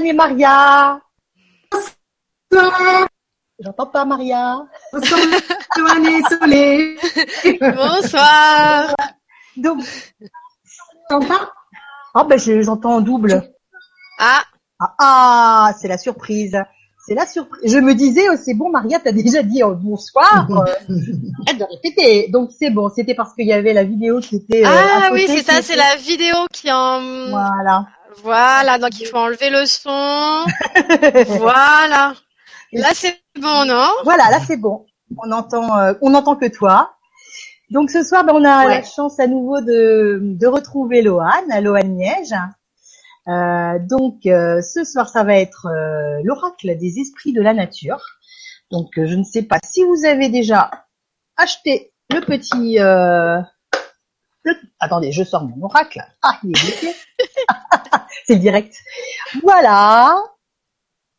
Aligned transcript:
Loane 0.00 0.06
et 0.06 0.12
Maria. 0.14 1.00
J'entends 3.62 3.86
pas 3.86 4.04
Maria. 4.06 4.62
Bonsoir 4.92 5.20
Loane 5.76 6.06
et 6.06 6.22
Solé. 6.28 6.96
Bonsoir. 7.60 8.94
Donc, 9.56 9.82
T'entends 11.08 11.34
ah 12.14 12.24
ben 12.24 12.38
je- 12.38 12.62
j'entends 12.62 12.94
en 12.96 13.00
double. 13.00 13.52
Ah, 14.18 14.42
Ah, 14.80 14.94
ah, 14.98 15.72
c'est 15.78 15.86
la 15.88 15.98
surprise. 15.98 16.56
C'est 17.06 17.14
la 17.14 17.26
surprise. 17.26 17.70
Je 17.72 17.78
me 17.78 17.94
disais, 17.94 18.28
oh, 18.32 18.36
c'est 18.42 18.54
bon, 18.54 18.70
Maria, 18.70 18.98
t'as 18.98 19.12
déjà 19.12 19.42
dit 19.42 19.62
oh, 19.62 19.74
bonsoir. 19.74 20.48
Arrête 20.50 21.58
de 21.58 21.64
répéter. 21.70 22.28
Donc 22.30 22.50
c'est 22.58 22.70
bon. 22.70 22.88
C'était 22.88 23.14
parce 23.14 23.34
qu'il 23.34 23.46
y 23.46 23.52
avait 23.52 23.74
la 23.74 23.84
vidéo 23.84 24.20
qui 24.20 24.36
était. 24.36 24.64
euh, 24.64 24.68
ah 24.70 25.10
oui, 25.12 25.24
c'est 25.28 25.42
ça, 25.42 25.60
c'est 25.62 25.76
la 25.76 25.96
vidéo 25.96 26.34
qui 26.52 26.70
en... 26.72 27.28
Voilà. 27.30 27.86
Voilà, 28.18 28.78
donc 28.78 28.98
il 29.00 29.06
faut 29.06 29.16
enlever 29.18 29.50
le 29.50 29.66
son. 29.66 29.88
voilà. 31.38 32.14
Là, 32.72 32.88
c'est 32.94 33.20
bon, 33.40 33.64
non? 33.64 33.88
Voilà, 34.04 34.30
là 34.30 34.38
c'est 34.46 34.56
bon. 34.56 34.86
On 35.18 35.32
entend, 35.32 35.76
euh, 35.78 35.92
on 36.02 36.10
n'entend 36.10 36.36
que 36.36 36.46
toi. 36.46 36.94
Donc 37.70 37.90
ce 37.90 38.02
soir, 38.02 38.24
ben, 38.24 38.32
on 38.34 38.44
a 38.44 38.66
Ouais. 38.66 38.74
la 38.76 38.82
chance 38.82 39.18
à 39.20 39.26
nouveau 39.26 39.60
de, 39.60 40.18
de 40.22 40.46
retrouver 40.46 41.02
Loane, 41.02 41.62
Loane 41.62 41.88
Niège. 41.96 42.34
Euh, 43.28 43.78
donc 43.80 44.26
euh, 44.26 44.60
ce 44.62 44.84
soir, 44.84 45.08
ça 45.08 45.24
va 45.24 45.36
être 45.36 45.66
euh, 45.66 46.20
l'oracle 46.24 46.76
des 46.78 46.98
esprits 46.98 47.32
de 47.32 47.40
la 47.42 47.54
nature. 47.54 48.00
Donc 48.70 48.88
je 48.96 49.14
ne 49.14 49.24
sais 49.24 49.42
pas 49.42 49.58
si 49.64 49.84
vous 49.84 50.04
avez 50.04 50.28
déjà 50.28 50.70
acheté 51.36 51.92
le 52.12 52.20
petit. 52.20 52.78
Attendez, 54.80 55.12
je 55.12 55.22
sors 55.24 55.44
mon 55.46 55.62
oracle. 55.64 56.02
Ah, 56.22 56.38
il 56.44 56.50
est 56.50 56.62
bloqué. 56.62 56.96
c'est 58.26 58.36
direct. 58.36 58.74
Voilà. 59.42 60.16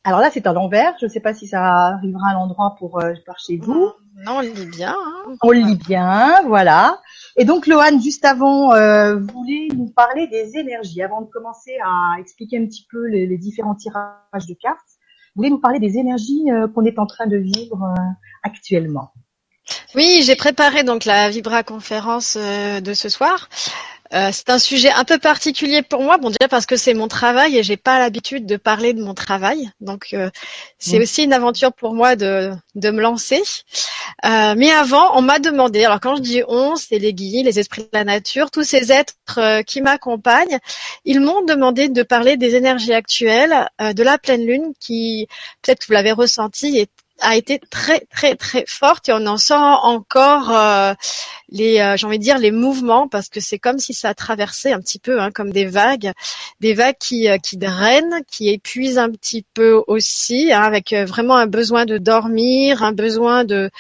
Alors 0.04 0.20
là, 0.20 0.30
c'est 0.32 0.48
à 0.48 0.54
l'envers. 0.54 0.96
Je 1.00 1.06
ne 1.06 1.12
sais 1.12 1.20
pas 1.20 1.34
si 1.34 1.48
ça 1.48 1.62
arrivera 1.62 2.32
à 2.32 2.34
l'endroit 2.34 2.76
pour 2.80 3.00
euh, 3.00 3.14
par 3.26 3.38
chez 3.40 3.58
vous. 3.58 3.92
Non, 4.26 4.38
on 4.38 4.42
le 4.42 4.48
lit 4.50 4.66
bien. 4.66 4.96
hein. 4.98 5.36
On 5.44 5.52
le 5.52 5.59
lit 5.59 5.76
bien, 5.76 6.42
voilà. 6.48 7.00
Et 7.38 7.46
donc, 7.46 7.68
Loane, 7.68 8.02
juste 8.02 8.26
avant, 8.26 8.74
euh, 8.74 9.20
voulait 9.20 9.68
nous 9.76 9.90
parler 9.90 10.28
des 10.28 10.58
énergies. 10.58 11.02
Avant 11.04 11.22
de 11.22 11.28
commencer 11.28 11.78
à 11.86 12.20
expliquer 12.20 12.58
un 12.58 12.66
petit 12.66 12.86
peu 12.90 13.06
les, 13.08 13.28
les 13.28 13.38
différents 13.38 13.76
tirages 13.76 14.48
de 14.48 14.56
cartes, 14.59 14.80
vous 15.36 15.42
voulez 15.42 15.50
nous 15.52 15.59
parler 15.62 15.80
des 15.80 15.98
énergies 15.98 16.52
euh, 16.52 16.68
qu'on 16.68 16.84
est 16.84 16.98
en 17.00 17.06
train 17.06 17.28
de 17.28 17.38
vivre 17.38 17.84
euh, 17.84 18.02
actuellement. 18.44 19.12
Oui, 19.95 20.22
j'ai 20.23 20.36
préparé 20.36 20.84
donc 20.84 21.06
la 21.06 21.30
Vibra 21.30 21.64
conférence 21.64 22.36
euh, 22.40 22.81
de 22.81 22.94
ce 22.94 23.09
soir. 23.09 23.50
Euh, 24.14 24.30
c'est 24.34 24.50
un 24.50 24.59
sujet 24.59 24.92
un 24.92 25.06
peu 25.06 25.20
particulier 25.20 25.84
pour 25.84 26.02
moi, 26.03 26.18
bon 26.18 26.30
déjà 26.30 26.50
parce 26.50 26.66
que 26.66 26.76
c'est 26.76 26.94
mon 26.94 27.08
travail 27.08 27.58
et 27.58 27.64
j'ai 27.64 27.78
pas 27.78 27.98
l'habitude 27.98 28.45
de 28.45 28.58
parler 28.58 28.94
de 28.94 29.02
mon 29.02 29.14
travail, 29.14 29.72
donc 29.80 30.09
euh, 30.14 30.30
c'est 30.80 31.00
Mm. 31.00 31.02
aussi 31.02 31.23
une 31.23 31.34
aventure 31.34 31.72
pour 31.73 31.94
moi 31.94 32.18
de 32.18 32.52
de 32.76 32.92
me 32.92 33.02
lancer. 33.02 33.42
Euh, 34.26 34.53
mais 34.58 34.72
avant, 34.72 35.18
on 35.18 35.22
m'a 35.22 35.40
demandé, 35.40 35.86
alors 35.86 36.00
quand 36.02 36.16
je 36.18 36.22
dis 36.22 36.44
on, 36.48 36.75
c'est 36.75 37.00
les 37.00 37.14
guides, 37.14 37.46
les 37.46 37.59
esprits 37.59 37.84
de 37.84 37.90
la 37.94 38.03
nature, 38.03 38.52
tous 38.52 38.64
ces 38.64 38.92
êtres 38.92 39.16
euh, 39.38 39.64
qui 39.64 39.81
m'accompagnent, 39.81 40.59
ils 41.06 41.22
m'ont 41.22 41.44
demandé 41.44 41.90
de 41.90 42.03
parler 42.03 42.38
des 42.38 42.56
énergies 42.56 42.94
actuelles 42.94 43.70
euh, 43.81 43.94
de 43.94 44.03
la 44.03 44.18
pleine 44.18 44.46
lune 44.46 44.73
qui, 44.80 45.28
peut-être 45.62 45.80
que 45.81 45.86
vous 45.88 45.94
l'avez 45.94 46.12
ressenti, 46.12 46.78
est 46.78 46.90
a 47.22 47.36
été 47.36 47.60
très 47.60 48.02
très 48.12 48.36
très 48.36 48.66
forte 48.68 49.10
et 49.10 49.14
on 49.14 49.26
en 49.26 49.38
sent 49.38 49.54
encore 49.54 50.52
euh, 50.52 50.94
les 51.50 51.80
euh, 51.80 51.96
j'ai 51.96 52.08
envie 52.08 52.18
de 52.18 52.24
dire 52.24 52.38
les 52.38 52.52
mouvements 52.52 53.08
parce 53.08 53.30
que 53.30 53.40
c'est 53.40 53.60
comme 53.60 53.80
si 53.80 53.94
ça 53.94 54.14
traversait 54.14 54.74
un 54.74 54.80
petit 54.80 55.00
peu 55.00 55.22
hein, 55.22 55.32
comme 55.32 55.52
des 55.52 55.66
vagues 55.66 56.12
des 56.60 56.74
vagues 56.74 56.98
qui 57.00 57.30
euh, 57.30 57.38
qui 57.38 57.58
drainent 57.58 58.22
qui 58.30 58.50
épuisent 58.50 58.98
un 58.98 59.10
petit 59.10 59.46
peu 59.54 59.82
aussi 59.88 60.52
hein, 60.52 60.64
avec 60.64 60.94
euh, 60.94 61.06
vraiment 61.06 61.36
un 61.38 61.48
besoin 61.48 61.86
de 61.86 61.98
dormir 61.98 62.84
un 62.84 62.92
besoin 62.94 63.44
de 63.44 63.72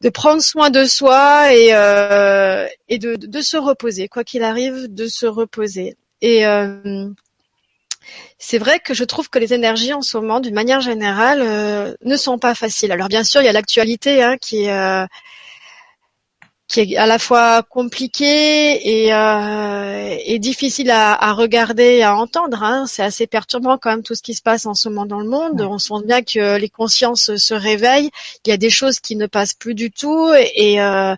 de 0.00 0.08
prendre 0.08 0.42
soin 0.42 0.70
de 0.70 0.84
soi 0.84 1.54
et 1.54 1.70
euh, 1.72 2.66
et 2.88 2.98
de, 2.98 3.16
de 3.16 3.40
se 3.40 3.56
reposer 3.56 4.08
quoi 4.08 4.24
qu'il 4.24 4.42
arrive 4.42 4.92
de 4.92 5.06
se 5.06 5.26
reposer. 5.26 5.96
Et 6.22 6.46
euh, 6.46 7.08
c'est 8.38 8.58
vrai 8.58 8.80
que 8.80 8.94
je 8.94 9.04
trouve 9.04 9.28
que 9.28 9.38
les 9.38 9.52
énergies 9.54 9.92
en 9.92 10.02
ce 10.02 10.16
moment, 10.16 10.40
d'une 10.40 10.54
manière 10.54 10.80
générale, 10.80 11.42
euh, 11.42 11.94
ne 12.02 12.16
sont 12.16 12.38
pas 12.38 12.54
faciles. 12.54 12.92
Alors 12.92 13.08
bien 13.08 13.24
sûr, 13.24 13.42
il 13.42 13.46
y 13.46 13.48
a 13.48 13.52
l'actualité 13.52 14.22
hein, 14.22 14.36
qui 14.40 14.64
est 14.64 14.72
euh, 14.72 15.06
qui 16.70 16.80
est 16.80 16.96
à 16.96 17.06
la 17.06 17.18
fois 17.18 17.64
compliquée 17.64 19.06
et, 19.06 19.12
euh, 19.12 20.16
et 20.24 20.38
difficile 20.38 20.90
à, 20.92 21.12
à 21.12 21.32
regarder 21.32 21.96
et 21.96 22.02
à 22.04 22.14
entendre. 22.14 22.62
Hein. 22.62 22.84
C'est 22.86 23.02
assez 23.02 23.26
perturbant 23.26 23.76
quand 23.76 23.90
même 23.90 24.04
tout 24.04 24.14
ce 24.14 24.22
qui 24.22 24.34
se 24.34 24.42
passe 24.42 24.66
en 24.66 24.74
ce 24.74 24.88
moment 24.88 25.04
dans 25.04 25.18
le 25.18 25.28
monde. 25.28 25.60
On 25.62 25.78
sent 25.78 26.04
bien 26.04 26.22
que 26.22 26.58
les 26.58 26.68
consciences 26.68 27.34
se 27.34 27.54
réveillent. 27.54 28.10
Il 28.46 28.50
y 28.50 28.52
a 28.52 28.56
des 28.56 28.70
choses 28.70 29.00
qui 29.00 29.16
ne 29.16 29.26
passent 29.26 29.54
plus 29.54 29.74
du 29.74 29.90
tout. 29.90 30.32
Et, 30.54 30.80
euh, 30.80 31.16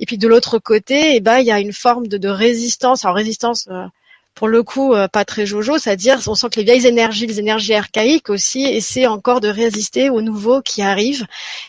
et 0.00 0.06
puis 0.06 0.18
de 0.18 0.28
l'autre 0.28 0.58
côté, 0.58 1.16
eh 1.16 1.20
ben, 1.20 1.38
il 1.38 1.46
y 1.46 1.50
a 1.50 1.60
une 1.60 1.72
forme 1.72 2.06
de, 2.06 2.18
de 2.18 2.28
résistance. 2.28 3.04
Alors 3.04 3.16
résistance. 3.16 3.68
Pour 4.34 4.48
le 4.48 4.62
coup, 4.62 4.94
euh, 4.94 5.08
pas 5.08 5.24
très 5.24 5.46
jojo, 5.46 5.78
c'est-à-dire 5.78 6.20
on 6.26 6.34
sent 6.34 6.48
que 6.50 6.56
les 6.56 6.64
vieilles 6.64 6.86
énergies, 6.86 7.26
les 7.26 7.38
énergies 7.38 7.74
archaïques 7.74 8.30
aussi, 8.30 8.64
essaient 8.64 9.06
encore 9.06 9.40
de 9.40 9.48
résister 9.48 10.10
aux 10.10 10.22
nouveaux 10.22 10.62
qui 10.62 10.82
arrivent 10.82 11.26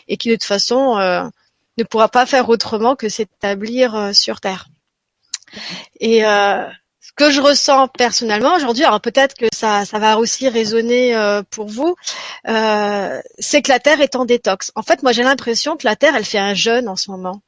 et 0.08 0.16
qui 0.16 0.28
de 0.28 0.34
toute 0.34 0.44
façon 0.44 0.98
euh, 0.98 1.24
ne 1.78 1.84
pourra 1.84 2.08
pas 2.08 2.26
faire 2.26 2.48
autrement 2.48 2.96
que 2.96 3.08
s'établir 3.08 3.94
euh, 3.94 4.12
sur 4.12 4.40
Terre. 4.40 4.68
Et 6.00 6.20
ce 6.22 7.12
que 7.14 7.30
je 7.30 7.42
ressens 7.42 7.88
personnellement 7.88 8.54
aujourd'hui, 8.54 8.84
alors 8.84 9.02
peut-être 9.02 9.34
que 9.34 9.44
ça, 9.52 9.84
ça 9.84 9.98
va 9.98 10.16
aussi 10.16 10.48
résonner 10.48 11.14
pour 11.50 11.66
vous, 11.66 11.94
c'est 12.46 13.60
que 13.60 13.68
la 13.68 13.78
Terre 13.78 14.00
est 14.00 14.16
en 14.16 14.24
détox. 14.24 14.72
En 14.76 14.82
fait, 14.82 15.02
moi 15.02 15.12
j'ai 15.12 15.22
l'impression 15.22 15.76
que 15.76 15.86
la 15.86 15.94
Terre, 15.94 16.16
elle 16.16 16.24
fait 16.24 16.38
un 16.38 16.54
jeûne 16.54 16.88
en 16.88 16.96
ce 16.96 17.10
moment. 17.10 17.42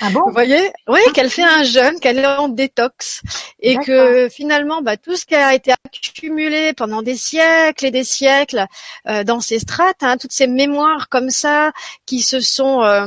Ah 0.00 0.10
bon? 0.10 0.22
Vous 0.26 0.32
voyez? 0.32 0.72
Oui, 0.88 1.00
qu'elle 1.14 1.30
fait 1.30 1.42
un 1.42 1.62
jeûne, 1.62 1.98
qu'elle 2.00 2.18
est 2.18 2.26
en 2.26 2.48
détox. 2.48 3.22
Et 3.60 3.76
que 3.76 4.28
finalement, 4.30 4.82
bah, 4.82 4.96
tout 4.96 5.16
ce 5.16 5.26
qui 5.26 5.34
a 5.34 5.54
été 5.54 5.72
accumulé 5.72 6.72
pendant 6.72 7.02
des 7.02 7.16
siècles 7.16 7.86
et 7.86 7.90
des 7.90 8.04
siècles 8.04 8.66
euh, 9.08 9.24
dans 9.24 9.40
ces 9.40 9.58
strates, 9.58 10.02
hein, 10.02 10.16
toutes 10.16 10.32
ces 10.32 10.46
mémoires 10.46 11.08
comme 11.08 11.30
ça 11.30 11.72
qui 12.06 12.20
se 12.20 12.40
sont 12.40 12.82
euh, 12.82 13.06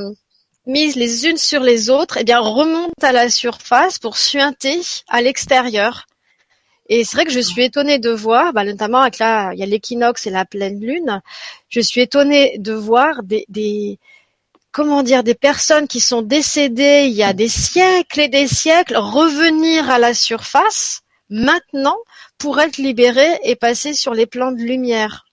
mises 0.65 0.95
les 0.95 1.27
unes 1.27 1.37
sur 1.37 1.61
les 1.61 1.89
autres, 1.89 2.17
eh 2.19 2.23
bien, 2.23 2.39
remontent 2.39 2.91
à 3.01 3.11
la 3.11 3.29
surface 3.29 3.99
pour 3.99 4.17
suinter 4.17 4.81
à 5.09 5.21
l'extérieur. 5.21 6.05
Et 6.89 7.05
c'est 7.05 7.15
vrai 7.15 7.25
que 7.25 7.31
je 7.31 7.39
suis 7.39 7.63
étonnée 7.63 7.97
de 7.97 8.11
voir, 8.11 8.53
bah, 8.53 8.63
notamment 8.65 8.99
avec 8.99 9.17
là, 9.17 9.51
il 9.53 9.59
y 9.59 9.63
a 9.63 9.65
l'équinoxe 9.65 10.27
et 10.27 10.29
la 10.29 10.45
pleine 10.45 10.79
lune, 10.79 11.21
je 11.69 11.79
suis 11.79 12.01
étonnée 12.01 12.57
de 12.59 12.73
voir 12.73 13.23
des, 13.23 13.45
des 13.49 13.99
comment 14.73 15.03
dire, 15.03 15.23
des 15.23 15.35
personnes 15.35 15.87
qui 15.87 16.01
sont 16.01 16.21
décédées 16.21 17.05
il 17.05 17.13
y 17.13 17.23
a 17.23 17.31
des 17.31 17.47
siècles 17.47 18.19
et 18.19 18.27
des 18.27 18.47
siècles 18.47 18.97
revenir 18.97 19.89
à 19.89 19.99
la 19.99 20.13
surface 20.13 21.01
maintenant 21.29 21.97
pour 22.37 22.59
être 22.59 22.77
libérées 22.77 23.39
et 23.43 23.55
passer 23.55 23.93
sur 23.93 24.13
les 24.13 24.25
plans 24.25 24.51
de 24.51 24.61
lumière. 24.61 25.25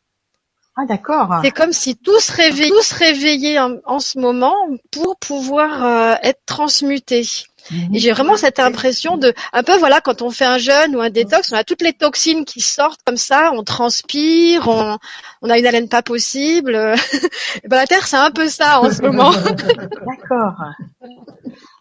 Ah 0.76 0.86
d'accord. 0.86 1.40
C'est 1.42 1.50
comme 1.50 1.72
si 1.72 1.96
tous 1.96 2.30
réveillés 2.30 3.58
en, 3.58 3.78
en 3.84 3.98
ce 3.98 4.18
moment 4.18 4.54
pour 4.92 5.18
pouvoir 5.18 5.84
euh, 5.84 6.14
être 6.22 6.40
transmutés. 6.46 7.26
Mhm. 7.70 7.94
Et 7.94 7.98
j'ai 7.98 8.12
vraiment 8.12 8.36
cette 8.36 8.58
impression 8.58 9.16
de, 9.16 9.32
un 9.52 9.62
peu 9.62 9.76
voilà, 9.78 10.00
quand 10.00 10.22
on 10.22 10.30
fait 10.30 10.44
un 10.44 10.58
jeûne 10.58 10.96
ou 10.96 11.00
un 11.00 11.10
détox, 11.10 11.52
on 11.52 11.56
a 11.56 11.64
toutes 11.64 11.82
les 11.82 11.92
toxines 11.92 12.44
qui 12.44 12.60
sortent 12.60 13.00
comme 13.04 13.16
ça, 13.16 13.50
on 13.54 13.62
transpire, 13.64 14.68
on, 14.68 14.98
on 15.42 15.50
a 15.50 15.58
une 15.58 15.66
haleine 15.66 15.88
pas 15.88 16.02
possible. 16.02 16.74
Et 17.64 17.68
ben, 17.68 17.76
la 17.76 17.86
Terre, 17.86 18.06
c'est 18.06 18.16
un 18.16 18.30
peu 18.30 18.48
ça 18.48 18.80
en 18.80 18.90
ce 18.90 19.02
moment. 19.02 19.30
D'accord. 20.06 20.54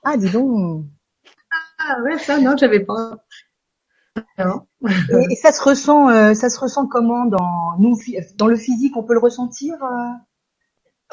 Ah 0.03 0.17
dis 0.17 0.29
donc. 0.29 0.85
Ah 1.79 1.97
ouais, 2.03 2.17
ça, 2.19 2.37
non, 2.39 2.55
j'avais 2.57 2.81
pas. 2.81 3.15
Non. 4.37 4.67
Et, 4.87 5.33
et 5.33 5.35
ça 5.35 5.51
se 5.51 5.61
ressent, 5.61 6.09
euh, 6.09 6.33
ça 6.33 6.49
se 6.49 6.59
ressent 6.59 6.87
comment 6.87 7.25
dans 7.25 7.75
nous, 7.79 7.97
dans 8.35 8.47
le 8.47 8.57
physique, 8.57 8.97
on 8.97 9.03
peut 9.03 9.13
le 9.13 9.19
ressentir. 9.19 9.75
euh? 9.81 10.09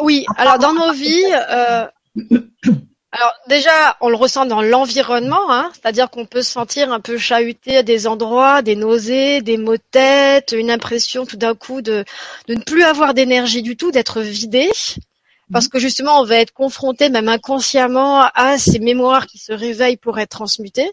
Oui, 0.00 0.26
alors 0.36 0.58
dans 0.58 0.74
nos 0.74 0.92
vies, 0.92 1.24
euh, 1.50 1.86
alors 3.18 3.32
déjà, 3.48 3.96
on 4.02 4.10
le 4.10 4.16
ressent 4.16 4.44
dans 4.44 4.60
l'environnement, 4.60 5.50
hein, 5.50 5.70
c'est-à-dire 5.72 6.10
qu'on 6.10 6.26
peut 6.26 6.42
se 6.42 6.50
sentir 6.50 6.92
un 6.92 7.00
peu 7.00 7.16
chahuté 7.16 7.78
à 7.78 7.82
des 7.82 8.06
endroits, 8.06 8.60
des 8.60 8.76
nausées, 8.76 9.40
des 9.40 9.56
maux 9.56 9.76
de 9.76 9.82
tête, 9.90 10.54
une 10.56 10.70
impression 10.70 11.24
tout 11.24 11.38
d'un 11.38 11.54
coup 11.54 11.80
de, 11.80 12.04
de 12.46 12.54
ne 12.54 12.60
plus 12.60 12.82
avoir 12.82 13.14
d'énergie 13.14 13.62
du 13.62 13.76
tout, 13.76 13.90
d'être 13.90 14.20
vidé. 14.20 14.70
Parce 15.50 15.68
que 15.68 15.78
justement, 15.78 16.20
on 16.20 16.24
va 16.24 16.36
être 16.36 16.52
confronté, 16.52 17.08
même 17.08 17.28
inconsciemment, 17.28 18.22
à 18.34 18.58
ces 18.58 18.80
mémoires 18.80 19.26
qui 19.26 19.38
se 19.38 19.52
réveillent 19.52 19.96
pour 19.96 20.18
être 20.18 20.30
transmutées. 20.30 20.90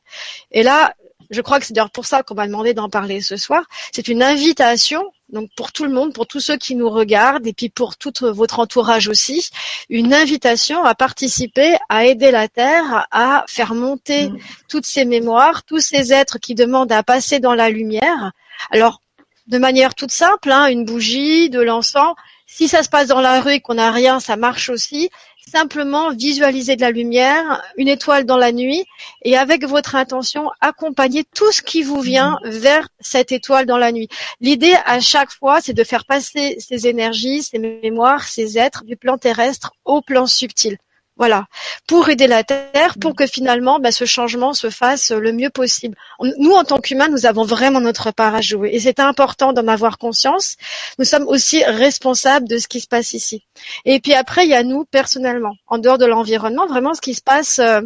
Et 0.51 0.63
là, 0.63 0.93
je 1.29 1.41
crois 1.41 1.59
que 1.59 1.65
c'est 1.65 1.73
d'ailleurs 1.73 1.89
pour 1.89 2.05
ça 2.05 2.23
qu'on 2.23 2.35
m'a 2.35 2.47
demandé 2.47 2.73
d'en 2.73 2.89
parler 2.89 3.21
ce 3.21 3.35
soir. 3.35 3.65
C'est 3.91 4.07
une 4.07 4.23
invitation, 4.23 5.03
donc 5.33 5.49
pour 5.55 5.71
tout 5.71 5.83
le 5.83 5.91
monde, 5.91 6.13
pour 6.13 6.27
tous 6.27 6.39
ceux 6.39 6.57
qui 6.57 6.75
nous 6.75 6.89
regardent, 6.89 7.45
et 7.45 7.53
puis 7.53 7.69
pour 7.69 7.97
tout 7.97 8.13
votre 8.21 8.59
entourage 8.59 9.07
aussi, 9.07 9.49
une 9.89 10.13
invitation 10.13 10.83
à 10.85 10.95
participer, 10.95 11.75
à 11.89 12.05
aider 12.05 12.31
la 12.31 12.47
Terre 12.47 13.07
à 13.11 13.43
faire 13.47 13.73
monter 13.73 14.23
Mm. 14.29 14.37
toutes 14.69 14.85
ces 14.85 15.05
mémoires, 15.05 15.63
tous 15.63 15.79
ces 15.79 16.13
êtres 16.13 16.37
qui 16.39 16.55
demandent 16.55 16.91
à 16.91 17.03
passer 17.03 17.39
dans 17.39 17.55
la 17.55 17.69
lumière. 17.69 18.31
Alors, 18.71 19.01
de 19.47 19.57
manière 19.57 19.95
toute 19.95 20.11
simple, 20.11 20.51
hein, 20.51 20.67
une 20.67 20.85
bougie, 20.85 21.49
de 21.49 21.61
l'encens. 21.61 22.15
Si 22.47 22.67
ça 22.67 22.83
se 22.83 22.89
passe 22.89 23.07
dans 23.07 23.21
la 23.21 23.41
rue 23.41 23.53
et 23.53 23.59
qu'on 23.61 23.73
n'a 23.75 23.91
rien, 23.91 24.19
ça 24.19 24.35
marche 24.35 24.69
aussi. 24.69 25.09
Simplement 25.51 26.11
visualiser 26.13 26.75
de 26.75 26.81
la 26.81 26.91
lumière, 26.91 27.61
une 27.77 27.87
étoile 27.87 28.25
dans 28.25 28.37
la 28.37 28.51
nuit, 28.51 28.85
et 29.23 29.37
avec 29.37 29.65
votre 29.65 29.95
intention, 29.95 30.49
accompagner 30.61 31.25
tout 31.35 31.51
ce 31.51 31.61
qui 31.61 31.83
vous 31.83 32.01
vient 32.01 32.39
vers 32.43 32.87
cette 32.99 33.31
étoile 33.31 33.65
dans 33.65 33.77
la 33.77 33.91
nuit. 33.91 34.07
L'idée 34.39 34.75
à 34.85 34.99
chaque 34.99 35.31
fois, 35.31 35.59
c'est 35.61 35.73
de 35.73 35.83
faire 35.83 36.05
passer 36.05 36.55
ces 36.59 36.87
énergies, 36.87 37.43
ces 37.43 37.59
mémoires, 37.59 38.27
ces 38.27 38.57
êtres 38.57 38.83
du 38.85 38.95
plan 38.95 39.17
terrestre 39.17 39.73
au 39.85 40.01
plan 40.01 40.25
subtil. 40.25 40.77
Voilà, 41.15 41.45
pour 41.85 42.09
aider 42.09 42.25
la 42.25 42.43
Terre, 42.43 42.95
pour 42.99 43.15
que 43.15 43.27
finalement 43.27 43.79
bah, 43.79 43.91
ce 43.91 44.05
changement 44.05 44.53
se 44.53 44.71
fasse 44.71 45.11
le 45.11 45.31
mieux 45.31 45.51
possible. 45.51 45.95
Nous, 46.39 46.51
en 46.53 46.63
tant 46.63 46.79
qu'humains, 46.79 47.07
nous 47.07 47.27
avons 47.27 47.43
vraiment 47.43 47.81
notre 47.81 48.09
part 48.09 48.33
à 48.33 48.41
jouer 48.41 48.71
et 48.73 48.79
c'est 48.79 48.99
important 48.99 49.53
d'en 49.53 49.67
avoir 49.67 49.99
conscience. 49.99 50.57
Nous 50.97 51.05
sommes 51.05 51.27
aussi 51.27 51.63
responsables 51.63 52.47
de 52.47 52.57
ce 52.57 52.67
qui 52.67 52.81
se 52.81 52.87
passe 52.87 53.13
ici. 53.13 53.43
Et 53.85 53.99
puis 53.99 54.15
après, 54.15 54.45
il 54.45 54.49
y 54.49 54.55
a 54.55 54.63
nous 54.63 54.85
personnellement, 54.85 55.55
en 55.67 55.77
dehors 55.77 55.99
de 55.99 56.07
l'environnement, 56.07 56.65
vraiment 56.65 56.95
ce 56.95 57.01
qui 57.01 57.13
se 57.13 57.21
passe 57.21 57.59
euh, 57.59 57.81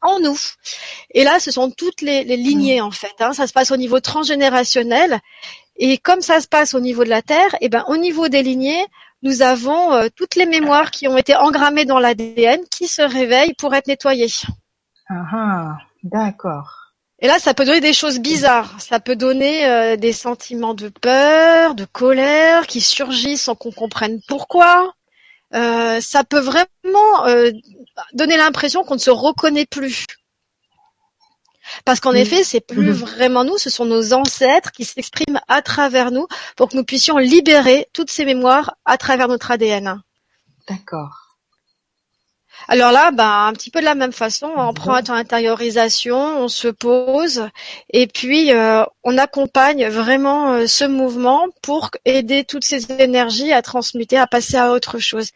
en 0.00 0.18
nous. 0.20 0.38
Et 1.12 1.24
là, 1.24 1.40
ce 1.40 1.50
sont 1.50 1.70
toutes 1.70 2.00
les, 2.00 2.24
les 2.24 2.38
lignées 2.38 2.80
en 2.80 2.90
fait. 2.90 3.14
Hein. 3.20 3.34
Ça 3.34 3.46
se 3.46 3.52
passe 3.52 3.72
au 3.72 3.76
niveau 3.76 4.00
transgénérationnel. 4.00 5.20
Et 5.76 5.98
comme 5.98 6.22
ça 6.22 6.40
se 6.40 6.48
passe 6.48 6.72
au 6.72 6.80
niveau 6.80 7.04
de 7.04 7.10
la 7.10 7.22
Terre, 7.22 7.54
et 7.56 7.66
eh 7.66 7.68
ben 7.68 7.84
au 7.88 7.96
niveau 7.96 8.28
des 8.28 8.42
lignées, 8.42 8.84
nous 9.22 9.42
avons 9.42 9.92
euh, 9.92 10.08
toutes 10.14 10.36
les 10.36 10.46
mémoires 10.46 10.90
qui 10.90 11.08
ont 11.08 11.16
été 11.16 11.34
engrammées 11.34 11.84
dans 11.84 11.98
l'ADN 11.98 12.60
qui 12.70 12.86
se 12.86 13.02
réveillent 13.02 13.54
pour 13.54 13.74
être 13.74 13.88
nettoyées. 13.88 14.32
Ah, 15.08 15.24
ah, 15.32 15.78
d'accord. 16.04 16.92
Et 17.20 17.26
là, 17.26 17.38
ça 17.38 17.52
peut 17.52 17.64
donner 17.64 17.80
des 17.80 17.92
choses 17.92 18.20
bizarres. 18.20 18.80
Ça 18.80 19.00
peut 19.00 19.16
donner 19.16 19.66
euh, 19.66 19.96
des 19.96 20.12
sentiments 20.12 20.74
de 20.74 20.88
peur, 20.88 21.74
de 21.74 21.84
colère 21.84 22.66
qui 22.66 22.80
surgissent 22.80 23.42
sans 23.42 23.56
qu'on 23.56 23.72
comprenne 23.72 24.20
pourquoi. 24.28 24.92
Euh, 25.54 26.00
ça 26.00 26.24
peut 26.24 26.38
vraiment 26.38 26.68
donner 28.12 28.36
l'impression 28.36 28.84
qu'on 28.84 28.94
ne 28.94 29.00
se 29.00 29.10
reconnaît 29.10 29.66
plus. 29.66 30.04
Parce 31.84 32.00
qu'en 32.00 32.12
effet, 32.12 32.44
c'est 32.44 32.60
plus 32.60 32.88
mhm. 32.88 32.92
vraiment 32.92 33.44
nous, 33.44 33.58
ce 33.58 33.70
sont 33.70 33.84
nos 33.84 34.12
ancêtres 34.12 34.72
qui 34.72 34.84
s'expriment 34.84 35.40
à 35.48 35.62
travers 35.62 36.10
nous 36.10 36.26
pour 36.56 36.68
que 36.68 36.76
nous 36.76 36.84
puissions 36.84 37.18
libérer 37.18 37.88
toutes 37.92 38.10
ces 38.10 38.24
mémoires 38.24 38.74
à 38.84 38.96
travers 38.96 39.28
notre 39.28 39.50
ADN. 39.50 40.02
D'accord. 40.68 41.27
Alors 42.66 42.92
là, 42.92 43.12
bah, 43.12 43.46
un 43.46 43.52
petit 43.52 43.70
peu 43.70 43.80
de 43.80 43.84
la 43.84 43.94
même 43.94 44.12
façon, 44.12 44.50
on 44.56 44.74
prend 44.74 44.94
un 44.94 45.02
temps 45.02 45.14
intériorisation, 45.14 46.16
on 46.16 46.48
se 46.48 46.68
pose 46.68 47.48
et 47.90 48.06
puis 48.06 48.52
euh, 48.52 48.84
on 49.04 49.16
accompagne 49.16 49.86
vraiment 49.88 50.52
euh, 50.52 50.66
ce 50.66 50.84
mouvement 50.84 51.46
pour 51.62 51.90
aider 52.04 52.44
toutes 52.44 52.64
ces 52.64 52.90
énergies 52.92 53.52
à 53.52 53.62
transmuter, 53.62 54.18
à 54.18 54.26
passer 54.26 54.56
à 54.56 54.72
autre 54.72 54.98
chose. 54.98 55.30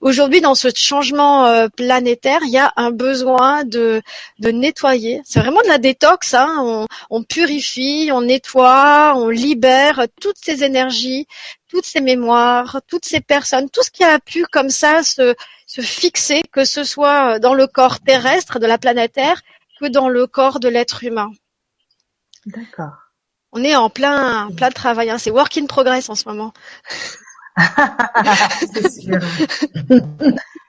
Aujourd'hui, 0.00 0.40
dans 0.40 0.54
ce 0.54 0.68
changement 0.74 1.46
euh, 1.46 1.68
planétaire, 1.68 2.40
il 2.42 2.50
y 2.50 2.58
a 2.58 2.72
un 2.76 2.90
besoin 2.90 3.64
de, 3.64 4.02
de 4.40 4.50
nettoyer. 4.50 5.22
C'est 5.24 5.40
vraiment 5.40 5.62
de 5.62 5.68
la 5.68 5.78
détox. 5.78 6.34
Hein. 6.34 6.56
On, 6.60 6.86
on 7.10 7.22
purifie, 7.22 8.10
on 8.12 8.22
nettoie, 8.22 9.14
on 9.16 9.28
libère 9.28 10.06
toutes 10.20 10.38
ces 10.42 10.64
énergies, 10.64 11.26
toutes 11.68 11.86
ces 11.86 12.00
mémoires, 12.00 12.80
toutes 12.88 13.04
ces 13.04 13.20
personnes, 13.20 13.70
tout 13.70 13.82
ce 13.82 13.90
qui 13.90 14.04
a 14.04 14.18
pu 14.18 14.44
comme 14.50 14.70
ça 14.70 15.02
se 15.02 15.34
se 15.74 15.80
fixer, 15.80 16.42
que 16.52 16.64
ce 16.64 16.84
soit 16.84 17.40
dans 17.40 17.52
le 17.52 17.66
corps 17.66 17.98
terrestre 17.98 18.60
de 18.60 18.66
la 18.66 18.78
planète 18.78 19.14
Terre 19.14 19.42
que 19.80 19.88
dans 19.88 20.08
le 20.08 20.28
corps 20.28 20.60
de 20.60 20.68
l'être 20.68 21.02
humain. 21.02 21.32
D'accord. 22.46 22.94
On 23.50 23.64
est 23.64 23.74
en 23.74 23.90
plein, 23.90 24.50
plein 24.56 24.70
travail. 24.70 25.10
Hein. 25.10 25.18
C'est 25.18 25.32
work 25.32 25.56
in 25.58 25.66
progress 25.66 26.08
en 26.08 26.14
ce 26.14 26.28
moment. 26.28 26.52
C'est 28.72 28.88
sûr. 28.88 29.18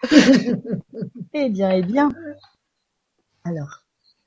eh 1.33 1.49
bien, 1.49 1.69
eh 1.69 1.83
bien. 1.83 2.09
Alors, 3.43 3.83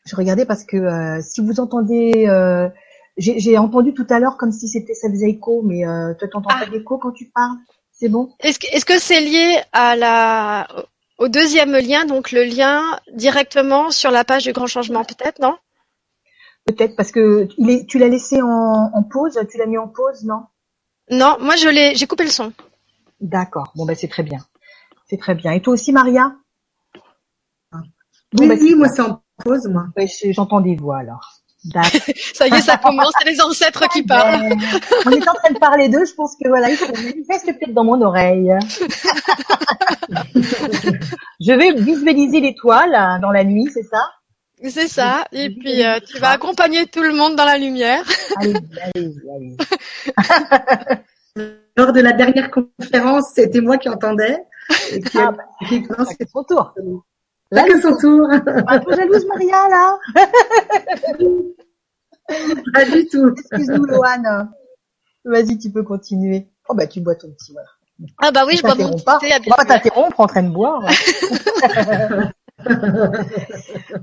je 0.06 0.14
regardais 0.14 0.46
parce 0.46 0.62
que 0.64 0.76
euh, 0.76 1.20
si 1.22 1.40
vous 1.40 1.58
entendez, 1.58 2.26
euh, 2.28 2.68
j'ai 3.16 3.58
entendu 3.58 3.94
tout 3.94 4.06
à 4.10 4.20
l'heure 4.20 4.36
comme 4.36 4.52
si 4.52 4.68
c'était 4.68 4.94
ça 4.94 5.10
faisait 5.10 5.30
écho, 5.30 5.62
mais 5.62 5.84
euh, 5.84 6.14
toi, 6.14 6.28
t'entends 6.28 6.50
ah. 6.52 6.64
pas 6.64 6.70
d'écho 6.70 6.98
quand 6.98 7.10
tu 7.10 7.26
parles? 7.30 7.56
C'est 7.98 8.08
bon? 8.08 8.32
Est-ce 8.40 8.84
que 8.84 8.98
c'est 8.98 9.20
lié 9.20 9.60
à 9.72 9.96
la 9.96 10.68
au 11.18 11.26
deuxième 11.28 11.72
lien, 11.72 12.04
donc 12.06 12.30
le 12.30 12.44
lien 12.44 12.82
directement 13.12 13.90
sur 13.90 14.12
la 14.12 14.24
page 14.24 14.44
du 14.44 14.52
grand 14.52 14.68
changement, 14.68 15.04
peut-être, 15.04 15.40
non? 15.40 15.56
Peut-être 16.64 16.94
parce 16.96 17.10
que 17.10 17.48
tu 17.86 17.98
l'as 17.98 18.08
laissé 18.08 18.40
en, 18.40 19.02
pause, 19.10 19.38
tu 19.50 19.58
l'as 19.58 19.66
mis 19.66 19.78
en 19.78 19.88
pause, 19.88 20.24
non? 20.24 20.44
Non, 21.10 21.36
moi 21.40 21.56
je 21.56 21.68
l'ai, 21.68 21.94
j'ai 21.96 22.06
coupé 22.06 22.24
le 22.24 22.30
son. 22.30 22.52
D'accord. 23.20 23.72
Bon 23.74 23.84
ben 23.84 23.96
c'est 23.96 24.08
très 24.08 24.22
bien, 24.22 24.38
c'est 25.08 25.18
très 25.18 25.34
bien. 25.34 25.52
Et 25.52 25.60
toi 25.60 25.72
aussi, 25.72 25.92
Maria? 25.92 26.36
Oui, 28.38 28.46
ben, 28.46 28.58
oui, 28.60 28.74
moi 28.74 28.88
c'est 28.88 29.02
en 29.02 29.22
pause, 29.42 29.66
moi. 29.68 29.86
J'entends 30.30 30.60
des 30.60 30.76
voix 30.76 30.98
alors. 30.98 31.37
ça 32.34 32.46
y 32.46 32.54
est, 32.54 32.60
ça 32.60 32.76
commence, 32.76 33.12
c'est 33.18 33.28
les 33.28 33.40
ancêtres 33.40 33.88
qui 33.88 34.02
parlent. 34.02 34.54
on 35.06 35.10
est 35.10 35.28
en 35.28 35.34
train 35.34 35.50
de 35.52 35.58
parler 35.58 35.88
d'eux, 35.88 36.04
je 36.04 36.14
pense 36.14 36.36
que 36.36 36.48
voilà, 36.48 36.70
il 36.70 36.76
se 36.76 36.84
manifeste 36.84 37.46
peut-être 37.46 37.74
dans 37.74 37.84
mon 37.84 38.00
oreille. 38.00 38.52
je 41.40 41.52
vais 41.52 41.72
visualiser 41.72 42.40
l'étoile 42.40 42.94
hein, 42.94 43.18
dans 43.20 43.32
la 43.32 43.44
nuit, 43.44 43.68
c'est 43.72 43.82
ça? 43.82 44.12
C'est 44.62 44.88
ça, 44.88 45.24
et 45.30 45.50
puis 45.50 45.84
euh, 45.84 46.00
tu 46.00 46.18
vas 46.18 46.30
accompagner 46.30 46.86
tout 46.86 47.02
le 47.02 47.12
monde 47.12 47.36
dans 47.36 47.44
la 47.44 47.58
lumière. 47.58 48.04
allez 48.36 48.54
allez 48.94 49.14
allez 49.36 49.56
Lors 51.76 51.92
de 51.92 52.00
la 52.00 52.12
dernière 52.12 52.50
conférence, 52.50 53.30
c'était 53.34 53.60
moi 53.60 53.78
qui 53.78 53.88
entendais. 53.88 54.36
Et 54.92 55.00
qui, 55.00 55.18
ah, 55.18 55.30
bah, 55.30 55.44
c'est 56.18 56.28
son 56.28 56.42
tour. 56.42 56.74
Là, 57.50 57.64
que 57.64 57.80
son 57.80 57.96
tour. 57.96 58.28
Un 58.66 58.78
peu 58.78 58.94
jalouse, 58.94 59.26
Maria, 59.26 59.68
là. 59.68 59.98
Pas 62.74 62.84
du 62.84 63.06
tout. 63.08 63.34
Excuse-nous, 63.36 63.84
Loane. 63.84 64.50
Vas-y, 65.24 65.58
tu 65.58 65.70
peux 65.70 65.82
continuer. 65.82 66.48
Oh, 66.68 66.74
bah, 66.74 66.86
tu 66.86 67.00
bois 67.00 67.14
ton 67.14 67.30
petit, 67.32 67.52
voilà. 67.52 67.68
Ah, 68.18 68.30
bah 68.30 68.44
oui, 68.46 68.56
je 68.56 68.62
bois 68.62 68.76
mon 68.76 68.98
pas. 68.98 69.18
thé. 69.18 69.32
On 69.46 69.50
va 69.50 69.56
pas 69.56 69.64
t'interrompre 69.64 70.20
en 70.20 70.26
train 70.26 70.42
de 70.42 70.50
boire. 70.50 70.82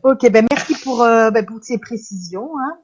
ok, 0.04 0.32
ben 0.32 0.46
merci 0.52 0.76
pour, 0.84 1.02
euh, 1.02 1.32
ben, 1.32 1.46
pour 1.46 1.64
ces 1.64 1.78
précisions. 1.78 2.50
Hein. 2.60 2.78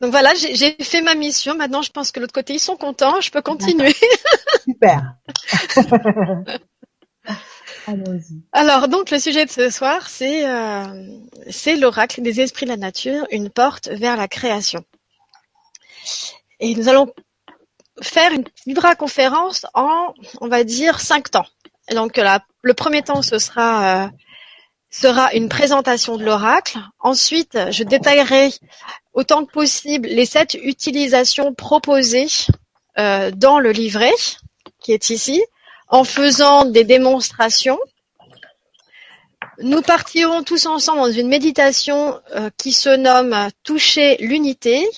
Donc 0.00 0.12
voilà, 0.12 0.32
j'ai 0.34 0.76
fait 0.80 1.02
ma 1.02 1.16
mission. 1.16 1.56
Maintenant, 1.56 1.82
je 1.82 1.90
pense 1.90 2.12
que 2.12 2.20
l'autre 2.20 2.32
côté, 2.32 2.54
ils 2.54 2.60
sont 2.60 2.76
contents. 2.76 3.20
Je 3.20 3.32
peux 3.32 3.42
continuer. 3.42 3.94
Super. 4.64 5.16
Alors 8.52 8.88
donc 8.88 9.10
le 9.10 9.18
sujet 9.18 9.46
de 9.46 9.50
ce 9.50 9.70
soir, 9.70 10.08
c'est 10.08 10.48
euh, 10.48 10.84
c'est 11.50 11.76
l'oracle 11.76 12.22
des 12.22 12.40
esprits 12.40 12.66
de 12.66 12.70
la 12.70 12.76
nature, 12.76 13.26
une 13.30 13.50
porte 13.50 13.88
vers 13.88 14.16
la 14.16 14.28
création. 14.28 14.84
Et 16.60 16.74
nous 16.74 16.88
allons 16.88 17.12
faire 18.02 18.32
une 18.32 18.44
vibra 18.66 18.94
conférence 18.94 19.66
en, 19.74 20.12
on 20.40 20.48
va 20.48 20.64
dire, 20.64 21.00
cinq 21.00 21.30
temps. 21.30 21.46
Donc 21.90 22.20
le 22.62 22.74
premier 22.74 23.02
temps, 23.02 23.22
ce 23.22 23.38
sera 23.38 24.04
euh, 24.04 24.08
sera 24.90 25.32
une 25.34 25.48
présentation 25.48 26.16
de 26.16 26.24
l'oracle. 26.24 26.78
Ensuite, 26.98 27.58
je 27.70 27.84
détaillerai 27.84 28.50
autant 29.12 29.44
que 29.44 29.52
possible 29.52 30.08
les 30.08 30.26
sept 30.26 30.54
utilisations 30.54 31.54
proposées 31.54 32.28
euh, 32.98 33.30
dans 33.30 33.58
le 33.58 33.70
livret 33.70 34.14
qui 34.80 34.92
est 34.92 35.10
ici 35.10 35.42
en 35.88 36.04
faisant 36.04 36.64
des 36.64 36.84
démonstrations. 36.84 37.78
Nous 39.60 39.82
partirons 39.82 40.44
tous 40.44 40.66
ensemble 40.66 41.00
dans 41.00 41.10
une 41.10 41.26
méditation 41.26 42.20
euh, 42.36 42.48
qui 42.56 42.72
se 42.72 42.90
nomme 42.90 43.34
Toucher 43.64 44.16
l'unité. 44.20 44.88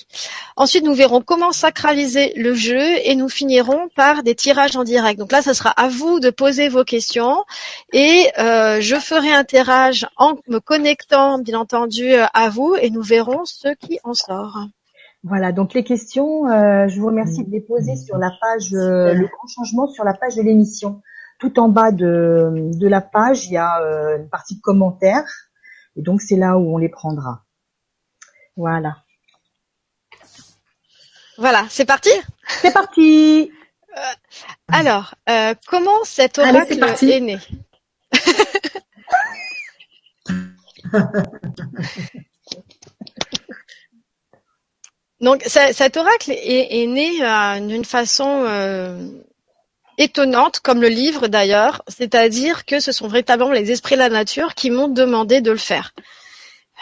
Ensuite, 0.55 0.83
nous 0.83 0.93
verrons 0.93 1.21
comment 1.21 1.51
sacraliser 1.51 2.33
le 2.35 2.53
jeu 2.53 2.79
et 3.03 3.15
nous 3.15 3.27
finirons 3.27 3.89
par 3.95 4.21
des 4.21 4.35
tirages 4.35 4.75
en 4.75 4.83
direct. 4.83 5.19
Donc 5.19 5.31
là, 5.31 5.41
ce 5.41 5.53
sera 5.53 5.71
à 5.71 5.87
vous 5.87 6.19
de 6.19 6.29
poser 6.29 6.69
vos 6.69 6.83
questions 6.83 7.43
et 7.91 8.29
euh, 8.37 8.81
je 8.81 8.97
ferai 8.97 9.33
un 9.33 9.43
tirage 9.43 10.05
en 10.17 10.35
me 10.47 10.59
connectant, 10.59 11.39
bien 11.39 11.59
entendu, 11.59 12.13
à 12.13 12.49
vous 12.49 12.75
et 12.79 12.91
nous 12.91 13.01
verrons 13.01 13.45
ce 13.45 13.69
qui 13.73 13.99
en 14.03 14.13
sort. 14.13 14.59
Voilà, 15.23 15.51
donc 15.51 15.75
les 15.75 15.83
questions, 15.83 16.49
euh, 16.49 16.87
je 16.87 16.99
vous 16.99 17.05
remercie 17.05 17.45
de 17.45 17.51
les 17.51 17.61
poser 17.61 17.95
sur 17.95 18.17
la 18.17 18.31
page, 18.41 18.73
euh, 18.73 19.13
le 19.13 19.27
grand 19.27 19.47
changement 19.47 19.87
sur 19.87 20.03
la 20.03 20.15
page 20.15 20.35
de 20.35 20.41
l'émission. 20.41 21.03
Tout 21.37 21.59
en 21.59 21.69
bas 21.69 21.91
de, 21.91 22.71
de 22.73 22.87
la 22.87 23.01
page, 23.01 23.45
il 23.45 23.53
y 23.53 23.57
a 23.57 23.81
euh, 23.81 24.17
une 24.17 24.29
partie 24.29 24.55
de 24.55 24.61
commentaires, 24.61 25.29
et 25.95 26.01
donc 26.01 26.21
c'est 26.21 26.37
là 26.37 26.57
où 26.57 26.73
on 26.73 26.79
les 26.79 26.89
prendra. 26.89 27.43
Voilà. 28.57 28.97
Voilà, 31.37 31.65
c'est 31.69 31.85
parti? 31.85 32.09
C'est 32.47 32.73
parti 32.73 33.51
Alors, 34.67 35.13
comment 35.67 36.03
cet 36.03 36.39
oracle 36.39 36.73
est, 36.73 37.03
est 37.03 37.19
né? 37.19 37.37
Donc 45.21 45.43
cet 45.45 45.97
oracle 45.97 46.31
est, 46.31 46.87
né 46.87 47.23
euh, 47.23 47.59
d'une 47.59 47.85
façon 47.85 48.43
euh, 48.47 49.07
étonnante, 49.99 50.59
comme 50.59 50.81
le 50.81 50.87
livre 50.87 51.27
d'ailleurs, 51.27 51.83
c'est-à-dire 51.87 52.65
que 52.65 52.79
ce 52.79 52.91
sont 52.91 53.07
véritablement 53.07 53.51
les 53.51 53.71
esprits 53.71 53.95
de 53.95 53.99
la 53.99 54.09
nature 54.09 54.55
qui 54.55 54.71
m'ont 54.71 54.87
demandé 54.87 55.41
de 55.41 55.51
le 55.51 55.57
faire. 55.57 55.93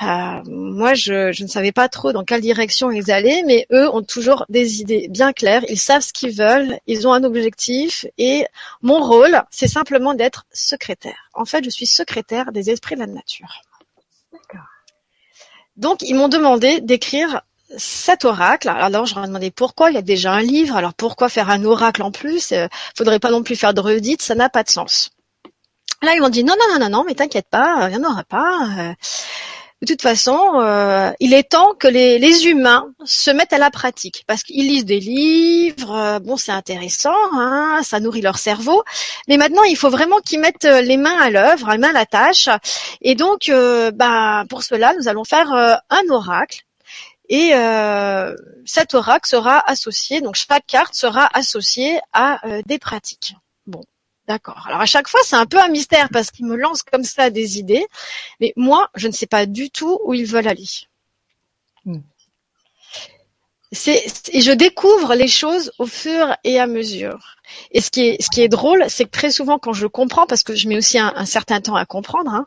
Euh, 0.01 0.41
moi, 0.45 0.93
je, 0.93 1.33
je, 1.33 1.43
ne 1.43 1.49
savais 1.49 1.73
pas 1.73 1.89
trop 1.89 2.13
dans 2.13 2.23
quelle 2.23 2.39
direction 2.39 2.89
ils 2.89 3.11
allaient, 3.11 3.43
mais 3.45 3.67
eux 3.73 3.89
ont 3.93 4.03
toujours 4.03 4.45
des 4.47 4.79
idées 4.79 5.09
bien 5.09 5.33
claires. 5.33 5.65
Ils 5.67 5.77
savent 5.77 6.01
ce 6.01 6.13
qu'ils 6.13 6.33
veulent, 6.33 6.79
ils 6.87 7.05
ont 7.05 7.11
un 7.11 7.25
objectif, 7.25 8.05
et 8.17 8.45
mon 8.81 9.01
rôle, 9.01 9.43
c'est 9.51 9.67
simplement 9.67 10.13
d'être 10.13 10.45
secrétaire. 10.53 11.29
En 11.33 11.43
fait, 11.43 11.65
je 11.65 11.69
suis 11.69 11.85
secrétaire 11.85 12.53
des 12.53 12.69
esprits 12.69 12.95
de 12.95 13.01
la 13.01 13.07
nature. 13.07 13.61
Donc, 15.75 16.01
ils 16.01 16.15
m'ont 16.15 16.29
demandé 16.29 16.79
d'écrire 16.79 17.41
cet 17.77 18.25
oracle. 18.25 18.69
Alors, 18.69 19.05
je 19.05 19.15
leur 19.15 19.23
ai 19.23 19.27
demandé 19.27 19.51
pourquoi. 19.51 19.91
Il 19.91 19.95
y 19.95 19.97
a 19.97 20.01
déjà 20.01 20.31
un 20.31 20.41
livre. 20.41 20.75
Alors, 20.75 20.93
pourquoi 20.93 21.29
faire 21.29 21.49
un 21.49 21.63
oracle 21.63 22.01
en 22.01 22.11
plus? 22.11 22.51
Euh, 22.51 22.67
Faudrait 22.97 23.19
pas 23.19 23.31
non 23.31 23.43
plus 23.43 23.55
faire 23.55 23.73
de 23.73 23.81
redites. 23.81 24.21
Ça 24.21 24.35
n'a 24.35 24.49
pas 24.49 24.63
de 24.63 24.69
sens. 24.69 25.11
Là, 26.01 26.13
ils 26.15 26.21
m'ont 26.21 26.29
dit 26.29 26.43
non, 26.43 26.55
non, 26.59 26.73
non, 26.73 26.85
non, 26.85 26.97
non, 26.97 27.03
mais 27.05 27.13
t'inquiète 27.13 27.49
pas, 27.49 27.89
il 27.89 27.97
n'y 27.97 28.05
en 28.05 28.09
aura 28.09 28.23
pas. 28.23 28.67
Euh, 28.79 28.93
de 29.81 29.87
toute 29.87 30.01
façon, 30.01 30.37
euh, 30.61 31.11
il 31.19 31.33
est 31.33 31.51
temps 31.51 31.73
que 31.73 31.87
les, 31.87 32.47
humains 32.47 32.87
se 33.03 33.31
mettent 33.31 33.53
à 33.53 33.57
la 33.57 33.69
pratique 33.69 34.23
parce 34.27 34.43
qu'ils 34.43 34.67
lisent 34.67 34.85
des 34.85 34.99
livres, 34.99 36.19
bon 36.19 36.35
c'est 36.37 36.51
intéressant, 36.51 37.15
hein, 37.33 37.81
ça 37.83 38.01
nourrit 38.01 38.21
leur 38.21 38.37
cerveau, 38.37 38.83
mais 39.29 39.37
maintenant 39.37 39.63
il 39.63 39.77
faut 39.77 39.89
vraiment 39.89 40.19
qu'ils 40.19 40.41
mettent 40.41 40.65
les 40.65 40.97
mains 40.97 41.17
à 41.17 41.29
l'œuvre, 41.29 41.69
les 41.71 41.77
mains 41.77 41.91
à 41.91 41.93
la 41.93 42.05
tâche, 42.05 42.49
et 43.01 43.15
donc 43.15 43.49
bah, 43.93 44.43
pour 44.49 44.63
cela 44.63 44.93
nous 44.99 45.07
allons 45.07 45.23
faire 45.23 45.51
un 45.53 46.09
oracle. 46.09 46.65
Et 47.29 47.51
cet 48.65 48.93
oracle 48.93 49.29
sera 49.29 49.63
associé, 49.69 50.21
donc 50.21 50.35
chaque 50.35 50.65
carte 50.65 50.95
sera 50.95 51.29
associée 51.33 51.99
à 52.11 52.41
des 52.65 52.79
pratiques. 52.79 53.35
Bon, 53.67 53.83
D'accord. 54.29 54.63
Alors 54.67 54.79
à 54.79 54.85
chaque 54.85 55.07
fois, 55.07 55.19
c'est 55.23 55.35
un 55.35 55.47
peu 55.47 55.59
un 55.59 55.69
mystère 55.69 56.07
parce 56.13 56.29
qu'ils 56.29 56.45
me 56.45 56.55
lancent 56.55 56.83
comme 56.83 57.03
ça 57.03 57.31
des 57.31 57.57
idées, 57.57 57.87
mais 58.39 58.53
moi, 58.55 58.91
je 58.93 59.07
ne 59.07 59.11
sais 59.11 59.25
pas 59.25 59.47
du 59.47 59.71
tout 59.71 59.99
où 60.05 60.13
ils 60.13 60.27
veulent 60.27 60.47
aller. 60.47 60.67
Hmm. 61.83 62.01
C'est, 63.71 64.03
et 64.31 64.41
je 64.41 64.51
découvre 64.51 65.15
les 65.15 65.27
choses 65.27 65.71
au 65.79 65.87
fur 65.87 66.35
et 66.43 66.59
à 66.59 66.67
mesure. 66.67 67.37
Et 67.71 67.81
ce 67.81 67.89
qui 67.89 68.01
est, 68.01 68.21
ce 68.21 68.29
qui 68.29 68.41
est 68.41 68.49
drôle, 68.49 68.85
c'est 68.87 69.05
que 69.05 69.09
très 69.09 69.31
souvent, 69.31 69.57
quand 69.57 69.73
je 69.73 69.87
comprends, 69.87 70.27
parce 70.27 70.43
que 70.43 70.53
je 70.53 70.67
mets 70.67 70.77
aussi 70.77 70.99
un, 70.99 71.25
certain 71.25 71.59
temps 71.59 71.75
à 71.75 71.85
comprendre, 71.85 72.31
hein, 72.31 72.45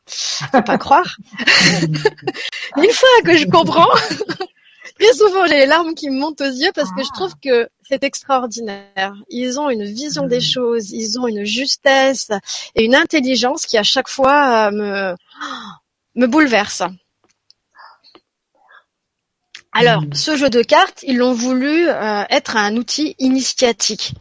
faut 0.53 0.63
pas 0.63 0.79
croire. 0.79 1.17
Une 2.77 2.93
fois 2.93 3.09
que 3.25 3.37
je 3.37 3.47
comprends, 3.47 3.91
très 4.99 5.13
souvent 5.15 5.47
j'ai 5.47 5.59
les 5.59 5.67
larmes 5.67 5.95
qui 5.95 6.11
me 6.11 6.19
montent 6.19 6.41
aux 6.41 6.45
yeux 6.45 6.73
parce 6.75 6.91
que 6.93 7.03
je 7.03 7.11
trouve 7.13 7.35
que 7.43 7.69
c'est 7.89 8.05
extraordinaire. 8.05 9.15
Ils 9.29 9.61
ont 9.61 9.71
une 9.71 9.85
vision 9.85 10.27
des 10.27 10.39
hmm. 10.39 10.53
choses, 10.53 10.91
ils 10.91 11.19
ont 11.19 11.27
une 11.27 11.45
justesse 11.45 12.31
et 12.75 12.85
une 12.85 12.95
intelligence 12.95 13.67
qui 13.67 13.79
à 13.79 13.83
chaque 13.83 14.09
fois 14.09 14.69
euh, 14.69 14.71
me, 14.71 15.15
me 16.15 16.27
bouleverse. 16.27 16.83
Alors, 19.73 20.03
hmm. 20.03 20.13
ce 20.13 20.37
jeu 20.37 20.51
de 20.51 20.63
cartes, 20.63 21.03
ils 21.03 21.17
l'ont 21.17 21.33
voulu 21.33 21.89
euh, 21.89 22.25
être 22.29 22.57
un 22.57 22.77
outil 22.77 23.15
initiatique. 23.19 24.13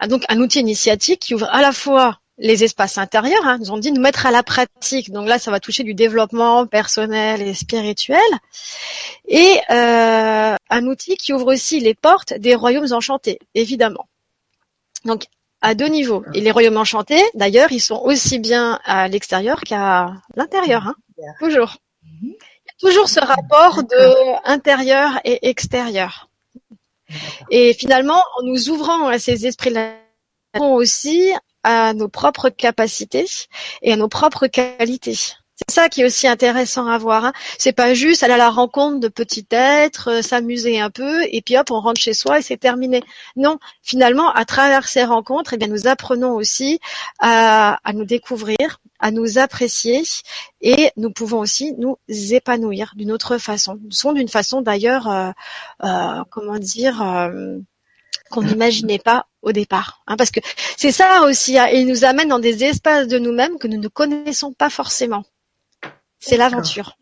Ah, 0.00 0.06
donc, 0.06 0.24
un 0.28 0.38
outil 0.40 0.60
initiatique 0.60 1.20
qui 1.20 1.34
ouvre 1.34 1.48
à 1.50 1.60
la 1.60 1.72
fois 1.72 2.20
les 2.38 2.64
espaces 2.64 2.98
intérieurs, 2.98 3.44
hein, 3.44 3.58
nous 3.58 3.72
ont 3.72 3.78
dit 3.78 3.92
de 3.92 4.00
mettre 4.00 4.26
à 4.26 4.30
la 4.30 4.42
pratique. 4.42 5.10
Donc 5.10 5.28
là, 5.28 5.38
ça 5.38 5.50
va 5.50 5.60
toucher 5.60 5.82
du 5.82 5.94
développement 5.94 6.66
personnel 6.66 7.42
et 7.42 7.54
spirituel. 7.54 8.20
Et 9.26 9.60
euh, 9.70 10.54
un 10.70 10.86
outil 10.86 11.16
qui 11.16 11.32
ouvre 11.32 11.52
aussi 11.52 11.80
les 11.80 11.94
portes 11.94 12.34
des 12.34 12.54
royaumes 12.54 12.92
enchantés, 12.92 13.38
évidemment. 13.54 14.08
Donc 15.04 15.26
à 15.60 15.74
deux 15.74 15.88
niveaux. 15.88 16.24
Et 16.34 16.40
les 16.40 16.50
royaumes 16.50 16.76
enchantés, 16.76 17.22
d'ailleurs, 17.34 17.72
ils 17.72 17.80
sont 17.80 18.00
aussi 18.04 18.38
bien 18.38 18.78
à 18.84 19.08
l'extérieur 19.08 19.60
qu'à 19.60 20.12
l'intérieur. 20.36 20.86
Hein, 20.86 20.94
toujours. 21.40 21.76
Il 22.22 22.28
y 22.28 22.34
a 22.34 22.74
toujours 22.78 23.08
ce 23.08 23.20
rapport 23.20 23.82
de 23.82 24.48
intérieur 24.48 25.20
et 25.24 25.48
extérieur. 25.48 26.28
Et 27.50 27.72
finalement, 27.72 28.22
en 28.38 28.42
nous 28.44 28.68
ouvrant 28.68 29.08
à 29.08 29.18
ces 29.18 29.46
esprits-là, 29.46 29.94
aussi 30.58 31.32
à 31.62 31.92
nos 31.94 32.08
propres 32.08 32.48
capacités 32.48 33.26
et 33.82 33.92
à 33.92 33.96
nos 33.96 34.08
propres 34.08 34.46
qualités. 34.46 35.16
C'est 35.66 35.74
ça 35.74 35.88
qui 35.88 36.02
est 36.02 36.04
aussi 36.04 36.28
intéressant 36.28 36.86
à 36.86 36.98
voir. 36.98 37.24
Hein. 37.24 37.32
C'est 37.58 37.72
pas 37.72 37.92
juste 37.92 38.22
aller 38.22 38.34
à 38.34 38.38
la 38.38 38.48
rencontre 38.48 39.00
de 39.00 39.08
petits 39.08 39.46
êtres, 39.50 40.08
euh, 40.10 40.22
s'amuser 40.22 40.78
un 40.78 40.90
peu 40.90 41.24
et 41.32 41.42
puis 41.42 41.58
hop 41.58 41.72
on 41.72 41.80
rentre 41.80 42.00
chez 42.00 42.14
soi 42.14 42.38
et 42.38 42.42
c'est 42.42 42.56
terminé. 42.56 43.02
Non, 43.34 43.58
finalement 43.82 44.32
à 44.32 44.44
travers 44.44 44.86
ces 44.86 45.02
rencontres, 45.02 45.54
eh 45.54 45.56
bien 45.56 45.66
nous 45.66 45.88
apprenons 45.88 46.34
aussi 46.34 46.78
à, 47.18 47.80
nous 47.92 48.04
découvrir, 48.04 48.80
à 49.00 49.10
nous 49.10 49.38
apprécier 49.38 50.02
et 50.60 50.92
nous 50.96 51.10
pouvons 51.10 51.40
aussi 51.40 51.74
nous 51.76 51.98
épanouir 52.08 52.92
d'une 52.94 53.10
autre 53.10 53.38
façon. 53.38 53.80
Nous 53.82 53.90
sommes 53.90 54.14
d'une 54.14 54.28
façon 54.28 54.62
d'ailleurs, 54.62 55.08
euh, 55.08 55.30
euh, 55.82 56.22
comment 56.30 56.58
dire 56.58 57.02
qu'on 58.30 58.42
n'imaginait 58.42 58.98
pas 58.98 59.26
au 59.42 59.52
départ. 59.52 60.02
Hein, 60.06 60.16
parce 60.16 60.30
que 60.30 60.40
c'est 60.76 60.92
ça 60.92 61.22
aussi, 61.22 61.58
hein, 61.58 61.68
il 61.72 61.86
nous 61.86 62.04
amène 62.04 62.28
dans 62.28 62.38
des 62.38 62.64
espaces 62.64 63.08
de 63.08 63.18
nous-mêmes 63.18 63.58
que 63.58 63.68
nous 63.68 63.78
ne 63.78 63.88
connaissons 63.88 64.52
pas 64.52 64.70
forcément. 64.70 65.24
C'est 66.18 66.36
l'aventure. 66.36 66.96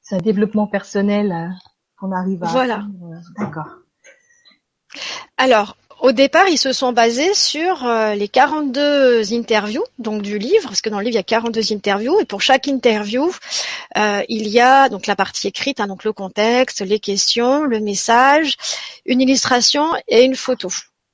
C'est 0.00 0.16
un 0.16 0.20
développement 0.20 0.66
personnel 0.66 1.32
euh, 1.32 1.48
qu'on 1.98 2.12
arrive 2.12 2.42
à. 2.44 2.46
Voilà. 2.46 2.86
Euh, 3.02 3.16
d'accord. 3.38 3.68
Alors, 5.36 5.76
au 6.00 6.12
départ, 6.12 6.48
ils 6.48 6.58
se 6.58 6.72
sont 6.72 6.92
basés 6.92 7.34
sur 7.34 7.84
euh, 7.84 8.14
les 8.14 8.28
42 8.28 9.32
interviews 9.32 9.84
donc 9.98 10.22
du 10.22 10.38
livre, 10.38 10.64
parce 10.64 10.80
que 10.80 10.90
dans 10.90 10.98
le 10.98 11.04
livre 11.04 11.14
il 11.14 11.16
y 11.16 11.18
a 11.18 11.24
42 11.24 11.72
interviews 11.72 12.20
et 12.20 12.24
pour 12.24 12.40
chaque 12.40 12.66
interview, 12.66 13.32
euh, 13.96 14.22
il 14.28 14.48
y 14.48 14.60
a 14.60 14.88
donc 14.88 15.06
la 15.06 15.16
partie 15.16 15.48
écrite, 15.48 15.80
hein, 15.80 15.86
donc 15.86 16.04
le 16.04 16.12
contexte, 16.12 16.80
les 16.80 17.00
questions, 17.00 17.64
le 17.64 17.80
message, 17.80 18.56
une 19.06 19.20
illustration 19.20 19.90
et 20.06 20.22
une 20.22 20.36
photo. 20.36 20.68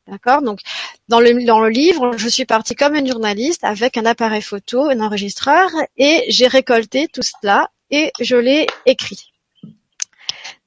D'accord? 0.06 0.42
Donc 0.42 0.60
dans 1.08 1.20
le 1.20 1.44
dans 1.46 1.60
le 1.60 1.70
livre, 1.70 2.12
je 2.18 2.28
suis 2.28 2.44
partie 2.44 2.74
comme 2.74 2.94
une 2.94 3.06
journaliste 3.06 3.64
avec 3.64 3.96
un 3.96 4.04
appareil 4.04 4.42
photo, 4.42 4.90
un 4.90 5.00
enregistreur 5.00 5.70
et 5.96 6.24
j'ai 6.28 6.46
récolté 6.46 7.08
tout 7.08 7.22
cela 7.22 7.70
et 7.90 8.12
je 8.20 8.36
l'ai 8.36 8.66
écrit. 8.84 9.32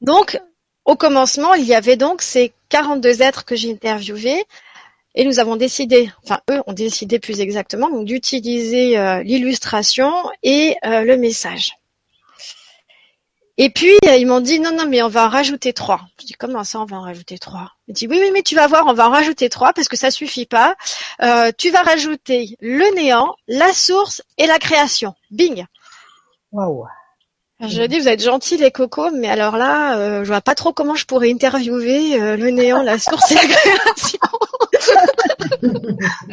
Donc 0.01 0.39
au 0.87 0.95
commencement, 0.95 1.53
il 1.53 1.65
y 1.65 1.75
avait 1.75 1.97
donc 1.97 2.21
ces 2.21 2.53
42 2.69 3.21
êtres 3.21 3.45
que 3.45 3.55
j'ai 3.55 3.69
interviewés 3.69 4.45
et 5.15 5.25
nous 5.25 5.39
avons 5.39 5.57
décidé, 5.57 6.09
enfin 6.23 6.39
eux 6.49 6.63
ont 6.65 6.73
décidé 6.73 7.19
plus 7.19 7.41
exactement, 7.41 7.89
donc 7.89 8.05
d'utiliser 8.05 8.97
euh, 8.97 9.21
l'illustration 9.21 10.11
et 10.43 10.77
euh, 10.85 11.01
le 11.01 11.17
message. 11.17 11.73
Et 13.57 13.69
puis 13.69 13.97
ils 14.03 14.27
m'ont 14.27 14.39
dit 14.39 14.59
non 14.59 14.71
non 14.71 14.85
mais 14.87 15.01
on 15.01 15.09
va 15.09 15.25
en 15.25 15.29
rajouter 15.29 15.73
trois. 15.73 16.01
Je 16.21 16.27
dis 16.27 16.33
comment 16.33 16.63
ça 16.63 16.79
on 16.79 16.85
va 16.85 16.97
en 16.97 17.01
rajouter 17.01 17.37
trois? 17.37 17.71
Ils 17.87 17.93
dit 17.93 18.07
oui 18.07 18.19
oui 18.21 18.29
mais 18.31 18.43
tu 18.43 18.55
vas 18.55 18.67
voir 18.67 18.85
on 18.87 18.93
va 18.93 19.09
en 19.09 19.11
rajouter 19.11 19.49
trois 19.49 19.73
parce 19.73 19.89
que 19.89 19.97
ça 19.97 20.09
suffit 20.09 20.45
pas. 20.45 20.75
Euh, 21.21 21.51
tu 21.57 21.69
vas 21.69 21.81
rajouter 21.81 22.55
le 22.61 22.95
néant, 22.95 23.35
la 23.47 23.73
source 23.73 24.21
et 24.37 24.45
la 24.45 24.59
création. 24.59 25.15
Bing. 25.31 25.65
Waouh. 26.51 26.85
Je 27.59 27.81
dis, 27.83 27.99
vous 27.99 28.07
êtes 28.07 28.23
gentils 28.23 28.57
les 28.57 28.69
cocos, 28.69 29.09
mais 29.11 29.29
alors 29.29 29.57
là, 29.57 29.97
euh, 29.97 30.23
je 30.23 30.27
vois 30.27 30.41
pas 30.41 30.53
trop 30.53 30.73
comment 30.73 30.93
je 30.93 31.05
pourrais 31.05 31.31
interviewer 31.31 32.21
euh, 32.21 32.37
le 32.37 32.51
néant, 32.51 32.83
la 32.83 32.99
source 32.99 33.31
et 33.31 33.35
la 33.35 33.47
création. 33.47 34.19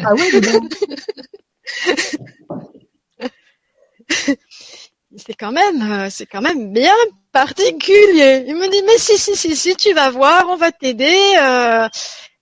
ah 0.04 0.12
oui, 0.14 0.31
c'est 5.16 5.33
quand 5.33 5.52
même, 5.52 5.90
euh, 5.90 6.09
c'est 6.11 6.26
quand 6.26 6.43
même 6.43 6.75
bien 6.75 6.93
particulier. 7.33 8.45
Il 8.47 8.57
me 8.57 8.69
dit, 8.69 8.83
mais 8.85 8.99
si, 8.99 9.16
si, 9.16 9.35
si, 9.35 9.57
si, 9.57 9.76
tu 9.76 9.95
vas 9.95 10.11
voir, 10.11 10.45
on 10.50 10.57
va 10.57 10.73
t'aider. 10.73 11.16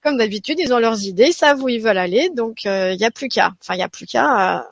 comme 0.03 0.17
d'habitude, 0.17 0.59
ils 0.59 0.75
ont 0.75 0.81
leurs 0.81 1.05
idées, 1.05 1.27
ils 1.29 1.33
savent 1.33 1.63
où 1.63 1.69
ils 1.69 1.81
veulent 1.81 1.99
aller, 1.99 2.31
donc 2.31 2.65
il 2.65 2.97
n'y 2.99 3.05
a 3.05 3.13
plus 3.13 3.29
qu'à. 3.29 3.53
Enfin, 3.61 3.75
il 3.75 3.79
n'y 3.79 3.85
a 3.85 3.89
plus 3.89 4.07
qu'à. 4.07 4.67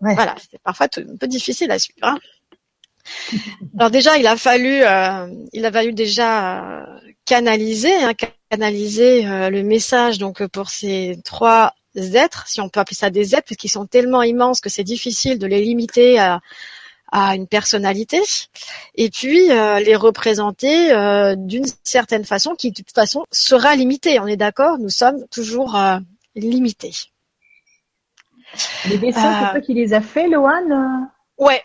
Voilà, 0.00 0.34
c'est 0.50 0.60
parfois 0.60 0.88
un 0.96 1.16
peu 1.16 1.28
difficile 1.28 1.70
à 1.70 1.78
suivre. 1.78 2.00
Hein. 2.02 2.18
Alors 3.78 3.90
déjà, 3.90 4.16
il 4.16 4.26
a 4.26 4.36
fallu, 4.36 4.82
euh, 4.82 5.26
il 5.52 5.64
a 5.64 5.72
fallu 5.72 5.92
déjà 5.92 6.82
euh, 6.82 6.86
canaliser, 7.24 7.94
hein, 7.94 8.12
canaliser 8.50 9.26
euh, 9.26 9.50
le 9.50 9.62
message 9.62 10.18
donc 10.18 10.46
pour 10.46 10.70
ces 10.70 11.18
trois 11.24 11.74
êtres, 11.96 12.48
si 12.48 12.60
on 12.60 12.68
peut 12.68 12.80
appeler 12.80 12.96
ça 12.96 13.10
des 13.10 13.34
êtres, 13.34 13.46
puisqu'ils 13.46 13.68
sont 13.68 13.86
tellement 13.86 14.22
immenses 14.22 14.60
que 14.60 14.68
c'est 14.68 14.84
difficile 14.84 15.38
de 15.38 15.46
les 15.46 15.62
limiter 15.62 16.18
à, 16.18 16.40
à 17.12 17.36
une 17.36 17.46
personnalité, 17.46 18.20
et 18.96 19.10
puis 19.10 19.46
les 19.46 19.94
représenter 19.94 20.88
d'une 21.36 21.66
certaine 21.84 22.24
façon 22.24 22.56
qui 22.56 22.72
de 22.72 22.74
toute 22.74 22.92
façon 22.92 23.24
sera 23.30 23.76
limitée. 23.76 24.18
On 24.18 24.26
est 24.26 24.36
d'accord, 24.36 24.78
nous 24.78 24.88
sommes 24.88 25.24
toujours 25.30 25.78
limités. 26.34 26.94
Les 28.88 28.98
dessins, 28.98 29.38
c'est 29.38 29.50
toi 29.52 29.60
qui 29.60 29.74
les 29.74 29.94
as 29.94 30.00
fait, 30.00 30.26
Loane? 30.26 31.08
Ouais, 31.38 31.62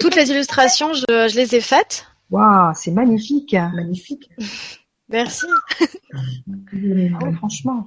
toutes 0.00 0.16
les 0.16 0.30
illustrations, 0.30 0.92
je, 0.94 1.34
les 1.36 1.54
ai 1.54 1.60
faites. 1.60 2.06
Waouh, 2.30 2.72
c'est 2.74 2.90
magnifique. 2.92 3.54
Magnifique. 3.74 4.30
Merci. 5.08 5.46
Ouais, 6.72 7.32
franchement, 7.36 7.86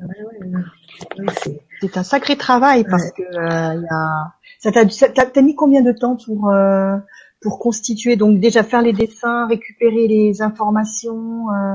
Ouais, 0.00 0.06
ouais, 0.24 1.26
c'est- 1.42 1.96
un 1.98 2.02
sacré 2.02 2.36
travail 2.36 2.84
parce 2.88 3.10
que 3.12 3.22
euh, 3.22 3.74
il 3.74 3.82
y 3.82 3.86
a. 3.90 4.32
Ça 4.58 4.72
t'a, 4.72 4.88
ça- 4.88 5.08
t'as, 5.10 5.26
t'as 5.26 5.42
mis 5.42 5.54
combien 5.54 5.82
de 5.82 5.92
temps 5.92 6.16
pour 6.16 6.50
euh, 6.50 6.96
pour 7.42 7.58
constituer? 7.58 8.16
Donc 8.16 8.40
déjà 8.40 8.62
faire 8.64 8.80
les 8.82 8.92
dessins, 8.94 9.46
récupérer 9.46 10.08
les 10.08 10.40
informations. 10.42 11.48
euh, 11.50 11.74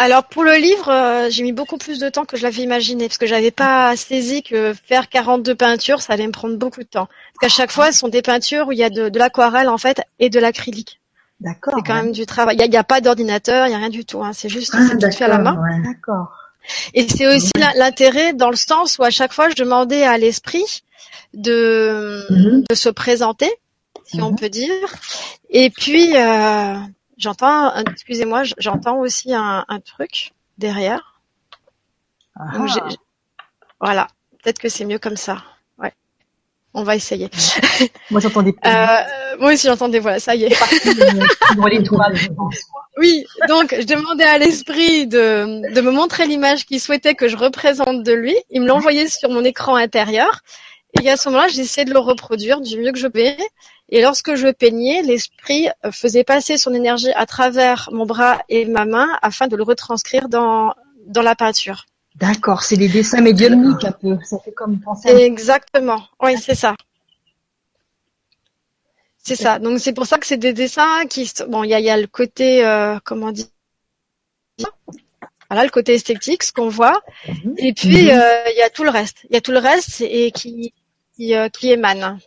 Alors 0.00 0.22
pour 0.24 0.44
le 0.44 0.54
livre, 0.54 0.88
euh, 0.92 1.28
j'ai 1.28 1.42
mis 1.42 1.50
beaucoup 1.52 1.76
plus 1.76 1.98
de 1.98 2.08
temps 2.08 2.24
que 2.24 2.36
je 2.36 2.44
l'avais 2.44 2.62
imaginé 2.62 3.08
parce 3.08 3.18
que 3.18 3.26
j'avais 3.26 3.50
pas 3.50 3.96
saisi 3.96 4.44
que 4.44 4.72
faire 4.86 5.08
42 5.08 5.56
peintures, 5.56 6.00
ça 6.00 6.12
allait 6.12 6.26
me 6.28 6.32
prendre 6.32 6.56
beaucoup 6.56 6.80
de 6.82 6.86
temps. 6.86 7.08
Parce 7.34 7.38
qu'à 7.40 7.48
chaque 7.62 7.72
fois, 7.72 7.90
ce 7.90 7.98
sont 7.98 8.08
des 8.08 8.22
peintures 8.22 8.68
où 8.68 8.72
il 8.72 8.78
y 8.78 8.84
a 8.84 8.90
de, 8.90 9.08
de 9.08 9.18
l'aquarelle 9.18 9.68
en 9.68 9.76
fait 9.76 10.00
et 10.20 10.30
de 10.30 10.38
l'acrylique. 10.38 11.00
D'accord. 11.40 11.74
C'est 11.76 11.84
quand 11.84 11.94
même 11.94 12.12
du 12.12 12.26
travail. 12.26 12.54
Il 12.54 12.60
y 12.60 12.62
a, 12.62 12.66
il 12.66 12.72
y 12.72 12.76
a 12.76 12.84
pas 12.84 13.00
d'ordinateur, 13.00 13.66
il 13.66 13.72
y 13.72 13.74
a 13.74 13.78
rien 13.78 13.88
du 13.88 14.04
tout. 14.04 14.22
Hein. 14.22 14.32
C'est 14.32 14.48
juste 14.48 14.72
Ah, 14.76 14.88
tout 15.00 15.10
fait 15.10 15.24
à 15.24 15.28
la 15.28 15.38
main. 15.38 15.54
d'accord, 15.54 15.64
ouais. 15.64 15.82
D'accord. 15.92 16.34
Et 16.94 17.08
c'est 17.08 17.26
aussi 17.26 17.50
l'in- 17.58 17.72
l'intérêt 17.74 18.34
dans 18.34 18.50
le 18.50 18.56
sens 18.56 18.98
où 18.98 19.02
à 19.02 19.10
chaque 19.10 19.32
fois 19.32 19.48
je 19.50 19.56
demandais 19.56 20.04
à 20.04 20.16
l'esprit 20.16 20.82
de, 21.34 22.24
Mhm. 22.30 22.64
de 22.70 22.74
se 22.76 22.88
présenter, 22.88 23.50
si 24.04 24.20
on 24.20 24.30
Mhm. 24.30 24.38
peut 24.38 24.48
dire. 24.48 24.94
Et 25.50 25.70
puis 25.70 26.16
euh, 26.16 26.74
j'entends, 27.18 27.74
excusez-moi, 27.76 28.44
j'entends 28.58 28.98
aussi 28.98 29.34
un, 29.34 29.64
un 29.68 29.80
truc 29.80 30.32
derrière. 30.56 31.20
Ah, 32.36 32.46
voilà, 33.80 34.06
peut-être 34.42 34.58
que 34.58 34.68
c'est 34.68 34.84
mieux 34.84 34.98
comme 34.98 35.16
ça. 35.16 35.42
Ouais, 35.78 35.92
on 36.74 36.84
va 36.84 36.96
essayer. 36.96 37.28
Moi 38.10 38.20
j'entends 38.20 38.42
des 38.42 38.52
petits 38.52 38.68
Euh, 38.68 39.36
moi 39.38 39.52
aussi 39.52 39.66
j'entends 39.66 39.88
des 39.88 40.00
voix, 40.00 40.18
ça 40.18 40.34
y 40.34 40.44
est. 40.44 40.56
Oui, 42.96 43.24
donc 43.48 43.74
je 43.78 43.84
demandais 43.86 44.24
à 44.24 44.38
l'esprit 44.38 45.06
de, 45.06 45.72
de 45.72 45.80
me 45.80 45.90
montrer 45.92 46.26
l'image 46.26 46.66
qu'il 46.66 46.80
souhaitait 46.80 47.14
que 47.14 47.28
je 47.28 47.36
représente 47.36 48.02
de 48.02 48.12
lui. 48.12 48.36
Il 48.50 48.62
me 48.62 48.66
l'envoyait 48.66 49.08
sur 49.08 49.30
mon 49.30 49.44
écran 49.44 49.76
intérieur. 49.76 50.40
Et 51.00 51.08
à 51.10 51.16
ce 51.16 51.28
moment-là, 51.28 51.48
j'essayais 51.48 51.84
de 51.84 51.92
le 51.92 52.00
reproduire 52.00 52.60
du 52.60 52.78
mieux 52.78 52.90
que 52.92 52.98
je 52.98 53.06
pouvais. 53.06 53.36
Et 53.90 54.02
lorsque 54.02 54.34
je 54.34 54.48
peignais, 54.48 55.02
l'esprit 55.02 55.68
euh, 55.84 55.90
faisait 55.92 56.24
passer 56.24 56.58
son 56.58 56.74
énergie 56.74 57.10
à 57.12 57.26
travers 57.26 57.88
mon 57.92 58.04
bras 58.06 58.42
et 58.48 58.66
ma 58.66 58.84
main 58.84 59.08
afin 59.22 59.46
de 59.48 59.56
le 59.56 59.62
retranscrire 59.62 60.28
dans, 60.28 60.74
dans 61.06 61.22
la 61.22 61.34
peinture. 61.34 61.86
D'accord, 62.16 62.62
c'est 62.62 62.76
des 62.76 62.88
dessins 62.88 63.20
médiumniques 63.20 63.84
un 63.84 63.92
peu. 63.92 64.18
Ça 64.24 64.38
fait 64.44 64.52
comme 64.52 64.80
penser. 64.80 65.08
à- 65.08 65.18
Exactement. 65.18 66.02
Oui, 66.20 66.36
c'est 66.38 66.54
ça. 66.54 66.74
C'est 69.18 69.36
ça. 69.36 69.58
Donc 69.58 69.78
c'est 69.78 69.92
pour 69.92 70.06
ça 70.06 70.18
que 70.18 70.26
c'est 70.26 70.36
des 70.38 70.52
dessins 70.52 71.06
qui 71.08 71.30
bon, 71.48 71.62
il 71.64 71.70
y 71.70 71.74
a, 71.74 71.80
y 71.80 71.90
a 71.90 71.96
le 72.00 72.06
côté 72.06 72.64
euh, 72.64 72.98
comment 73.04 73.30
dire 73.30 73.46
voilà 75.50 75.64
le 75.64 75.70
côté 75.70 75.94
esthétique, 75.94 76.42
ce 76.42 76.52
qu'on 76.52 76.68
voit, 76.68 77.00
Mhm. 77.26 77.54
et 77.58 77.72
puis 77.72 78.04
Mhm. 78.06 78.10
euh, 78.20 78.48
il 78.52 78.58
y 78.58 78.62
a 78.62 78.70
tout 78.70 78.84
le 78.84 78.90
reste. 78.90 79.18
Il 79.30 79.34
y 79.34 79.36
a 79.36 79.40
tout 79.40 79.52
le 79.52 79.58
reste 79.58 80.00
et 80.02 80.30
qui 80.30 80.74
qui, 81.16 81.34
euh, 81.34 81.48
qui 81.48 81.70
émane. 81.72 82.18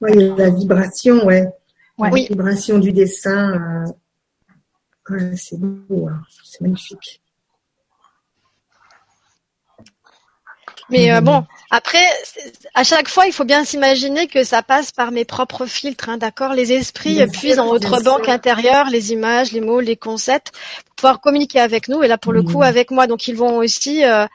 Ouais, 0.00 0.12
il 0.14 0.20
y 0.22 0.30
a 0.30 0.36
la 0.36 0.50
vibration, 0.50 1.24
ouais. 1.26 1.46
Ouais. 1.98 2.08
La 2.08 2.10
Oui. 2.10 2.26
vibration 2.30 2.78
du 2.78 2.92
dessin. 2.92 3.84
euh, 5.10 5.14
ouais, 5.14 5.36
c'est 5.36 5.58
beau, 5.58 6.08
hein. 6.08 6.22
c'est 6.44 6.60
magnifique. 6.62 7.20
Mais 10.88 11.12
euh, 11.12 11.20
Mhm. 11.20 11.24
bon, 11.26 11.44
après, 11.70 12.04
à 12.74 12.82
chaque 12.82 13.08
fois, 13.08 13.26
il 13.26 13.32
faut 13.32 13.44
bien 13.44 13.64
s'imaginer 13.64 14.26
que 14.26 14.42
ça 14.42 14.62
passe 14.62 14.90
par 14.90 15.12
mes 15.12 15.24
propres 15.24 15.66
filtres, 15.66 16.08
hein, 16.08 16.16
d'accord? 16.18 16.52
Les 16.52 16.72
esprits 16.72 17.14
Bien 17.14 17.28
puisent 17.28 17.54
sûr, 17.54 17.64
dans 17.64 17.72
notre 17.72 17.90
bien 17.90 18.00
banque 18.00 18.24
sûr. 18.24 18.32
intérieure 18.34 18.90
les 18.90 19.12
images, 19.12 19.52
les 19.52 19.60
mots, 19.60 19.78
les 19.80 19.96
concepts, 19.96 20.50
pour 20.86 20.94
pouvoir 20.96 21.20
communiquer 21.20 21.60
avec 21.60 21.86
nous, 21.88 22.02
et 22.02 22.08
là, 22.08 22.18
pour 22.18 22.32
le 22.32 22.42
coup, 22.42 22.58
Mhm. 22.58 22.62
avec 22.62 22.90
moi. 22.90 23.06
Donc, 23.06 23.28
ils 23.28 23.36
vont 23.36 23.58
aussi 23.58 24.04
euh, 24.04 24.26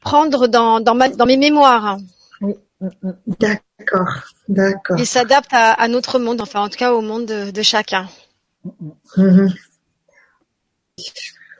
prendre 0.00 0.46
dans, 0.46 0.80
dans, 0.80 0.94
ma, 0.94 1.08
dans 1.10 1.26
mes 1.26 1.36
mémoires. 1.36 1.84
hein. 1.86 1.98
Oui. 2.40 2.54
D'accord, 3.82 4.08
d'accord. 4.48 4.98
Ils 4.98 5.06
s'adaptent 5.06 5.52
à, 5.52 5.72
à 5.72 5.88
notre 5.88 6.18
monde, 6.18 6.40
enfin, 6.40 6.62
en 6.62 6.68
tout 6.68 6.78
cas, 6.78 6.92
au 6.92 7.00
monde 7.00 7.26
de, 7.26 7.50
de 7.50 7.62
chacun. 7.62 8.08
Mhm. 9.16 9.48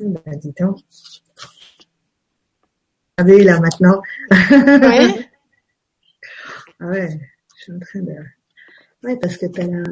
Bah, 0.00 0.20
dis 0.37 0.52
donc. 0.58 0.78
Regardez 3.18 3.44
là 3.44 3.58
maintenant. 3.61 4.02
Oui. 4.82 5.26
Ah 6.80 6.87
ouais, 6.87 7.08
je 7.56 7.62
suis 7.62 7.72
en 7.72 7.78
train 7.78 8.00
de. 8.00 8.12
Ouais, 9.04 9.16
parce 9.18 9.37
que 9.37 9.46
t'as 9.46 9.66
la. 9.66 9.82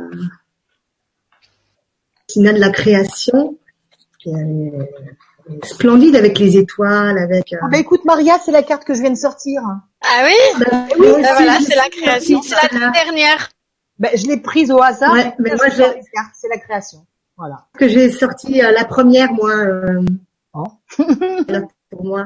Tina 2.26 2.54
de 2.54 2.58
la 2.60 2.70
création, 2.70 3.58
elle 4.26 4.32
est 4.34 4.72
splendide 5.64 6.16
avec 6.16 6.38
les 6.38 6.56
étoiles, 6.56 7.18
avec. 7.18 7.52
euh, 7.52 7.58
Ah 7.62 7.68
bah 7.70 7.78
écoute 7.78 8.04
Maria, 8.04 8.38
c'est 8.44 8.52
la 8.52 8.62
carte 8.62 8.84
que 8.84 8.94
je 8.94 9.00
viens 9.00 9.10
de 9.10 9.16
sortir. 9.16 9.62
Ah 10.02 10.24
oui 10.24 10.34
bah, 10.60 10.86
oui, 10.98 11.06
Ah, 11.08 11.12
aussi, 11.12 11.22
Voilà, 11.22 11.58
c'est 11.60 11.74
la 11.76 11.88
création. 11.88 12.42
C'est 12.42 12.54
la 12.54 12.68
toute 12.68 12.92
dernière. 12.92 13.48
Ben, 13.98 14.10
je 14.14 14.26
l'ai 14.26 14.38
prise 14.38 14.70
au 14.70 14.80
hasard. 14.80 15.12
Ouais, 15.12 15.34
mais 15.38 15.50
moi, 15.56 15.68
je- 15.68 15.82
c'est 16.34 16.48
la 16.48 16.58
création. 16.58 17.04
Voilà. 17.36 17.66
que 17.78 17.88
j'ai 17.88 18.10
sorti 18.10 18.62
euh, 18.62 18.70
la 18.72 18.84
première, 18.84 19.32
moi. 19.32 19.50
euh, 19.54 20.02
Oh. 20.52 20.64
là, 21.48 21.62
pour 21.90 22.04
moi. 22.04 22.24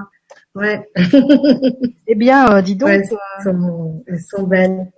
Ouais. 0.55 0.89
Eh 2.07 2.15
bien, 2.15 2.49
euh, 2.57 2.63
dis 2.63 2.75
donc, 2.77 2.89
Ouais, 2.89 2.99
euh, 2.99 3.17
elles 3.39 3.45
sont, 3.45 4.05
elles 4.07 4.21
sont 4.21 4.43
belles. 4.45 4.93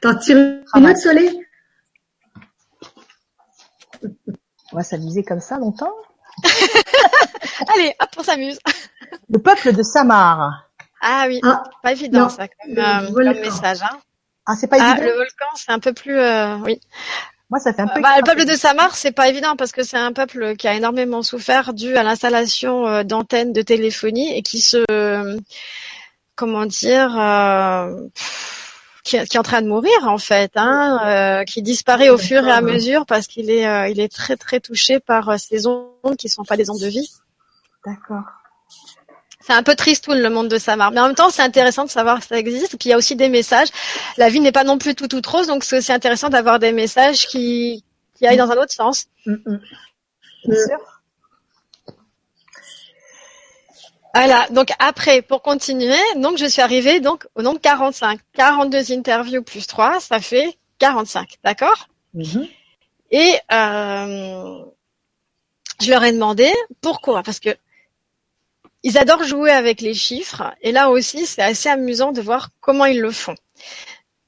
T'en 0.00 0.14
tires 0.16 0.36
une 0.36 0.64
Ah, 0.72 0.80
autre, 0.80 0.98
Soleil 0.98 1.40
on 4.72 4.76
va 4.76 4.82
s'amuser 4.82 5.22
comme 5.22 5.40
ça 5.40 5.58
longtemps. 5.58 5.92
Allez, 7.74 7.94
hop, 8.00 8.08
on 8.18 8.22
s'amuse. 8.22 8.58
Le 9.30 9.38
peuple 9.38 9.72
de 9.72 9.82
Samar. 9.82 10.68
Ah 11.00 11.24
oui, 11.28 11.40
Ah, 11.44 11.62
pas 11.82 11.92
évident 11.92 12.20
non, 12.20 12.28
ça 12.28 12.48
comme, 12.48 12.74
le 12.74 12.80
euh, 12.82 13.12
comme 13.12 13.40
message. 13.40 13.82
Hein. 13.82 13.98
Ah, 14.46 14.54
c'est 14.58 14.66
pas 14.68 14.76
Ah, 14.80 14.92
évident. 14.92 15.06
le 15.06 15.12
volcan, 15.16 15.46
c'est 15.54 15.70
un 15.72 15.78
peu 15.78 15.92
plus, 15.92 16.18
euh, 16.18 16.56
oui. 16.58 16.80
Moi, 17.50 17.60
ça 17.60 17.72
fait 17.74 17.82
un 17.82 17.88
peu. 17.88 18.00
Bah, 18.00 18.16
le 18.16 18.24
peuple 18.24 18.46
de 18.46 18.56
Samar, 18.56 18.94
c'est 18.96 19.12
pas 19.12 19.28
évident 19.28 19.54
parce 19.56 19.72
que 19.72 19.82
c'est 19.82 19.98
un 19.98 20.12
peuple 20.12 20.56
qui 20.56 20.66
a 20.66 20.74
énormément 20.74 21.22
souffert 21.22 21.74
dû 21.74 21.96
à 21.96 22.02
l'installation 22.02 22.86
euh, 22.86 23.02
d'antennes 23.04 23.52
de 23.52 23.62
téléphonie 23.62 24.36
et 24.36 24.42
qui 24.42 24.60
se, 24.60 24.82
comment 26.36 26.66
dire, 26.66 27.14
euh, 27.18 27.94
qui, 29.04 29.22
qui 29.24 29.36
est 29.36 29.38
en 29.38 29.42
train 29.42 29.62
de 29.62 29.68
mourir 29.68 30.08
en 30.08 30.18
fait, 30.18 30.52
hein, 30.56 30.98
euh, 31.04 31.44
qui 31.44 31.62
disparaît 31.62 32.08
au 32.08 32.18
fur 32.18 32.44
et 32.46 32.50
à 32.50 32.60
D'accord. 32.60 32.72
mesure 32.72 33.06
parce 33.06 33.26
qu'il 33.26 33.50
est, 33.50 33.66
euh, 33.66 33.88
il 33.88 34.00
est 34.00 34.12
très 34.12 34.36
très 34.36 34.60
touché 34.60 34.98
par 34.98 35.28
euh, 35.28 35.36
ces 35.36 35.66
ondes 35.66 36.16
qui 36.18 36.28
sont 36.28 36.44
pas 36.44 36.56
des 36.56 36.70
ondes 36.70 36.80
de 36.80 36.88
vie. 36.88 37.08
D'accord. 37.84 38.24
C'est 39.40 39.52
un 39.52 39.62
peu 39.62 39.76
tristoun 39.76 40.18
le 40.18 40.30
monde 40.30 40.48
de 40.48 40.56
Samar, 40.56 40.90
mais 40.90 41.00
en 41.00 41.06
même 41.06 41.14
temps 41.14 41.28
c'est 41.28 41.42
intéressant 41.42 41.84
de 41.84 41.90
savoir 41.90 42.20
que 42.20 42.26
ça 42.26 42.38
existe. 42.38 42.74
Et 42.74 42.76
puis 42.78 42.88
il 42.88 42.90
y 42.90 42.94
a 42.94 42.96
aussi 42.96 43.14
des 43.14 43.28
messages. 43.28 43.68
La 44.16 44.30
vie 44.30 44.40
n'est 44.40 44.52
pas 44.52 44.64
non 44.64 44.78
plus 44.78 44.94
tout 44.94 45.06
tout 45.06 45.20
rose, 45.26 45.46
donc 45.46 45.64
c'est 45.64 45.76
aussi 45.78 45.92
intéressant 45.92 46.30
d'avoir 46.30 46.58
des 46.58 46.72
messages 46.72 47.26
qui 47.26 47.84
qui 48.16 48.26
aillent 48.26 48.38
dans 48.38 48.50
un 48.50 48.56
autre 48.56 48.72
sens. 48.72 49.06
Mm, 49.26 49.32
mm. 49.32 49.60
Mm. 50.46 50.54
sûr. 50.54 50.93
Voilà. 54.14 54.46
Donc 54.50 54.68
après, 54.78 55.22
pour 55.22 55.42
continuer, 55.42 55.98
donc 56.16 56.38
je 56.38 56.46
suis 56.46 56.62
arrivée 56.62 57.00
donc 57.00 57.26
au 57.34 57.42
nombre 57.42 57.60
45. 57.60 58.20
42 58.34 58.92
interviews 58.92 59.42
plus 59.42 59.66
3, 59.66 60.00
ça 60.00 60.20
fait 60.20 60.56
45. 60.78 61.38
D'accord? 61.42 61.88
Mhm. 62.14 62.46
Et 63.10 63.34
euh, 63.52 64.64
je 65.80 65.90
leur 65.90 66.04
ai 66.04 66.12
demandé 66.12 66.50
pourquoi, 66.80 67.22
parce 67.22 67.40
que 67.40 67.50
ils 68.82 68.98
adorent 68.98 69.24
jouer 69.24 69.50
avec 69.50 69.80
les 69.80 69.94
chiffres, 69.94 70.54
et 70.60 70.70
là 70.70 70.90
aussi 70.90 71.26
c'est 71.26 71.42
assez 71.42 71.68
amusant 71.68 72.12
de 72.12 72.20
voir 72.20 72.50
comment 72.60 72.84
ils 72.84 73.00
le 73.00 73.10
font. 73.10 73.34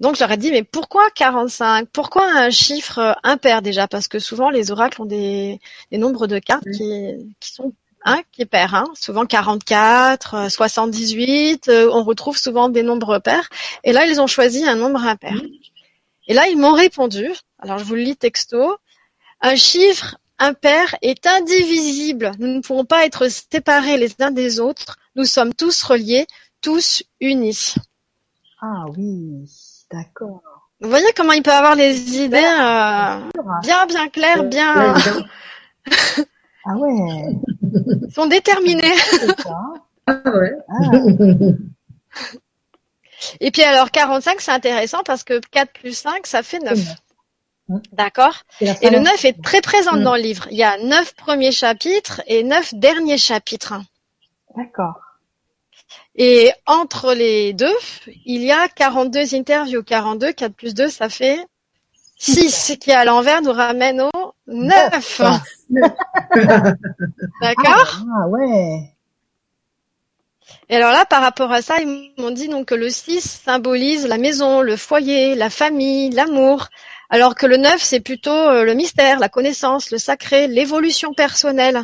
Donc 0.01 0.16
je 0.16 0.20
leur 0.20 0.33
ai 0.33 0.37
dit 0.37 0.51
mais 0.51 0.62
pourquoi 0.62 1.11
45 1.11 1.88
Pourquoi 1.92 2.27
un 2.27 2.51
chiffre 2.51 2.99
euh, 2.99 3.12
impair 3.22 3.62
déjà? 3.62 3.87
Parce 3.88 4.09
que 4.09 4.18
souvent 4.18 4.51
les 4.51 4.70
oracles 4.70 5.03
ont 5.03 5.07
des, 5.07 5.61
des 5.90 5.99
nombres 5.99 6.27
de 6.27 6.38
cartes 6.38 6.68
qui, 6.77 7.35
qui 7.40 7.53
sont 7.53 7.72
hein, 8.06 8.22
qui 8.32 8.42
est 8.42 8.46
pair, 8.46 8.74
hein. 8.74 8.86
souvent 8.94 9.26
44, 9.26 10.34
euh, 10.34 10.48
78, 10.48 11.68
euh, 11.68 11.90
on 11.92 12.04
retrouve 12.04 12.38
souvent 12.38 12.70
des 12.70 12.82
nombres 12.82 13.18
pairs, 13.18 13.50
et 13.84 13.92
là 13.92 14.06
ils 14.06 14.20
ont 14.20 14.26
choisi 14.26 14.66
un 14.66 14.76
nombre 14.76 15.04
impair. 15.04 15.34
Et 16.28 16.32
là 16.32 16.48
ils 16.48 16.56
m'ont 16.56 16.72
répondu, 16.72 17.28
alors 17.58 17.78
je 17.78 17.84
vous 17.84 17.94
le 17.94 18.02
lis 18.02 18.16
texto, 18.16 18.78
un 19.42 19.56
chiffre 19.56 20.16
impair 20.38 20.94
est 21.02 21.26
indivisible. 21.26 22.32
Nous 22.38 22.48
ne 22.48 22.60
pouvons 22.60 22.84
pas 22.84 23.04
être 23.04 23.28
séparés 23.28 23.96
les 23.98 24.14
uns 24.20 24.30
des 24.30 24.60
autres. 24.60 24.98
Nous 25.14 25.24
sommes 25.24 25.54
tous 25.54 25.82
reliés, 25.82 26.26
tous 26.60 27.02
unis. 27.20 27.74
Ah 28.60 28.86
oui, 28.96 29.48
d'accord. 29.90 30.42
Vous 30.80 30.90
voyez 30.90 31.06
comment 31.16 31.32
il 31.32 31.42
peut 31.42 31.52
avoir 31.52 31.74
les 31.74 32.18
idées 32.18 32.36
euh, 32.36 33.20
bien 33.62 33.86
bien 33.86 34.08
claires, 34.08 34.44
bien. 34.44 34.94
Ah 36.68 36.76
ouais. 36.76 37.33
ils 37.62 38.12
sont 38.14 38.26
déterminés. 38.26 38.92
Ah 40.09 40.22
ouais. 40.24 40.52
Ah, 40.68 40.90
Et 43.40 43.50
puis 43.50 43.62
alors 43.64 43.90
45 43.90 44.40
c'est 44.40 44.52
intéressant 44.52 45.02
parce 45.05 45.24
que 45.24 45.40
4 45.50 45.72
plus 45.72 45.96
5 45.98 46.26
ça 46.29 46.44
fait 46.44 46.61
9. 46.61 46.79
D'accord 47.90 48.42
Et 48.61 48.66
le 48.90 48.98
fin. 48.98 49.02
9 49.02 49.24
est 49.24 49.42
très 49.42 49.61
présent 49.61 49.96
Mm. 49.96 50.02
dans 50.05 50.14
le 50.14 50.22
livre. 50.22 50.46
Il 50.52 50.57
y 50.57 50.62
a 50.62 50.79
neuf 50.79 51.14
premiers 51.16 51.50
chapitres 51.50 52.22
et 52.29 52.44
neuf 52.44 52.72
derniers 52.74 53.18
chapitres. 53.18 53.74
D'accord. 54.57 55.00
Et 56.14 56.52
entre 56.66 57.12
les 57.12 57.52
deux, 57.52 57.74
il 58.24 58.42
y 58.42 58.52
a 58.52 58.68
42 58.68 59.35
interviews. 59.35 59.83
42, 59.83 60.33
4 60.33 60.55
plus 60.55 60.74
2, 60.74 60.88
ça 60.88 61.09
fait 61.09 61.44
6 62.18 62.76
qui 62.81 62.92
à 62.92 63.05
l'envers 63.05 63.42
nous 63.42 63.52
ramène 63.52 64.02
au 64.02 64.25
9. 64.46 65.20
Ah. 65.72 66.74
D'accord 67.42 68.02
Ah 68.09 68.28
ouais. 68.28 68.96
Et 70.68 70.76
alors 70.76 70.92
là, 70.92 71.04
par 71.04 71.22
rapport 71.22 71.50
à 71.50 71.62
ça, 71.62 71.80
ils 71.80 72.12
m'ont 72.18 72.30
dit 72.30 72.48
donc 72.48 72.66
que 72.66 72.74
le 72.74 72.88
6 72.88 73.40
symbolise 73.44 74.06
la 74.06 74.18
maison, 74.18 74.62
le 74.62 74.76
foyer, 74.76 75.35
la 75.35 75.50
famille, 75.50 76.11
l'amour, 76.11 76.68
alors 77.11 77.35
que 77.35 77.46
le 77.46 77.56
9, 77.56 77.80
c'est 77.80 78.00
plutôt 78.00 78.30
euh, 78.30 78.64
le 78.64 78.74
mystère, 78.74 79.18
la 79.18 79.28
connaissance, 79.28 79.90
le 79.90 79.98
sacré, 79.98 80.48
l'évolution 80.48 81.12
personnelle. 81.14 81.82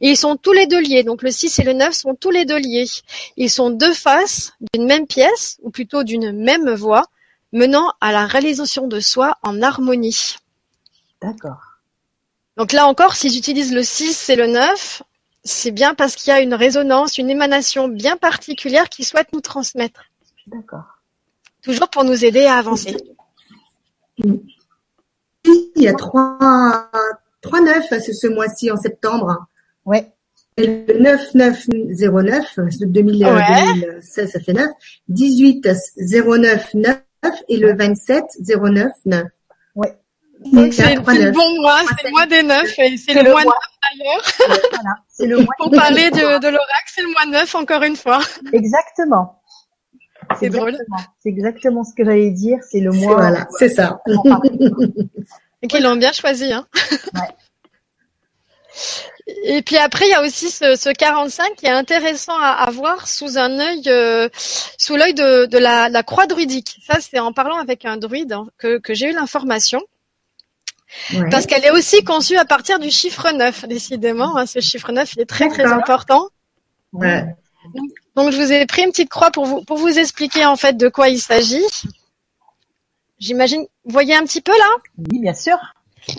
Et 0.00 0.10
ils 0.10 0.16
sont 0.16 0.36
tous 0.36 0.52
les 0.52 0.66
deux 0.66 0.80
liés. 0.80 1.02
Donc 1.02 1.22
le 1.22 1.30
6 1.30 1.58
et 1.58 1.64
le 1.64 1.74
9 1.74 1.92
sont 1.92 2.14
tous 2.14 2.30
les 2.30 2.46
deux 2.46 2.58
liés. 2.58 2.86
Ils 3.36 3.50
sont 3.50 3.70
deux 3.70 3.92
faces 3.92 4.52
d'une 4.72 4.86
même 4.86 5.06
pièce, 5.06 5.58
ou 5.62 5.70
plutôt 5.70 6.04
d'une 6.04 6.32
même 6.32 6.72
voie, 6.72 7.04
menant 7.52 7.92
à 8.00 8.12
la 8.12 8.26
réalisation 8.26 8.86
de 8.86 9.00
soi 9.00 9.36
en 9.42 9.60
harmonie. 9.60 10.36
D'accord. 11.20 11.73
Donc 12.56 12.72
là 12.72 12.86
encore, 12.86 13.14
s'ils 13.14 13.36
utilisent 13.36 13.74
le 13.74 13.82
6 13.82 14.30
et 14.30 14.36
le 14.36 14.46
9, 14.46 15.02
c'est 15.42 15.72
bien 15.72 15.94
parce 15.94 16.16
qu'il 16.16 16.32
y 16.32 16.36
a 16.36 16.40
une 16.40 16.54
résonance, 16.54 17.18
une 17.18 17.30
émanation 17.30 17.88
bien 17.88 18.16
particulière 18.16 18.88
qu'ils 18.88 19.04
souhaitent 19.04 19.32
nous 19.32 19.40
transmettre. 19.40 20.04
D'accord. 20.46 20.84
Toujours 21.62 21.88
pour 21.88 22.04
nous 22.04 22.24
aider 22.24 22.44
à 22.44 22.56
avancer. 22.56 22.96
Il 24.18 24.42
y 25.76 25.88
a 25.88 25.94
trois, 25.94 26.90
trois 27.40 27.60
neufs 27.60 27.88
ce, 27.90 28.12
ce 28.12 28.26
mois-ci 28.26 28.70
en 28.70 28.76
septembre. 28.76 29.46
Ouais. 29.84 30.12
Et 30.56 30.66
Le 30.66 31.00
9909, 31.00 32.58
de 32.80 32.86
2000, 32.86 33.24
euh, 33.24 33.34
Ouais. 33.34 33.74
2016, 33.80 34.30
ça 34.30 34.40
fait 34.40 34.52
9. 34.52 34.70
18 35.08 35.68
09 35.98 36.74
9 36.74 36.98
et 37.48 37.56
le 37.56 37.76
27 37.76 38.24
09 38.46 38.92
9. 39.06 39.24
Donc 40.52 40.72
c'est 40.74 40.94
le 40.94 41.30
bon 41.32 41.60
mois, 41.62 41.80
c'est 41.98 42.04
le 42.04 42.10
mois 42.10 42.26
des 42.26 42.42
neufs 42.42 42.78
et 42.78 42.96
c'est 42.96 43.14
le, 43.14 43.22
le 43.22 43.30
mois 43.30 43.42
mois. 43.44 43.54
neuf 43.54 43.98
d'ailleurs. 43.98 44.60
Voilà. 44.72 44.94
C'est 45.08 45.26
le 45.26 45.36
mois. 45.38 45.54
Pour 45.58 45.70
parler 45.70 46.10
de, 46.10 46.38
de 46.38 46.48
l'oracle, 46.48 46.92
c'est 46.94 47.02
le 47.02 47.08
mois 47.12 47.26
neuf 47.26 47.54
encore 47.54 47.82
une 47.82 47.96
fois. 47.96 48.20
Exactement. 48.52 49.40
C'est 50.40 50.48
drôle. 50.48 50.70
exactement- 50.70 50.98
C'est 51.22 51.28
exactement 51.28 51.84
ce 51.84 51.94
que 51.96 52.04
j'allais 52.04 52.30
dire. 52.30 52.58
C'est 52.70 52.80
le 52.80 52.90
mois. 52.92 53.14
Voilà, 53.16 53.46
c'est 53.58 53.68
ça. 53.68 54.00
parle. 54.24 54.40
Et 55.62 55.66
qu'ils 55.68 55.82
l'ont 55.82 55.96
bien 55.96 56.12
choisi. 56.12 56.52
Hein. 56.52 56.66
Ouais. 57.14 57.28
Et 59.44 59.62
puis 59.62 59.78
après, 59.78 60.06
il 60.06 60.10
y 60.10 60.14
a 60.14 60.20
aussi 60.22 60.50
ce, 60.50 60.76
ce 60.76 60.90
45 60.90 61.54
qui 61.56 61.64
est 61.66 61.70
intéressant 61.70 62.36
à, 62.38 62.48
à 62.48 62.70
voir 62.70 63.08
sous 63.08 63.38
un 63.38 63.58
œil, 63.58 63.82
euh, 63.86 64.28
sous 64.34 64.96
l'œil 64.96 65.14
de, 65.14 65.46
de 65.46 65.56
la, 65.58 65.88
la 65.88 66.02
croix 66.02 66.26
druidique. 66.26 66.76
Ça, 66.86 66.98
c'est 67.00 67.18
en 67.18 67.32
parlant 67.32 67.56
avec 67.58 67.84
un 67.86 67.96
druide 67.96 68.32
hein, 68.32 68.46
que, 68.58 68.78
que 68.78 68.92
j'ai 68.92 69.10
eu 69.10 69.12
l'information. 69.14 69.80
Ouais. 71.12 71.28
Parce 71.30 71.46
qu'elle 71.46 71.64
est 71.64 71.70
aussi 71.70 72.02
conçue 72.04 72.36
à 72.36 72.44
partir 72.44 72.78
du 72.78 72.90
chiffre 72.90 73.30
9, 73.32 73.66
décidément. 73.66 74.36
hein, 74.36 74.46
ce 74.46 74.60
chiffre 74.60 74.92
9, 74.92 75.12
il 75.14 75.20
est 75.22 75.26
très 75.26 75.48
très 75.48 75.64
important. 75.66 76.28
Ouais. 76.92 77.24
Donc 78.16 78.30
je 78.30 78.36
vous 78.40 78.52
ai 78.52 78.64
pris 78.66 78.82
une 78.82 78.90
petite 78.90 79.08
croix 79.10 79.30
pour 79.30 79.44
vous 79.46 79.62
pour 79.64 79.76
vous 79.78 79.98
expliquer 79.98 80.44
en 80.46 80.56
fait 80.56 80.76
de 80.76 80.88
quoi 80.88 81.08
il 81.08 81.18
s'agit. 81.20 81.64
J'imagine, 83.18 83.62
vous 83.84 83.90
voyez 83.92 84.14
un 84.14 84.22
petit 84.24 84.40
peu 84.40 84.52
là? 84.52 84.68
Oui, 84.98 85.20
bien 85.20 85.34
sûr. 85.34 85.56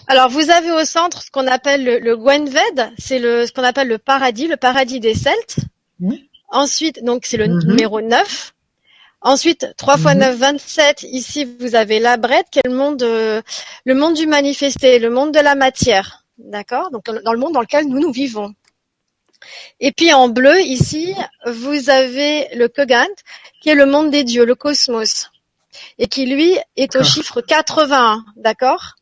Alors 0.08 0.30
vous 0.30 0.50
avez 0.50 0.72
au 0.72 0.84
centre 0.84 1.22
ce 1.22 1.30
qu'on 1.30 1.46
appelle 1.48 1.84
le, 1.84 2.00
le 2.00 2.18
Gwenved, 2.18 2.92
c'est 2.98 3.20
le 3.20 3.46
ce 3.46 3.52
qu'on 3.52 3.64
appelle 3.64 3.88
le 3.88 4.00
paradis, 4.00 4.48
le 4.48 4.58
paradis 4.58 5.00
des 5.00 5.14
Celtes. 5.14 5.58
Ensuite, 6.50 7.04
donc 7.04 7.26
c'est 7.26 7.38
le 7.38 7.48
Mhm. 7.48 7.68
numéro 7.68 8.02
9. 8.02 8.55
Ensuite, 9.26 9.66
3 9.78 9.98
fois 9.98 10.14
Mhm. 10.14 10.20
9, 10.20 10.38
27. 10.38 11.04
Ici, 11.04 11.46
vous 11.60 11.74
avez 11.74 12.00
la 12.00 12.16
brette, 12.16 12.46
qui 12.52 12.60
est 12.60 12.68
le 12.68 12.76
monde, 12.76 13.02
euh, 13.02 13.42
le 13.84 13.96
monde 13.96 14.14
du 14.14 14.28
manifesté, 14.28 15.00
le 15.00 15.10
monde 15.10 15.34
de 15.34 15.40
la 15.40 15.56
matière. 15.56 16.24
D'accord? 16.38 16.92
Donc, 16.92 17.06
dans 17.24 17.34
le 17.34 17.40
monde 17.40 17.54
dans 17.54 17.62
lequel 17.62 17.88
nous, 17.88 18.00
nous 18.00 18.12
vivons. 18.12 18.54
Et 19.80 19.92
puis, 19.92 20.14
en 20.14 20.30
bleu, 20.30 20.62
ici, 20.62 21.16
vous 21.48 21.90
avez 21.90 22.48
le 22.54 22.68
Kogant, 22.68 23.16
qui 23.62 23.70
est 23.70 23.76
le 23.76 23.88
monde 23.88 24.12
des 24.12 24.24
dieux, 24.24 24.46
le 24.46 24.54
cosmos. 24.54 25.32
Et 25.98 26.06
qui, 26.08 26.28
lui, 26.28 26.60
est 26.76 26.96
au 26.96 27.04
chiffre 27.04 27.42
81. 27.42 28.24
D'accord? 28.36 28.94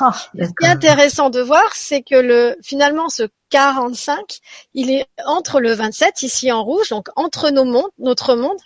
Ah, 0.00 0.12
ce 0.34 0.46
qui 0.58 0.64
est 0.64 0.68
intéressant 0.68 1.30
de 1.30 1.40
voir, 1.40 1.68
c'est 1.74 2.02
que 2.02 2.14
le 2.14 2.56
finalement 2.62 3.08
ce 3.08 3.24
45, 3.50 4.38
il 4.74 4.90
est 4.90 5.06
entre 5.26 5.58
le 5.58 5.72
27 5.72 6.22
ici 6.22 6.52
en 6.52 6.62
rouge, 6.62 6.90
donc 6.90 7.08
entre 7.16 7.50
nos 7.50 7.64
mondes, 7.64 7.90
notre 7.98 8.36
monde, 8.36 8.56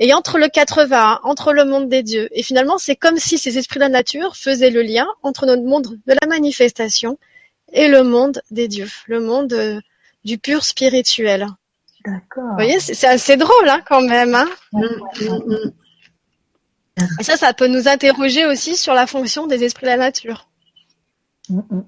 et 0.00 0.14
entre 0.14 0.38
le 0.38 0.48
81, 0.48 1.20
entre 1.24 1.52
le 1.52 1.66
monde 1.66 1.88
des 1.90 2.02
dieux. 2.02 2.28
Et 2.32 2.42
finalement, 2.42 2.78
c'est 2.78 2.96
comme 2.96 3.18
si 3.18 3.36
ces 3.36 3.58
esprits 3.58 3.78
de 3.78 3.84
la 3.84 3.90
nature 3.90 4.34
faisaient 4.34 4.70
le 4.70 4.80
lien 4.80 5.06
entre 5.22 5.44
notre 5.44 5.62
monde 5.62 5.98
de 6.06 6.14
la 6.20 6.26
manifestation 6.26 7.18
et 7.72 7.86
le 7.86 8.02
monde 8.02 8.40
des 8.50 8.66
dieux, 8.66 8.88
le 9.06 9.20
monde 9.20 9.52
euh, 9.52 9.78
du 10.24 10.38
pur 10.38 10.64
spirituel. 10.64 11.46
d'accord. 12.04 12.44
Vous 12.48 12.54
voyez, 12.54 12.80
c'est 12.80 13.06
assez 13.06 13.36
drôle 13.36 13.68
hein, 13.68 13.82
quand 13.86 14.00
même. 14.00 14.34
Hein 14.34 14.48
Mm, 14.72 14.80
mm, 15.20 15.38
mm. 15.46 15.72
et 17.20 17.22
ça, 17.22 17.36
ça 17.36 17.52
peut 17.52 17.68
nous 17.68 17.86
interroger 17.86 18.46
aussi 18.46 18.76
sur 18.76 18.94
la 18.94 19.06
fonction 19.06 19.46
des 19.46 19.64
esprits 19.64 19.84
de 19.84 19.90
la 19.90 19.96
nature. 19.98 20.48
Mm. 21.50 21.80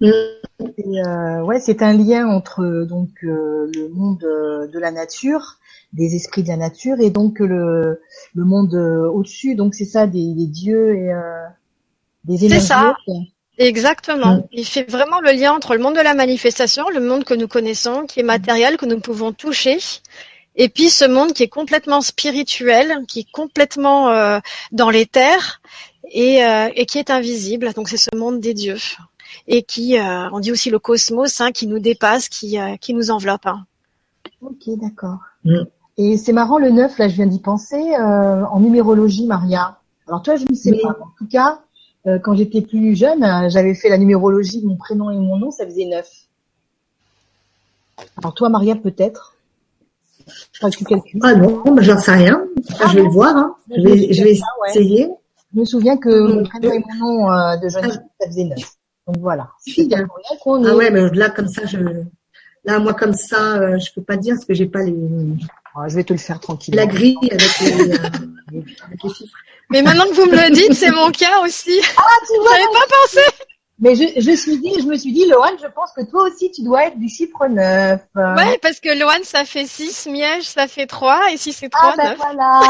Et, 0.00 1.02
euh, 1.06 1.42
ouais, 1.42 1.58
c'est 1.58 1.82
un 1.82 1.92
lien 1.92 2.28
entre 2.28 2.86
donc 2.88 3.10
euh, 3.24 3.70
le 3.74 3.88
monde 3.88 4.20
de 4.20 4.78
la 4.78 4.92
nature, 4.92 5.58
des 5.92 6.14
esprits 6.14 6.42
de 6.42 6.48
la 6.48 6.56
nature, 6.56 7.00
et 7.00 7.10
donc 7.10 7.40
le 7.40 8.00
le 8.34 8.44
monde 8.44 8.74
euh, 8.74 9.08
au-dessus. 9.10 9.54
Donc 9.54 9.74
c'est 9.74 9.84
ça, 9.84 10.06
des, 10.06 10.34
des 10.34 10.46
dieux 10.46 10.94
et 10.96 11.12
euh, 11.12 11.46
des 12.24 12.44
énergies. 12.44 12.66
ça. 12.66 12.94
hautes. 13.06 13.16
Exactement. 13.58 14.36
Mm. 14.36 14.44
Il 14.52 14.64
fait 14.66 14.90
vraiment 14.90 15.20
le 15.20 15.32
lien 15.32 15.52
entre 15.52 15.74
le 15.74 15.82
monde 15.82 15.96
de 15.96 16.00
la 16.00 16.14
manifestation, 16.14 16.88
le 16.88 17.00
monde 17.00 17.24
que 17.24 17.34
nous 17.34 17.48
connaissons, 17.48 18.06
qui 18.06 18.20
est 18.20 18.24
matériel, 18.24 18.76
que 18.76 18.86
nous 18.86 19.00
pouvons 19.00 19.32
toucher, 19.32 19.78
et 20.56 20.68
puis 20.68 20.88
ce 20.90 21.04
monde 21.04 21.32
qui 21.32 21.42
est 21.42 21.48
complètement 21.48 22.00
spirituel, 22.00 23.04
qui 23.06 23.20
est 23.20 23.30
complètement 23.30 24.10
euh, 24.10 24.38
dans 24.72 24.90
les 24.90 25.06
terres 25.06 25.60
et, 26.10 26.44
euh, 26.44 26.68
et 26.74 26.86
qui 26.86 26.98
est 26.98 27.10
invisible. 27.10 27.72
Donc 27.74 27.88
c'est 27.88 27.96
ce 27.96 28.14
monde 28.16 28.40
des 28.40 28.54
dieux 28.54 28.78
et 29.46 29.62
qui, 29.62 29.98
euh, 29.98 30.28
on 30.32 30.40
dit 30.40 30.52
aussi 30.52 30.70
le 30.70 30.78
cosmos, 30.78 31.40
hein, 31.40 31.52
qui 31.52 31.66
nous 31.66 31.78
dépasse, 31.78 32.28
qui, 32.28 32.58
euh, 32.58 32.76
qui 32.76 32.94
nous 32.94 33.10
enveloppe. 33.10 33.46
hein. 33.46 33.66
Ok, 34.40 34.68
d'accord. 34.80 35.18
Mm. 35.44 35.62
Et 36.02 36.16
c'est 36.16 36.32
marrant 36.32 36.56
le 36.56 36.70
9, 36.70 36.96
là 36.96 37.08
je 37.08 37.14
viens 37.14 37.26
d'y 37.26 37.40
penser, 37.40 37.76
euh, 37.76 38.44
en 38.46 38.58
numérologie, 38.58 39.26
Maria. 39.26 39.76
Alors 40.08 40.22
toi, 40.22 40.36
je 40.36 40.46
ne 40.48 40.54
sais 40.54 40.72
pas. 40.82 40.96
En 40.98 41.10
tout 41.18 41.26
cas, 41.30 41.60
euh, 42.06 42.18
quand 42.18 42.34
j'étais 42.34 42.62
plus 42.62 42.96
jeune, 42.96 43.22
euh, 43.22 43.50
j'avais 43.50 43.74
fait 43.74 43.90
la 43.90 43.98
numérologie 43.98 44.62
de 44.62 44.66
mon 44.66 44.76
prénom 44.76 45.10
et 45.10 45.18
mon 45.18 45.36
nom, 45.36 45.50
ça 45.50 45.66
faisait 45.66 45.84
9. 45.84 46.08
Alors 48.16 48.32
toi, 48.32 48.48
Maria, 48.48 48.76
peut-être 48.76 49.34
Je 50.26 50.58
crois 50.58 50.70
que 50.70 50.76
tu 50.76 50.84
calcules. 50.84 51.20
Ah 51.22 51.34
non, 51.34 51.62
bah, 51.66 51.82
j'en 51.82 51.98
sais 51.98 52.12
rien. 52.12 52.46
Enfin, 52.72 52.88
je 52.88 52.96
vais 52.96 53.02
le 53.02 53.10
voir. 53.10 53.36
Hein. 53.36 53.54
Je 53.68 53.82
vais, 53.82 54.14
je 54.14 54.24
vais 54.24 54.38
Ah 54.40 54.62
ouais. 54.62 54.70
essayer. 54.70 55.10
Je 55.52 55.60
me 55.60 55.66
souviens 55.66 55.98
que 55.98 56.08
mon 56.08 56.44
prénom 56.44 56.72
et 56.72 56.78
mon 56.78 57.06
nom 57.06 57.30
euh, 57.30 57.58
de 57.58 57.68
jeune 57.68 57.84
fille, 57.84 58.00
ça 58.18 58.26
faisait 58.26 58.44
9. 58.44 58.58
Donc 59.06 59.18
voilà. 59.18 59.50
Fille. 59.66 59.94
Ah 59.94 60.76
ouais, 60.76 60.90
mais 60.90 61.10
là 61.10 61.28
comme 61.28 61.48
ça, 61.48 61.66
je, 61.66 61.76
là 62.64 62.78
moi 62.78 62.94
comme 62.94 63.12
ça, 63.12 63.58
euh, 63.58 63.78
je 63.78 63.92
peux 63.92 64.02
pas 64.02 64.16
dire 64.16 64.36
parce 64.36 64.46
que 64.46 64.54
j'ai 64.54 64.66
pas 64.66 64.82
les, 64.82 64.96
Ah, 65.76 65.88
je 65.88 65.94
vais 65.96 66.04
te 66.04 66.12
le 66.12 66.18
faire 66.18 66.40
tranquille. 66.40 66.74
la 66.74 66.86
grille 66.86 67.16
avec 67.30 67.60
les, 67.60 67.92
euh, 67.92 67.96
avec 68.86 69.02
les 69.04 69.10
chiffres. 69.14 69.36
Mais 69.70 69.82
maintenant 69.82 70.04
que 70.04 70.14
vous 70.14 70.26
me 70.26 70.32
le 70.36 70.50
dites, 70.50 70.74
c'est 70.74 70.90
mon 70.90 71.10
cas 71.12 71.40
aussi. 71.44 71.80
Ah, 71.96 72.02
tu 72.26 72.36
vois, 72.40 72.50
J'avais 72.56 72.72
pas 72.72 72.86
pensé. 73.02 73.20
Mais 73.82 73.94
je, 73.94 74.20
je 74.20 74.32
suis 74.36 74.58
dit, 74.58 74.74
je 74.80 74.84
me 74.86 74.96
suis 74.98 75.12
dit, 75.12 75.24
Lohan, 75.26 75.56
je 75.62 75.66
pense 75.68 75.92
que 75.96 76.02
toi 76.10 76.24
aussi, 76.28 76.50
tu 76.50 76.62
dois 76.62 76.84
être 76.86 76.98
du 76.98 77.08
chiffre 77.08 77.46
9. 77.46 78.00
Ouais, 78.14 78.58
parce 78.60 78.78
que 78.80 78.98
Loane, 78.98 79.22
ça 79.24 79.44
fait 79.46 79.64
6, 79.66 80.06
Miège, 80.10 80.42
ça 80.44 80.66
fait 80.68 80.86
3, 80.86 81.30
et 81.32 81.36
si 81.38 81.52
c'est 81.52 81.70
Ah 81.72 81.92
3, 81.94 81.96
ben 81.96 82.08
9. 82.10 82.16
voilà. 82.18 82.60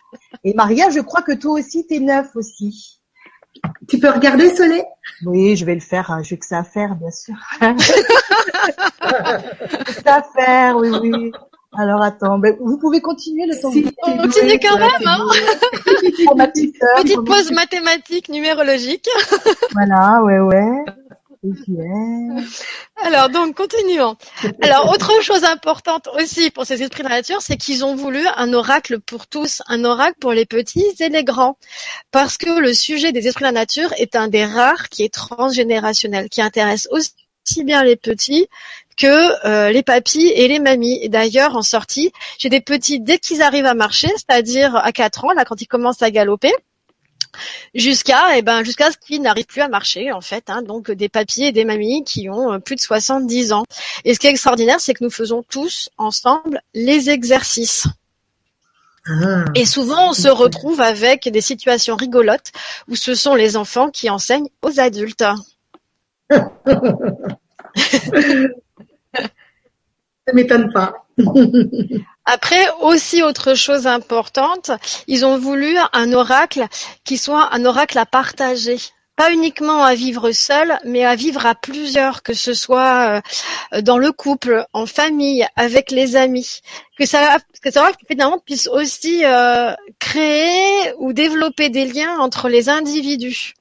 Et 0.44 0.52
Maria, 0.54 0.90
je 0.90 1.00
crois 1.00 1.22
que 1.22 1.32
toi 1.32 1.52
aussi, 1.58 1.84
t'es 1.86 1.98
9 2.00 2.36
aussi. 2.36 3.00
Tu 3.88 3.98
peux 3.98 4.10
regarder 4.10 4.54
Soleil 4.54 4.84
Oui, 5.24 5.56
je 5.56 5.64
vais 5.64 5.74
le 5.74 5.80
faire. 5.80 6.10
hein, 6.10 6.22
J'ai 6.22 6.38
que 6.38 6.44
ça 6.46 6.58
à 6.58 6.64
faire, 6.64 6.94
bien 6.96 7.10
sûr. 7.10 7.34
J'ai 7.60 7.74
que 9.84 9.92
ça 10.04 10.16
à 10.16 10.22
faire, 10.22 10.76
oui, 10.76 10.90
oui. 11.00 11.32
Alors 11.74 12.02
attends, 12.02 12.38
ben, 12.38 12.54
vous 12.60 12.76
pouvez 12.78 13.00
continuer 13.00 13.46
le 13.46 13.58
temps. 13.58 13.70
Si, 13.70 13.82
douée, 13.82 13.92
continue 14.18 14.58
quand 14.60 14.78
même, 14.78 14.90
hein. 15.06 15.26
petite 16.44 17.24
pause 17.24 17.50
mathématique, 17.52 18.28
numérologique. 18.28 19.08
Voilà, 19.72 20.22
ouais, 20.22 20.38
ouais. 20.38 20.84
Alors 23.02 23.28
donc 23.30 23.56
continuons. 23.56 24.16
Alors 24.60 24.92
autre 24.92 25.20
chose 25.22 25.42
importante 25.42 26.08
aussi 26.16 26.50
pour 26.50 26.66
ces 26.66 26.82
esprits 26.82 27.02
de 27.02 27.08
la 27.08 27.16
nature, 27.16 27.42
c'est 27.42 27.56
qu'ils 27.56 27.84
ont 27.84 27.96
voulu 27.96 28.20
un 28.36 28.52
oracle 28.52 29.00
pour 29.00 29.26
tous, 29.26 29.60
un 29.66 29.84
oracle 29.84 30.18
pour 30.20 30.32
les 30.32 30.46
petits 30.46 30.84
et 31.00 31.08
les 31.08 31.24
grands, 31.24 31.56
parce 32.12 32.36
que 32.36 32.60
le 32.60 32.72
sujet 32.72 33.10
des 33.10 33.26
esprits 33.26 33.42
de 33.42 33.48
la 33.48 33.52
nature 33.52 33.92
est 33.96 34.14
un 34.14 34.28
des 34.28 34.44
rares 34.44 34.88
qui 34.88 35.02
est 35.02 35.12
transgénérationnel, 35.12 36.28
qui 36.28 36.42
intéresse 36.42 36.86
aussi 36.92 37.64
bien 37.64 37.82
les 37.82 37.96
petits 37.96 38.46
que 38.96 39.46
euh, 39.46 39.70
les 39.70 39.82
papis 39.82 40.32
et 40.34 40.48
les 40.48 40.58
mamies. 40.58 40.98
Et 41.02 41.08
d'ailleurs, 41.08 41.56
en 41.56 41.62
sortie, 41.62 42.12
j'ai 42.38 42.48
des 42.48 42.60
petits 42.60 43.00
dès 43.00 43.18
qu'ils 43.18 43.42
arrivent 43.42 43.66
à 43.66 43.74
marcher, 43.74 44.08
c'est-à-dire 44.08 44.76
à 44.76 44.92
4 44.92 45.24
ans, 45.24 45.32
là 45.32 45.44
quand 45.44 45.60
ils 45.60 45.66
commencent 45.66 46.02
à 46.02 46.10
galoper, 46.10 46.52
jusqu'à 47.74 48.36
eh 48.36 48.42
ben 48.42 48.62
jusqu'à 48.62 48.90
ce 48.90 48.98
qu'ils 48.98 49.22
n'arrivent 49.22 49.46
plus 49.46 49.62
à 49.62 49.68
marcher 49.68 50.12
en 50.12 50.20
fait 50.20 50.50
hein. 50.50 50.62
donc 50.62 50.90
des 50.90 51.08
papis 51.08 51.44
et 51.44 51.52
des 51.52 51.64
mamies 51.64 52.04
qui 52.04 52.28
ont 52.28 52.52
euh, 52.52 52.58
plus 52.58 52.76
de 52.76 52.80
70 52.80 53.52
ans 53.52 53.64
et 54.04 54.14
ce 54.14 54.18
qui 54.18 54.26
est 54.26 54.30
extraordinaire 54.30 54.80
c'est 54.80 54.94
que 54.94 55.02
nous 55.02 55.10
faisons 55.10 55.42
tous 55.42 55.88
ensemble 55.96 56.60
les 56.74 57.10
exercices 57.10 57.86
ah. 59.06 59.44
et 59.54 59.64
souvent 59.64 60.10
on 60.10 60.12
se 60.12 60.28
retrouve 60.28 60.80
avec 60.80 61.28
des 61.28 61.40
situations 61.40 61.96
rigolotes 61.96 62.52
où 62.88 62.96
ce 62.96 63.14
sont 63.14 63.34
les 63.34 63.56
enfants 63.56 63.90
qui 63.90 64.10
enseignent 64.10 64.50
aux 64.62 64.78
adultes 64.78 65.24
Ça 69.14 70.32
m'étonne 70.34 70.72
pas. 70.72 71.06
Après, 72.24 72.68
aussi 72.80 73.22
autre 73.22 73.54
chose 73.54 73.86
importante, 73.86 74.70
ils 75.08 75.26
ont 75.26 75.38
voulu 75.38 75.76
un 75.92 76.12
oracle 76.12 76.66
qui 77.04 77.18
soit 77.18 77.52
un 77.52 77.64
oracle 77.64 77.98
à 77.98 78.06
partager. 78.06 78.78
Pas 79.16 79.32
uniquement 79.32 79.82
à 79.82 79.94
vivre 79.94 80.30
seul, 80.32 80.78
mais 80.84 81.04
à 81.04 81.16
vivre 81.16 81.44
à 81.44 81.54
plusieurs, 81.54 82.22
que 82.22 82.32
ce 82.32 82.54
soit 82.54 83.20
euh, 83.74 83.82
dans 83.82 83.98
le 83.98 84.10
couple, 84.10 84.64
en 84.72 84.86
famille, 84.86 85.46
avec 85.54 85.90
les 85.90 86.16
amis. 86.16 86.60
Que 86.98 87.04
ça, 87.04 87.36
que 87.60 87.70
ça 87.70 87.90
finalement 88.08 88.38
puisse 88.38 88.68
aussi 88.68 89.22
euh, 89.24 89.74
créer 89.98 90.94
ou 90.98 91.12
développer 91.12 91.68
des 91.68 91.84
liens 91.84 92.18
entre 92.20 92.48
les 92.48 92.70
individus 92.70 93.52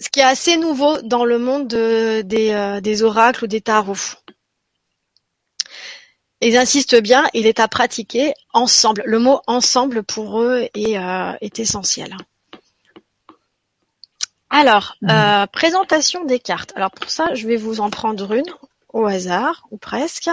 ce 0.00 0.08
qui 0.08 0.20
est 0.20 0.24
assez 0.24 0.56
nouveau 0.56 1.00
dans 1.02 1.24
le 1.24 1.38
monde 1.38 1.68
des, 1.68 2.50
euh, 2.50 2.80
des 2.80 3.02
oracles 3.02 3.44
ou 3.44 3.46
des 3.46 3.60
tarots. 3.60 4.16
Ils 6.40 6.56
insistent 6.56 7.00
bien, 7.00 7.26
il 7.32 7.46
est 7.46 7.60
à 7.60 7.68
pratiquer 7.68 8.34
ensemble. 8.52 9.02
Le 9.06 9.18
mot 9.18 9.40
ensemble 9.46 10.02
pour 10.02 10.42
eux 10.42 10.68
est, 10.74 10.98
euh, 10.98 11.32
est 11.40 11.58
essentiel. 11.58 12.14
Alors, 14.50 14.96
mmh. 15.00 15.10
euh, 15.10 15.46
présentation 15.46 16.24
des 16.24 16.38
cartes. 16.38 16.72
Alors 16.76 16.90
pour 16.90 17.10
ça, 17.10 17.34
je 17.34 17.46
vais 17.46 17.56
vous 17.56 17.80
en 17.80 17.90
prendre 17.90 18.32
une 18.32 18.44
au 18.92 19.06
hasard, 19.06 19.66
ou 19.70 19.76
presque. 19.76 20.30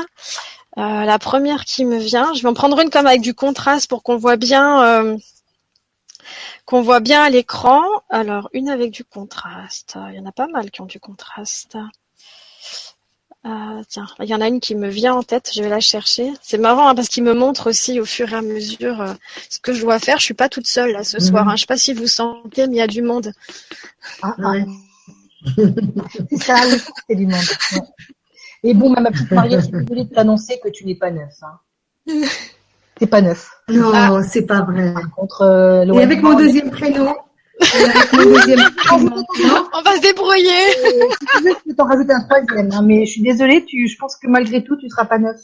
la 0.77 1.19
première 1.19 1.65
qui 1.65 1.83
me 1.83 1.97
vient, 1.97 2.33
je 2.33 2.43
vais 2.43 2.49
en 2.49 2.53
prendre 2.53 2.79
une 2.79 2.89
comme 2.89 3.07
avec 3.07 3.21
du 3.21 3.33
contraste 3.33 3.89
pour 3.89 4.03
qu'on 4.03 4.15
voit 4.15 4.37
bien 4.37 5.17
qu'on 6.65 6.81
voit 6.81 6.99
bien 6.99 7.23
à 7.23 7.29
l'écran. 7.29 7.83
Alors, 8.09 8.49
une 8.53 8.69
avec 8.69 8.91
du 8.91 9.03
contraste. 9.03 9.97
Il 10.09 10.15
y 10.15 10.19
en 10.19 10.25
a 10.25 10.31
pas 10.31 10.47
mal 10.47 10.71
qui 10.71 10.81
ont 10.81 10.85
du 10.85 10.99
contraste. 10.99 11.77
Euh, 13.45 13.81
tiens, 13.89 14.07
il 14.21 14.29
y 14.29 14.33
en 14.33 14.39
a 14.39 14.47
une 14.47 14.61
qui 14.61 14.73
me 14.73 14.87
vient 14.87 15.15
en 15.15 15.23
tête, 15.23 15.51
je 15.53 15.61
vais 15.61 15.67
la 15.67 15.81
chercher. 15.81 16.31
C'est 16.41 16.57
marrant 16.57 16.87
hein, 16.87 16.95
parce 16.95 17.09
qu'il 17.09 17.23
me 17.23 17.33
montre 17.33 17.69
aussi 17.69 17.99
au 17.99 18.05
fur 18.05 18.31
et 18.31 18.35
à 18.35 18.41
mesure 18.41 19.01
euh, 19.01 19.13
ce 19.49 19.59
que 19.59 19.73
je 19.73 19.81
dois 19.81 19.99
faire. 19.99 20.17
Je 20.17 20.23
suis 20.23 20.33
pas 20.33 20.47
toute 20.47 20.65
seule 20.65 20.93
là 20.93 21.03
ce 21.03 21.17
mhm. 21.17 21.23
soir. 21.23 21.49
Hein. 21.49 21.55
Je 21.57 21.61
sais 21.61 21.67
pas 21.67 21.77
si 21.77 21.93
vous 21.93 22.07
sentez, 22.07 22.67
mais 22.67 22.75
il 22.75 22.79
y 22.79 22.81
a 22.81 22.87
du 22.87 23.01
monde. 23.01 23.33
Ah, 24.21 24.35
ah. 24.41 24.53
c'est 26.29 26.41
ça, 26.41 26.55
c'est 27.09 27.15
du 27.15 27.27
monde. 27.27 27.43
Et 28.63 28.73
bon, 28.73 28.91
ma 28.91 29.11
petite 29.11 29.31
Marie, 29.31 29.55
je 29.55 29.59
suis 29.59 29.71
désolée 29.71 30.05
de 30.05 30.13
t'annoncer 30.13 30.61
que 30.63 30.69
tu 30.69 30.85
n'es 30.85 30.95
pas 30.95 31.11
neuf. 31.11 31.33
Hein. 31.41 31.59
C'est 33.03 33.09
pas 33.09 33.19
neuf. 33.21 33.49
Non, 33.67 33.91
ah. 33.93 34.23
c'est 34.23 34.45
pas 34.45 34.61
vrai. 34.61 34.93
Par 34.93 35.11
contre, 35.11 35.41
euh, 35.41 35.83
Et 35.93 36.03
avec 36.03 36.21
mon 36.21 36.35
deuxième 36.35 36.71
prénom. 36.71 37.13
On 37.59 37.65
va 37.65 38.45
se 39.97 40.01
débrouiller. 40.01 40.71
si 40.71 41.25
tu 41.35 41.43
veux, 41.43 41.49
je 41.49 41.69
peux 41.69 41.75
t'en 41.75 41.85
rajouter 41.85 42.13
un 42.13 42.23
troisième, 42.23 42.71
hein, 42.71 42.81
mais 42.81 43.05
je 43.05 43.11
suis 43.11 43.21
désolée, 43.21 43.65
tu, 43.65 43.89
je 43.89 43.97
pense 43.97 44.15
que 44.15 44.27
malgré 44.29 44.63
tout, 44.63 44.77
tu 44.77 44.87
seras 44.87 45.03
pas 45.03 45.17
neuf. 45.17 45.35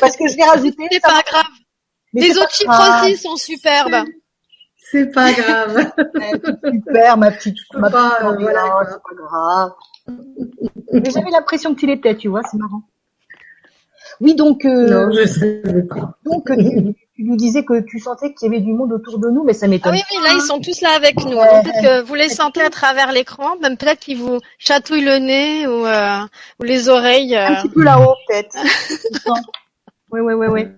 Parce 0.00 0.16
que 0.16 0.26
je 0.26 0.36
l'ai 0.36 0.42
rajouté. 0.42 0.88
C'est 0.90 1.00
pas 1.00 1.22
grave. 1.24 1.46
Les 2.14 2.36
autres 2.36 2.52
chiffres 2.52 3.04
aussi 3.04 3.16
sont 3.16 3.36
superbes. 3.36 4.08
C'est 4.90 5.12
pas 5.12 5.32
grave. 5.32 5.92
super, 6.64 7.16
ma 7.16 7.30
petite. 7.30 7.58
Ma 7.74 7.90
pas, 7.90 8.10
petite 8.10 8.26
euh, 8.26 8.36
voilà, 8.40 8.88
c'est 8.90 9.02
pas 9.02 9.14
grave. 9.22 9.72
Mais 10.94 11.10
j'avais 11.12 11.30
l'impression 11.30 11.76
que 11.76 11.78
tu 11.78 11.86
l'étais, 11.86 12.16
tu 12.16 12.26
vois, 12.26 12.42
c'est 12.42 12.58
marrant. 12.58 12.82
Oui, 14.20 14.34
donc. 14.34 14.64
Euh, 14.64 14.88
non, 14.88 15.10
je 15.10 15.26
savais 15.26 15.82
pas. 15.82 16.18
Donc, 16.24 16.50
tu, 17.14 17.24
nous 17.24 17.36
disais 17.36 17.64
que 17.64 17.80
tu 17.80 17.98
sentais 17.98 18.34
qu'il 18.34 18.50
y 18.50 18.54
avait 18.54 18.62
du 18.62 18.72
monde 18.72 18.92
autour 18.92 19.18
de 19.18 19.28
nous, 19.28 19.44
mais 19.44 19.52
ça 19.52 19.66
m'étonne. 19.66 19.92
Ah 19.94 19.96
oui, 19.96 20.16
oui, 20.16 20.24
là, 20.24 20.34
ils 20.34 20.42
sont 20.42 20.60
tous 20.60 20.80
là 20.80 20.90
avec 20.94 21.16
nous. 21.24 21.36
peut-être 21.36 21.82
que 21.82 22.02
vous 22.02 22.14
les 22.14 22.28
sentez 22.28 22.60
à 22.62 22.70
travers 22.70 23.12
l'écran, 23.12 23.56
même 23.62 23.76
peut-être 23.76 24.00
qu'ils 24.00 24.18
vous 24.18 24.38
chatouillent 24.58 25.04
le 25.04 25.18
nez 25.18 25.66
ou, 25.66 25.86
euh, 25.86 26.20
ou 26.60 26.64
les 26.64 26.88
oreilles. 26.88 27.34
Euh... 27.34 27.48
Un 27.48 27.54
petit 27.62 27.68
peu 27.68 27.82
là-haut, 27.82 28.14
peut-être. 28.28 28.56
oui, 30.12 30.20
oui, 30.20 30.34
oui, 30.34 30.46
oui. 30.48 30.68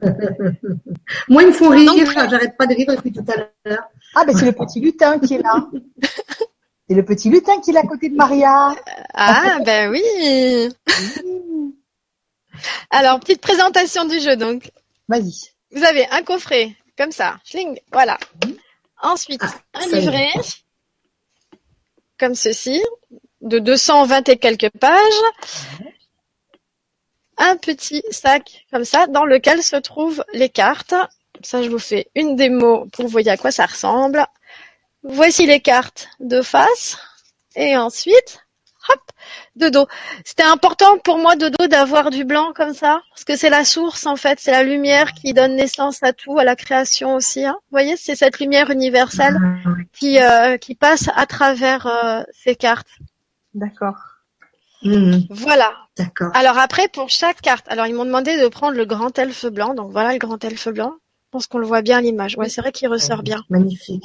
Moi, 1.28 1.42
ils 1.42 1.48
me 1.48 1.52
font 1.52 1.68
rire. 1.68 1.92
J'arrête 2.30 2.56
pas 2.56 2.66
de 2.66 2.74
rire 2.74 2.86
depuis 2.88 3.12
tout 3.12 3.24
à 3.28 3.36
l'heure. 3.68 3.88
Ah, 4.14 4.24
ben 4.24 4.36
c'est 4.36 4.46
le 4.46 4.52
petit 4.52 4.80
lutin 4.80 5.18
qui 5.18 5.34
est 5.34 5.42
là. 5.42 5.66
C'est 6.88 6.96
le 6.96 7.04
petit 7.04 7.30
lutin 7.30 7.60
qui 7.60 7.70
est 7.70 7.74
là 7.74 7.80
à 7.80 7.86
côté 7.86 8.08
de 8.08 8.16
Maria. 8.16 8.74
Ah, 9.14 9.58
ben 9.64 9.90
oui. 9.90 10.02
Alors, 12.90 13.20
petite 13.20 13.40
présentation 13.40 14.04
du 14.04 14.20
jeu, 14.20 14.36
donc. 14.36 14.70
Vas-y. 15.08 15.52
Vous 15.72 15.84
avez 15.84 16.06
un 16.10 16.22
coffret, 16.22 16.74
comme 16.96 17.12
ça. 17.12 17.38
Schling, 17.44 17.78
voilà. 17.92 18.18
Ensuite, 19.00 19.42
ah, 19.42 19.80
un 19.80 19.86
livret, 19.86 20.32
comme 22.18 22.34
ceci, 22.34 22.82
de 23.40 23.58
220 23.58 24.28
et 24.28 24.36
quelques 24.36 24.70
pages. 24.70 25.22
Un 27.38 27.56
petit 27.56 28.02
sac, 28.10 28.66
comme 28.70 28.84
ça, 28.84 29.06
dans 29.06 29.24
lequel 29.24 29.62
se 29.62 29.76
trouvent 29.76 30.24
les 30.32 30.48
cartes. 30.48 30.94
Ça, 31.42 31.62
je 31.62 31.68
vous 31.68 31.78
fais 31.78 32.08
une 32.14 32.36
démo 32.36 32.86
pour 32.92 33.06
vous 33.06 33.10
voyez 33.10 33.30
à 33.30 33.36
quoi 33.36 33.50
ça 33.50 33.66
ressemble. 33.66 34.24
Voici 35.02 35.46
les 35.46 35.60
cartes 35.60 36.08
de 36.20 36.42
face. 36.42 36.98
Et 37.56 37.76
ensuite, 37.76 38.41
hop, 38.88 39.00
de 39.56 39.68
dos. 39.68 39.86
C'était 40.24 40.42
important 40.42 40.98
pour 40.98 41.18
moi 41.18 41.36
de 41.36 41.48
dos 41.48 41.66
d'avoir 41.66 42.10
du 42.10 42.24
blanc 42.24 42.52
comme 42.54 42.74
ça, 42.74 43.02
parce 43.10 43.24
que 43.24 43.36
c'est 43.36 43.50
la 43.50 43.64
source 43.64 44.06
en 44.06 44.16
fait, 44.16 44.38
c'est 44.40 44.52
la 44.52 44.62
lumière 44.62 45.12
qui 45.12 45.32
donne 45.32 45.56
naissance 45.56 46.02
à 46.02 46.12
tout, 46.12 46.38
à 46.38 46.44
la 46.44 46.56
création 46.56 47.14
aussi. 47.14 47.44
Hein. 47.44 47.56
Vous 47.70 47.72
voyez, 47.78 47.96
c'est 47.96 48.16
cette 48.16 48.38
lumière 48.40 48.70
universelle 48.70 49.36
qui 49.92 50.20
euh, 50.20 50.56
qui 50.56 50.74
passe 50.74 51.08
à 51.14 51.26
travers 51.26 51.86
euh, 51.86 52.22
ces 52.32 52.56
cartes. 52.56 52.88
D'accord. 53.54 53.96
Mmh. 54.82 55.20
Voilà. 55.30 55.72
D'accord. 55.96 56.30
Alors 56.34 56.58
après, 56.58 56.88
pour 56.88 57.10
chaque 57.10 57.40
carte, 57.40 57.66
alors 57.68 57.86
ils 57.86 57.94
m'ont 57.94 58.04
demandé 58.04 58.40
de 58.40 58.48
prendre 58.48 58.76
le 58.76 58.84
grand 58.84 59.16
elfe 59.18 59.46
blanc. 59.46 59.74
Donc 59.74 59.92
voilà 59.92 60.12
le 60.12 60.18
grand 60.18 60.42
elfe 60.44 60.68
blanc. 60.68 60.94
Je 61.26 61.28
pense 61.30 61.46
qu'on 61.46 61.58
le 61.58 61.66
voit 61.66 61.82
bien 61.82 61.98
à 61.98 62.00
l'image. 62.00 62.36
Ouais, 62.36 62.48
c'est 62.48 62.60
vrai 62.60 62.72
qu'il 62.72 62.88
ressort 62.88 63.22
bien. 63.22 63.42
Magnifique. 63.48 64.04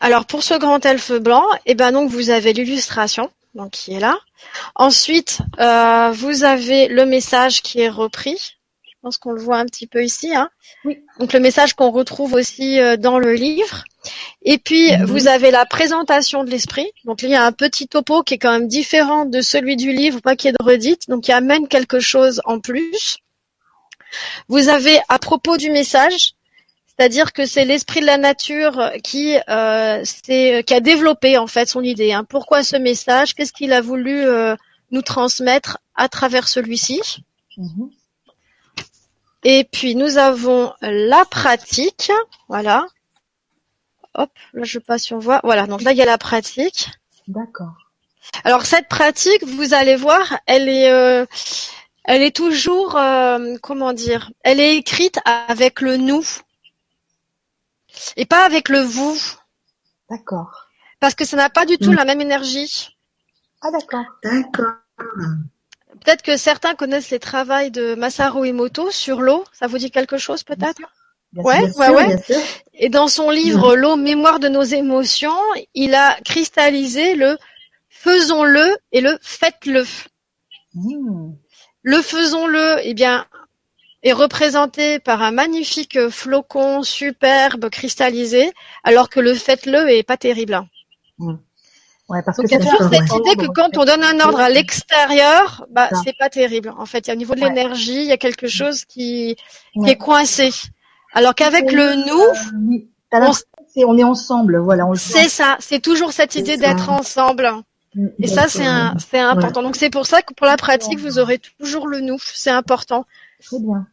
Alors 0.00 0.26
pour 0.26 0.42
ce 0.42 0.54
grand 0.54 0.84
elfe 0.84 1.12
blanc, 1.12 1.44
eh 1.64 1.74
ben 1.74 1.92
donc 1.92 2.10
vous 2.10 2.30
avez 2.30 2.52
l'illustration 2.52 3.30
donc 3.56 3.72
qui 3.72 3.94
est 3.94 4.00
là. 4.00 4.18
Ensuite, 4.74 5.38
euh, 5.58 6.12
vous 6.12 6.44
avez 6.44 6.86
le 6.88 7.06
message 7.06 7.62
qui 7.62 7.80
est 7.80 7.88
repris. 7.88 8.56
Je 8.84 8.92
pense 9.02 9.18
qu'on 9.18 9.32
le 9.32 9.40
voit 9.40 9.56
un 9.56 9.64
petit 9.64 9.86
peu 9.86 10.04
ici. 10.04 10.34
Hein. 10.34 10.50
Oui. 10.84 11.02
Donc 11.18 11.32
le 11.32 11.40
message 11.40 11.74
qu'on 11.74 11.90
retrouve 11.90 12.34
aussi 12.34 12.78
euh, 12.78 12.96
dans 12.96 13.18
le 13.18 13.32
livre. 13.32 13.84
Et 14.42 14.58
puis 14.58 14.92
mhm. 14.92 15.04
vous 15.04 15.26
avez 15.26 15.50
la 15.50 15.64
présentation 15.64 16.44
de 16.44 16.50
l'esprit. 16.50 16.90
Donc 17.04 17.22
il 17.22 17.30
y 17.30 17.34
a 17.34 17.44
un 17.44 17.52
petit 17.52 17.88
topo 17.88 18.22
qui 18.22 18.34
est 18.34 18.38
quand 18.38 18.52
même 18.52 18.68
différent 18.68 19.24
de 19.24 19.40
celui 19.40 19.76
du 19.76 19.92
livre, 19.92 20.20
pas 20.20 20.36
qu'il 20.36 20.48
y 20.48 20.50
ait 20.50 20.56
de 20.58 20.64
redite, 20.64 21.08
donc 21.08 21.26
il 21.26 21.32
amène 21.32 21.66
quelque 21.66 21.98
chose 21.98 22.40
en 22.44 22.60
plus. 22.60 23.18
Vous 24.48 24.68
avez 24.68 25.00
à 25.08 25.18
propos 25.18 25.56
du 25.56 25.70
message, 25.70 26.34
c'est-à-dire 26.98 27.32
que 27.32 27.44
c'est 27.44 27.66
l'esprit 27.66 28.00
de 28.00 28.06
la 28.06 28.16
nature 28.16 28.90
qui, 29.04 29.36
euh, 29.48 30.02
qui 30.22 30.74
a 30.74 30.80
développé 30.80 31.36
en 31.36 31.46
fait 31.46 31.68
son 31.68 31.82
idée. 31.82 32.12
Hein. 32.12 32.24
Pourquoi 32.24 32.62
ce 32.62 32.76
message? 32.76 33.34
Qu'est-ce 33.34 33.52
qu'il 33.52 33.72
a 33.74 33.82
voulu 33.82 34.24
euh, 34.24 34.56
nous 34.90 35.02
transmettre 35.02 35.78
à 35.94 36.08
travers 36.08 36.48
celui-ci? 36.48 37.00
Mhm. 37.58 37.90
Et 39.44 39.64
puis 39.70 39.94
nous 39.94 40.16
avons 40.16 40.72
la 40.80 41.24
pratique, 41.26 42.10
voilà. 42.48 42.86
Hop, 44.14 44.30
là 44.54 44.64
je 44.64 44.78
passe 44.78 45.04
si 45.04 45.14
on 45.14 45.18
voit. 45.18 45.40
Voilà, 45.44 45.66
donc 45.66 45.82
là 45.82 45.92
il 45.92 45.98
y 45.98 46.02
a 46.02 46.06
la 46.06 46.18
pratique. 46.18 46.88
D'accord. 47.28 47.74
Alors 48.44 48.64
cette 48.64 48.88
pratique, 48.88 49.44
vous 49.44 49.74
allez 49.74 49.96
voir, 49.96 50.38
elle 50.46 50.68
est, 50.68 50.90
euh, 50.90 51.26
elle 52.04 52.22
est 52.22 52.34
toujours, 52.34 52.96
euh, 52.96 53.56
comment 53.62 53.92
dire, 53.92 54.32
elle 54.42 54.60
est 54.60 54.76
écrite 54.76 55.20
avec 55.24 55.80
le 55.80 55.96
nous 55.96 56.24
et 58.16 58.26
pas 58.26 58.44
avec 58.44 58.68
le 58.68 58.80
vous. 58.80 59.18
D'accord. 60.10 60.68
parce 61.00 61.14
que 61.14 61.24
ça 61.24 61.36
n'a 61.36 61.50
pas 61.50 61.66
du 61.66 61.76
tout 61.78 61.90
Mm. 61.92 61.96
la 61.96 62.04
même 62.04 62.20
énergie. 62.20 62.96
Ah 63.60 63.70
d'accord. 63.70 64.04
D'accord. 64.22 64.74
Peut-être 66.04 66.22
que 66.22 66.36
certains 66.36 66.74
connaissent 66.74 67.10
les 67.10 67.18
travaux 67.18 67.68
de 67.70 67.94
Masaru 67.96 68.46
Emoto 68.48 68.90
sur 68.90 69.20
l'eau. 69.20 69.44
Ça 69.52 69.66
vous 69.66 69.78
dit 69.78 69.90
quelque 69.90 70.16
chose 70.18 70.42
peut-être? 70.44 70.80
Ouais. 71.34 71.58
Bien 71.64 71.72
sûr, 71.72 71.94
ouais. 71.94 72.06
bien 72.06 72.22
sûr. 72.22 72.40
Et 72.74 72.88
dans 72.88 73.08
son 73.08 73.30
livre 73.30 73.76
L'eau, 73.76 73.96
mémoire 73.96 74.38
de 74.40 74.48
nos 74.48 74.62
émotions, 74.62 75.36
il 75.74 75.94
a 75.94 76.16
cristallisé 76.24 77.14
le 77.14 77.36
faisons-le 77.88 78.76
et 78.92 79.00
le 79.00 79.18
faites-le. 79.22 79.84
Hmm. 80.74 81.32
Le 81.82 82.02
faisons-le, 82.02 82.76
eh 82.82 82.94
bien, 82.94 83.26
est 84.08 84.12
représenté 84.12 84.98
par 84.98 85.22
un 85.22 85.30
magnifique 85.30 86.08
flocon 86.10 86.82
superbe 86.82 87.68
cristallisé, 87.70 88.52
alors 88.84 89.08
que 89.08 89.20
le 89.20 89.34
faites-le 89.34 89.88
est 89.90 90.02
pas 90.02 90.16
terrible. 90.16 90.60
Ouais, 92.08 92.22
parce 92.24 92.36
Donc 92.36 92.46
que 92.46 92.50
il 92.50 92.54
y 92.54 92.56
a 92.56 92.60
c'est 92.62 92.70
toujours 92.70 92.92
cette 92.92 93.10
ouais. 93.12 93.32
idée 93.32 93.46
que 93.46 93.50
quand 93.52 93.76
on 93.76 93.84
donne 93.84 94.04
un 94.04 94.20
ordre 94.20 94.38
à 94.38 94.48
l'extérieur, 94.48 95.66
bah 95.70 95.88
c'est 96.04 96.16
pas 96.16 96.30
terrible. 96.30 96.72
En 96.78 96.86
fait, 96.86 97.00
il 97.00 97.08
y 97.08 97.10
a 97.10 97.14
au 97.14 97.18
niveau 97.18 97.34
de 97.34 97.40
l'énergie, 97.40 97.96
il 97.96 98.06
y 98.06 98.12
a 98.12 98.16
quelque 98.16 98.46
chose 98.46 98.84
qui, 98.84 99.36
qui 99.82 99.90
est 99.90 99.96
coincé. 99.96 100.50
Alors 101.12 101.34
qu'avec 101.34 101.72
le 101.72 102.06
nous, 102.06 102.22
Euh. 102.22 102.78
T'as 103.10 103.32
on- 103.84 103.96
est 103.98 104.04
ensemble, 104.04 104.58
voilà. 104.58 104.84
C'est 104.96 105.28
ça, 105.28 105.56
c'est 105.60 105.80
toujours 105.80 106.12
cette 106.12 106.34
idée 106.34 106.56
d'être 106.56 106.90
ensemble. 106.90 107.48
Mm. 107.94 108.06
Et 108.20 108.26
ça, 108.28 108.46
c'est 108.48 109.18
important. 109.18 109.62
Donc 109.62 109.76
c'est 109.76 109.90
pour 109.90 110.06
ça 110.06 110.22
que 110.22 110.32
pour 110.34 110.46
la 110.46 110.56
pratique, 110.56 110.98
vous 110.98 111.18
aurez 111.18 111.38
toujours 111.58 111.86
le 111.88 112.00
nous. 112.00 112.18
C'est 112.20 112.50
important. 112.50 113.04
Très 113.44 113.58
bien. 113.58 113.86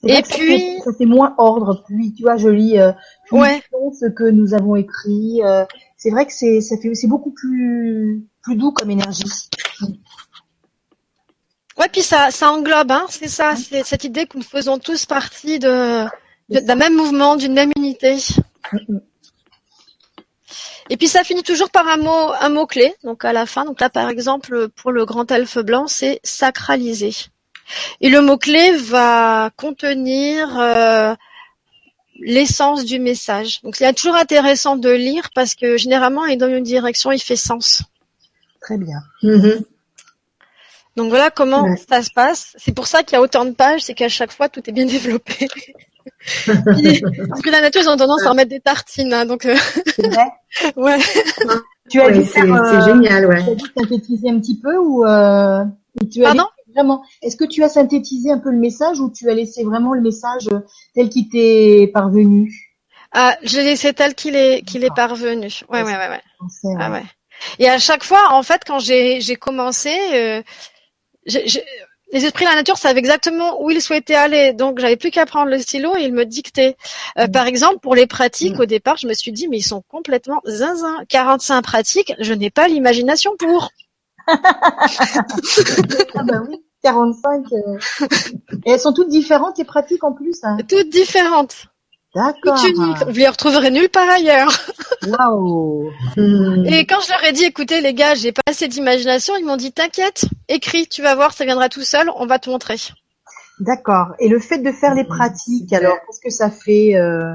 C'est 0.00 0.18
Et 0.18 0.22
puis- 0.22 0.78
fait 0.96 1.06
moins 1.06 1.34
ordre. 1.38 1.82
Puis 1.88 2.14
tu 2.14 2.22
vois, 2.22 2.36
je 2.36 2.48
lis 2.48 2.78
euh, 2.78 2.92
Ouais. 3.32 3.60
ce 3.98 4.06
que 4.08 4.24
nous 4.30 4.54
avons 4.54 4.76
écrit. 4.76 5.42
euh, 5.42 5.64
c'est 5.96 6.10
vrai 6.10 6.24
que 6.26 6.32
c'est 6.32 6.60
ça 6.60 6.76
fait 6.76 6.94
c'est 6.94 7.08
beaucoup 7.08 7.32
plus 7.32 8.24
plus 8.42 8.54
doux 8.56 8.70
comme 8.72 8.90
énergie. 8.90 9.24
Ouais, 11.78 11.88
puis 11.92 12.02
ça, 12.02 12.30
ça 12.30 12.50
englobe, 12.52 12.90
hein. 12.90 13.06
C'est 13.08 13.28
ça, 13.28 13.54
c'est 13.56 13.84
cette 13.84 14.04
idée 14.04 14.26
que 14.26 14.36
nous 14.36 14.42
faisons 14.44 14.78
tous 14.78 15.06
partie 15.06 15.58
de, 15.60 16.04
d'un 16.48 16.74
même 16.74 16.94
mouvement, 16.94 17.36
d'une 17.36 17.52
même 17.54 17.70
unité. 17.76 18.16
Et 20.90 20.96
puis 20.96 21.06
ça 21.08 21.22
finit 21.22 21.42
toujours 21.42 21.70
par 21.70 21.86
un 21.86 21.96
mot, 21.98 22.32
un 22.40 22.48
mot 22.48 22.66
clé. 22.66 22.94
Donc 23.04 23.24
à 23.24 23.32
la 23.32 23.46
fin, 23.46 23.64
donc 23.64 23.80
là 23.80 23.90
par 23.90 24.08
exemple 24.08 24.68
pour 24.70 24.90
le 24.92 25.04
grand 25.04 25.30
elfe 25.30 25.58
blanc, 25.58 25.86
c'est 25.86 26.18
sacraliser. 26.24 27.14
Et 28.00 28.08
le 28.10 28.20
mot 28.20 28.36
clé 28.38 28.72
va 28.76 29.50
contenir 29.56 30.58
euh, 30.58 31.14
l'essence 32.20 32.84
du 32.84 32.98
message. 32.98 33.60
Donc 33.62 33.76
c'est 33.76 33.92
toujours 33.94 34.16
intéressant 34.16 34.76
de 34.76 34.90
lire 34.90 35.30
parce 35.34 35.54
que 35.54 35.76
généralement 35.76 36.26
il 36.26 36.38
donne 36.38 36.52
une 36.52 36.64
direction, 36.64 37.12
il 37.12 37.20
fait 37.20 37.36
sens. 37.36 37.82
Très 38.60 38.76
bien. 38.76 38.98
Mhm. 39.22 39.62
Donc 40.96 41.10
voilà 41.10 41.30
comment 41.30 41.62
Ouais. 41.62 41.76
ça 41.88 42.02
se 42.02 42.10
passe. 42.10 42.54
C'est 42.58 42.74
pour 42.74 42.86
ça 42.88 43.02
qu'il 43.04 43.12
y 43.12 43.16
a 43.16 43.22
autant 43.22 43.44
de 43.44 43.52
pages, 43.52 43.82
c'est 43.82 43.94
qu'à 43.94 44.08
chaque 44.08 44.32
fois 44.32 44.48
tout 44.48 44.62
est 44.68 44.72
bien 44.72 44.86
développé. 44.96 45.46
Puis, 46.44 47.02
parce 47.28 47.42
que 47.42 47.50
la 47.50 47.60
nature, 47.60 47.82
ils 47.82 47.88
ont 47.88 47.96
tendance 47.96 48.24
à 48.24 48.30
en 48.30 48.34
mettre 48.34 48.50
des 48.50 48.60
tartines, 48.60 49.12
hein, 49.12 49.26
donc 49.26 49.44
euh, 49.44 49.54
C'est 49.94 50.06
vrai. 50.08 50.26
ouais. 50.76 50.98
Tu 51.90 52.00
as 52.00 52.06
Ouais, 52.06 52.12
dû 52.18 52.24
c'est 52.24 52.40
faire, 52.40 52.52
euh, 52.54 52.80
c'est 52.80 52.90
génial, 52.92 53.26
ouais. 53.26 53.44
Tu 53.44 53.50
as 53.50 53.54
dû 53.54 53.64
synthétiser 53.76 54.30
un 54.30 54.40
petit 54.40 54.58
peu 54.58 54.74
ou 54.78 55.04
euh, 55.06 55.62
ou 56.00 56.04
tu 56.06 56.24
as 56.24 56.28
Pardon? 56.34 56.46
Vraiment 56.74 57.02
Est-ce 57.22 57.36
que 57.36 57.44
tu 57.44 57.62
as 57.62 57.68
synthétisé 57.68 58.30
un 58.30 58.38
peu 58.38 58.50
le 58.50 58.58
message 58.58 59.00
ou 59.00 59.10
tu 59.10 59.28
as 59.30 59.34
laissé 59.34 59.64
vraiment 59.64 59.92
le 59.94 60.00
message 60.00 60.48
euh, 60.52 60.60
tel 60.94 61.08
qu'il 61.08 61.28
t'est 61.28 61.90
parvenu? 61.92 62.52
Ah, 63.12 63.36
je 63.42 63.56
l'ai 63.58 63.64
laissé 63.64 63.92
tel 63.94 64.14
qu'il 64.14 64.36
est 64.36 64.62
qu'il 64.62 64.84
est 64.84 64.94
parvenu. 64.94 65.48
Ouais, 65.70 65.82
ouais, 65.82 65.96
ouais, 65.96 66.08
ouais. 66.08 66.20
Français, 66.36 66.68
Ah 66.78 66.90
ouais. 66.90 67.02
Et 67.58 67.68
à 67.68 67.78
chaque 67.78 68.04
fois, 68.04 68.32
en 68.32 68.42
fait, 68.42 68.62
quand 68.66 68.78
j'ai 68.80 69.20
j'ai 69.20 69.36
commencé, 69.36 69.90
euh, 70.12 70.42
j'ai- 71.26 71.46
j'ai- 71.46 71.64
les 72.12 72.24
esprits 72.24 72.44
de 72.46 72.50
la 72.50 72.56
nature 72.56 72.78
savaient 72.78 72.98
exactement 73.00 73.62
où 73.62 73.70
ils 73.70 73.82
souhaitaient 73.82 74.14
aller, 74.14 74.52
donc 74.54 74.78
j'avais 74.78 74.96
plus 74.96 75.10
qu'à 75.10 75.26
prendre 75.26 75.50
le 75.50 75.58
stylo 75.58 75.94
et 75.96 76.02
ils 76.04 76.12
me 76.12 76.24
dictaient. 76.24 76.74
Euh, 77.18 77.26
Mm. 77.26 77.32
Par 77.32 77.46
exemple, 77.46 77.78
pour 77.80 77.94
les 77.94 78.06
pratiques, 78.06 78.56
Mm. 78.56 78.60
au 78.62 78.66
départ, 78.66 78.96
je 78.96 79.06
me 79.06 79.12
suis 79.14 79.30
dit, 79.32 79.46
mais 79.48 79.58
ils 79.58 79.62
sont 79.62 79.82
complètement 79.88 80.40
zinzin. 80.46 81.04
45 81.08 81.62
pratiques, 81.62 82.14
je 82.18 82.32
n'ai 82.34 82.50
pas 82.50 82.66
l'imagination 82.68 83.32
pour. 83.38 83.70
Ah 86.14 86.22
bah 86.24 86.42
oui, 86.48 86.56
45. 86.82 87.44
euh. 87.52 87.78
Et 88.66 88.72
elles 88.72 88.80
sont 88.80 88.92
toutes 88.92 89.08
différentes 89.08 89.58
et 89.58 89.64
pratiques 89.64 90.04
en 90.04 90.12
plus. 90.12 90.38
Hein. 90.42 90.58
Toutes 90.68 90.90
différentes, 90.90 91.66
D'accord. 92.14 92.60
toutes 92.60 92.70
uniques. 92.70 93.04
Vous 93.06 93.18
les 93.18 93.28
retrouverez 93.28 93.70
nulle 93.70 93.88
part 93.88 94.08
ailleurs. 94.08 94.52
Waouh. 95.06 95.90
Et 96.66 96.86
quand 96.86 97.00
je 97.00 97.10
leur 97.10 97.24
ai 97.24 97.32
dit, 97.32 97.44
écoutez 97.44 97.80
les 97.80 97.94
gars, 97.94 98.14
j'ai 98.14 98.32
pas 98.32 98.42
assez 98.46 98.68
d'imagination, 98.68 99.34
ils 99.36 99.44
m'ont 99.44 99.56
dit, 99.56 99.72
t'inquiète, 99.72 100.24
écris, 100.48 100.86
tu 100.88 101.02
vas 101.02 101.14
voir, 101.14 101.32
ça 101.32 101.44
viendra 101.44 101.68
tout 101.68 101.82
seul, 101.82 102.10
on 102.16 102.26
va 102.26 102.38
te 102.38 102.50
montrer. 102.50 102.76
D'accord. 103.60 104.08
Et 104.20 104.28
le 104.28 104.38
fait 104.38 104.58
de 104.58 104.70
faire 104.70 104.94
les 104.94 105.04
pratiques, 105.04 105.70
Super. 105.70 105.78
alors, 105.80 105.96
qu'est-ce 106.06 106.20
que 106.20 106.30
ça 106.30 106.50
fait 106.50 106.94
euh, 106.94 107.34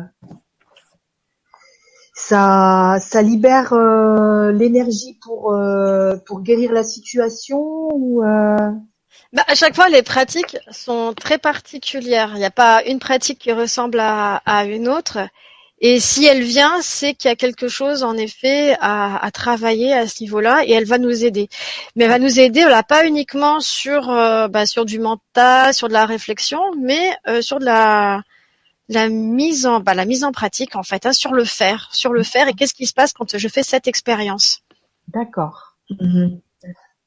Ça, 2.27 2.97
ça 3.01 3.21
libère 3.21 3.73
euh, 3.73 4.51
l'énergie 4.51 5.17
pour 5.21 5.53
euh, 5.53 6.15
pour 6.25 6.41
guérir 6.41 6.71
la 6.71 6.83
situation 6.83 7.59
ou 7.93 8.23
euh, 8.23 8.71
Bah, 9.33 9.43
à 9.47 9.55
chaque 9.55 9.75
fois, 9.75 9.89
les 9.89 10.03
pratiques 10.03 10.57
sont 10.71 11.13
très 11.13 11.37
particulières. 11.39 12.31
Il 12.35 12.39
n'y 12.39 12.45
a 12.45 12.51
pas 12.51 12.83
une 12.85 12.99
pratique 12.99 13.39
qui 13.39 13.51
ressemble 13.51 13.99
à, 13.99 14.37
à 14.45 14.65
une 14.65 14.87
autre. 14.87 15.19
Et 15.79 15.99
si 15.99 16.25
elle 16.25 16.43
vient, 16.43 16.81
c'est 16.81 17.13
qu'il 17.13 17.29
y 17.29 17.31
a 17.31 17.35
quelque 17.35 17.67
chose, 17.67 18.03
en 18.03 18.15
effet, 18.15 18.75
à, 18.79 19.23
à 19.25 19.31
travailler 19.31 19.91
à 19.93 20.07
ce 20.07 20.23
niveau-là, 20.23 20.63
et 20.65 20.71
elle 20.71 20.85
va 20.85 20.97
nous 20.97 21.25
aider. 21.25 21.49
Mais 21.95 22.05
elle 22.05 22.11
va 22.11 22.19
nous 22.19 22.39
aider, 22.39 22.61
voilà, 22.61 22.83
pas 22.83 23.05
uniquement 23.05 23.59
sur, 23.59 24.09
euh, 24.09 24.47
bah, 24.47 24.65
sur 24.65 24.85
du 24.85 24.99
mental, 24.99 25.73
sur 25.73 25.89
de 25.89 25.93
la 25.93 26.05
réflexion, 26.05 26.61
mais 26.79 27.15
euh, 27.27 27.41
sur 27.41 27.59
de 27.59 27.65
la, 27.65 28.21
la 28.89 29.09
mise 29.09 29.65
en, 29.65 29.79
bah, 29.79 29.93
la 29.93 30.05
mise 30.05 30.23
en 30.23 30.31
pratique, 30.31 30.75
en 30.75 30.83
fait, 30.83 31.05
hein, 31.05 31.13
sur 31.13 31.33
le 31.33 31.43
faire, 31.45 31.89
sur 31.93 32.11
le 32.13 32.23
faire. 32.23 32.47
Et 32.47 32.53
qu'est-ce 32.53 32.73
qui 32.73 32.85
se 32.85 32.93
passe 32.93 33.13
quand 33.13 33.37
je 33.37 33.47
fais 33.47 33.63
cette 33.63 33.87
expérience 33.87 34.59
D'accord. 35.13 35.75
Mhm. 35.99 36.39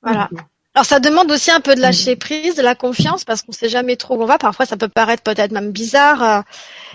Voilà. 0.03 0.29
Alors 0.75 0.85
ça 0.85 1.01
demande 1.01 1.31
aussi 1.33 1.51
un 1.51 1.61
peu 1.61 1.75
de 1.75 1.81
lâcher 1.81 2.17
prise, 2.17 2.55
de 2.55 2.63
la 2.63 2.75
confiance, 2.75 3.25
parce 3.25 3.41
qu'on 3.41 3.53
sait 3.53 3.71
jamais 3.71 3.97
trop 3.97 4.17
où 4.19 4.23
on 4.23 4.27
va. 4.27 4.37
Parfois, 4.37 4.67
ça 4.67 4.77
peut 4.77 4.89
paraître 4.89 5.23
peut-être 5.23 5.51
même 5.51 5.73
bizarre. 5.73 6.23
Euh, 6.23 6.43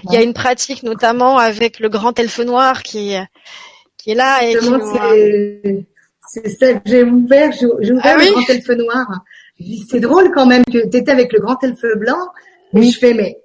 Il 0.03 0.13
y 0.13 0.17
a 0.17 0.21
une 0.21 0.33
pratique 0.35 0.83
notamment 0.83 1.39
avec 1.39 1.79
le 1.79 1.89
grand 1.89 2.17
elfe 2.19 2.39
noir 2.39 2.83
qui 2.83 3.15
qui 3.97 4.11
est 4.11 4.15
là 4.15 4.43
et 4.43 4.49
qui 4.53 4.59
Justement, 4.59 4.77
nous- 4.77 4.93
c'est 4.93 5.85
c'est 6.29 6.49
ça 6.59 6.73
que 6.75 6.81
j'ai 6.89 7.03
ouvert. 7.03 7.51
J'ai 7.53 7.65
ouvert 7.65 8.01
Ah 8.03 8.15
oui 8.19 8.27
le 8.27 8.31
grand 8.33 8.49
elfe 8.49 8.69
noir. 8.69 9.07
C'est 9.89 9.99
drôle 9.99 10.31
quand 10.31 10.45
même 10.45 10.63
que 10.65 10.87
tu 10.87 10.97
étais 10.97 11.11
avec 11.11 11.33
le 11.33 11.39
grand 11.39 11.61
elfe 11.63 11.81
blanc. 11.97 12.19
Et 12.73 12.79
Oui. 12.79 12.91
je 12.91 12.99
fais, 12.99 13.13
mais. 13.15 13.40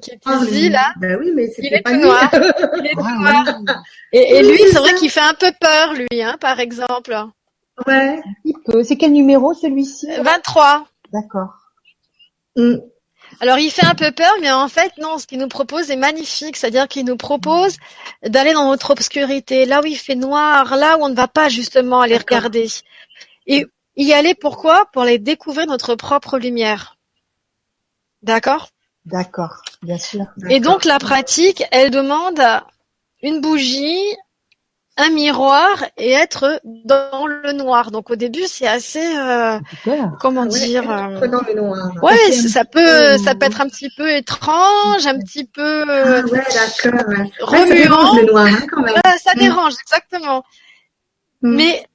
Qui 0.00 0.10
est 0.10 0.20
ah, 0.24 0.38
ici 0.42 0.68
là. 0.68 0.92
Ben 0.98 1.18
oui, 1.20 1.32
mais 1.34 1.48
Il 1.58 1.72
est 1.74 1.80
pas 1.82 1.90
tout 1.90 1.96
lui. 1.96 2.02
noir. 2.04 2.30
Il 2.32 2.86
est 2.86 2.90
tout 2.94 3.00
noir. 3.20 3.44
oui. 3.60 3.74
Et, 4.12 4.36
et 4.38 4.42
Oui, 4.42 4.52
lui, 4.52 4.58
c'est 4.70 4.78
vrai 4.78 4.94
qu'il 4.94 5.10
fait 5.10 5.20
un 5.20 5.34
peu 5.34 5.52
peur, 5.60 5.94
lui, 5.94 6.22
hein, 6.22 6.36
par 6.40 6.60
exemple. 6.60 7.16
ouais. 7.86 8.22
C'est 8.84 8.96
quel 8.96 9.12
numéro 9.12 9.54
celui-ci? 9.54 10.06
23. 10.20 10.86
D'accord. 11.12 11.54
Mm. 12.56 12.76
Alors 13.40 13.58
il 13.58 13.70
fait 13.70 13.84
un 13.84 13.94
peu 13.94 14.12
peur, 14.12 14.32
mais 14.40 14.50
en 14.50 14.68
fait 14.68 14.92
non, 14.98 15.18
ce 15.18 15.26
qu'il 15.26 15.38
nous 15.38 15.48
propose 15.48 15.90
est 15.90 15.96
magnifique, 15.96 16.56
c'est-à-dire 16.56 16.88
qu'il 16.88 17.04
nous 17.04 17.16
propose 17.16 17.76
d'aller 18.24 18.52
dans 18.52 18.70
notre 18.70 18.90
obscurité, 18.90 19.66
là 19.66 19.82
où 19.82 19.86
il 19.86 19.96
fait 19.98 20.14
noir, 20.14 20.76
là 20.76 20.96
où 20.96 21.02
on 21.04 21.08
ne 21.08 21.14
va 21.14 21.28
pas 21.28 21.48
justement 21.48 22.00
aller 22.00 22.16
regarder. 22.16 22.66
Et 23.46 23.66
y 23.96 24.12
aller 24.12 24.34
pourquoi? 24.34 24.86
Pour 24.92 25.02
aller 25.02 25.18
découvrir 25.18 25.66
notre 25.66 25.96
propre 25.96 26.38
lumière. 26.38 26.96
D'accord? 28.22 28.68
D'accord. 29.06 29.62
Bien 29.82 29.98
sûr. 29.98 30.26
Et 30.48 30.60
donc 30.60 30.84
la 30.84 30.98
pratique, 30.98 31.62
elle 31.70 31.90
demande 31.90 32.40
une 33.22 33.40
bougie, 33.40 34.02
un 34.96 35.10
miroir 35.10 35.84
et 35.96 36.10
être 36.12 36.60
dans 36.64 37.26
le 37.26 37.52
noir. 37.52 37.90
Donc 37.92 38.10
au 38.10 38.16
début, 38.16 38.46
c'est 38.48 38.66
assez 38.66 39.16
euh, 39.16 39.58
comment 40.20 40.42
Ouais, 40.42 40.48
dire 40.48 40.90
euh, 40.90 41.18
Prenons 41.18 41.40
le 41.46 41.54
noir. 41.54 41.92
Ouais, 42.02 42.32
ça 42.32 42.64
peut 42.64 42.80
peu- 43.16 43.18
ça 43.22 43.34
peut 43.34 43.46
être 43.46 43.60
un 43.60 43.68
petit 43.68 43.90
peu 43.96 44.10
étrange, 44.10 45.06
un 45.06 45.18
petit 45.20 45.44
peu 45.44 45.62
euh, 45.88 46.22
Ah 46.24 46.28
ouais, 46.28 46.44
d'accord. 46.82 47.08
Ouais. 47.08 47.16
Ouais, 47.18 47.30
ça 47.40 47.46
remuant. 47.46 47.74
dérange 47.74 48.20
le 48.20 48.26
noir 48.26 48.46
hein, 48.46 48.66
quand 48.72 48.82
même. 48.82 48.94
Ça 49.22 49.32
Mm. 49.34 49.38
dérange, 49.38 49.74
exactement. 49.82 50.44
Mm. 51.42 51.54
Mais 51.56 51.86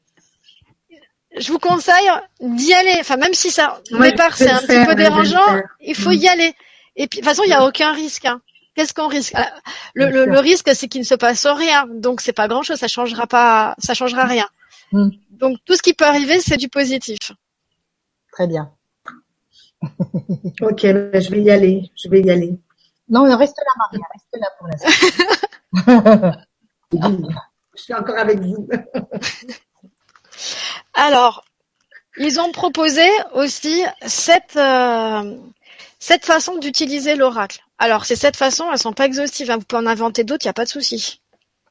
je 1.38 1.52
vous 1.52 1.60
conseille 1.60 2.10
d'y 2.42 2.74
aller. 2.74 2.96
Enfin, 3.00 3.18
même 3.18 3.34
si 3.34 3.52
ça, 3.52 3.82
au 3.92 3.98
Ouais, 3.98 4.12
départ, 4.12 4.36
c'est 4.38 4.50
un 4.50 4.60
faire, 4.60 4.82
petit 4.82 4.88
peu 4.88 4.96
dérangeant, 4.96 5.62
il 5.82 5.96
faut 5.96 6.10
Mm. 6.12 6.14
y 6.14 6.28
aller. 6.30 6.54
Et 6.96 7.08
puis, 7.08 7.20
de 7.20 7.26
toute 7.26 7.30
façon, 7.30 7.44
il 7.44 7.48
n'y 7.48 7.54
a 7.54 7.66
aucun 7.66 7.94
risque. 7.94 8.26
hein. 8.26 8.42
Qu'est-ce 8.76 8.94
qu'on 8.94 9.08
risque? 9.08 9.34
Ah, 9.36 9.52
le, 9.94 10.40
risque, 10.40 10.70
c'est 10.74 10.88
qu'il 10.88 11.02
ne 11.02 11.06
se 11.06 11.16
passe 11.16 11.46
rien. 11.46 11.86
Donc, 11.90 12.22
c'est 12.22 12.34
pas 12.34 12.48
grand-chose. 12.48 12.78
Ça 12.78 12.88
changera 12.88 13.28
pas. 13.28 13.76
Ça 13.80 13.94
changera 13.94 14.26
rien. 14.26 14.48
Mm. 14.92 15.10
Donc, 15.32 15.58
tout 15.66 15.76
ce 15.76 15.82
qui 15.82 15.94
peut 15.94 16.06
arriver, 16.06 16.40
c'est 16.40 16.58
du 16.58 16.70
positif. 16.70 17.18
Très 18.32 18.48
bien. 18.48 18.72
Ok, 20.62 20.84
ben, 20.84 21.22
je 21.22 21.32
vais 21.32 21.42
y 21.42 21.52
aller. 21.52 21.92
Je 22.02 22.08
vais 22.08 22.22
y 22.22 22.32
aller. 22.32 22.54
Non, 23.10 23.26
mais 23.26 23.34
reste 23.36 23.58
là, 23.58 23.74
Maria. 23.78 24.06
Reste 24.14 24.38
là 24.40 24.48
pour 24.58 24.68
l'instant. 24.68 26.32
Je 27.78 27.84
suis 27.84 27.94
encore 27.94 28.18
avec 28.18 28.40
vous. 28.40 28.68
Alors, 30.94 31.46
ils 32.18 32.40
ont 32.40 32.52
proposé 32.52 33.08
aussi 33.34 33.84
cette, 34.06 34.58
euh, 34.58 35.38
cette 36.02 36.26
façon 36.26 36.58
d'utiliser 36.58 37.16
l'oracle. 37.16 37.60
Alors, 37.78 38.04
ces 38.06 38.16
sept 38.18 38.36
façons, 38.36 38.66
elles 38.72 38.80
sont 38.80 38.92
pas 38.92 39.06
exhaustives. 39.06 39.50
hein. 39.52 39.58
Vous 39.58 39.64
pouvez 39.66 39.82
en 39.82 39.86
inventer 39.88 40.24
d'autres, 40.26 40.44
il 40.46 40.48
n'y 40.48 40.52
a 40.52 40.54
pas 40.54 40.66
de 40.66 40.70
souci. 40.70 41.22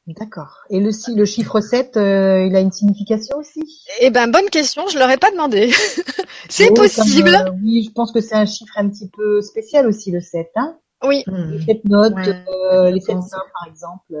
D'accord. 0.07 0.57
Et 0.71 0.79
le, 0.79 0.91
si- 0.91 1.13
le 1.13 1.25
chiffre 1.25 1.59
7, 1.61 1.95
euh, 1.97 2.45
il 2.47 2.55
a 2.55 2.59
une 2.61 2.71
signification 2.71 3.37
aussi? 3.37 3.61
Eh 3.99 4.09
ben, 4.09 4.31
bonne 4.31 4.49
question, 4.49 4.87
je 4.87 4.97
leur 4.97 5.09
ai 5.11 5.17
pas 5.17 5.29
demandé. 5.31 5.71
C'est 6.49 6.69
Oh, 6.71 6.73
comme, 6.73 6.83
possible. 6.85 7.29
euh, 7.35 7.51
oui, 7.61 7.83
je 7.87 7.91
pense 7.91 8.11
que 8.11 8.19
c'est 8.19 8.33
un 8.35 8.45
chiffre 8.47 8.73
un 8.77 8.89
petit 8.89 9.09
peu 9.09 9.41
spécial 9.41 9.85
aussi, 9.87 10.11
le 10.11 10.21
7. 10.21 10.49
Hein 10.55 10.77
Oui. 11.03 11.23
Hmm. 11.27 11.51
les 11.51 11.61
sept 11.61 11.85
notes, 11.85 12.15
Ouais, 12.15 12.43
euh, 12.71 12.89
les 12.89 12.99
sept 12.99 13.15
pense. 13.15 13.31
nains, 13.31 13.43
par 13.53 13.67
exemple. 13.71 14.15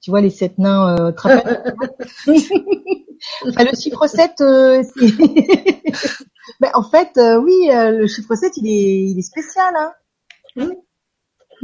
Tu 0.00 0.10
vois, 0.10 0.20
les 0.22 0.30
sept 0.30 0.56
nains 0.58 0.96
euh, 0.98 1.12
te 1.12 1.20
rappelles 1.20 1.74
Enfin, 3.46 3.64
Le 3.64 3.78
chiffre 3.78 4.06
7, 4.06 4.40
euh, 4.40 4.82
c'est... 4.96 5.12
Ben, 6.58 6.70
en 6.74 6.82
fait, 6.82 7.10
euh, 7.18 7.36
oui, 7.38 7.70
euh, 7.70 7.90
le 7.92 8.06
chiffre 8.06 8.34
7, 8.34 8.56
il 8.56 8.66
est, 8.66 9.10
il 9.12 9.18
est 9.18 9.22
spécial. 9.22 9.74
Hein. 10.56 10.70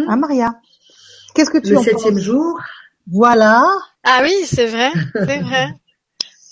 Hein, 0.09 0.17
Maria 0.17 0.61
Qu'est-ce 1.35 1.51
que 1.51 1.59
tu 1.59 1.73
Le 1.73 1.79
en 1.79 1.83
septième 1.83 2.15
penses? 2.15 2.23
jour? 2.23 2.61
Voilà. 3.11 3.65
Ah 4.05 4.21
oui, 4.23 4.35
c'est 4.45 4.67
vrai, 4.67 4.91
c'est 5.27 5.41
vrai, 5.41 5.67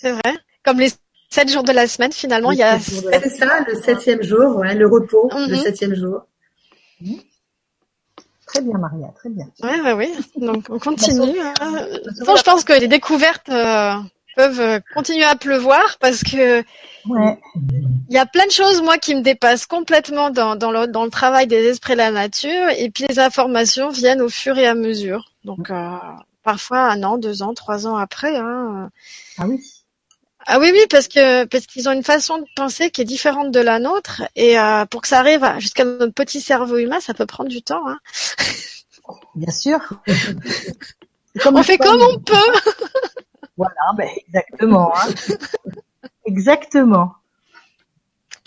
c'est 0.01 0.13
vrai. 0.13 0.35
Comme 0.65 0.79
les 0.79 0.91
sept 1.31 1.51
jours 1.51 1.63
de 1.65 1.73
la 1.73 1.87
semaine, 1.87 2.13
finalement, 2.13 2.53
il 2.53 2.59
y 2.59 2.63
a 2.63 2.79
C'est 2.79 3.29
ça, 3.31 3.61
le 3.67 3.75
septième 3.75 4.23
jour, 4.23 4.57
ouais, 4.57 4.75
le 4.75 4.87
repos, 4.87 5.31
le 5.35 5.57
Mhm. 5.57 5.63
septième 5.63 5.95
jour. 5.95 6.23
Très 8.47 8.61
bien, 8.63 8.79
Maria, 8.79 9.09
très 9.17 9.31
bien. 9.31 9.47
Ouais, 9.63 9.81
ouais, 9.81 9.93
oui. 9.95 10.15
Donc 10.37 10.67
on 10.69 10.79
continue. 10.79 11.41
hein. 11.41 11.55
Sauf- 11.59 12.17
Pourtant, 12.19 12.37
je 12.37 12.43
pense 12.43 12.65
que 12.65 12.73
les 12.79 12.89
découvertes 12.89 13.49
euh, 13.49 13.95
peuvent 14.37 14.81
continuer 14.95 15.25
à 15.25 15.35
pleuvoir 15.35 15.97
parce 15.99 16.23
que 16.23 16.63
Ouais. 17.09 17.39
il 18.09 18.15
y 18.15 18.19
a 18.19 18.27
plein 18.27 18.47
de 18.47 18.51
choses 18.51 18.81
moi 18.81 18.97
qui 18.97 19.15
me 19.15 19.21
dépassent 19.21 19.67
complètement 19.67 20.31
dans, 20.31 20.57
dans, 20.57 20.71
le, 20.71 20.87
dans 20.87 21.05
le 21.05 21.11
travail 21.11 21.47
des 21.47 21.63
esprits 21.67 21.93
de 21.93 21.99
la 21.99 22.11
nature 22.11 22.71
et 22.79 22.91
puis 22.91 23.05
les 23.09 23.19
informations 23.19 23.91
viennent 23.91 24.23
au 24.23 24.29
fur 24.29 24.57
et 24.59 24.67
à 24.67 24.75
mesure. 24.75 25.33
Donc 25.45 25.71
euh, 25.71 25.97
parfois 26.43 26.91
un 26.91 27.03
an, 27.03 27.19
deux 27.19 27.43
ans, 27.43 27.53
trois 27.55 27.87
ans 27.87 27.97
après. 27.97 28.37
Hein. 28.37 28.91
Ah 29.39 29.47
oui. 29.47 29.61
Ah 30.47 30.59
oui, 30.61 30.71
oui, 30.73 30.81
parce 30.91 31.09
que 31.09 31.45
parce 31.47 31.67
qu'ils 31.67 31.89
ont 31.89 31.93
une 31.93 32.05
façon 32.05 32.39
de 32.39 32.45
penser 32.55 32.91
qui 32.91 33.01
est 33.01 33.07
différente 33.07 33.51
de 33.51 33.61
la 33.61 33.79
nôtre 33.79 34.23
et 34.37 34.59
euh, 34.59 34.85
pour 34.85 35.01
que 35.01 35.09
ça 35.09 35.21
arrive 35.21 35.47
jusqu'à 35.59 35.85
notre 35.85 36.13
petit 36.13 36.41
cerveau 36.41 36.77
humain, 36.77 37.01
ça 37.01 37.15
peut 37.15 37.25
prendre 37.27 37.49
du 37.49 37.63
temps. 37.63 37.87
Hein. 37.89 37.99
Bien 39.35 39.51
sûr. 39.51 39.79
On 41.47 41.63
fait 41.63 41.79
comme 41.79 42.01
on 42.01 42.21
peut. 42.21 42.53
Voilà, 43.57 43.75
ben, 43.97 44.09
exactement. 44.29 44.93
Hein. 44.97 45.09
exactement. 46.25 47.15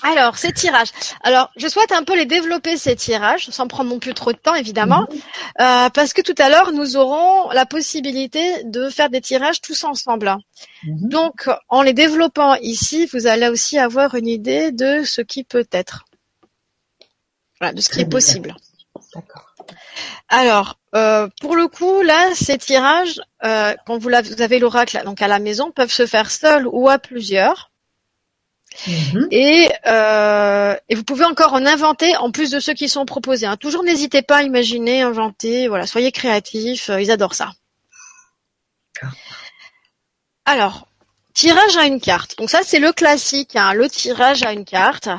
Alors, 0.03 0.37
ces 0.37 0.51
tirages. 0.51 0.91
Alors, 1.23 1.49
je 1.57 1.67
souhaite 1.67 1.91
un 1.91 2.03
peu 2.03 2.15
les 2.15 2.27
développer, 2.27 2.77
ces 2.77 2.95
tirages, 2.95 3.49
sans 3.49 3.67
prendre 3.67 3.89
non 3.89 3.99
plus 3.99 4.13
trop 4.13 4.31
de 4.31 4.37
temps, 4.37 4.53
évidemment, 4.53 5.07
euh, 5.59 5.89
parce 5.89 6.13
que 6.13 6.21
tout 6.21 6.35
à 6.37 6.49
l'heure, 6.49 6.71
nous 6.71 6.97
aurons 6.97 7.49
la 7.49 7.65
possibilité 7.65 8.63
de 8.63 8.89
faire 8.89 9.09
des 9.09 9.21
tirages 9.21 9.59
tous 9.59 9.83
ensemble. 9.83 10.35
Mhm. 10.83 11.09
Donc, 11.09 11.49
en 11.69 11.81
les 11.81 11.93
développant 11.93 12.55
ici, 12.55 13.07
vous 13.11 13.25
allez 13.25 13.47
aussi 13.47 13.79
avoir 13.79 14.13
une 14.13 14.27
idée 14.27 14.71
de 14.71 15.03
ce 15.03 15.21
qui 15.21 15.43
peut 15.43 15.67
être. 15.71 16.05
Voilà, 17.59 17.73
de 17.73 17.81
ce 17.81 17.89
qui 17.89 18.01
est 18.01 18.09
possible. 18.09 18.55
D'accord. 19.15 19.46
Alors, 20.29 20.77
euh, 20.95 21.27
pour 21.41 21.55
le 21.55 21.67
coup, 21.67 22.01
là, 22.01 22.33
ces 22.33 22.57
tirages, 22.57 23.21
euh, 23.43 23.73
quand 23.85 23.97
vous, 23.97 24.09
avez 24.09 24.59
l'oracle 24.59 25.01
donc 25.05 25.21
à 25.21 25.27
la 25.27 25.39
maison, 25.39 25.71
peuvent 25.71 25.91
se 25.91 26.05
faire 26.05 26.31
seuls 26.31 26.67
ou 26.67 26.89
à 26.89 26.99
plusieurs. 26.99 27.71
Mhm. 28.85 29.27
Et, 29.31 29.69
euh, 29.87 30.75
et 30.89 30.95
vous 30.95 31.03
pouvez 31.03 31.25
encore 31.25 31.53
en 31.53 31.65
inventer 31.65 32.15
en 32.17 32.31
plus 32.31 32.51
de 32.51 32.59
ceux 32.59 32.73
qui 32.73 32.89
sont 32.89 33.05
proposés. 33.05 33.45
hein. 33.47 33.57
Toujours 33.57 33.83
n'hésitez 33.83 34.21
pas 34.21 34.37
à 34.37 34.43
imaginer, 34.43 35.01
inventer, 35.01 35.67
voilà, 35.67 35.87
soyez 35.87 36.11
créatifs, 36.11 36.91
ils 36.99 37.09
adorent 37.09 37.33
ça. 37.33 37.51
Alors, 40.45 40.87
tirage 41.33 41.77
à 41.77 41.85
une 41.85 42.01
carte. 42.01 42.37
Donc 42.37 42.49
ça 42.49 42.59
c'est 42.63 42.79
le 42.79 42.91
classique, 42.91 43.55
hein, 43.55 43.73
le 43.73 43.89
tirage 43.89 44.43
à 44.43 44.51
une 44.53 44.65
carte, 44.65 45.09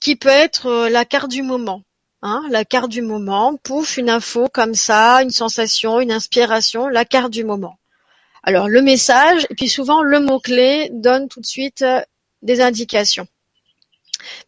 qui 0.00 0.16
peut 0.16 0.28
être 0.28 0.88
la 0.88 1.04
carte 1.04 1.30
du 1.30 1.42
moment. 1.42 1.82
Hein, 2.20 2.42
la 2.50 2.64
carte 2.64 2.90
du 2.90 3.00
moment, 3.00 3.56
pouf, 3.56 3.96
une 3.96 4.10
info 4.10 4.48
comme 4.52 4.74
ça, 4.74 5.22
une 5.22 5.30
sensation, 5.30 6.00
une 6.00 6.10
inspiration, 6.10 6.88
la 6.88 7.04
carte 7.04 7.30
du 7.30 7.44
moment. 7.44 7.78
Alors 8.42 8.68
le 8.68 8.82
message, 8.82 9.46
et 9.50 9.54
puis 9.54 9.68
souvent 9.68 10.02
le 10.02 10.18
mot-clé 10.20 10.90
donne 10.92 11.28
tout 11.28 11.40
de 11.40 11.46
suite 11.46 11.82
euh, 11.82 12.00
des 12.42 12.60
indications. 12.60 13.28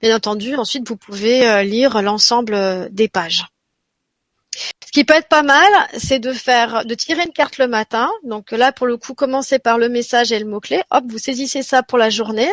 Bien 0.01 0.17
entendu, 0.17 0.57
ensuite 0.57 0.89
vous 0.89 0.97
pouvez 0.97 1.49
euh, 1.49 1.63
lire 1.63 2.03
l'ensemble 2.03 2.55
euh, 2.55 2.89
des 2.91 3.09
pages. 3.09 3.47
Ce 4.91 4.93
qui 4.93 5.05
peut 5.05 5.15
être 5.15 5.29
pas 5.29 5.45
mal, 5.45 5.73
c'est 5.99 6.19
de 6.19 6.33
faire, 6.33 6.85
de 6.85 6.97
tirer 6.97 7.23
une 7.23 7.33
carte 7.33 7.59
le 7.59 7.69
matin. 7.69 8.11
Donc 8.25 8.51
là, 8.51 8.73
pour 8.73 8.89
le 8.89 8.97
coup, 8.97 9.15
commencez 9.15 9.61
par 9.61 9.79
le 9.79 9.89
message 9.89 10.33
et 10.33 10.39
le 10.41 10.47
mot-clé. 10.47 10.83
Hop, 10.91 11.05
vous 11.07 11.19
saisissez 11.19 11.63
ça 11.63 11.85
pour 11.85 11.97
la 11.97 12.11
journée. 12.11 12.51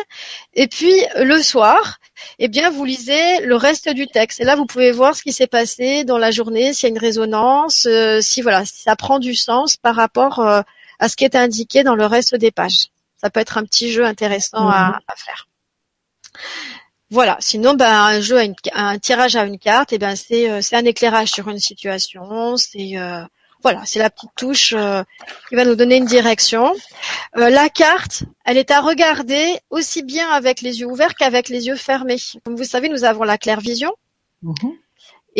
Et 0.54 0.68
puis, 0.68 0.94
le 1.16 1.42
soir, 1.42 1.98
eh 2.38 2.46
bien, 2.46 2.70
vous 2.70 2.84
lisez 2.84 3.40
le 3.40 3.56
reste 3.56 3.88
du 3.88 4.06
texte. 4.06 4.40
Et 4.40 4.44
là, 4.44 4.54
vous 4.54 4.66
pouvez 4.66 4.92
voir 4.92 5.16
ce 5.16 5.24
qui 5.24 5.32
s'est 5.32 5.48
passé 5.48 6.04
dans 6.04 6.16
la 6.16 6.30
journée, 6.30 6.72
s'il 6.72 6.88
y 6.88 6.92
a 6.92 6.94
une 6.94 7.00
résonance, 7.00 7.86
euh, 7.86 8.20
si 8.20 8.40
voilà, 8.40 8.64
si 8.64 8.82
ça 8.82 8.94
prend 8.94 9.18
du 9.18 9.34
sens 9.34 9.76
par 9.76 9.96
rapport 9.96 10.38
euh, 10.38 10.62
à 11.00 11.08
ce 11.08 11.16
qui 11.16 11.24
est 11.24 11.34
indiqué 11.34 11.82
dans 11.82 11.96
le 11.96 12.06
reste 12.06 12.36
des 12.36 12.52
pages. 12.52 12.92
Ça 13.20 13.30
peut 13.30 13.40
être 13.40 13.58
un 13.58 13.64
petit 13.64 13.90
jeu 13.90 14.04
intéressant 14.04 14.68
à, 14.68 15.00
à 15.08 15.16
faire. 15.16 15.48
Voilà. 17.10 17.36
Sinon, 17.40 17.74
ben, 17.74 17.90
un 17.90 18.20
jeu, 18.20 18.38
un 18.74 18.98
tirage 18.98 19.36
à 19.36 19.44
une 19.44 19.58
carte, 19.58 19.92
et 19.92 19.98
ben, 19.98 20.14
c'est, 20.16 20.50
euh, 20.50 20.60
c'est 20.60 20.76
un 20.76 20.84
éclairage 20.84 21.30
sur 21.30 21.48
une 21.48 21.58
situation. 21.58 22.56
C'est, 22.56 22.96
euh, 22.96 23.22
voilà, 23.62 23.82
c'est 23.86 23.98
la 23.98 24.10
petite 24.10 24.30
touche 24.36 24.72
euh, 24.76 25.02
qui 25.48 25.56
va 25.56 25.64
nous 25.64 25.74
donner 25.74 25.96
une 25.96 26.04
direction. 26.04 26.74
Euh, 27.36 27.50
la 27.50 27.68
carte, 27.68 28.22
elle 28.44 28.56
est 28.56 28.70
à 28.70 28.80
regarder 28.80 29.58
aussi 29.70 30.02
bien 30.02 30.28
avec 30.30 30.60
les 30.60 30.80
yeux 30.80 30.86
ouverts 30.86 31.14
qu'avec 31.14 31.48
les 31.48 31.66
yeux 31.66 31.76
fermés. 31.76 32.18
Comme 32.44 32.56
vous 32.56 32.64
savez, 32.64 32.88
nous 32.88 33.04
avons 33.04 33.24
la 33.24 33.38
claire 33.38 33.60
vision. 33.60 33.92
Mhm. 34.42 34.72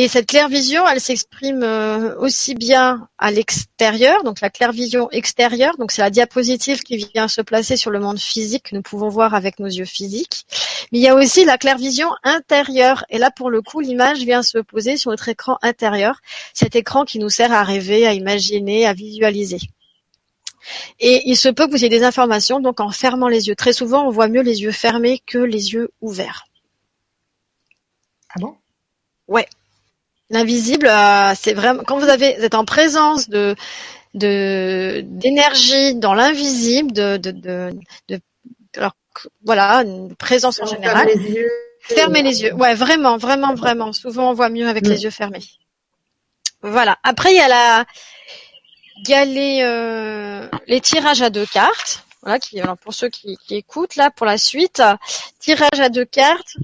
Et 0.00 0.06
cette 0.06 0.26
claire 0.26 0.48
vision, 0.48 0.86
elle 0.86 1.00
s'exprime 1.00 1.64
euh, 1.64 2.16
aussi 2.20 2.54
bien 2.54 3.08
à 3.18 3.32
l'extérieur, 3.32 4.22
donc 4.22 4.40
la 4.40 4.48
claire 4.48 4.70
vision 4.70 5.10
extérieure, 5.10 5.76
donc 5.76 5.90
c'est 5.90 6.02
la 6.02 6.10
diapositive 6.10 6.84
qui 6.84 6.98
vient 6.98 7.26
se 7.26 7.40
placer 7.40 7.76
sur 7.76 7.90
le 7.90 7.98
monde 7.98 8.20
physique 8.20 8.70
que 8.70 8.76
nous 8.76 8.82
pouvons 8.82 9.08
voir 9.08 9.34
avec 9.34 9.58
nos 9.58 9.66
yeux 9.66 9.84
physiques. 9.84 10.46
Mais 10.92 11.00
il 11.00 11.02
y 11.02 11.08
a 11.08 11.16
aussi 11.16 11.44
la 11.44 11.58
claire 11.58 11.78
vision 11.78 12.10
intérieure. 12.22 13.04
Et 13.10 13.18
là, 13.18 13.32
pour 13.32 13.50
le 13.50 13.60
coup, 13.60 13.80
l'image 13.80 14.18
vient 14.18 14.44
se 14.44 14.58
poser 14.58 14.96
sur 14.96 15.10
notre 15.10 15.28
écran 15.30 15.58
intérieur, 15.62 16.20
cet 16.54 16.76
écran 16.76 17.04
qui 17.04 17.18
nous 17.18 17.28
sert 17.28 17.52
à 17.52 17.64
rêver, 17.64 18.06
à 18.06 18.12
imaginer, 18.14 18.86
à 18.86 18.92
visualiser. 18.92 19.58
Et 21.00 21.22
il 21.24 21.36
se 21.36 21.48
peut 21.48 21.66
que 21.66 21.72
vous 21.72 21.78
ayez 21.78 21.88
des 21.88 22.04
informations 22.04 22.60
donc 22.60 22.78
en 22.78 22.92
fermant 22.92 23.26
les 23.26 23.48
yeux. 23.48 23.56
Très 23.56 23.72
souvent, 23.72 24.06
on 24.06 24.10
voit 24.10 24.28
mieux 24.28 24.42
les 24.42 24.62
yeux 24.62 24.70
fermés 24.70 25.20
que 25.26 25.38
les 25.38 25.72
yeux 25.72 25.90
ouverts. 26.00 26.44
Ah 28.28 28.38
bon? 28.38 28.54
L'invisible, 30.30 30.86
euh, 30.86 31.32
c'est 31.40 31.54
vraiment 31.54 31.82
quand 31.84 31.98
vous 31.98 32.08
avez 32.08 32.34
vous 32.36 32.44
êtes 32.44 32.54
en 32.54 32.64
présence 32.64 33.28
de 33.30 33.54
de 34.14 35.00
d'énergie 35.04 35.94
dans 35.94 36.14
l'invisible, 36.14 36.92
de 36.92 37.16
de, 37.16 37.30
de 37.30 37.72
de 38.08 38.20
alors 38.76 38.92
que- 39.14 39.28
voilà 39.44 39.82
une 39.84 40.14
présence 40.16 40.60
en 40.60 40.66
général. 40.66 41.06
les 41.08 41.30
yeux. 41.32 41.50
Fermez 41.80 42.22
les 42.22 42.42
yeux. 42.42 42.52
Ouais, 42.54 42.74
vraiment, 42.74 43.16
vraiment, 43.16 43.54
vraiment. 43.54 43.92
Souvent, 43.94 44.30
on 44.30 44.34
voit 44.34 44.50
mieux 44.50 44.68
avec 44.68 44.84
Mm. 44.84 44.90
les 44.90 45.04
yeux 45.04 45.10
fermés. 45.10 45.44
Voilà. 46.60 46.98
Après, 47.02 47.32
il 47.32 47.36
y 47.36 47.40
a 47.40 47.48
la, 47.48 47.84
il 49.04 49.08
y 49.08 49.14
a 49.14 49.24
les, 49.24 49.60
euh, 49.62 50.46
les 50.66 50.80
tirages 50.82 51.22
à 51.22 51.30
deux 51.30 51.46
cartes. 51.46 52.04
Voilà, 52.22 52.38
qui, 52.40 52.60
alors 52.60 52.76
pour 52.76 52.94
ceux 52.94 53.08
qui, 53.08 53.38
écoutent 53.50 53.96
là 53.96 54.10
pour 54.10 54.26
la 54.26 54.38
suite, 54.38 54.82
tirage 55.38 55.78
à 55.78 55.88
deux 55.88 56.04
cartes. 56.04 56.56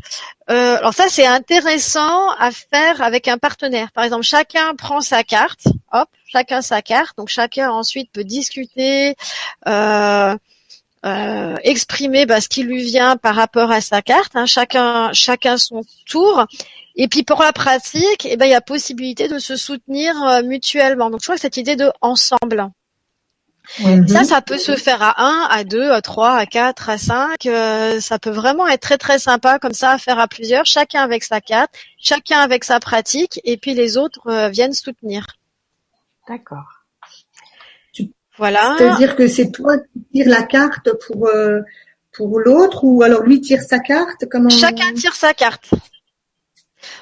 Euh, 0.51 0.77
alors 0.79 0.93
ça 0.95 1.09
c'est 1.09 1.27
intéressant 1.27 2.31
à 2.31 2.51
faire 2.51 3.03
avec 3.03 3.29
un 3.29 3.39
partenaire. 3.39 3.93
Par 3.93 4.05
exemple, 4.05 4.25
chacun 4.25 4.75
prend 4.75 5.01
sa 5.01 5.23
carte, 5.23 5.67
hop, 5.93 6.09
chacun 6.27 6.61
sa 6.61 6.83
carte. 6.83 7.17
Donc 7.17 7.29
chacun 7.29 7.71
ensuite 7.71 8.11
peut 8.13 8.25
discuter, 8.25 9.15
euh, 9.69 10.37
euh, 11.07 11.57
exprimer 11.63 12.27
bah, 12.27 12.41
ce 12.41 12.49
qui 12.49 12.63
lui 12.63 12.83
vient 12.83 13.17
par 13.17 13.35
rapport 13.35 13.71
à 13.71 13.81
sa 13.81 14.03
carte. 14.03 14.33
hein. 14.35 14.47
Chacun, 14.47 15.13
chacun 15.13 15.57
son 15.59 15.83
tour. 16.07 16.47
Et 16.97 17.09
puis 17.09 17.23
pour 17.25 17.43
la 17.43 17.53
pratique, 17.53 18.25
eh 18.25 18.37
ben 18.37 18.47
il 18.47 18.51
y 18.51 18.55
a 18.55 18.61
possibilité 18.61 19.29
de 19.29 19.39
se 19.39 19.57
soutenir 19.57 20.21
euh, 20.23 20.43
mutuellement. 20.43 21.11
Donc 21.11 21.21
je 21.21 21.27
crois 21.27 21.35
que 21.37 21.41
cette 21.43 21.57
idée 21.57 21.77
de 21.77 21.91
ensemble. 22.01 22.71
Mhm. 23.81 24.09
Ça, 24.09 24.25
ça 24.25 24.41
peut 24.43 24.59
se 24.59 24.77
faire 24.77 25.03
à 25.03 25.23
1, 25.23 25.49
à 25.51 25.65
2, 25.65 25.91
à 25.91 26.03
3, 26.03 26.33
à 26.35 26.47
4, 26.47 26.91
à 26.91 26.99
5. 26.99 27.47
euh, 27.47 28.01
ça 28.01 28.19
peut 28.19 28.31
vraiment 28.31 28.69
être 28.69 28.83
très 28.83 28.99
très 28.99 29.19
sympa 29.19 29.59
comme 29.59 29.73
ça 29.73 29.93
à 29.93 29.99
faire 29.99 30.19
à 30.19 30.29
plusieurs, 30.29 30.67
chacun 30.67 31.01
avec 31.03 31.25
sa 31.25 31.41
carte, 31.41 31.71
chacun 31.99 32.41
avec 32.41 32.65
sa 32.65 32.79
pratique, 32.79 33.41
et 33.45 33.57
puis 33.57 33.75
les 33.75 33.97
autres 33.97 34.29
euh, 34.29 34.49
viennent 34.49 34.75
soutenir. 34.75 35.27
D'accord. 36.29 36.85
Voilà. 38.37 38.75
C'est-à-dire 38.79 39.15
que 39.17 39.29
c'est 39.29 39.51
toi 39.53 39.77
qui 39.79 40.03
tires 40.13 40.29
la 40.29 40.43
carte 40.43 40.91
pour 41.07 41.29
euh, 41.29 41.61
pour 42.13 42.41
l'autre 42.41 42.83
ou 42.83 43.03
alors 43.03 43.23
lui 43.23 43.41
tire 43.41 43.63
sa 43.63 43.79
carte 43.79 44.25
comment 44.31 44.49
Chacun 44.51 44.93
tire 44.93 45.15
sa 45.15 45.35
carte. 45.35 45.71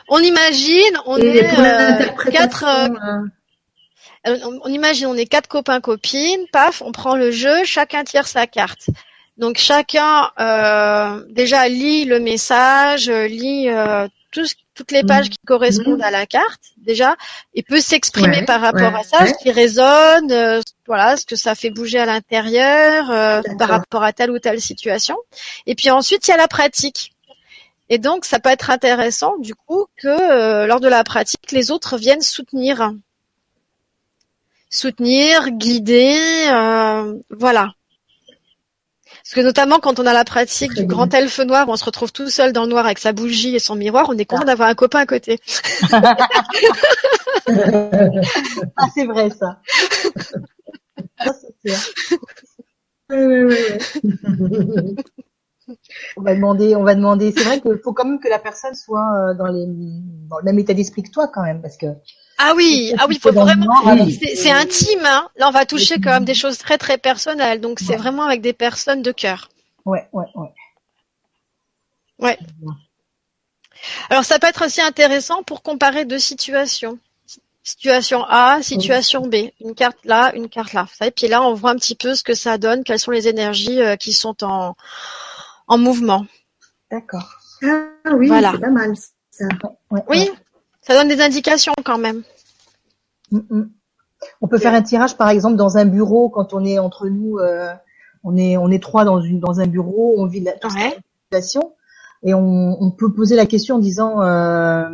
On 0.09 0.19
imagine, 0.19 0.97
on 1.07 1.17
Et 1.17 1.39
est 1.39 1.59
euh, 1.59 2.31
quatre. 2.31 2.65
Euh, 4.27 4.39
on, 4.45 4.61
on 4.63 4.69
imagine, 4.69 5.07
on 5.07 5.17
est 5.17 5.27
quatre 5.27 5.49
copains 5.49 5.81
copines. 5.81 6.47
Paf, 6.53 6.83
on 6.83 6.93
prend 6.93 7.17
le 7.17 7.31
jeu. 7.31 7.65
Chacun 7.65 8.05
tire 8.05 8.27
sa 8.27 8.47
carte. 8.47 8.87
Donc 9.39 9.57
chacun 9.59 10.31
euh, 10.39 11.25
déjà 11.31 11.67
lit 11.69 12.05
le 12.05 12.21
message, 12.21 13.09
euh, 13.09 13.27
lit 13.27 13.69
euh, 13.69 14.07
tout 14.31 14.45
ce- 14.47 14.55
toutes 14.75 14.91
les 14.93 15.03
pages 15.05 15.27
Mhm. 15.27 15.31
qui 15.33 15.39
correspondent 15.47 16.03
à 16.03 16.11
la 16.11 16.25
carte 16.27 16.61
déjà, 16.79 17.17
et 17.55 17.63
peut 17.63 17.81
s'exprimer 17.81 18.39
Ouais, 18.39 18.45
par 18.45 18.61
rapport 18.63 18.93
ouais, 18.93 19.01
à 19.01 19.03
ça, 19.03 19.23
ouais. 19.25 19.29
ce 19.29 19.35
qui 19.43 19.51
résonne, 19.51 20.31
euh, 20.33 20.61
voilà, 20.87 21.17
ce 21.17 21.27
que 21.27 21.37
ça 21.37 21.55
fait 21.55 21.69
bouger 21.71 21.99
à 21.99 22.07
l'intérieur 22.07 23.11
euh, 23.11 23.41
par 23.59 23.69
rapport 23.69 24.03
à 24.03 24.13
telle 24.15 24.31
ou 24.31 24.39
telle 24.39 24.61
situation. 24.61 25.17
Et 25.67 25.75
puis 25.75 25.91
ensuite 25.91 26.27
il 26.29 26.31
y 26.31 26.35
a 26.35 26.39
la 26.39 26.49
pratique. 26.49 27.13
Et 27.91 27.99
donc 27.99 28.25
ça 28.25 28.39
peut 28.39 28.49
être 28.51 28.71
intéressant 28.71 29.37
du 29.39 29.55
coup 29.55 29.87
que 29.97 30.09
euh, 30.09 30.67
lors 30.67 30.81
de 30.81 30.89
la 30.89 31.05
pratique 31.05 31.53
les 31.53 31.71
autres 31.71 31.97
viennent 31.99 32.23
soutenir, 32.23 32.93
soutenir, 34.73 35.51
guider, 35.51 36.17
euh, 36.51 37.15
voilà. 37.31 37.75
Parce 39.07 39.35
que 39.35 39.41
notamment 39.41 39.79
quand 39.79 40.01
on 40.01 40.07
a 40.07 40.13
la 40.13 40.25
pratique 40.25 40.75
du 40.75 40.85
grand 40.85 41.13
elfe 41.15 41.39
noir, 41.41 41.69
où 41.69 41.73
on 41.73 41.77
se 41.77 41.85
retrouve 41.85 42.11
tout 42.11 42.29
seul 42.29 42.53
dans 42.53 42.65
le 42.65 42.71
noir 42.71 42.87
avec 42.87 42.99
sa 42.99 43.13
bougie 43.13 43.55
et 43.55 43.61
son 43.61 43.77
miroir, 43.77 44.07
on 44.09 44.19
est 44.19 44.25
content 44.25 44.45
d'avoir 44.45 44.69
un 44.69 44.75
copain 44.75 44.99
à 45.01 45.07
côté. 45.07 45.39
Ah, 48.77 48.87
c'est 48.95 49.05
vrai 49.05 49.29
ça. 49.31 49.61
On 56.17 56.23
va 56.23 56.35
demander, 56.35 56.77
on 56.77 56.85
va 56.85 56.95
demander. 56.95 57.33
C'est 57.33 57.45
vrai 57.45 57.61
qu'il 57.61 57.79
faut 57.83 57.93
quand 57.93 58.05
même 58.05 58.21
que 58.21 58.29
la 58.29 58.39
personne 58.39 58.75
soit 58.75 59.07
euh, 59.17 59.35
dans, 59.35 59.47
les, 59.47 59.67
dans 59.67 60.39
le 60.39 60.45
même 60.45 60.59
état 60.59 60.75
d'esprit 60.75 61.03
que 61.03 61.11
toi 61.11 61.29
quand 61.29 61.43
même, 61.43 61.61
parce 61.61 61.77
que 61.77 61.87
Ah 62.45 62.55
oui, 62.57 62.93
ah 62.99 63.07
oui, 63.09 63.19
faut 63.21 63.31
vraiment. 63.33 63.83
C'est 64.35 64.51
intime, 64.51 65.05
hein. 65.05 65.29
Là, 65.37 65.49
on 65.49 65.53
va 65.53 65.65
toucher 65.65 65.97
quand 66.01 66.11
même 66.11 66.25
des 66.25 66.35
choses 66.35 66.59
très 66.59 66.77
très 66.79 66.99
personnelles, 66.99 67.61
donc 67.61 67.79
c'est 67.81 67.97
vraiment 67.97 68.25
avec 68.25 68.41
des 68.41 68.53
personnes 68.53 69.03
de 69.03 69.13
cœur. 69.13 69.49
ouais, 69.85 70.09
ouais, 70.13 70.27
ouais. 72.19 72.39
Alors 74.11 74.25
ça 74.25 74.39
peut 74.39 74.47
être 74.47 74.65
aussi 74.67 74.81
intéressant 74.81 75.43
pour 75.43 75.63
comparer 75.63 76.05
deux 76.05 76.19
situations. 76.19 76.99
Situation 77.65 78.25
A, 78.29 78.61
situation 78.63 79.27
B. 79.27 79.37
Une 79.61 79.75
carte 79.75 79.99
là, 80.05 80.33
une 80.35 80.49
carte 80.49 80.73
là. 80.73 80.83
Vous 80.83 80.95
savez, 80.97 81.11
puis 81.13 81.29
là, 81.29 81.43
on 81.43 81.55
voit 81.55 81.71
un 81.71 81.77
petit 81.77 81.95
peu 81.95 82.15
ce 82.17 82.25
que 82.25 82.35
ça 82.35 82.59
donne, 82.59 82.83
quelles 82.83 82.99
sont 82.99 83.13
les 83.13 83.29
énergies 83.29 83.81
euh, 83.81 83.95
qui 83.97 84.13
sont 84.13 84.43
en, 84.43 84.75
en 85.69 85.79
mouvement. 85.79 86.27
D'accord. 86.91 87.29
Ah 87.65 87.87
oui, 88.17 88.27
Voilà. 88.27 88.53
c'est 88.53 88.61
pas 88.61 88.71
mal 88.71 88.93
ça. 89.31 89.45
Ouais, 89.91 90.01
Oui, 90.09 90.19
ouais. 90.19 90.33
ça 90.83 90.95
donne 90.95 91.07
des 91.09 91.21
indications 91.21 91.75
quand 91.85 91.99
même. 91.99 92.23
Mm, 93.33 93.41
mm. 93.51 93.71
On 94.41 94.47
peut 94.47 94.59
faire 94.59 94.75
un 94.75 94.83
tirage, 94.83 95.17
par 95.17 95.29
exemple, 95.31 95.57
dans 95.57 95.79
un 95.79 95.85
bureau 95.85 96.29
quand 96.29 96.55
on 96.55 96.65
est 96.65 96.79
entre 96.79 97.09
nous, 97.09 97.39
euh, 97.39 97.73
on 98.23 98.37
est 98.37 98.57
on 98.57 98.71
est 98.71 98.81
trois 98.81 99.05
dans 99.05 99.21
une 99.21 99.41
dans 99.41 99.59
un 99.59 99.67
bureau, 99.67 100.15
on 100.17 100.27
vit 100.27 100.41
la 100.41 100.53
Ouais. 100.53 100.97
situation, 101.25 101.73
et 102.25 102.33
on, 102.35 102.81
on 102.81 102.91
peut 102.93 103.13
poser 103.13 103.35
la 103.35 103.47
question 103.47 103.77
en 103.77 103.79
disant 103.81 104.23
euh, 104.23 104.85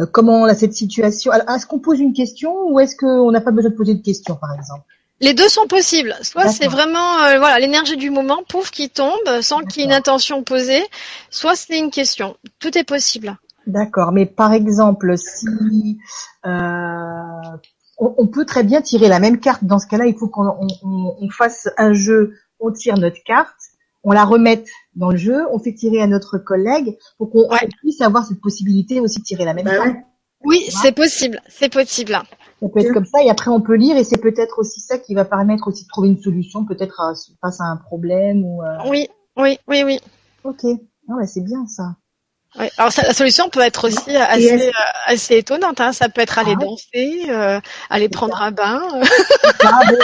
euh, 0.00 0.06
comment 0.10 0.46
là 0.46 0.54
cette 0.54 0.72
situation. 0.72 1.30
Alors, 1.30 1.50
est-ce 1.50 1.66
qu'on 1.66 1.78
pose 1.78 2.00
une 2.00 2.14
question 2.14 2.70
ou 2.70 2.80
est-ce 2.80 2.96
qu'on 2.96 3.30
n'a 3.30 3.42
pas 3.42 3.50
besoin 3.50 3.70
de 3.70 3.76
poser 3.76 3.94
de 3.94 4.02
questions, 4.02 4.36
par 4.36 4.54
exemple? 4.54 4.86
Les 5.20 5.34
deux 5.34 5.48
sont 5.48 5.66
possibles. 5.66 6.16
Soit 6.22 6.48
c'est 6.48 6.66
vraiment 6.66 7.18
euh, 7.24 7.38
voilà 7.38 7.58
l'énergie 7.60 7.96
du 7.98 8.10
moment, 8.10 8.42
pouf, 8.48 8.70
qui 8.70 8.88
tombe 8.88 9.40
sans 9.42 9.60
qu'il 9.60 9.80
y 9.80 9.84
ait 9.84 9.86
une 9.88 9.92
intention 9.92 10.42
posée. 10.42 10.82
Soit 11.30 11.54
c'est 11.54 11.78
une 11.78 11.90
question. 11.90 12.36
Tout 12.58 12.76
est 12.78 12.84
possible. 12.84 13.36
D'accord, 13.66 14.12
mais 14.12 14.26
par 14.26 14.52
exemple, 14.52 15.16
si 15.16 15.98
euh, 16.46 17.56
on, 17.98 18.14
on 18.18 18.26
peut 18.26 18.44
très 18.44 18.62
bien 18.64 18.82
tirer 18.82 19.08
la 19.08 19.20
même 19.20 19.38
carte, 19.40 19.64
dans 19.64 19.78
ce 19.78 19.86
cas-là, 19.86 20.06
il 20.06 20.14
faut 20.16 20.28
qu'on 20.28 20.46
on, 20.46 20.66
on- 20.82 21.16
on 21.20 21.30
fasse 21.30 21.68
un 21.78 21.92
jeu, 21.92 22.34
on 22.60 22.72
tire 22.72 22.96
notre 22.98 23.22
carte, 23.24 23.54
on 24.04 24.12
la 24.12 24.24
remette 24.24 24.66
dans 24.96 25.10
le 25.10 25.16
jeu, 25.16 25.46
on 25.52 25.58
fait 25.60 25.74
tirer 25.74 26.00
à 26.02 26.06
notre 26.06 26.38
collègue 26.38 26.96
pour 27.18 27.30
qu'on 27.30 27.48
Ouais. 27.48 27.68
puisse 27.80 28.00
avoir 28.00 28.24
cette 28.26 28.40
possibilité 28.40 29.00
aussi 29.00 29.20
de 29.20 29.24
tirer 29.24 29.44
la 29.44 29.54
même 29.54 29.64
Bah 29.64 29.76
carte. 29.76 29.86
ouais. 29.88 30.04
Oui, 30.44 30.64
c'est 30.70 30.90
possible. 30.92 31.40
C'est 31.48 31.72
possible. 31.72 32.12
Ça 32.60 32.68
peut 32.68 32.80
être 32.80 32.92
comme 32.92 33.04
ça 33.04 33.22
et 33.22 33.30
après 33.30 33.50
on 33.50 33.60
peut 33.60 33.74
lire 33.76 33.96
et 33.96 34.02
c'est 34.02 34.20
peut-être 34.20 34.58
aussi 34.58 34.80
ça 34.80 34.98
qui 34.98 35.14
va 35.14 35.24
permettre 35.24 35.68
aussi 35.68 35.84
de 35.84 35.88
trouver 35.88 36.08
une 36.08 36.18
solution 36.20 36.64
peut-être 36.64 37.00
à- 37.00 37.12
face 37.40 37.60
à 37.60 37.64
un 37.64 37.76
problème 37.76 38.44
ou. 38.44 38.60
euh, 38.62 38.76
Oui, 38.90 39.08
oui, 39.36 39.58
oui, 39.68 39.82
oui. 39.84 40.00
Ok, 40.42 40.64
ah 41.08 41.14
ouais, 41.14 41.26
c'est 41.28 41.40
bien 41.42 41.64
ça. 41.68 41.94
Oui. 42.58 42.66
Alors 42.76 42.92
ça, 42.92 43.02
la 43.02 43.14
solution 43.14 43.48
peut 43.48 43.60
être 43.60 43.88
aussi 43.88 44.14
assez, 44.14 44.68
euh, 44.68 44.72
assez 45.06 45.36
étonnante. 45.38 45.80
Hein. 45.80 45.92
Ça 45.92 46.10
peut 46.10 46.20
être 46.20 46.38
aller 46.38 46.54
Ah. 46.54 46.60
danser, 46.62 47.26
euh, 47.30 47.60
aller 47.88 48.10
prendre 48.10 48.40
un 48.42 48.50
bain. 48.50 48.82
Ah, 49.64 49.80
bon, 49.88 49.96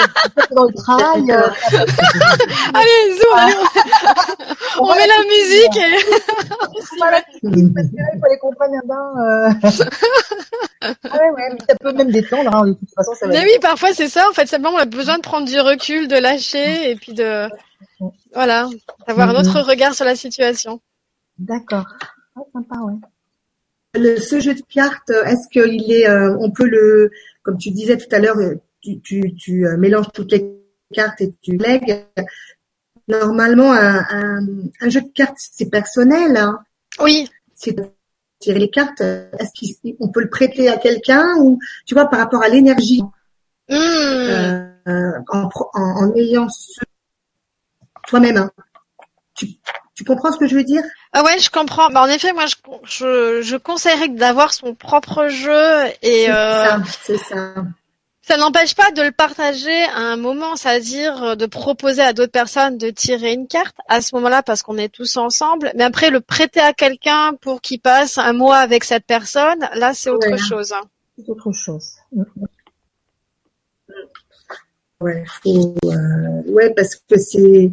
dans 0.57 0.65
le 0.65 0.75
travail. 0.75 1.31
euh, 1.31 1.49
allez, 2.75 3.19
zoom, 3.19 3.37
allez, 3.37 3.55
on, 4.79 4.95
met 4.95 5.07
la 5.07 5.25
musique. 5.25 5.77
Et... 5.77 5.99
on 6.97 7.05
va 7.05 7.11
la 7.11 7.23
cuisine, 7.23 7.75
parce 7.75 7.89
que 7.89 7.97
là, 7.97 8.09
il 8.15 8.39
faut 8.41 8.63
aller 8.63 8.77
un 8.77 8.87
bain. 8.87 9.07
Euh... 9.19 9.85
ah 10.81 11.19
ouais, 11.19 11.31
ouais, 11.31 11.49
mais 11.53 11.59
ça 11.69 11.75
peut 11.79 11.93
même 11.93 12.11
détendre. 12.11 12.55
Hein, 12.55 12.69
de 12.69 12.73
toute 12.73 12.95
façon, 12.95 13.13
ça 13.15 13.27
va. 13.27 13.33
Mais 13.33 13.43
oui, 13.43 13.59
parfois 13.61 13.93
c'est 13.93 14.09
ça. 14.09 14.27
En 14.29 14.33
fait, 14.33 14.47
simplement 14.47 14.77
on 14.77 14.79
a 14.79 14.87
besoin 14.87 15.17
de 15.17 15.23
prendre 15.23 15.47
du 15.47 15.61
recul, 15.61 16.09
de 16.09 16.17
lâcher 16.17 16.91
et 16.91 16.97
puis 16.97 17.13
de 17.13 17.49
voilà, 18.33 18.69
d'avoir 19.07 19.31
un 19.31 19.41
autre 19.41 19.61
regard 19.61 19.95
sur 19.95 20.05
la 20.07 20.17
situation. 20.17 20.81
D'accord. 21.39 21.85
Ah, 22.39 22.43
sympa, 22.53 22.77
ouais. 22.81 22.95
Le, 23.95 24.17
ce 24.21 24.39
jeu 24.39 24.55
de 24.55 24.63
cartes, 24.63 25.11
est-ce 25.11 25.49
qu'il 25.51 25.91
est, 25.91 26.09
euh, 26.09 26.37
on 26.41 26.51
peut 26.51 26.67
le, 26.69 27.11
comme 27.43 27.57
tu 27.59 27.71
disais 27.71 27.97
tout 27.97 28.15
à 28.15 28.19
l'heure, 28.19 28.37
euh, 28.39 28.55
tu, 28.81 29.01
tu, 29.01 29.35
tu 29.35 29.67
euh, 29.67 29.77
mélanges 29.77 30.13
toutes 30.15 30.31
les 30.33 30.47
cartes 30.93 31.21
et 31.21 31.35
tu 31.41 31.57
lègues. 31.57 32.05
Normalement, 33.09 33.73
un, 33.73 34.05
un, 34.11 34.47
un 34.81 34.89
jeu 34.91 35.01
de 35.01 35.09
cartes, 35.09 35.37
c'est 35.39 35.71
personnel. 35.71 36.37
Hein. 36.37 36.59
Oui, 37.01 37.29
C'est 37.55 37.75
tirer 38.39 38.59
les 38.61 38.71
cartes. 38.71 39.01
Est-ce 39.01 39.95
qu'on 39.99 40.11
peut 40.11 40.21
le 40.21 40.29
prêter 40.31 40.69
à 40.69 40.77
quelqu'un 40.77 41.37
ou, 41.41 41.59
tu 41.87 41.95
vois, 41.95 42.07
par 42.07 42.21
rapport 42.21 42.43
à 42.43 42.49
l'énergie, 42.49 43.03
Hmm. 43.71 43.75
euh, 43.75 44.71
euh, 44.89 45.13
en, 45.29 45.49
pro- 45.49 45.69
en, 45.75 45.83
en 46.07 46.15
ayant 46.15 46.49
ce, 46.49 46.81
toi-même. 48.07 48.39
Hein. 48.39 48.51
Tu, 49.35 49.47
tu 49.99 50.05
comprends 50.05 50.31
ce 50.31 50.39
que 50.39 50.47
je 50.47 50.55
veux 50.55 50.63
dire? 50.63 50.85
Ah 51.13 51.25
ouais, 51.25 51.41
je 51.41 51.51
comprends. 51.51 51.89
Bah, 51.91 52.01
en 52.03 52.07
effet, 52.07 52.33
moi, 52.33 52.45
je, 52.47 52.55
je, 52.85 53.43
je 53.43 53.57
conseillerais 53.57 54.07
d'avoir 54.07 54.53
son 54.53 54.73
propre 54.77 55.27
jeu 55.27 55.87
et 56.03 56.27
C'est 56.27 56.31
euh, 56.31 56.63
ça, 56.63 56.81
c'est 57.03 57.19
ça. 57.19 57.55
Ça 58.23 58.37
n'empêche 58.37 58.77
pas 58.77 58.93
de 58.93 59.03
le 59.03 59.11
partager 59.11 59.83
à 59.87 59.99
un 59.99 60.17
moment, 60.17 60.55
c'est-à-dire 60.55 61.21
euh, 61.25 61.35
de 61.35 61.47
proposer 61.47 62.03
à 62.03 62.13
d'autres 62.13 62.31
personnes 62.31 62.79
de 62.79 62.91
tirer 62.91 63.33
une 63.33 63.49
carte 63.49 63.75
à 63.89 64.01
ce 64.01 64.15
moment-là 64.15 64.45
parce 64.45 64.63
qu'on 64.63 64.79
est 64.79 64.89
tous 64.95 65.17
ensemble. 65.17 65.73
Mais 65.75 65.83
après, 65.83 66.11
le 66.11 66.21
prêter 66.21 66.61
à 66.61 66.73
quelqu'un 66.73 67.35
pour 67.41 67.61
qu'il 67.61 67.81
passe 67.81 68.19
un 68.19 68.35
mois 68.35 68.59
avec 68.59 68.85
cette 68.85 69.05
personne, 69.05 69.69
là, 69.75 69.95
c'est 69.95 70.11
autre 70.11 70.31
Ouais. 70.31 70.39
chose. 70.39 70.73
hein. 70.73 70.83
C'est 71.19 71.29
autre 71.29 71.51
chose. 71.51 71.97
Ouais, 75.01 75.25
faut, 75.43 75.75
euh, 75.85 76.43
ouais, 76.53 76.75
parce 76.75 76.97
que 76.97 77.17
c'est, 77.19 77.71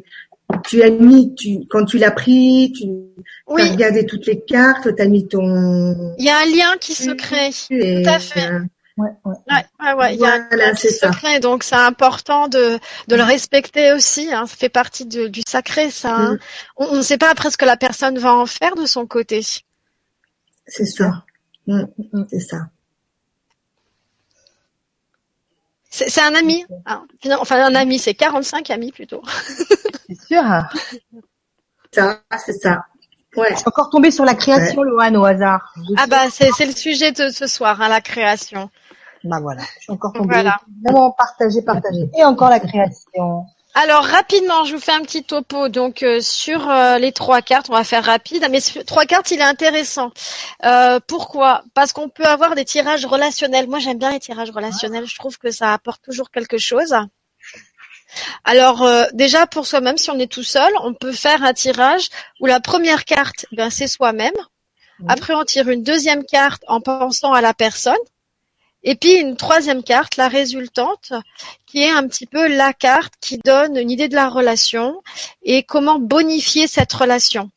tu 0.68 0.82
as 0.84 0.90
mis, 0.90 1.34
tu, 1.36 1.60
quand 1.70 1.86
tu 1.86 1.98
l'as 1.98 2.12
pris, 2.12 2.72
tu 2.76 2.86
as 2.86 3.54
Oui, 3.54 3.70
regardé 3.72 4.06
toutes 4.06 4.26
les 4.28 4.42
cartes, 4.44 4.96
tu 4.96 5.02
as 5.02 5.06
mis 5.08 5.28
ton, 5.28 6.16
il 6.18 6.26
y 6.26 6.30
a 6.30 6.40
un 6.40 6.46
lien 6.46 6.78
qui 6.80 6.94
se 6.94 7.12
crée. 7.12 7.50
et, 7.70 8.04
Tout 8.04 8.10
à 8.10 8.20
fait. 8.20 8.50
Ouais, 8.98 9.10
ouais. 9.26 9.36
Ouais, 9.52 9.66
ouais, 9.82 9.94
ouais, 9.94 10.16
il 10.16 10.22
y 10.22 10.26
a 10.26 10.36
un 10.36 10.48
Voilà, 10.50 10.68
lien 10.68 10.74
qui 10.74 10.82
c'est 10.84 10.92
se 10.92 11.00
ça. 11.00 11.10
crée, 11.10 11.40
donc 11.42 11.64
c'est 11.64 11.76
important 11.76 12.48
de, 12.48 12.80
de 13.10 13.16
le 13.18 13.24
respecter 13.24 13.92
aussi. 13.92 14.32
Hein. 14.34 14.46
Ça 14.48 14.56
fait 14.56 14.70
partie 14.70 15.06
de- 15.06 15.28
du 15.28 15.42
sacré, 15.46 15.92
ça. 15.92 16.16
hein. 16.16 16.34
Mm. 16.36 16.40
On 16.78 16.86
on 16.92 16.96
ne 16.98 17.02
sait 17.02 17.18
pas 17.18 17.30
après 17.30 17.52
ce 17.52 17.58
que 17.58 17.66
la 17.66 17.76
personne 17.76 18.18
va 18.18 18.34
en 18.34 18.46
faire 18.46 18.76
de 18.76 18.86
son 18.86 19.06
côté. 19.06 19.42
c'est 20.68 20.86
ça. 20.86 21.26
Mm, 21.68 21.84
Mm. 22.14 22.24
c'est 22.30 22.40
ça. 22.40 22.58
C'est 25.96 26.10
c'est 26.10 26.22
un 26.22 26.36
ami. 26.36 26.66
Finalement, 27.22 27.42
Enfin, 27.42 27.66
un 27.66 27.74
ami, 27.74 28.00
c'est 28.00 28.14
45 28.14 28.70
amis 28.70 28.92
plutôt. 28.92 29.22
C'est 30.10 30.22
sûr. 30.28 30.44
Ça, 31.94 32.20
c'est 32.46 32.54
ça. 32.54 32.84
Ouais. 33.38 33.52
Je 33.52 33.56
suis 33.56 33.68
encore 33.68 33.90
tombée 33.90 34.12
sur 34.12 34.26
la 34.26 34.36
création, 34.36 34.84
Loane, 34.84 35.16
au 35.16 35.24
hasard. 35.24 35.74
Je 35.78 35.94
Ah 35.98 36.08
bah 36.08 36.30
c'est 36.30 36.50
c'est 36.58 36.66
le 36.66 36.74
sujet 36.74 37.12
de 37.14 37.30
ce 37.30 37.48
soir, 37.48 37.82
hein, 37.82 37.88
la 37.88 38.02
création. 38.02 38.70
Bah 39.24 39.40
voilà, 39.42 39.62
je 39.78 39.84
suis 39.84 39.94
encore 39.94 40.12
tombée. 40.14 40.34
Voilà. 40.34 40.58
Vraiment 40.84 41.12
partagé, 41.12 41.62
partagé. 41.62 42.10
Et 42.18 42.24
encore 42.26 42.50
la 42.50 42.60
création. 42.60 43.46
Alors 43.78 44.06
rapidement, 44.06 44.64
je 44.64 44.74
vous 44.74 44.80
fais 44.82 44.94
un 44.94 45.02
petit 45.02 45.24
topo. 45.24 45.68
Donc 45.68 46.02
euh, 46.02 46.22
sur 46.22 46.70
euh, 46.70 46.98
les 46.98 47.12
trois 47.12 47.42
cartes, 47.42 47.70
on 47.70 47.74
va 47.74 47.84
faire 47.84 48.06
rapide. 48.06 48.48
Mais 48.50 48.62
sur 48.62 48.86
trois 48.86 49.06
cartes, 49.06 49.32
il 49.32 49.40
est 49.40 49.44
intéressant. 49.44 50.12
Euh, 50.64 51.02
pourquoi? 51.06 51.64
Parce 51.74 51.92
qu'on 51.92 52.08
peut 52.08 52.24
avoir 52.24 52.56
des 52.56 52.64
tirages 52.64 53.06
relationnels. 53.06 53.68
Moi, 53.68 53.80
j'aime 53.80 53.98
bien 53.98 54.12
les 54.12 54.22
tirages 54.22 54.52
relationnels. 54.52 55.06
Je 55.06 55.16
trouve 55.16 55.38
que 55.38 55.52
ça 55.52 55.74
apporte 55.74 56.02
toujours 56.02 56.32
quelque 56.32 56.58
chose. 56.58 56.96
Alors 58.46 58.84
euh, 58.84 59.06
déjà 59.14 59.46
pour 59.46 59.68
soi-même, 59.68 59.98
si 59.98 60.10
on 60.10 60.20
est 60.20 60.32
tout 60.32 60.44
seul, 60.44 60.72
on 60.84 60.94
peut 60.94 61.12
faire 61.12 61.44
un 61.44 61.54
tirage 61.54 62.10
où 62.40 62.46
la 62.46 62.62
première 62.62 63.04
carte, 63.04 63.46
ben, 63.52 63.70
c'est 63.70 63.88
soi-même. 63.88 64.34
Après, 65.10 65.34
on 65.34 65.44
tire 65.44 65.68
une 65.68 65.84
deuxième 65.84 66.24
carte 66.24 66.64
en 66.68 66.80
pensant 66.80 67.34
à 67.34 67.42
la 67.42 67.54
personne. 67.54 67.98
Et 68.88 68.96
puis 68.96 69.16
une 69.16 69.36
troisième 69.36 69.84
carte, 69.84 70.16
la 70.16 70.28
résultante, 70.28 71.12
qui 71.66 71.82
est 71.82 71.90
un 71.90 72.08
petit 72.08 72.28
peu 72.28 72.48
la 72.48 72.72
carte 72.72 73.16
qui 73.20 73.40
donne 73.40 73.76
une 73.78 73.90
idée 73.90 74.08
de 74.08 74.16
la 74.16 74.30
relation 74.30 75.02
et 75.42 75.64
comment 75.64 76.00
bonifier 76.00 76.68
cette 76.68 76.94
relation. 76.94 77.50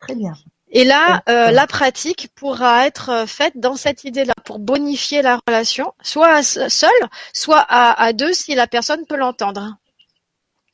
Très 0.00 0.14
bien. 0.14 0.32
Et 0.70 0.84
là, 0.84 1.16
euh, 1.28 1.32
D'accord. 1.34 1.50
la 1.52 1.66
pratique 1.66 2.28
pourra 2.34 2.86
être 2.86 3.10
euh, 3.10 3.26
faite 3.26 3.54
dans 3.56 3.76
cette 3.76 4.04
idée-là 4.04 4.32
pour 4.44 4.58
bonifier 4.58 5.20
la 5.20 5.38
relation, 5.46 5.92
soit 6.02 6.32
à 6.32 6.42
se- 6.42 6.68
seul, 6.70 6.90
soit 7.34 7.60
à, 7.68 8.00
à 8.02 8.12
deux 8.14 8.32
si 8.32 8.54
la 8.54 8.66
personne 8.66 9.04
peut 9.06 9.16
l'entendre. 9.16 9.76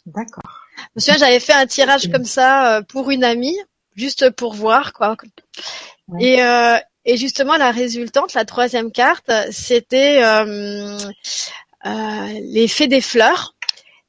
D'accord. 0.07 0.45
Je 0.79 0.85
me 0.95 1.01
souviens, 1.01 1.19
j'avais 1.19 1.41
fait 1.41 1.55
un 1.55 1.67
tirage 1.67 2.13
comme 2.13 2.25
ça 2.25 2.77
euh, 2.77 2.83
pour 2.83 3.11
une 3.11 3.25
amie, 3.25 3.59
juste 3.97 4.31
pour 4.31 4.55
voir 4.55 4.93
quoi. 4.93 5.17
Ouais. 6.07 6.23
Et, 6.23 6.43
euh, 6.45 6.79
et 7.05 7.17
justement, 7.17 7.57
la 7.57 7.71
résultante, 7.71 8.35
la 8.35 8.45
troisième 8.45 8.93
carte, 8.93 9.31
c'était 9.51 10.23
euh, 10.23 10.99
euh, 11.87 12.27
l'effet 12.43 12.87
des 12.87 13.01
fleurs. 13.01 13.55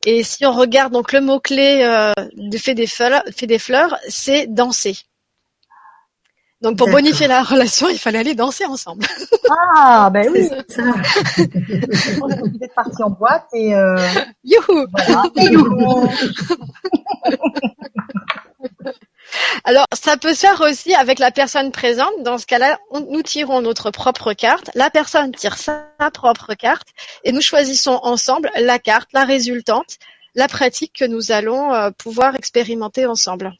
Et 0.05 0.23
si 0.23 0.45
on 0.45 0.53
regarde 0.53 0.93
donc 0.93 1.11
le 1.11 1.21
mot 1.21 1.39
clé 1.39 1.81
euh, 1.83 2.13
de 2.35 2.57
fait 2.57 2.73
des 2.73 2.87
fleurs, 2.87 3.23
fait 3.35 3.47
des 3.47 3.59
fleurs, 3.59 3.97
c'est 4.07 4.47
danser. 4.47 4.97
Donc 6.61 6.77
pour 6.77 6.89
bonifier 6.89 7.27
la 7.27 7.41
relation, 7.41 7.87
il 7.87 7.97
fallait 7.97 8.19
aller 8.19 8.35
danser 8.35 8.65
ensemble. 8.65 9.05
Ah, 9.51 10.11
ben 10.13 10.29
oui, 10.31 10.47
C'est 10.47 10.75
ça. 10.75 10.83
vous 11.37 12.59
êtes 12.61 12.75
parti 12.75 13.01
en 13.01 13.09
boîte 13.09 13.47
et 13.51 13.73
euh, 13.73 13.97
Youhou 14.43 14.85
voilà. 14.91 15.23
Et 15.37 15.49
Alors, 19.63 19.85
ça 19.93 20.17
peut 20.17 20.33
se 20.33 20.41
faire 20.41 20.61
aussi 20.61 20.93
avec 20.93 21.19
la 21.19 21.31
personne 21.31 21.71
présente. 21.71 22.11
Dans 22.23 22.37
ce 22.37 22.45
cas-là, 22.45 22.79
nous 22.91 23.21
tirons 23.21 23.61
notre 23.61 23.91
propre 23.91 24.33
carte, 24.33 24.69
la 24.75 24.89
personne 24.89 25.31
tire 25.31 25.57
sa 25.57 25.87
propre 26.13 26.53
carte 26.53 26.87
et 27.23 27.31
nous 27.31 27.41
choisissons 27.41 27.99
ensemble 28.03 28.51
la 28.55 28.79
carte, 28.79 29.09
la 29.13 29.25
résultante, 29.25 29.97
la 30.35 30.47
pratique 30.47 30.93
que 30.97 31.05
nous 31.05 31.31
allons 31.31 31.73
euh, 31.73 31.91
pouvoir 31.91 32.35
expérimenter 32.35 33.05
ensemble. 33.05 33.53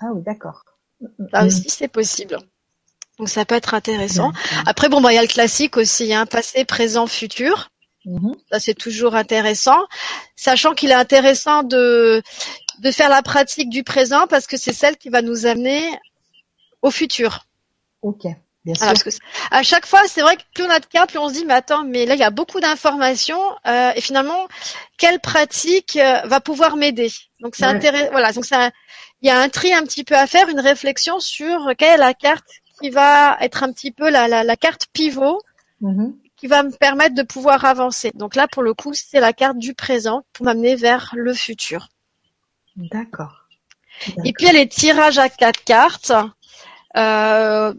Ah 0.00 0.06
oui, 0.12 0.22
d'accord. 0.22 0.64
Là 1.32 1.44
aussi, 1.44 1.68
c'est 1.68 1.88
possible. 1.88 2.38
Donc, 3.18 3.28
ça 3.28 3.44
peut 3.44 3.54
être 3.54 3.74
intéressant. 3.74 4.32
Après, 4.66 4.88
bon, 4.88 5.00
bah, 5.00 5.12
il 5.12 5.16
y 5.16 5.18
a 5.18 5.22
le 5.22 5.28
classique 5.28 5.76
aussi, 5.76 6.14
hein, 6.14 6.26
passé, 6.26 6.64
présent, 6.64 7.06
futur. 7.06 7.70
Mhm. 8.04 8.34
Ça, 8.50 8.60
c'est 8.60 8.74
toujours 8.74 9.14
intéressant. 9.14 9.80
Sachant 10.36 10.74
qu'il 10.74 10.90
est 10.90 10.94
intéressant 10.94 11.62
de, 11.62 12.22
de 12.80 12.90
faire 12.90 13.08
la 13.08 13.22
pratique 13.22 13.68
du 13.70 13.82
présent 13.84 14.26
parce 14.28 14.46
que 14.46 14.56
c'est 14.56 14.72
celle 14.72 14.96
qui 14.96 15.08
va 15.08 15.22
nous 15.22 15.46
amener 15.46 15.82
au 16.82 16.90
futur. 16.90 17.44
Ok, 18.02 18.24
bien 18.64 18.74
sûr. 18.74 18.86
Parce 18.86 19.02
que 19.02 19.10
à 19.50 19.62
chaque 19.62 19.86
fois, 19.86 20.02
c'est 20.06 20.20
vrai 20.20 20.36
que 20.36 20.42
plus 20.54 20.64
on 20.64 20.70
a 20.70 20.78
de 20.80 20.86
cartes, 20.86 21.10
plus 21.10 21.18
on 21.18 21.28
se 21.28 21.34
dit, 21.34 21.44
mais 21.44 21.54
attends, 21.54 21.84
mais 21.84 22.06
là, 22.06 22.14
il 22.14 22.20
y 22.20 22.24
a 22.24 22.30
beaucoup 22.30 22.60
d'informations, 22.60 23.42
euh, 23.66 23.90
et 23.96 24.00
finalement, 24.00 24.46
quelle 24.96 25.18
pratique 25.20 25.96
euh, 25.96 26.20
va 26.24 26.40
pouvoir 26.40 26.76
m'aider? 26.76 27.10
Donc, 27.40 27.56
c'est 27.56 27.66
Ouais. 27.66 27.72
intéressant. 27.72 28.10
Voilà, 28.12 28.32
donc 28.32 28.44
ça, 28.44 28.70
il 29.22 29.26
y 29.28 29.30
a 29.30 29.40
un 29.40 29.48
tri 29.48 29.72
un 29.72 29.82
petit 29.82 30.04
peu 30.04 30.14
à 30.16 30.26
faire, 30.28 30.48
une 30.48 30.60
réflexion 30.60 31.18
sur 31.18 31.72
quelle 31.76 31.94
est 31.94 31.96
la 31.96 32.14
carte 32.14 32.48
qui 32.80 32.90
va 32.90 33.36
être 33.40 33.64
un 33.64 33.72
petit 33.72 33.90
peu 33.90 34.08
la, 34.10 34.28
la, 34.28 34.44
la 34.44 34.56
carte 34.56 34.86
pivot 34.92 35.42
Mhm. 35.80 36.16
qui 36.36 36.46
va 36.46 36.62
me 36.62 36.70
permettre 36.70 37.14
de 37.16 37.22
pouvoir 37.22 37.64
avancer. 37.64 38.12
Donc 38.14 38.36
là, 38.36 38.46
pour 38.48 38.62
le 38.62 38.74
coup, 38.74 38.94
c'est 38.94 39.18
la 39.20 39.32
carte 39.32 39.58
du 39.58 39.74
présent 39.74 40.22
pour 40.32 40.44
m'amener 40.46 40.76
vers 40.76 41.12
le 41.16 41.34
futur. 41.34 41.88
D'accord. 42.78 43.48
Et 44.24 44.32
puis, 44.32 44.44
il 44.44 44.46
y 44.46 44.50
a 44.50 44.52
les 44.52 44.68
tirages 44.68 45.18
à 45.18 45.28
quatre 45.28 45.64
cartes. 45.64 46.12
Euh, 46.96 47.74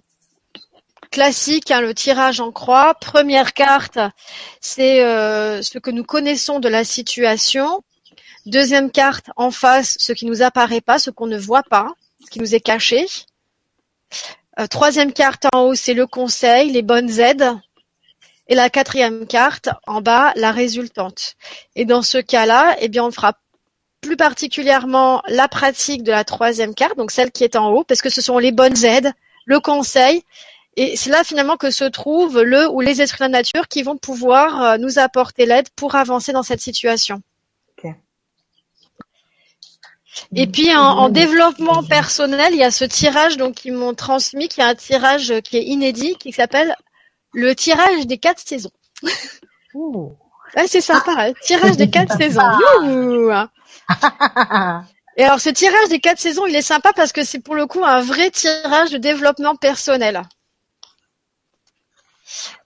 classique, 1.09 1.71
hein, 1.71 1.81
le 1.81 1.93
tirage 1.93 2.41
en 2.41 2.51
croix. 2.51 2.93
Première 2.95 3.53
carte, 3.53 3.97
c'est 4.59 5.03
euh, 5.03 5.61
ce 5.61 5.79
que 5.79 5.89
nous 5.89 6.03
connaissons 6.03 6.59
de 6.59 6.67
la 6.67 6.83
situation. 6.83 7.81
Deuxième 8.45 8.91
carte, 8.91 9.29
en 9.37 9.51
face, 9.51 9.95
ce 9.99 10.11
qui 10.11 10.25
nous 10.25 10.41
apparaît 10.41 10.81
pas, 10.81 10.99
ce 10.99 11.09
qu'on 11.09 11.27
ne 11.27 11.37
voit 11.37 11.63
pas, 11.63 11.93
ce 12.23 12.29
qui 12.29 12.39
nous 12.39 12.53
est 12.53 12.59
caché. 12.59 13.05
Euh, 14.59 14.67
troisième 14.67 15.13
carte 15.13 15.45
en 15.53 15.61
haut, 15.61 15.75
c'est 15.75 15.93
le 15.93 16.07
conseil, 16.07 16.71
les 16.71 16.81
bonnes 16.81 17.19
aides. 17.19 17.53
Et 18.47 18.55
la 18.55 18.69
quatrième 18.69 19.27
carte, 19.27 19.69
en 19.85 20.01
bas, 20.01 20.33
la 20.35 20.51
résultante. 20.51 21.35
Et 21.75 21.85
dans 21.85 22.01
ce 22.01 22.17
cas-là, 22.17 22.75
eh 22.79 22.89
bien, 22.89 23.05
on 23.05 23.11
fera 23.11 23.33
plus 24.01 24.17
particulièrement 24.17 25.21
la 25.27 25.47
pratique 25.47 26.03
de 26.03 26.11
la 26.11 26.23
troisième 26.23 26.73
carte, 26.73 26.97
donc 26.97 27.11
celle 27.11 27.31
qui 27.31 27.43
est 27.43 27.55
en 27.55 27.71
haut, 27.71 27.83
parce 27.83 28.01
que 28.01 28.09
ce 28.09 28.21
sont 28.21 28.37
les 28.37 28.51
bonnes 28.51 28.83
aides, 28.85 29.11
le 29.45 29.59
conseil, 29.59 30.23
et 30.75 30.95
c'est 30.95 31.09
là 31.09 31.23
finalement 31.23 31.57
que 31.57 31.71
se 31.71 31.83
trouve 31.83 32.41
le 32.41 32.69
ou 32.69 32.79
les 32.81 33.01
esprits 33.01 33.19
de 33.19 33.31
la 33.31 33.39
nature 33.39 33.67
qui 33.67 33.83
vont 33.83 33.97
pouvoir 33.97 34.63
euh, 34.63 34.77
nous 34.77 34.99
apporter 34.99 35.45
l'aide 35.45 35.69
pour 35.75 35.95
avancer 35.95 36.31
dans 36.31 36.43
cette 36.43 36.61
situation. 36.61 37.21
Et 40.35 40.47
puis 40.47 40.73
en, 40.75 40.81
en 40.81 41.09
développement 41.09 41.83
personnel, 41.83 42.53
il 42.53 42.59
y 42.59 42.63
a 42.63 42.71
ce 42.71 42.85
tirage 42.85 43.37
donc 43.37 43.55
qu'ils 43.55 43.73
m'ont 43.73 43.93
transmis, 43.93 44.47
qui 44.47 44.61
est 44.61 44.63
un 44.63 44.75
tirage 44.75 45.33
qui 45.41 45.57
est 45.57 45.63
inédit, 45.63 46.15
qui 46.15 46.31
s'appelle 46.31 46.75
le 47.33 47.55
tirage 47.55 48.05
des 48.05 48.17
quatre 48.17 48.39
saisons. 48.39 48.71
Ouh. 49.73 50.13
Ah, 50.55 50.67
c'est 50.67 50.81
sympa, 50.81 51.13
hein, 51.17 51.33
tirage 51.41 51.77
des 51.77 51.89
quatre 51.89 52.17
saisons. 52.17 52.41
Et 55.17 55.23
alors, 55.23 55.39
ce 55.39 55.49
tirage 55.49 55.89
des 55.89 55.99
quatre 55.99 56.19
saisons, 56.19 56.45
il 56.45 56.55
est 56.55 56.61
sympa 56.61 56.93
parce 56.93 57.11
que 57.11 57.23
c'est 57.23 57.39
pour 57.39 57.55
le 57.55 57.67
coup 57.67 57.83
un 57.83 58.01
vrai 58.01 58.31
tirage 58.31 58.91
de 58.91 58.97
développement 58.97 59.55
personnel. 59.55 60.21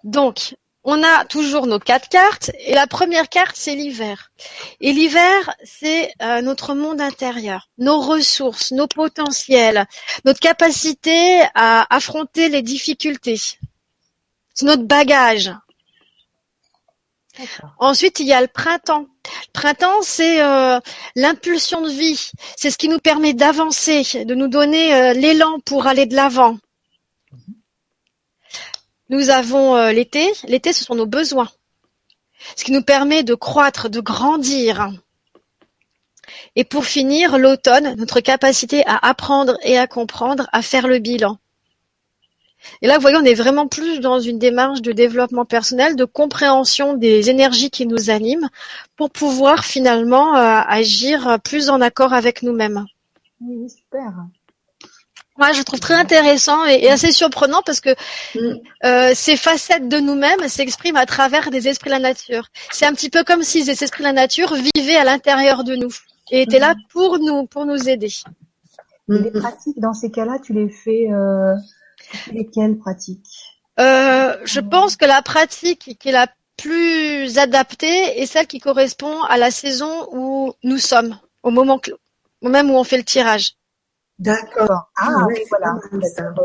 Donc, 0.04 0.56
on 0.84 1.02
a 1.02 1.26
toujours 1.26 1.66
nos 1.66 1.80
quatre 1.80 2.10
cartes 2.10 2.52
et 2.60 2.74
la 2.74 2.88
première 2.88 3.30
carte, 3.30 3.56
c'est 3.56 3.74
l'hiver. 3.74 4.32
Et 4.82 4.92
l'hiver, 4.92 5.56
c'est 5.64 6.14
euh, 6.22 6.42
notre 6.42 6.76
monde 6.76 7.00
intérieur, 7.00 7.70
nos 7.78 8.02
ressources, 8.02 8.72
nos 8.72 8.88
potentiels, 8.88 9.88
notre 10.26 10.42
capacité 10.42 11.42
à 11.56 11.88
affronter 11.90 12.50
les 12.50 12.62
difficultés. 12.62 13.40
C'est 14.54 14.66
notre 14.66 14.84
bagage. 14.84 15.52
Ensuite, 17.80 18.20
il 18.20 18.28
y 18.28 18.34
a 18.34 18.42
le 18.42 18.48
printemps. 18.48 19.08
Le 19.26 19.52
printemps, 19.54 20.02
c'est 20.02 20.42
euh, 20.42 20.80
l'impulsion 21.16 21.82
de 21.82 21.90
vie. 21.90 22.32
C'est 22.56 22.70
ce 22.70 22.78
qui 22.78 22.90
nous 22.90 23.00
permet 23.00 23.34
d'avancer, 23.34 24.26
de 24.26 24.36
nous 24.36 24.48
donner 24.48 24.94
euh, 24.94 25.14
l'élan 25.14 25.60
pour 25.66 25.88
aller 25.88 26.06
de 26.06 26.16
l'avant. 26.16 26.58
Nous 29.10 29.30
avons 29.30 29.76
euh, 29.76 29.92
l'été. 29.92 30.32
L'été, 30.46 30.74
ce 30.74 30.84
sont 30.84 30.96
nos 30.96 31.06
besoins. 31.06 31.50
Ce 32.56 32.64
qui 32.64 32.72
nous 32.72 32.84
permet 32.84 33.24
de 33.24 33.36
croître, 33.36 33.90
de 33.90 34.00
grandir. 34.00 34.92
Et 36.56 36.64
pour 36.64 36.86
finir, 36.86 37.38
l'automne, 37.38 37.96
notre 37.96 38.20
capacité 38.20 38.86
à 38.86 38.98
apprendre 39.08 39.58
et 39.64 39.78
à 39.78 39.88
comprendre, 39.88 40.48
à 40.52 40.62
faire 40.62 40.88
le 40.88 41.00
bilan. 41.00 41.38
Et 42.82 42.88
là, 42.88 42.96
vous 42.96 43.02
voyez, 43.02 43.18
on 43.18 43.26
est 43.26 43.34
vraiment 43.34 43.68
plus 43.68 44.00
dans 44.00 44.20
une 44.20 44.40
démarche 44.40 44.82
de 44.82 44.92
développement 44.92 45.46
personnel, 45.46 45.96
de 45.96 46.06
compréhension 46.06 46.94
des 46.96 47.30
énergies 47.30 47.70
qui 47.70 47.86
nous 47.86 48.10
animent, 48.10 48.50
pour 48.96 49.10
pouvoir 49.10 49.66
finalement 49.66 50.36
euh, 50.36 50.60
agir 50.68 51.40
plus 51.44 51.70
en 51.70 51.82
accord 51.82 52.14
avec 52.14 52.44
nous-mêmes. 52.44 52.86
Oui, 53.42 53.70
super. 53.70 54.12
Moi, 55.36 55.52
je 55.52 55.64
trouve 55.64 55.80
très 55.80 55.96
intéressant 55.96 56.64
et, 56.68 56.84
et 56.84 56.92
assez 56.92 57.12
surprenant 57.12 57.62
parce 57.66 57.80
que 57.82 57.90
Mm. 58.36 58.40
euh, 58.86 59.12
ces 59.16 59.36
facettes 59.36 59.88
de 59.90 59.98
nous-mêmes 60.00 60.48
s'expriment 60.48 60.98
à 60.98 61.06
travers 61.06 61.50
des 61.52 61.68
esprits 61.68 61.90
de 61.90 61.96
la 61.96 62.00
nature. 62.00 62.48
C'est 62.72 62.86
un 62.86 62.94
petit 62.94 63.10
peu 63.10 63.24
comme 63.24 63.44
si 63.44 63.64
ces 63.64 63.84
esprits 63.84 64.04
de 64.04 64.08
la 64.08 64.14
nature 64.14 64.54
vivaient 64.76 64.96
à 64.96 65.04
l'intérieur 65.04 65.64
de 65.64 65.76
nous 65.76 65.92
et 66.32 66.42
étaient 66.44 66.60
là 66.60 66.76
pour 66.92 67.20
nous, 67.20 67.46
pour 67.48 67.66
nous 67.66 67.90
aider. 67.90 68.08
Et 69.10 69.14
les 69.14 69.32
Mm. 69.32 69.40
pratiques, 69.40 69.80
dans 69.80 69.94
ces 69.94 70.12
cas-là, 70.12 70.38
tu 70.40 70.54
les 70.54 70.70
fais 70.70 71.12
euh, 71.12 71.56
tu 72.14 72.18
fais 72.18 72.32
lesquelles 72.32 72.78
pratiques? 72.78 73.28
Euh, 73.80 74.38
je 74.46 74.60
pense 74.60 74.96
que 74.96 75.06
la 75.06 75.22
pratique 75.22 75.98
qui 76.00 76.10
est 76.10 76.12
la 76.12 76.28
plus 76.58 77.38
adaptée 77.40 78.22
est 78.22 78.26
celle 78.28 78.48
qui 78.48 78.60
correspond 78.60 79.22
à 79.24 79.38
la 79.38 79.50
saison 79.52 80.08
où 80.12 80.54
nous 80.64 80.78
sommes, 80.78 81.18
au 81.42 81.50
moment 81.50 81.80
que- 81.80 81.92
au 82.42 82.50
même 82.50 82.70
où 82.70 82.76
on 82.76 82.84
fait 82.84 82.98
le 82.98 83.04
tirage. 83.04 83.54
D'accord. 84.20 84.92
Ah 84.96 85.26
oui, 85.28 85.40
voilà. 85.50 85.74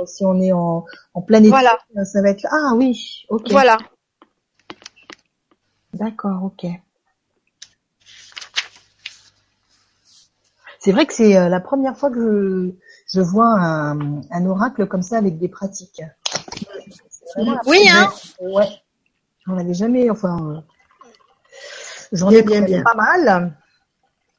Si 0.07 0.25
on 0.25 0.41
est 0.41 0.53
en, 0.53 0.85
en 1.15 1.23
plein 1.23 1.41
été, 1.41 1.51
Voilà, 1.51 1.79
ça 2.05 2.23
va 2.23 2.31
être 2.31 2.47
Ah 2.51 2.73
oui, 2.75 3.25
ok. 3.29 3.51
voilà. 3.51 3.77
D'accord, 5.93 6.45
ok. 6.45 6.67
C'est 10.81 10.93
vrai 10.93 11.07
que 11.07 11.13
c'est 11.13 11.37
euh, 11.37 11.49
la 11.49 11.61
première 11.61 11.97
fois 11.99 12.11
que 12.11 12.17
je, 12.21 12.73
je 13.13 13.21
vois 13.21 13.49
un, 13.59 14.21
un 14.31 14.47
oracle 14.47 14.87
comme 14.87 15.03
ça 15.03 15.19
avec 15.19 15.39
des 15.39 15.49
pratiques. 15.49 16.03
Oui, 17.67 17.89
hein. 17.91 18.11
Ouais. 18.41 18.69
On 19.47 19.55
n'avait 19.55 19.75
jamais, 19.75 20.11
enfin, 20.11 20.37
euh, 20.41 20.61
J'en 22.13 22.31
ai 22.31 22.43
bien, 22.43 22.63
bien. 22.63 22.83
pas 22.83 22.95
mal 22.95 23.55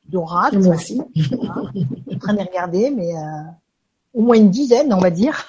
d'oracles. 0.06 0.60
Moi 0.60 0.76
aussi. 0.76 1.02
Je 1.16 1.24
suis 1.24 1.36
en 1.36 2.20
train 2.20 2.34
de 2.34 2.40
les 2.40 2.44
regarder, 2.44 2.90
mais 2.92 3.16
euh, 3.16 3.44
au 4.14 4.22
moins 4.22 4.36
une 4.38 4.50
dizaine, 4.50 4.94
on 4.94 5.00
va 5.00 5.10
dire. 5.10 5.46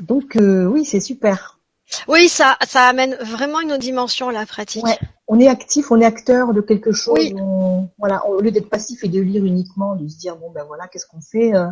Donc 0.00 0.36
euh, 0.36 0.64
oui, 0.64 0.84
c'est 0.84 1.00
super. 1.00 1.58
Oui, 2.06 2.28
ça, 2.28 2.56
ça 2.66 2.86
amène 2.86 3.14
vraiment 3.16 3.60
une 3.60 3.72
autre 3.72 3.80
dimension 3.80 4.28
à 4.28 4.32
la 4.32 4.46
pratique. 4.46 4.84
Ouais. 4.84 4.98
On 5.32 5.38
est 5.38 5.46
actif, 5.48 5.90
on 5.92 6.00
est 6.00 6.04
acteur 6.04 6.52
de 6.52 6.60
quelque 6.60 6.90
chose. 6.92 7.14
Oui. 7.18 7.34
on- 7.40 7.88
voilà, 7.98 8.26
au 8.26 8.40
lieu 8.40 8.50
d'être 8.50 8.68
passif 8.68 9.04
et 9.04 9.08
de 9.08 9.20
lire 9.20 9.44
uniquement, 9.44 9.94
de 9.94 10.08
se 10.08 10.18
dire 10.18 10.34
bon 10.36 10.50
ben 10.50 10.64
voilà, 10.64 10.88
qu'est-ce 10.88 11.06
qu'on 11.06 11.20
fait 11.20 11.54
euh, 11.54 11.66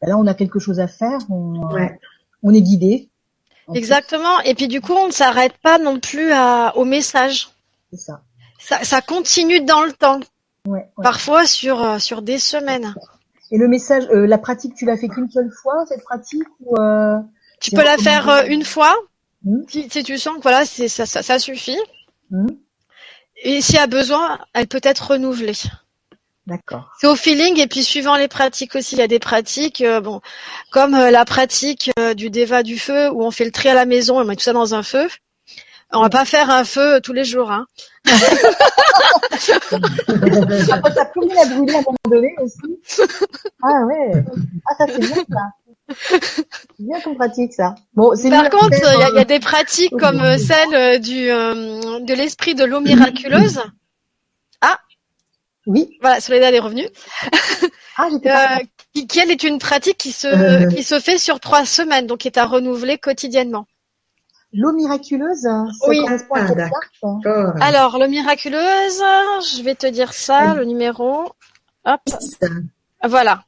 ben 0.00 0.08
Là, 0.08 0.16
on 0.18 0.26
a 0.26 0.34
quelque 0.34 0.58
chose 0.58 0.80
à 0.80 0.88
faire. 0.88 1.18
On, 1.28 1.60
Ouais. 1.74 1.98
on 2.42 2.54
est 2.54 2.62
guidé. 2.62 3.10
Exactement. 3.74 4.40
Et 4.40 4.54
puis 4.54 4.66
du 4.68 4.80
coup, 4.80 4.92
on 4.94 5.06
ne 5.08 5.12
s'arrête 5.12 5.56
pas 5.62 5.78
non 5.78 6.00
plus 6.00 6.32
à, 6.32 6.72
au 6.76 6.84
message. 6.84 7.50
C'est 7.92 7.98
ça. 8.00 8.22
Ça, 8.58 8.82
ça 8.84 9.00
continue 9.00 9.60
dans 9.60 9.82
le 9.84 9.92
temps, 9.92 10.20
Ouais, 10.66 10.78
ouais. 10.96 11.02
parfois 11.02 11.46
sur 11.46 11.82
euh, 11.82 11.98
sur 11.98 12.22
des 12.22 12.38
semaines. 12.38 12.94
Et 13.50 13.58
le 13.58 13.68
message, 13.68 14.04
euh, 14.10 14.26
la 14.26 14.38
pratique, 14.38 14.74
tu 14.74 14.86
l'as 14.86 14.96
fait 14.96 15.08
qu'une 15.08 15.28
seule 15.30 15.50
fois 15.62 15.84
cette 15.86 16.02
pratique 16.04 16.44
ou 16.60 16.76
euh, 16.80 17.18
Tu 17.60 17.70
peux 17.72 17.84
la 17.84 17.98
faire 17.98 18.28
euh, 18.28 18.42
une 18.48 18.64
fois, 18.64 18.94
Mhm. 19.44 19.64
si, 19.68 19.90
si 19.90 20.02
tu 20.04 20.16
sens 20.18 20.36
que 20.36 20.42
voilà, 20.42 20.64
c'est 20.64 20.88
ça, 20.88 21.04
ça, 21.04 21.22
ça 21.22 21.38
suffit. 21.38 21.78
Mhm. 22.30 22.46
Et 23.42 23.60
s'il 23.60 23.74
y 23.74 23.78
a 23.78 23.88
besoin, 23.88 24.38
elle 24.54 24.68
peut 24.68 24.80
être 24.82 25.10
renouvelée. 25.10 25.56
D'accord. 26.46 26.90
C'est 26.98 27.06
au 27.06 27.16
feeling 27.16 27.58
et 27.60 27.66
puis 27.66 27.82
suivant 27.84 28.16
les 28.16 28.28
pratiques 28.28 28.74
aussi. 28.76 28.94
Il 28.96 28.98
y 28.98 29.02
a 29.02 29.08
des 29.08 29.18
pratiques, 29.18 29.80
euh, 29.80 30.00
bon, 30.00 30.20
comme 30.70 30.94
euh, 30.94 31.10
la 31.10 31.24
pratique 31.24 31.90
euh, 31.98 32.14
du 32.14 32.30
déva 32.30 32.62
du 32.62 32.78
feu 32.78 33.10
où 33.10 33.22
on 33.22 33.30
fait 33.30 33.44
le 33.44 33.52
tri 33.52 33.68
à 33.68 33.74
la 33.74 33.84
maison 33.84 34.18
et 34.18 34.22
on 34.22 34.26
met 34.26 34.36
tout 34.36 34.42
ça 34.42 34.52
dans 34.52 34.74
un 34.74 34.82
feu. 34.82 35.08
On 35.92 36.00
va 36.00 36.08
pas 36.08 36.24
faire 36.24 36.50
un 36.50 36.64
feu 36.64 37.00
tous 37.02 37.12
les 37.12 37.24
jours, 37.24 37.50
hein. 37.52 37.66
Après, 40.72 40.94
t'as 40.94 41.04
plus 41.04 41.20
rien 41.28 41.42
à 41.42 41.46
brûler 41.46 41.74
à 41.74 41.78
un 41.78 41.82
moment 41.82 41.98
donné 42.08 42.34
aussi. 42.40 42.58
Ah 43.62 43.84
ouais. 43.86 44.24
Ah 44.66 44.74
ça 44.78 44.86
c'est 44.88 44.98
bien 44.98 45.24
ça. 45.30 45.52
C'est 46.08 46.46
bien 46.78 47.00
comme 47.00 47.16
pratique 47.16 47.52
ça. 47.52 47.74
Bon, 47.94 48.10
Par 48.30 48.50
contre, 48.50 48.68
il 48.72 48.78
y, 48.78 48.86
a- 48.86 49.08
y 49.10 49.16
euh, 49.16 49.20
a 49.20 49.24
des 49.24 49.40
pratiques 49.40 49.96
comme 49.98 50.20
euh, 50.20 50.38
celle 50.38 50.74
euh, 50.74 50.98
du 50.98 51.30
euh, 51.30 52.00
de 52.00 52.14
l'esprit 52.14 52.54
de 52.54 52.64
l'eau 52.64 52.80
miraculeuse. 52.80 53.60
Oui. 55.66 55.96
Voilà, 56.00 56.20
Soledad 56.20 56.52
est 56.54 56.58
revenue. 56.58 56.88
Ah 57.98 58.08
j'étais 58.10 58.30
pas. 58.30 58.56
Euh, 58.56 58.64
qui, 58.94 59.06
qui, 59.06 59.18
elle 59.20 59.30
est 59.30 59.42
une 59.44 59.58
pratique 59.58 59.98
qui 59.98 60.12
se 60.12 60.26
Euh. 60.26 60.66
qui 60.68 60.82
se 60.82 60.98
fait 60.98 61.18
sur 61.18 61.38
trois 61.40 61.64
semaines, 61.66 62.06
donc 62.06 62.18
qui 62.20 62.28
est 62.28 62.38
à 62.38 62.46
renouveler 62.46 62.96
quotidiennement? 62.98 63.66
L'eau 64.54 64.72
miraculeuse, 64.72 65.42
ça 65.42 65.64
Oui. 65.88 65.98
correspond 66.00 66.34
à 66.34 66.40
Ah, 66.40 66.46
quelle 66.48 66.56
d'accord. 66.56 66.80
carte 66.80 67.22
D'accord. 67.22 67.62
Alors, 67.62 67.98
le 67.98 68.08
miraculeuse, 68.08 69.02
je 69.56 69.62
vais 69.62 69.74
te 69.74 69.86
dire 69.86 70.14
ça, 70.14 70.54
le 70.54 70.64
numéro. 70.64 71.32
Hop, 71.84 72.00
voilà. 73.04 73.44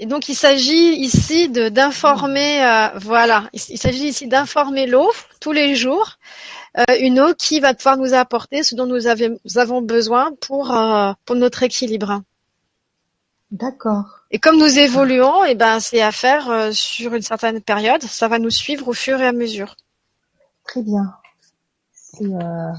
Et 0.00 0.06
donc, 0.06 0.28
il 0.28 0.36
s'agit 0.36 0.94
ici 0.94 1.48
de 1.48 1.68
d'informer, 1.68 2.64
euh, 2.64 2.98
voilà, 3.00 3.48
il, 3.52 3.60
il 3.68 3.78
s'agit 3.78 4.06
ici 4.06 4.28
d'informer 4.28 4.86
l'eau 4.86 5.10
tous 5.40 5.50
les 5.50 5.74
jours, 5.74 6.18
euh, 6.78 6.84
une 7.00 7.18
eau 7.18 7.34
qui 7.34 7.58
va 7.58 7.74
pouvoir 7.74 7.96
nous 7.96 8.14
apporter 8.14 8.62
ce 8.62 8.76
dont 8.76 8.86
nous, 8.86 9.08
avons 9.08 9.38
nous 9.44 9.58
avons 9.58 9.82
besoin 9.82 10.30
pour 10.40 10.70
euh, 10.70 11.12
pour 11.24 11.34
notre 11.34 11.64
équilibre. 11.64 12.22
D'accord. 13.50 14.04
Et 14.30 14.38
comme 14.38 14.58
nous 14.58 14.78
évoluons, 14.78 15.44
et 15.44 15.56
ben 15.56 15.80
c'est 15.80 16.02
à 16.02 16.12
faire 16.12 16.48
euh, 16.48 16.70
sur 16.70 17.14
une 17.14 17.22
certaine 17.22 17.60
période. 17.60 18.02
Ça 18.02 18.28
va 18.28 18.38
nous 18.38 18.50
suivre 18.50 18.86
au 18.88 18.92
fur 18.92 19.20
et 19.20 19.26
à 19.26 19.32
mesure. 19.32 19.74
Très 20.64 20.82
bien. 20.82 21.14
C'est 21.92 22.24
euh, 22.24 22.72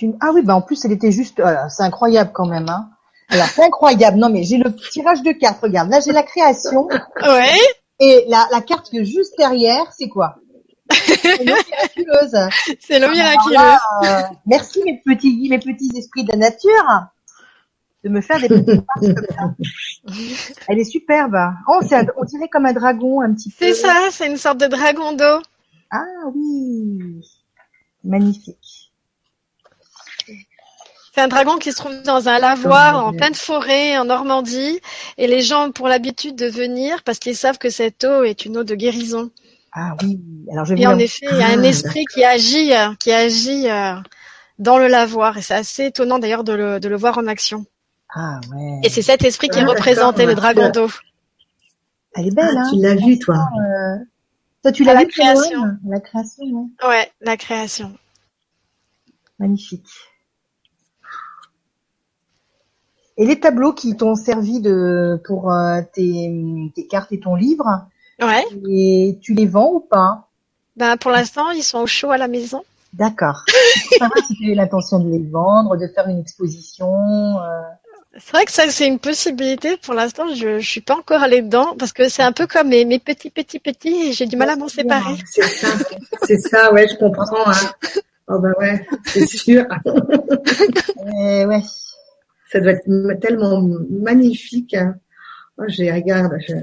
une. 0.00 0.16
Ah 0.20 0.30
oui, 0.32 0.42
bah 0.42 0.54
en 0.54 0.62
plus 0.62 0.82
elle 0.84 0.92
était 0.92 1.12
juste. 1.12 1.40
voilà, 1.40 1.68
c'est 1.68 1.82
incroyable 1.82 2.30
quand 2.32 2.46
même. 2.46 2.68
Hein. 2.70 2.88
Alors 3.30 3.46
c'est 3.46 3.64
incroyable. 3.64 4.18
Non 4.18 4.28
mais 4.30 4.42
j'ai 4.44 4.58
le 4.58 4.74
tirage 4.74 5.22
de 5.22 5.32
cartes. 5.32 5.60
Regarde, 5.62 5.88
là 5.90 6.00
j'ai 6.04 6.12
la 6.12 6.22
création 6.22 6.88
Ouais. 7.22 7.56
et 8.00 8.24
la, 8.28 8.46
la 8.50 8.60
carte 8.60 8.90
qui 8.90 8.98
est 8.98 9.04
juste 9.04 9.34
derrière, 9.38 9.92
c'est 9.96 10.08
quoi? 10.08 10.36
C'est 10.90 11.44
l'eau 11.44 11.54
miraculeuse. 11.54 12.48
C'est 12.80 12.98
le 12.98 13.04
Alors 13.04 13.16
miraculeux. 13.16 13.54
là, 13.54 13.78
euh, 14.04 14.22
merci 14.46 14.82
mes 14.84 15.00
petits, 15.04 15.46
mes 15.48 15.58
petits 15.58 15.90
esprits 15.96 16.24
de 16.24 16.32
la 16.32 16.38
nature 16.38 17.06
de 18.02 18.08
me 18.08 18.20
faire 18.20 18.40
des 18.40 18.48
petites 18.48 18.84
comme 18.96 19.26
ça. 19.36 19.54
Elle 20.68 20.78
est 20.80 20.84
superbe. 20.84 21.36
Oh, 21.68 21.80
c'est 21.86 21.94
un- 21.96 22.06
on 22.16 22.24
dirait 22.24 22.48
comme 22.48 22.66
un 22.66 22.72
dragon 22.72 23.20
un 23.20 23.32
petit 23.34 23.50
peu. 23.50 23.56
C'est 23.66 23.74
ça, 23.74 24.08
c'est 24.10 24.26
une 24.26 24.38
sorte 24.38 24.58
de 24.58 24.66
dragon 24.66 25.12
d'eau. 25.12 25.40
Ah 25.92 26.02
oui, 26.34 27.20
magnifique. 28.02 28.56
C'est 31.20 31.24
un 31.24 31.28
dragon 31.28 31.58
qui 31.58 31.70
se 31.70 31.76
trouve 31.76 32.00
dans 32.00 32.30
un 32.30 32.38
lavoir 32.38 32.96
en 32.96 33.06
mon 33.08 33.12
pleine 33.12 33.34
forêt 33.34 33.98
en 33.98 34.06
Normandie 34.06 34.80
et 35.18 35.26
les 35.26 35.42
gens 35.42 35.66
ont 35.68 35.70
pour 35.70 35.86
l'habitude 35.86 36.34
de 36.34 36.46
venir 36.46 37.02
parce 37.02 37.18
qu'ils 37.18 37.36
savent 37.36 37.58
que 37.58 37.68
cette 37.68 38.04
eau 38.04 38.22
est 38.24 38.46
une 38.46 38.56
eau 38.56 38.64
de 38.64 38.74
guérison. 38.74 39.30
Ah 39.74 39.94
oui. 40.02 40.18
Alors 40.50 40.64
je 40.64 40.72
vais 40.74 40.80
Et 40.80 40.86
vous 40.86 40.92
en 40.92 40.96
la- 40.96 41.02
effet, 41.02 41.26
il 41.30 41.36
y 41.36 41.42
a 41.42 41.48
un 41.48 41.62
Ah, 41.62 41.66
esprit 41.66 42.06
qui 42.06 42.24
agit, 42.24 42.72
euh, 42.74 42.94
qui 42.98 43.12
agit 43.12 43.68
euh, 43.68 43.96
dans 44.58 44.78
le 44.78 44.86
lavoir 44.86 45.36
et 45.36 45.42
c'est 45.42 45.52
assez 45.52 45.84
étonnant 45.84 46.18
d'ailleurs 46.18 46.42
de 46.42 46.54
le, 46.54 46.80
de 46.80 46.88
le 46.88 46.96
voir 46.96 47.18
en 47.18 47.26
action. 47.26 47.66
Ah 48.14 48.40
ouais. 48.54 48.80
Et 48.82 48.88
c'est 48.88 49.02
cet 49.02 49.22
esprit 49.22 49.50
qui 49.50 49.58
Ah, 49.58 49.62
est 49.64 49.66
représenté, 49.66 50.24
d'accord, 50.24 50.28
le 50.28 50.34
dragon 50.36 50.70
d'eau. 50.70 50.90
Elle 52.14 52.28
est 52.28 52.34
belle, 52.34 52.46
Ah, 52.56 52.60
hein. 52.62 52.70
tu 52.72 52.80
l'as 52.80 52.94
vu, 52.94 53.18
toi. 53.18 53.34
Euh, 53.58 53.96
Toi, 54.62 54.72
tu 54.72 54.84
l'as 54.84 54.94
la 54.94 55.00
vu, 55.04 55.08
Caroline 55.08 55.42
création. 55.42 55.66
La 55.86 56.00
création, 56.00 56.44
ouais. 56.82 56.88
Ouais, 56.88 57.12
la 57.20 57.36
création. 57.36 57.92
Magnifique. 59.38 59.86
Et 63.20 63.26
les 63.26 63.38
tableaux 63.38 63.72
qui 63.74 63.96
t'ont 63.96 64.14
servi 64.16 64.60
de 64.60 65.20
pour 65.26 65.52
euh, 65.52 65.80
tes, 65.92 66.32
tes 66.74 66.86
cartes 66.86 67.12
et 67.12 67.20
ton 67.20 67.34
livre, 67.36 67.66
Ouais. 68.20 68.42
et 68.68 69.18
tu 69.22 69.34
les 69.34 69.46
vends 69.46 69.70
ou 69.74 69.80
pas? 69.80 70.26
Ben 70.76 70.96
pour 70.96 71.10
l'instant, 71.10 71.50
ils 71.50 71.62
sont 71.62 71.80
au 71.80 71.86
chaud 71.86 72.10
à 72.10 72.16
la 72.18 72.28
maison. 72.28 72.62
D'accord. 72.94 73.44
Savoir 73.98 74.18
si 74.26 74.34
tu 74.36 74.50
as 74.50 74.54
l'intention 74.54 74.98
de 74.98 75.10
les 75.10 75.22
vendre, 75.30 75.76
de 75.76 75.86
faire 75.86 76.08
une 76.08 76.18
exposition. 76.18 77.38
euh, 77.40 77.60
C'est 78.18 78.32
vrai 78.32 78.44
que 78.46 78.52
ça, 78.52 78.64
c'est 78.70 78.86
une 78.86 78.98
possibilité. 78.98 79.76
Pour 79.76 79.94
l'instant, 79.94 80.24
je, 80.34 80.58
je 80.58 80.66
suis 80.68 80.80
pas 80.80 80.96
encore 80.96 81.22
allée 81.22 81.42
dedans 81.42 81.74
parce 81.78 81.92
que 81.92 82.08
c'est 82.08 82.22
un 82.22 82.32
peu 82.32 82.46
comme 82.46 82.68
mes, 82.68 82.84
mes 82.86 82.98
petits, 82.98 83.30
petits, 83.30 83.58
petits 83.60 84.08
et 84.08 84.12
j'ai 84.12 84.26
du 84.26 84.36
mal 84.36 84.48
à 84.50 84.56
m'en 84.56 84.68
séparer. 84.68 85.14
C'est 85.30 85.42
ça. 85.42 85.68
C'est 86.26 86.38
ça, 86.40 86.72
ouais, 86.72 86.88
je 86.88 86.96
comprends. 86.96 87.24
Hein. 87.46 87.52
Oh 88.32 88.38
bah 88.40 88.50
ouais, 88.60 88.86
c'est 89.06 89.26
sûr. 89.26 89.64
euh, 89.86 91.46
ouais. 91.46 91.62
Ça 92.50 92.60
doit 92.60 92.72
être 92.72 93.20
tellement 93.20 93.60
magnifique. 93.90 94.74
Hein. 94.74 94.96
Oh, 95.58 95.64
je 95.68 95.82
les 95.82 95.92
regarde, 95.92 96.32
je 96.46 96.54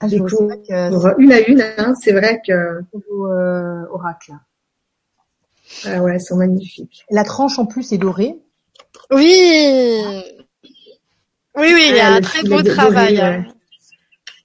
Ah, 0.00 0.08
je 0.08 0.16
que 0.18 0.90
pour 0.90 1.18
une 1.18 1.32
à 1.32 1.40
une. 1.48 1.60
Hein, 1.78 1.94
c'est 2.00 2.12
vrai 2.12 2.40
que 2.46 2.82
beau, 2.92 3.26
euh, 3.30 3.84
oracle. 3.90 4.32
ah 5.86 6.02
ouais, 6.02 6.14
elles 6.14 6.20
sont 6.20 6.36
magnifiques. 6.36 7.04
La 7.10 7.24
tranche 7.24 7.58
en 7.58 7.66
plus 7.66 7.92
est 7.92 7.98
dorée. 7.98 8.36
Oui. 9.10 9.92
Oui, 11.56 11.70
oui, 11.72 11.86
il 11.90 11.96
y 11.96 12.00
a 12.00 12.14
Ah, 12.14 12.16
un 12.16 12.20
très 12.20 12.42
beau 12.42 12.62
travail. 12.62 13.16
doré, 13.16 13.26
hein. 13.26 13.44
ouais. 13.46 13.52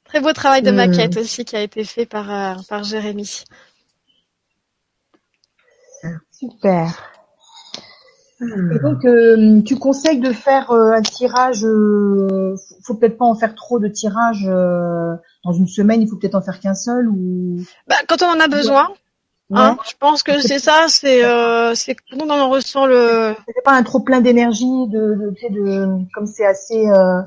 Très 0.05 0.19
beau 0.21 0.33
travail 0.33 0.61
de 0.63 0.71
Hmm. 0.71 0.75
maquette 0.75 1.17
aussi 1.17 1.45
qui 1.45 1.55
a 1.55 1.61
été 1.61 1.83
fait 1.83 2.05
par, 2.05 2.31
euh, 2.31 2.61
par 2.67 2.83
Jérémy. 2.83 3.43
Super. 6.31 6.87
Et 8.41 8.79
donc, 8.79 9.03
euh, 9.05 9.61
tu 9.63 9.77
conseilles 9.77 10.19
de 10.19 10.31
faire 10.31 10.71
euh, 10.71 10.91
un 10.93 11.01
tirage. 11.01 11.65
Euh, 11.65 12.55
faut- 12.55 12.75
faut 12.83 12.93
peut-être 12.95 13.17
pas 13.17 13.25
en 13.25 13.35
faire 13.35 13.53
trop 13.55 13.79
de 13.79 13.87
tirages 13.89 14.47
euh, 14.47 15.13
dans 15.43 15.51
une 15.51 15.67
semaine. 15.67 16.01
Il 16.01 16.07
faut 16.07 16.15
peut-être 16.15 16.35
en 16.35 16.41
faire 16.41 16.59
qu'un 16.59 16.73
seul 16.73 17.07
ou? 17.09 17.57
Bah, 17.87 17.95
quand 18.07 18.21
on 18.23 18.27
en 18.27 18.39
a 18.39 18.47
besoin, 18.47 18.87
Ouais. 19.49 19.59
hein, 19.59 19.77
je 19.89 19.93
pense 19.99 20.21
que 20.23 20.39
c'est 20.39 20.59
ça, 20.59 20.85
c'est 20.87 21.25
euh, 21.25 21.73
c'est 21.75 21.95
quand 21.95 22.17
on 22.23 22.29
en 22.29 22.49
ressent 22.49 22.85
le. 22.85 23.33
C'est 23.47 23.63
pas 23.63 23.73
un 23.73 23.83
trop 23.83 23.99
plein 23.99 24.21
d'énergie 24.21 24.87
de, 24.87 25.15
de, 25.15 25.33
tu 25.35 25.41
sais, 25.41 25.49
de 25.49 25.87
comme 26.13 26.27
c'est 26.27 26.45
assez, 26.45 26.87
euh, 26.87 27.21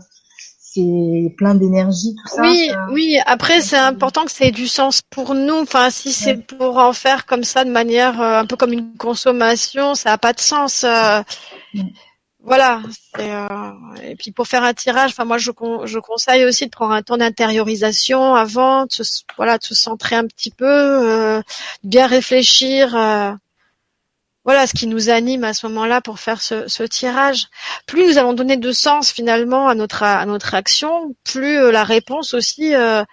c'est 0.75 1.35
plein 1.37 1.55
d'énergie 1.55 2.15
tout 2.23 2.35
ça. 2.35 2.43
Oui, 2.43 2.69
ça- 2.71 2.87
oui. 2.91 3.19
Après, 3.27 3.61
c'est 3.61 3.77
important 3.77 4.25
que 4.25 4.31
ça 4.31 4.45
ait 4.47 4.51
du 4.51 4.67
sens 4.69 5.03
pour 5.11 5.35
nous. 5.35 5.57
Enfin, 5.61 5.91
si 5.91 6.13
c'est 6.13 6.37
pour 6.47 6.79
en 6.79 6.93
faire 6.93 7.27
comme 7.27 7.45
ça 7.45 7.65
de 7.65 7.71
manière 7.71 8.21
euh, 8.21 8.39
un 8.41 8.47
peu 8.47 8.57
comme 8.57 8.73
une 8.73 8.97
consommation, 8.97 9.95
ça 9.95 10.13
a 10.13 10.19
pas 10.19 10.33
de 10.33 10.41
sens. 10.41 10.85
euh. 10.85 11.21
Voilà. 12.45 12.83
euh, 13.21 13.49
Et 14.03 14.17
puis 14.17 14.33
pour 14.33 14.49
faire 14.49 14.65
un 14.65 14.75
tirage, 14.75 15.11
enfin 15.13 15.25
moi 15.25 15.39
je, 15.39 15.53
con- 15.53 15.87
je 15.87 15.99
conseille 16.01 16.45
aussi 16.45 16.65
de 16.67 16.71
prendre 16.71 16.93
un 16.93 17.03
temps 17.03 17.17
d'intériorisation 17.17 18.35
avant, 18.35 18.87
de 18.87 18.91
se, 18.93 19.23
voilà, 19.37 19.59
de 19.59 19.63
se 19.65 19.77
centrer 19.77 20.17
un 20.17 20.27
petit 20.27 20.51
peu, 20.51 20.67
euh, 20.67 21.39
de 21.85 21.89
bien 21.89 22.07
réfléchir. 22.09 22.97
Voilà 24.45 24.67
ce 24.67 24.75
qui 24.75 24.87
nous 24.87 25.09
anime 25.09 25.45
à 25.45 25.55
ce 25.55 25.67
moment-là 25.69 26.01
pour 26.01 26.19
faire 26.19 26.43
ce, 26.43 26.67
ce 26.69 26.83
tirage. 26.83 27.49
Plus 27.87 28.07
nous 28.07 28.19
allons 28.19 28.33
donner 28.33 28.57
de 28.57 28.73
sens 28.73 29.13
finalement 29.13 29.69
à 29.69 29.75
notre 29.75 30.03
à 30.03 30.27
notre 30.27 30.55
action, 30.55 31.15
plus 31.25 31.59
euh, 31.59 31.71
la 31.71 31.85
réponse 31.85 32.35
aussi 32.35 32.75
euh, 32.75 33.05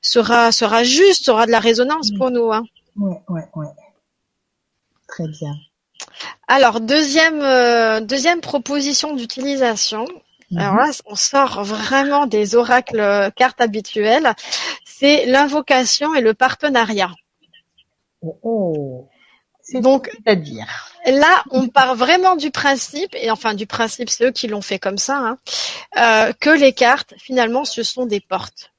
sera 0.00 0.52
sera 0.52 0.84
juste, 0.84 1.28
aura 1.28 1.46
de 1.46 1.50
la 1.50 1.58
résonance 1.58 2.10
pour 2.16 2.30
nous. 2.30 2.52
Hein. 2.52 2.64
Ouais, 2.96 3.20
ouais, 3.28 3.48
ouais. 3.56 3.66
Très 5.08 5.26
bien. 5.28 5.54
Alors 6.46 6.80
deuxième 6.80 7.42
euh, 7.42 8.00
deuxième 8.00 8.40
proposition 8.40 9.14
d'utilisation. 9.14 10.06
Mhm. 10.50 10.58
Alors 10.58 10.76
là, 10.76 10.90
on 11.06 11.16
sort 11.16 11.64
vraiment 11.64 12.26
des 12.26 12.54
oracles 12.54 13.32
cartes 13.34 13.60
habituelles. 13.60 14.32
C'est 14.84 15.26
l'invocation 15.26 16.14
et 16.14 16.20
le 16.20 16.34
partenariat. 16.34 17.10
Oh, 18.22 18.38
oh. 18.42 19.08
C'est 19.70 19.82
Donc 19.82 20.10
à 20.24 20.34
dire. 20.34 20.66
là, 21.04 21.42
on 21.50 21.68
part 21.68 21.94
vraiment 21.94 22.36
du 22.36 22.50
principe, 22.50 23.14
et 23.14 23.30
enfin 23.30 23.52
du 23.52 23.66
principe, 23.66 24.08
c'est 24.08 24.24
eux 24.24 24.30
qui 24.30 24.48
l'ont 24.48 24.62
fait 24.62 24.78
comme 24.78 24.96
ça, 24.96 25.18
hein, 25.18 25.38
euh, 25.98 26.32
que 26.40 26.48
les 26.48 26.72
cartes, 26.72 27.12
finalement, 27.18 27.66
ce 27.66 27.82
sont 27.82 28.06
des 28.06 28.20
portes. 28.20 28.72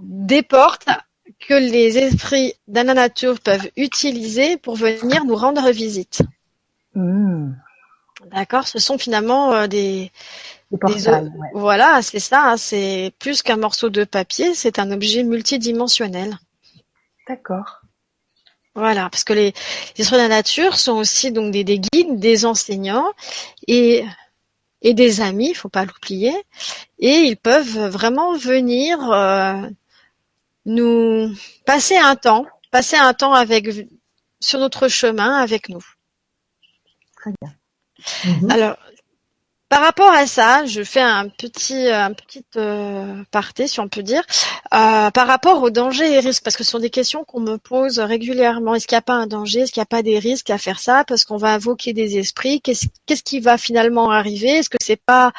Des 0.00 0.42
portes 0.42 0.88
que 1.38 1.54
les 1.54 1.96
esprits 1.96 2.54
nature 2.66 3.38
peuvent 3.38 3.70
utiliser 3.76 4.56
pour 4.56 4.74
venir 4.74 5.24
nous 5.24 5.36
rendre 5.36 5.70
visite. 5.70 6.22
Mmh. 6.96 7.52
D'accord? 8.32 8.66
Ce 8.66 8.80
sont 8.80 8.98
finalement 8.98 9.52
euh, 9.52 9.66
des, 9.68 10.10
Le 10.72 10.78
portail, 10.78 11.26
ouais. 11.26 11.48
Voilà, 11.54 12.02
c'est 12.02 12.18
ça. 12.18 12.50
hein, 12.50 12.56
c'est 12.56 13.12
plus 13.20 13.42
qu'un 13.42 13.58
morceau 13.58 13.90
de 13.90 14.02
papier, 14.02 14.56
c'est 14.56 14.80
un 14.80 14.90
objet 14.90 15.22
multidimensionnel. 15.22 16.36
D'accord. 17.28 17.83
Voilà, 18.74 19.08
parce 19.08 19.22
que 19.22 19.32
les, 19.32 19.54
les 19.96 20.04
de 20.04 20.16
la 20.16 20.28
nature 20.28 20.76
sont 20.76 20.94
aussi 20.94 21.30
donc 21.30 21.52
des, 21.52 21.62
des 21.62 21.78
guides, 21.78 22.18
des 22.18 22.44
enseignants 22.44 23.12
et, 23.68 24.04
et 24.82 24.94
des 24.94 25.20
amis, 25.20 25.50
il 25.50 25.54
faut 25.54 25.68
pas 25.68 25.84
l'oublier. 25.84 26.34
Et 26.98 27.20
ils 27.20 27.36
peuvent 27.36 27.86
vraiment 27.88 28.36
venir 28.36 28.98
euh, 29.12 29.68
nous 30.66 31.34
passer 31.66 31.96
un 31.96 32.16
temps, 32.16 32.46
passer 32.72 32.96
un 32.96 33.14
temps 33.14 33.32
avec 33.32 33.68
sur 34.40 34.58
notre 34.58 34.88
chemin 34.88 35.36
avec 35.36 35.68
nous. 35.68 35.84
Très 37.16 37.32
bien. 37.40 38.50
Alors, 38.50 38.76
par 39.74 39.82
rapport 39.82 40.12
à 40.12 40.28
ça, 40.28 40.64
je 40.66 40.84
fais 40.84 41.00
un 41.00 41.28
petit, 41.28 41.88
un 41.88 42.12
petit 42.12 42.44
euh, 42.56 43.24
parté, 43.32 43.66
si 43.66 43.80
on 43.80 43.88
peut 43.88 44.04
dire, 44.04 44.22
euh, 44.72 45.10
par 45.10 45.26
rapport 45.26 45.64
aux 45.64 45.70
dangers 45.70 46.12
et 46.12 46.20
risques, 46.20 46.44
parce 46.44 46.56
que 46.56 46.62
ce 46.62 46.70
sont 46.70 46.78
des 46.78 46.90
questions 46.90 47.24
qu'on 47.24 47.40
me 47.40 47.56
pose 47.56 47.98
régulièrement. 47.98 48.76
Est-ce 48.76 48.86
qu'il 48.86 48.94
n'y 48.94 49.00
a 49.00 49.02
pas 49.02 49.14
un 49.14 49.26
danger? 49.26 49.62
Est-ce 49.62 49.72
qu'il 49.72 49.80
n'y 49.80 49.82
a 49.82 49.86
pas 49.86 50.04
des 50.04 50.20
risques 50.20 50.50
à 50.50 50.58
faire 50.58 50.78
ça? 50.78 51.02
Parce 51.02 51.24
qu'on 51.24 51.38
va 51.38 51.54
invoquer 51.54 51.92
des 51.92 52.18
esprits. 52.18 52.60
Qu'est-ce 52.60 52.86
qu'est-ce 53.04 53.24
qui 53.24 53.40
va 53.40 53.58
finalement 53.58 54.12
arriver? 54.12 54.58
Est-ce 54.58 54.70
que 54.70 54.76
c'est 54.80 54.94
pas 55.04 55.32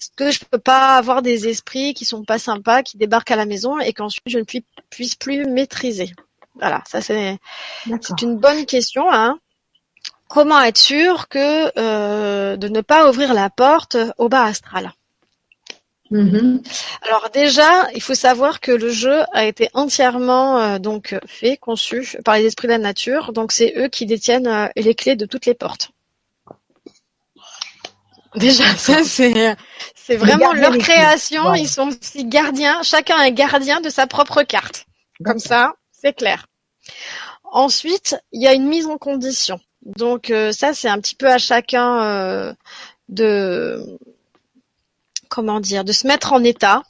est-ce 0.00 0.10
que 0.16 0.32
je 0.32 0.40
peux 0.50 0.58
pas 0.58 0.96
avoir 0.96 1.22
des 1.22 1.46
esprits 1.46 1.94
qui 1.94 2.04
sont 2.04 2.24
pas 2.24 2.40
sympas, 2.40 2.82
qui 2.82 2.96
débarquent 2.96 3.30
à 3.30 3.36
la 3.36 3.46
maison 3.46 3.78
et 3.78 3.92
qu'ensuite 3.92 4.24
je 4.26 4.38
ne 4.38 4.42
puis- 4.42 4.64
puisse 4.90 5.14
plus 5.14 5.44
maîtriser? 5.44 6.10
Voilà, 6.56 6.82
ça 6.88 7.00
c'est 7.00 7.38
une 8.20 8.36
bonne 8.36 8.66
question. 8.66 9.08
Hein. 9.12 9.38
Comment 10.30 10.60
être 10.62 10.78
sûr 10.78 11.26
que 11.26 11.72
euh, 11.76 12.56
de 12.56 12.68
ne 12.68 12.82
pas 12.82 13.10
ouvrir 13.10 13.34
la 13.34 13.50
porte 13.50 13.96
au 14.16 14.28
bas 14.28 14.44
astral? 14.44 14.92
Mhm. 16.12 16.62
Alors 17.02 17.30
déjà, 17.34 17.88
il 17.96 18.00
faut 18.00 18.14
savoir 18.14 18.60
que 18.60 18.70
le 18.70 18.90
jeu 18.90 19.22
a 19.32 19.44
été 19.44 19.70
entièrement 19.74 20.60
euh, 20.60 20.78
donc 20.78 21.18
fait, 21.26 21.56
conçu 21.56 22.16
par 22.24 22.36
les 22.36 22.44
esprits 22.44 22.68
de 22.68 22.72
la 22.72 22.78
nature. 22.78 23.32
Donc 23.32 23.50
c'est 23.50 23.74
eux 23.76 23.88
qui 23.88 24.06
détiennent 24.06 24.46
euh, 24.46 24.68
les 24.76 24.94
clés 24.94 25.16
de 25.16 25.26
toutes 25.26 25.46
les 25.46 25.54
portes. 25.54 25.90
Déjà, 28.36 28.66
ça 28.76 29.02
c'est 29.02 29.56
c'est 29.96 30.16
vraiment 30.16 30.52
leur 30.52 30.78
création. 30.78 31.42
Voilà. 31.42 31.58
Ils 31.58 31.68
sont 31.68 31.88
aussi 31.88 32.24
gardiens. 32.24 32.84
Chacun 32.84 33.20
est 33.22 33.32
gardien 33.32 33.80
de 33.80 33.90
sa 33.90 34.06
propre 34.06 34.44
carte. 34.44 34.86
Comme 35.24 35.40
ça, 35.40 35.74
c'est 35.90 36.12
clair. 36.12 36.46
Ensuite, 37.50 38.16
il 38.30 38.40
y 38.40 38.46
a 38.46 38.54
une 38.54 38.68
mise 38.68 38.86
en 38.86 38.96
condition. 38.96 39.58
Donc 39.84 40.30
euh, 40.30 40.52
ça, 40.52 40.74
c'est 40.74 40.88
un 40.88 40.98
petit 41.00 41.14
peu 41.14 41.28
à 41.30 41.38
chacun 41.38 42.02
euh, 42.02 42.52
de 43.08 43.98
comment 45.28 45.60
dire, 45.60 45.84
de 45.84 45.92
se 45.92 46.06
mettre 46.06 46.32
en 46.32 46.42
état 46.42 46.82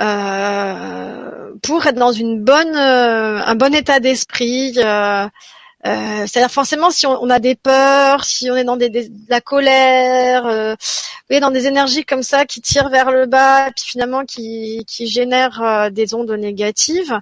euh, 0.00 1.52
pour 1.62 1.86
être 1.86 1.94
dans 1.96 2.12
une 2.12 2.42
bonne, 2.42 2.76
euh, 2.76 3.40
un 3.44 3.54
bon 3.54 3.72
état 3.74 4.00
d'esprit. 4.00 4.74
euh, 4.78 5.26
euh, 5.86 6.26
C'est-à-dire 6.26 6.50
forcément 6.50 6.90
si 6.90 7.06
on, 7.06 7.30
a 7.30 7.38
des 7.38 7.54
peurs, 7.54 8.24
si 8.24 8.50
on 8.50 8.56
est 8.56 8.64
dans 8.64 8.76
de 8.76 8.90
la 9.28 9.40
colère, 9.40 10.46
euh, 10.46 10.74
dans 11.40 11.50
des 11.50 11.66
énergies 11.66 12.04
comme 12.04 12.22
ça 12.22 12.44
qui 12.44 12.60
tirent 12.60 12.88
vers 12.88 13.10
le 13.10 13.26
bas, 13.26 13.70
puis 13.74 13.84
finalement 13.84 14.24
qui, 14.24 14.84
qui 14.86 15.06
génèrent 15.06 15.62
euh, 15.62 15.90
des 15.90 16.14
ondes 16.14 16.30
négatives. 16.30 17.18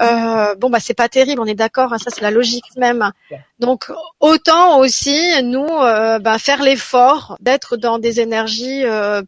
Euh, 0.00 0.54
bon 0.56 0.70
bah 0.70 0.80
c'est 0.80 0.94
pas 0.94 1.08
terrible, 1.08 1.40
on 1.40 1.46
est 1.46 1.54
d'accord, 1.54 1.92
hein, 1.92 1.98
ça 1.98 2.10
c'est 2.10 2.22
la 2.22 2.30
logique 2.30 2.64
même. 2.76 3.10
Donc 3.58 3.90
autant 4.20 4.78
aussi 4.78 5.20
nous 5.42 5.66
bah, 5.66 6.38
faire 6.38 6.62
l'effort 6.62 7.36
d'être 7.40 7.76
dans 7.76 7.98
des 7.98 8.20
énergies 8.20 8.82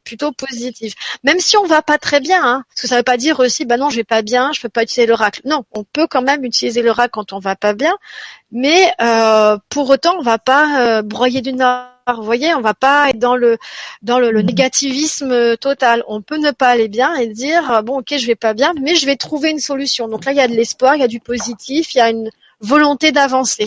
plutôt 0.05 0.33
positives, 0.33 0.95
même 1.25 1.39
si 1.39 1.57
on 1.57 1.65
va 1.67 1.83
pas 1.83 1.99
très 1.99 2.21
bien. 2.21 2.43
Hein, 2.43 2.65
parce 2.69 2.83
que 2.83 2.89
ça 2.89 2.97
veut 2.97 3.03
pas 3.03 3.17
dire 3.17 3.41
aussi 3.41 3.65
bah 3.65 3.77
non 3.77 3.91
je 3.91 3.97
vais 3.97 4.05
pas 4.05 4.23
bien, 4.23 4.53
je 4.53 4.61
peux 4.61 4.69
pas 4.69 4.83
utiliser 4.83 5.07
l'oracle. 5.07 5.41
Non, 5.45 5.65
on 5.73 5.85
peut 5.85 6.07
quand 6.09 6.23
même 6.23 6.45
utiliser 6.45 6.83
l'oracle 6.83 7.11
quand 7.13 7.33
on 7.33 7.39
va 7.39 7.57
pas 7.57 7.73
bien, 7.73 7.97
mais 8.53 8.93
euh, 9.01 9.59
pour 9.69 9.91
autant 9.91 10.17
on 10.19 10.23
va 10.23 10.39
pas 10.39 10.99
euh, 11.01 11.03
broyer 11.03 11.41
du 11.43 11.53
nord. 11.53 11.89
Vous 12.17 12.23
voyez, 12.25 12.55
on 12.55 12.61
va 12.61 12.75
pas 12.75 13.11
être 13.11 13.19
dans 13.19 13.37
le 13.37 13.59
dans 14.03 14.19
le, 14.21 14.31
le 14.31 14.43
Mhm. 14.43 14.47
négativisme 14.47 15.33
euh, 15.33 15.57
total. 15.57 16.05
On 16.09 16.23
peut 16.23 16.39
ne 16.39 16.53
pas 16.53 16.69
aller 16.69 16.89
bien 16.89 17.15
et 17.17 17.27
dire 17.29 17.71
euh, 17.73 17.83
bon 17.83 17.99
ok 18.01 18.15
je 18.19 18.27
vais 18.27 18.37
pas 18.37 18.55
bien, 18.55 18.75
mais 18.81 18.95
je 18.97 19.07
vais 19.07 19.17
trouver 19.17 19.51
une 19.51 19.59
solution. 19.61 20.09
Donc 20.09 20.25
là 20.25 20.33
il 20.33 20.39
y 20.39 20.41
a 20.41 20.49
de 20.49 20.55
l'espoir, 20.55 20.95
il 20.97 21.01
y 21.01 21.05
a 21.05 21.09
du 21.09 21.21
positif, 21.21 21.95
il 21.95 21.99
y 21.99 22.01
a 22.01 22.11
une 22.11 22.31
volonté 22.61 23.13
d'avancer. 23.13 23.67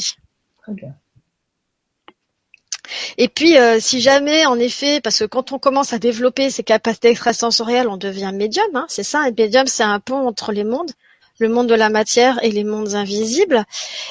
Et 3.18 3.28
puis, 3.30 3.58
euh, 3.58 3.80
si 3.80 4.02
jamais, 4.02 4.46
en 4.46 4.58
effet, 4.60 5.02
parce 5.02 5.20
que 5.20 5.26
quand 5.26 5.52
on 5.52 5.60
commence 5.60 5.94
à 5.94 6.00
développer 6.00 6.50
ses 6.50 6.64
capacités 6.64 7.10
extrasensorielles, 7.10 7.88
on 7.88 7.98
devient 7.98 8.32
médium, 8.34 8.66
hein, 8.76 8.86
c'est 8.90 9.04
ça. 9.04 9.28
Et 9.28 9.32
médium, 9.38 9.68
c'est 9.68 9.84
un 9.84 10.00
pont 10.00 10.28
entre 10.28 10.52
les 10.52 10.64
mondes, 10.64 10.92
le 11.40 11.50
monde 11.50 11.68
de 11.68 11.76
la 11.76 11.90
matière 11.90 12.44
et 12.44 12.52
les 12.52 12.64
mondes 12.64 12.94
invisibles. 12.96 13.64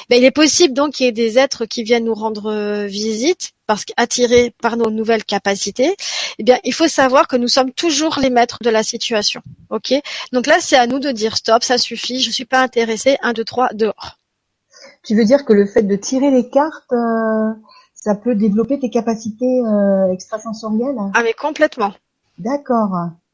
Ben, 0.09 0.17
il 0.17 0.25
est 0.25 0.31
possible 0.31 0.73
donc 0.73 0.93
qu'il 0.93 1.05
y 1.05 1.09
ait 1.09 1.13
des 1.13 1.37
êtres 1.37 1.65
qui 1.65 1.83
viennent 1.83 2.05
nous 2.05 2.13
rendre 2.13 2.51
euh, 2.51 2.85
visite, 2.85 3.51
parce 3.67 3.85
qu'attirés 3.85 4.53
par 4.61 4.77
nos 4.77 4.89
nouvelles 4.89 5.23
capacités. 5.23 5.95
Eh 6.39 6.43
bien, 6.43 6.57
il 6.63 6.73
faut 6.73 6.87
savoir 6.87 7.27
que 7.27 7.35
nous 7.35 7.47
sommes 7.47 7.71
toujours 7.71 8.17
les 8.19 8.31
maîtres 8.31 8.57
de 8.61 8.69
la 8.69 8.81
situation. 8.81 9.41
Ok? 9.69 9.93
Donc 10.33 10.47
là, 10.47 10.57
c'est 10.59 10.75
à 10.75 10.87
nous 10.87 10.99
de 10.99 11.11
dire 11.11 11.37
stop, 11.37 11.63
ça 11.63 11.77
suffit, 11.77 12.19
je 12.19 12.31
suis 12.31 12.45
pas 12.45 12.61
intéressé. 12.63 13.17
Un, 13.21 13.33
deux, 13.33 13.45
trois, 13.45 13.69
dehors. 13.73 14.17
Tu 15.03 15.15
veux 15.15 15.25
dire 15.25 15.45
que 15.45 15.53
le 15.53 15.65
fait 15.67 15.83
de 15.83 15.95
tirer 15.95 16.31
les 16.31 16.49
cartes, 16.49 16.91
euh, 16.93 17.53
ça 17.93 18.15
peut 18.15 18.33
développer 18.33 18.79
tes 18.79 18.89
capacités 18.89 19.61
euh, 19.61 20.11
extrasensorielles? 20.11 20.97
Ah 21.13 21.21
mais 21.23 21.33
complètement. 21.33 21.93
D'accord. 22.37 22.91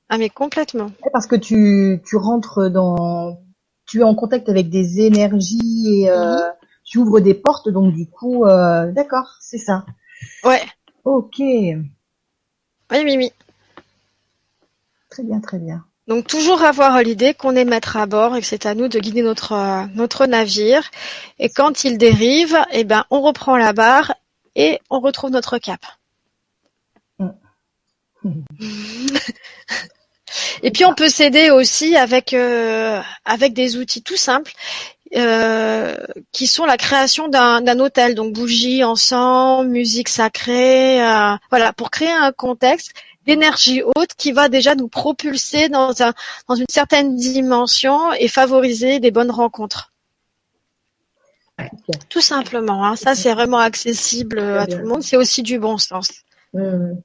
Ah 0.10 0.18
mais 0.18 0.30
complètement. 0.30 0.86
Ouais, 0.86 1.12
Parce 1.14 1.28
que 1.28 1.36
tu, 1.36 2.02
tu 2.06 2.16
rentres 2.18 2.70
dans... 2.70 3.40
Tu 3.86 4.00
es 4.00 4.04
en 4.04 4.16
contact 4.16 4.50
avec 4.50 4.70
des 4.70 5.02
énergies 5.02 6.02
et 6.02 6.10
euh, 6.10 6.38
tu 6.84 6.98
ouvres 6.98 7.20
des 7.20 7.34
portes, 7.34 7.70
donc 7.70 7.94
du 7.94 8.08
coup... 8.08 8.46
euh, 8.46 8.92
D'accord, 8.92 9.38
c'est 9.40 9.58
ça. 9.58 9.86
Ouais. 10.44 10.62
Ok. 11.04 11.36
Oui, 11.40 11.78
oui, 12.92 13.16
oui. 13.18 13.32
Très 15.10 15.24
bien, 15.24 15.40
très 15.40 15.60
bien. 15.60 15.86
Donc 16.08 16.28
toujours 16.28 16.62
avoir 16.62 17.02
l'idée 17.02 17.34
qu'on 17.34 17.56
est 17.56 17.66
maître 17.66 17.98
à 17.98 18.06
bord 18.06 18.36
et 18.36 18.42
que 18.42 18.46
c'est 18.46 18.68
à 18.68 18.76
nous 18.76 18.88
de 18.88 19.00
guider 19.00 19.24
notre 19.24 19.54
euh, 19.54 19.86
notre 19.96 20.28
navire. 20.28 20.84
Et 21.40 21.50
quand 21.50 21.84
il 21.84 21.98
dérive, 21.98 22.58
eh 22.72 22.84
ben 22.84 23.06
on 23.10 23.22
reprend 23.22 23.58
la 23.58 23.74
barre 23.74 24.14
et 24.56 24.80
on 24.92 25.00
retrouve 25.00 25.32
notre 25.32 25.58
cap. 25.58 25.82
et 30.64 30.72
puis 30.72 30.86
on 30.86 30.94
peut 30.94 31.10
s'aider 31.10 31.50
aussi 31.50 31.96
avec 31.96 32.34
euh, 32.34 33.02
avec 33.26 33.54
des 33.54 33.78
outils 33.78 34.04
tout 34.04 34.18
simples. 34.18 34.52
euh, 35.16 35.96
qui 36.32 36.48
sont 36.48 36.66
la 36.66 36.78
création 36.78 37.28
d'un 37.30 37.80
hôtel, 37.80 38.16
donc 38.16 38.34
bougies, 38.34 38.84
encens, 38.84 39.64
musique 39.66 40.10
sacrée, 40.10 41.02
euh, 41.02 41.36
voilà, 41.52 41.72
pour 41.74 41.90
créer 41.92 42.12
un 42.12 42.32
contexte 42.32 42.92
d'énergie 43.26 43.82
haute 43.84 44.14
qui 44.18 44.32
va 44.32 44.50
déjà 44.50 44.76
nous 44.76 44.88
propulser 44.88 45.70
dans 45.70 46.02
un 46.02 46.14
dans 46.48 46.56
une 46.56 46.66
certaine 46.70 47.16
dimension 47.16 48.14
et 48.14 48.28
favoriser 48.28 49.00
des 49.00 49.12
bonnes 49.12 49.32
rencontres. 49.32 49.94
Tout 52.10 52.22
simplement, 52.22 52.86
hein. 52.86 52.96
ça 52.96 53.16
c'est 53.16 53.34
vraiment 53.34 53.60
accessible 53.60 54.40
à 54.40 54.68
tout 54.68 54.78
le 54.78 54.86
monde. 54.86 55.04
C'est 55.04 55.18
aussi 55.18 55.44
du 55.44 55.60
bon 55.60 55.78
sens. 55.78 56.10
Mhm. 56.54 57.02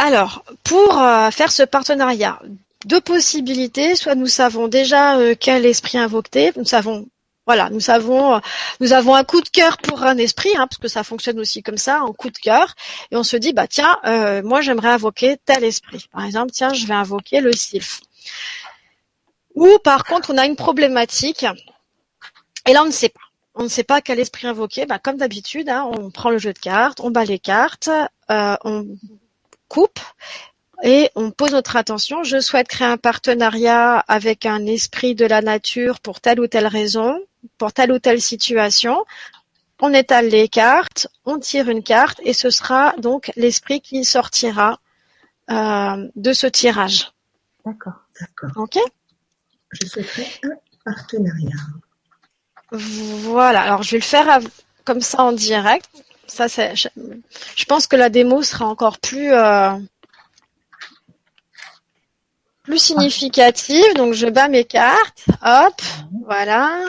Alors, 0.00 0.44
pour 0.62 0.96
euh, 0.96 1.32
faire 1.32 1.50
ce 1.50 1.64
partenariat, 1.64 2.40
deux 2.84 3.00
possibilités. 3.00 3.96
Soit 3.96 4.14
nous 4.14 4.28
savons 4.28 4.68
déjà 4.68 5.18
euh, 5.18 5.34
quel 5.38 5.66
esprit 5.66 5.98
invoquer, 5.98 6.52
nous 6.54 6.64
savons 6.64 7.08
Voilà, 7.46 7.68
nous 7.70 7.90
avons, 7.90 8.40
nous 8.78 8.92
avons 8.92 9.16
un 9.16 9.24
coup 9.24 9.40
de 9.40 9.48
cœur 9.48 9.76
pour 9.78 10.04
un 10.04 10.16
esprit, 10.16 10.50
hein, 10.56 10.68
parce 10.68 10.78
que 10.78 10.86
ça 10.86 11.02
fonctionne 11.02 11.40
aussi 11.40 11.64
comme 11.64 11.78
ça, 11.78 11.98
un 11.98 12.12
coup 12.12 12.30
de 12.30 12.38
cœur, 12.38 12.76
et 13.10 13.16
on 13.16 13.24
se 13.24 13.36
dit, 13.36 13.52
bah 13.52 13.66
tiens, 13.66 13.98
euh, 14.06 14.40
moi 14.44 14.60
j'aimerais 14.60 14.90
invoquer 14.90 15.36
tel 15.44 15.64
esprit. 15.64 16.06
Par 16.12 16.24
exemple, 16.24 16.52
tiens, 16.52 16.72
je 16.72 16.86
vais 16.86 16.94
invoquer 16.94 17.40
le 17.40 17.50
sylph. 17.50 18.00
Ou 19.56 19.78
par 19.82 20.04
contre, 20.04 20.30
on 20.32 20.38
a 20.38 20.46
une 20.46 20.54
problématique, 20.54 21.44
et 22.68 22.72
là 22.72 22.84
on 22.84 22.86
ne 22.86 22.92
sait 22.92 23.08
pas. 23.08 23.20
On 23.56 23.64
ne 23.64 23.68
sait 23.68 23.82
pas 23.82 24.00
quel 24.00 24.20
esprit 24.20 24.46
invoquer. 24.46 24.86
Bah, 24.86 25.00
comme 25.00 25.16
d'habitude, 25.16 25.68
hein, 25.68 25.90
on 25.92 26.10
prend 26.12 26.30
le 26.30 26.38
jeu 26.38 26.52
de 26.52 26.58
cartes, 26.60 27.00
on 27.00 27.10
bat 27.10 27.24
les 27.24 27.40
cartes, 27.40 27.90
euh, 28.30 28.56
on 28.62 28.86
coupe 29.68 30.00
et 30.82 31.10
on 31.14 31.30
pose 31.30 31.52
notre 31.52 31.76
attention. 31.76 32.22
Je 32.22 32.40
souhaite 32.40 32.68
créer 32.68 32.88
un 32.88 32.96
partenariat 32.96 33.98
avec 34.08 34.46
un 34.46 34.66
esprit 34.66 35.14
de 35.14 35.26
la 35.26 35.42
nature 35.42 36.00
pour 36.00 36.20
telle 36.20 36.40
ou 36.40 36.46
telle 36.46 36.66
raison 36.66 37.20
pour 37.56 37.72
telle 37.72 37.92
ou 37.92 37.98
telle 37.98 38.20
situation. 38.20 39.04
On 39.80 39.92
étale 39.94 40.28
les 40.28 40.48
cartes, 40.48 41.06
on 41.24 41.38
tire 41.38 41.68
une 41.68 41.82
carte 41.82 42.20
et 42.24 42.32
ce 42.32 42.50
sera 42.50 42.94
donc 42.98 43.30
l'esprit 43.36 43.80
qui 43.80 44.04
sortira 44.04 44.80
euh, 45.50 46.08
de 46.16 46.32
ce 46.32 46.46
tirage. 46.46 47.12
D'accord, 47.64 48.00
d'accord. 48.20 48.50
Ok 48.56 48.78
Je 49.70 49.86
souhaiterais 49.86 50.28
un 50.42 50.56
partenariat. 50.84 51.56
Voilà, 52.70 53.62
alors 53.62 53.82
je 53.82 53.92
vais 53.92 53.98
le 53.98 54.02
faire 54.02 54.40
comme 54.84 55.00
ça 55.00 55.22
en 55.22 55.32
direct. 55.32 55.88
Ça, 56.28 56.48
c'est, 56.48 56.76
je, 56.76 56.88
je, 57.56 57.64
pense 57.64 57.86
que 57.86 57.96
la 57.96 58.10
démo 58.10 58.42
sera 58.42 58.66
encore 58.66 58.98
plus 58.98 59.32
euh, 59.32 59.72
plus 62.64 62.78
significative. 62.78 63.94
Donc 63.96 64.12
je 64.12 64.26
bats 64.28 64.48
mes 64.48 64.64
cartes. 64.64 65.24
Hop, 65.42 65.82
voilà. 66.26 66.80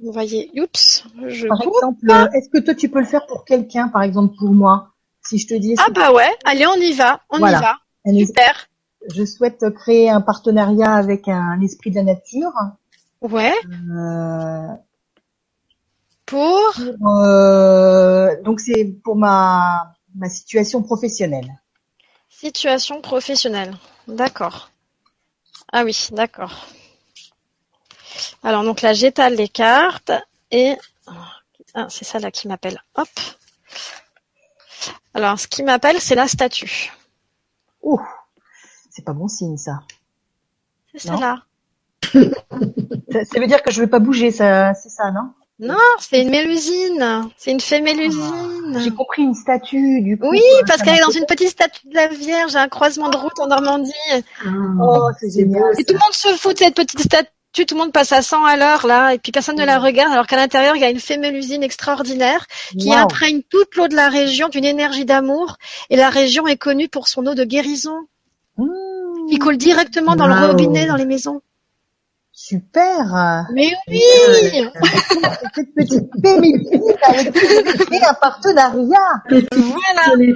Vous 0.00 0.12
voyez, 0.12 0.50
oups, 0.54 1.04
je 1.26 1.48
Par 1.48 1.60
exemple, 1.60 2.30
est-ce 2.34 2.48
que 2.50 2.58
toi 2.58 2.74
tu 2.74 2.88
peux 2.88 3.00
le 3.00 3.06
faire 3.06 3.26
pour 3.26 3.44
quelqu'un, 3.44 3.88
par 3.88 4.02
exemple 4.02 4.36
pour 4.38 4.50
moi 4.50 4.92
Si 5.22 5.38
je 5.38 5.48
te 5.48 5.54
dis. 5.54 5.74
Ah 5.78 5.90
bah 5.92 6.12
ouais, 6.12 6.30
allez, 6.44 6.66
on 6.66 6.74
y 6.74 6.92
va, 6.92 7.20
on 7.30 7.38
y 7.38 7.50
va. 7.50 7.78
Super. 8.06 8.68
Je 9.12 9.24
souhaite 9.24 9.64
créer 9.74 10.10
un 10.10 10.20
partenariat 10.20 10.92
avec 10.92 11.26
un 11.26 11.60
esprit 11.62 11.90
de 11.90 11.96
la 11.96 12.04
nature. 12.04 12.52
Ouais. 13.22 13.54
Euh, 13.66 14.68
pour, 16.28 16.60
pour 16.74 17.18
euh, 17.24 18.40
donc 18.42 18.60
c'est 18.60 18.84
pour 19.02 19.16
ma 19.16 19.94
ma 20.14 20.28
situation 20.28 20.82
professionnelle. 20.82 21.58
Situation 22.28 23.00
professionnelle. 23.00 23.74
D'accord. 24.06 24.70
Ah 25.72 25.84
oui, 25.84 26.08
d'accord. 26.12 26.66
Alors 28.42 28.62
donc 28.62 28.82
là 28.82 28.92
j'étale 28.92 29.36
les 29.36 29.48
cartes 29.48 30.12
et 30.50 30.76
ah, 31.74 31.86
c'est 31.88 32.04
ça 32.04 32.18
là 32.18 32.30
qui 32.30 32.46
m'appelle. 32.46 32.82
Hop. 32.94 33.08
Alors 35.14 35.40
ce 35.40 35.48
qui 35.48 35.62
m'appelle 35.62 35.98
c'est 35.98 36.14
la 36.14 36.28
statue. 36.28 36.92
Ouh, 37.82 38.00
c'est 38.90 39.04
pas 39.04 39.14
bon 39.14 39.28
signe 39.28 39.56
ça. 39.56 39.80
C'est 40.92 41.08
ça 41.08 41.16
là. 41.16 41.42
ça. 42.02 43.24
ça. 43.24 43.40
veut 43.40 43.46
dire 43.46 43.62
que 43.62 43.70
je 43.70 43.80
vais 43.80 43.86
pas 43.86 43.98
bouger, 43.98 44.30
ça, 44.30 44.74
c'est 44.74 44.88
ça, 44.88 45.10
non? 45.10 45.32
Non, 45.60 45.76
c'est 45.98 46.22
une 46.22 46.30
mélusine. 46.30 47.30
C'est 47.36 47.50
une 47.50 47.60
fée 47.60 47.80
mélusine. 47.80 48.74
Ah, 48.76 48.78
J'ai 48.78 48.90
compris 48.90 49.22
une 49.22 49.34
statue 49.34 50.02
du 50.02 50.16
coup. 50.16 50.28
Oui, 50.30 50.42
parce 50.66 50.82
qu'elle 50.82 50.96
est 50.96 51.02
dans 51.02 51.10
une 51.10 51.26
petite 51.26 51.48
statue 51.48 51.88
de 51.88 51.94
la 51.94 52.08
Vierge, 52.08 52.54
un 52.54 52.68
croisement 52.68 53.08
de 53.08 53.16
route 53.16 53.38
en 53.40 53.48
Normandie. 53.48 53.92
Oh, 54.80 55.08
c'est 55.18 55.30
génial. 55.30 55.72
Et 55.78 55.84
tout 55.84 55.94
le 55.94 55.98
monde 55.98 56.12
se 56.12 56.28
fout 56.36 56.54
de 56.54 56.58
cette 56.58 56.76
petite 56.76 57.00
statue 57.00 57.32
tout 57.52 57.74
le 57.74 57.80
monde 57.80 57.92
passe 57.92 58.12
à 58.12 58.22
100 58.22 58.44
à 58.44 58.56
l'heure 58.56 58.86
là, 58.86 59.14
et 59.14 59.18
puis 59.18 59.32
personne 59.32 59.56
ne 59.56 59.64
la 59.64 59.78
regarde, 59.78 60.12
alors 60.12 60.26
qu'à 60.26 60.36
l'intérieur 60.36 60.76
il 60.76 60.82
y 60.82 60.84
a 60.84 60.90
une 60.90 61.00
fémélusine 61.00 61.62
extraordinaire 61.62 62.46
qui 62.78 62.88
wow. 62.88 62.94
imprègne 62.94 63.42
toute 63.48 63.74
l'eau 63.76 63.88
de 63.88 63.96
la 63.96 64.08
région 64.08 64.48
d'une 64.48 64.64
énergie 64.64 65.04
d'amour, 65.04 65.56
et 65.90 65.96
la 65.96 66.10
région 66.10 66.46
est 66.46 66.56
connue 66.56 66.88
pour 66.88 67.08
son 67.08 67.26
eau 67.26 67.34
de 67.34 67.44
guérison, 67.44 68.06
mmh. 68.58 68.66
qui 69.30 69.38
coule 69.38 69.56
directement 69.56 70.14
dans 70.14 70.28
wow. 70.28 70.40
le 70.40 70.46
robinet 70.46 70.86
dans 70.86 70.96
les 70.96 71.06
maisons. 71.06 71.40
Super. 72.48 73.44
Mais 73.52 73.74
oui. 73.88 74.00
Cette 75.54 75.74
petite 75.74 76.08
avec 77.02 77.32
qui 77.34 78.04
un 78.04 78.14
partenariat. 78.14 79.22
Voilà. 79.28 80.32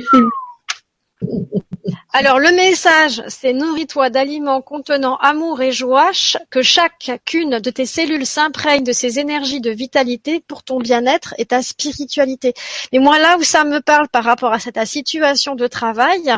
Alors 2.12 2.38
le 2.38 2.54
message, 2.54 3.22
c'est 3.28 3.54
nourris-toi 3.54 4.10
d'aliments 4.10 4.60
contenant 4.60 5.16
amour 5.16 5.62
et 5.62 5.72
joie, 5.72 6.10
que 6.50 6.60
chacune 6.60 7.60
de 7.60 7.70
tes 7.70 7.86
cellules 7.86 8.26
s'imprègne 8.26 8.84
de 8.84 8.92
ces 8.92 9.18
énergies 9.18 9.62
de 9.62 9.70
vitalité 9.70 10.44
pour 10.46 10.64
ton 10.64 10.80
bien-être 10.80 11.34
et 11.38 11.46
ta 11.46 11.62
spiritualité. 11.62 12.52
Et 12.92 12.98
moi 12.98 13.18
là 13.20 13.38
où 13.38 13.42
ça 13.42 13.64
me 13.64 13.80
parle 13.80 14.08
par 14.08 14.24
rapport 14.24 14.52
à 14.52 14.58
cette 14.58 14.84
situation 14.86 15.54
de 15.54 15.66
travail, 15.66 16.20
ouais. 16.26 16.34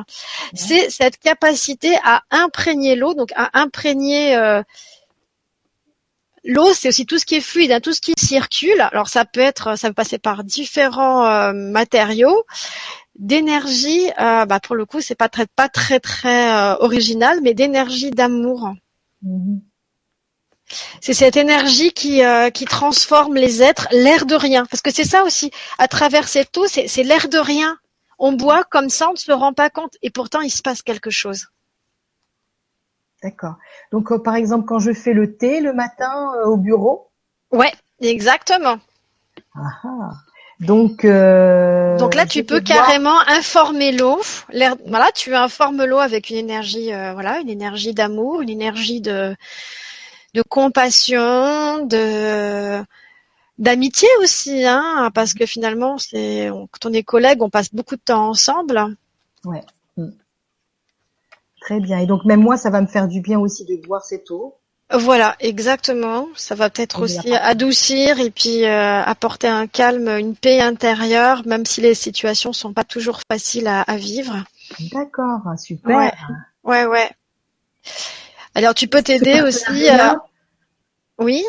c'est 0.54 0.88
cette 0.88 1.18
capacité 1.18 1.96
à 2.04 2.22
imprégner 2.30 2.94
l'eau, 2.94 3.14
donc 3.14 3.32
à 3.34 3.58
imprégner 3.58 4.36
euh, 4.36 4.62
L'eau, 6.44 6.72
c'est 6.74 6.88
aussi 6.88 7.06
tout 7.06 7.18
ce 7.18 7.24
qui 7.24 7.36
est 7.36 7.40
fluide, 7.40 7.72
hein, 7.72 7.80
tout 7.80 7.92
ce 7.92 8.00
qui 8.00 8.12
circule. 8.18 8.80
Alors 8.92 9.08
ça 9.08 9.24
peut 9.24 9.40
être, 9.40 9.78
ça 9.78 9.88
peut 9.88 9.94
passer 9.94 10.18
par 10.18 10.44
différents 10.44 11.24
euh, 11.26 11.52
matériaux 11.52 12.44
d'énergie, 13.18 14.10
euh, 14.20 14.44
bah 14.46 14.60
pour 14.60 14.74
le 14.76 14.86
coup, 14.86 15.00
c'est 15.00 15.14
pas 15.14 15.28
très 15.28 15.46
pas 15.46 15.68
très 15.68 16.00
très 16.00 16.52
euh, 16.52 16.76
original, 16.80 17.40
mais 17.42 17.54
d'énergie 17.54 18.10
d'amour. 18.10 18.74
Mm 19.22 19.38
-hmm. 19.38 19.60
C'est 21.00 21.14
cette 21.14 21.36
énergie 21.36 21.92
qui 21.92 22.22
euh, 22.24 22.50
qui 22.50 22.64
transforme 22.64 23.36
les 23.36 23.62
êtres, 23.62 23.86
l'air 23.92 24.26
de 24.26 24.34
rien. 24.34 24.66
Parce 24.66 24.82
que 24.82 24.92
c'est 24.92 25.04
ça 25.14 25.22
aussi. 25.24 25.50
À 25.78 25.88
travers 25.88 26.26
cette 26.28 26.56
eau, 26.58 26.66
c'est 26.66 27.04
l'air 27.10 27.28
de 27.28 27.38
rien. 27.38 27.78
On 28.18 28.32
boit 28.32 28.64
comme 28.64 28.90
ça, 28.90 29.08
on 29.10 29.12
ne 29.12 29.18
se 29.18 29.32
rend 29.32 29.52
pas 29.52 29.70
compte, 29.70 29.94
et 30.02 30.10
pourtant 30.10 30.40
il 30.40 30.50
se 30.50 30.62
passe 30.62 30.82
quelque 30.82 31.10
chose. 31.10 31.46
D'accord. 33.24 33.54
Donc 33.90 34.12
euh, 34.12 34.18
par 34.18 34.34
exemple, 34.34 34.66
quand 34.66 34.78
je 34.78 34.92
fais 34.92 35.14
le 35.14 35.34
thé 35.34 35.60
le 35.60 35.72
matin 35.72 36.34
euh, 36.36 36.44
au 36.44 36.58
bureau? 36.58 37.08
Ouais, 37.52 37.72
exactement. 38.00 38.76
Ah, 39.54 39.80
ah. 39.82 40.10
Donc, 40.60 41.04
euh, 41.04 41.98
donc 41.98 42.14
là, 42.14 42.26
tu 42.26 42.44
peux 42.44 42.60
carrément 42.60 43.18
informer 43.26 43.92
l'eau. 43.92 44.20
Voilà, 44.86 45.10
tu 45.12 45.34
informes 45.34 45.84
l'eau 45.84 45.98
avec 45.98 46.28
une 46.28 46.36
énergie, 46.36 46.90
voilà, 46.90 47.40
une 47.40 47.48
énergie 47.48 47.94
d'amour, 47.94 48.42
une 48.42 48.50
énergie 48.50 49.00
de 49.00 49.34
de 50.34 50.42
compassion, 50.42 51.86
de 51.86 52.82
d'amitié 53.58 54.08
aussi, 54.20 54.64
hein, 54.64 55.10
parce 55.14 55.34
que 55.34 55.46
finalement, 55.46 55.98
c'est 55.98 56.50
quand 56.50 56.88
on 56.88 56.92
est 56.92 57.02
collègues, 57.02 57.42
on 57.42 57.50
passe 57.50 57.74
beaucoup 57.74 57.96
de 57.96 58.02
temps 58.02 58.28
ensemble. 58.28 58.96
Ouais. 59.44 59.64
Très 61.64 61.80
bien. 61.80 61.98
Et 61.98 62.06
donc 62.06 62.26
même 62.26 62.40
moi, 62.40 62.58
ça 62.58 62.68
va 62.68 62.82
me 62.82 62.86
faire 62.86 63.08
du 63.08 63.22
bien 63.22 63.40
aussi 63.40 63.64
de 63.64 63.76
boire 63.86 64.04
cette 64.04 64.30
eau. 64.30 64.58
Voilà, 64.92 65.34
exactement. 65.40 66.28
Ça 66.36 66.54
va 66.54 66.68
peut-être 66.68 67.00
aussi 67.00 67.34
adoucir 67.34 68.20
et 68.20 68.30
puis 68.30 68.66
euh, 68.66 69.02
apporter 69.02 69.48
un 69.48 69.66
calme, 69.66 70.08
une 70.08 70.36
paix 70.36 70.60
intérieure, 70.60 71.42
même 71.46 71.64
si 71.64 71.80
les 71.80 71.94
situations 71.94 72.52
sont 72.52 72.74
pas 72.74 72.84
toujours 72.84 73.20
faciles 73.30 73.66
à, 73.66 73.80
à 73.80 73.96
vivre. 73.96 74.44
D'accord, 74.92 75.40
super. 75.58 75.96
Ouais, 75.96 76.12
ouais. 76.64 76.84
ouais. 76.84 77.10
Alors 78.54 78.74
tu 78.74 78.86
peux 78.86 79.02
t'aider 79.02 79.40
aussi. 79.40 79.88
Euh... 79.88 80.14
Oui. 81.18 81.44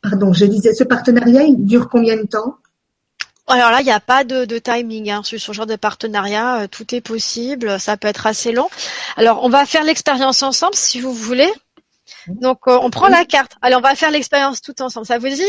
Pardon, 0.00 0.32
je 0.32 0.46
disais, 0.46 0.72
ce 0.72 0.84
partenariat, 0.84 1.42
il 1.42 1.66
dure 1.66 1.90
combien 1.90 2.16
de 2.16 2.26
temps? 2.26 2.56
Alors 3.48 3.70
là, 3.70 3.80
il 3.80 3.84
n'y 3.84 3.92
a 3.92 4.00
pas 4.00 4.24
de, 4.24 4.44
de 4.44 4.58
timing 4.58 5.10
hein. 5.10 5.22
sur 5.22 5.40
ce 5.40 5.52
genre 5.52 5.66
de 5.66 5.76
partenariat. 5.76 6.62
Euh, 6.62 6.66
tout 6.66 6.94
est 6.94 7.00
possible. 7.00 7.78
Ça 7.78 7.96
peut 7.96 8.08
être 8.08 8.26
assez 8.26 8.52
long. 8.52 8.68
Alors, 9.16 9.44
on 9.44 9.48
va 9.48 9.64
faire 9.66 9.84
l'expérience 9.84 10.42
ensemble, 10.42 10.74
si 10.74 11.00
vous 11.00 11.12
voulez. 11.12 11.52
Donc 12.28 12.66
euh, 12.66 12.78
on 12.82 12.90
prend 12.90 13.08
la 13.08 13.24
carte. 13.24 13.56
Allez, 13.62 13.76
on 13.76 13.80
va 13.80 13.94
faire 13.94 14.10
l'expérience 14.10 14.60
tout 14.60 14.80
ensemble. 14.82 15.06
Ça 15.06 15.18
vous 15.18 15.28
dit? 15.28 15.42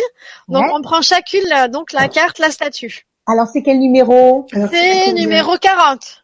Donc 0.47 0.63
ouais. 0.63 0.71
on 0.73 0.81
prend 0.81 1.01
chacune 1.01 1.43
la, 1.47 1.67
donc 1.67 1.91
la 1.93 2.07
carte, 2.07 2.39
la 2.39 2.51
statue. 2.51 3.05
Alors 3.25 3.47
c'est 3.47 3.63
quel 3.63 3.79
numéro? 3.79 4.47
C'est 4.51 5.13
numéro? 5.13 5.57
40. 5.57 6.23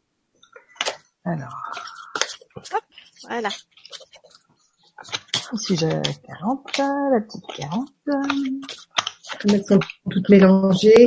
Alors. 1.26 1.72
Hop, 2.56 2.82
voilà. 3.28 3.50
Si 5.58 5.76
j'ai 5.76 6.02
40, 6.28 6.78
la 6.78 7.22
petite 7.22 7.46
40. 7.58 7.90
Elles 9.50 9.66
sont 9.66 9.80
toutes 10.10 10.30
mélangées. 10.30 11.06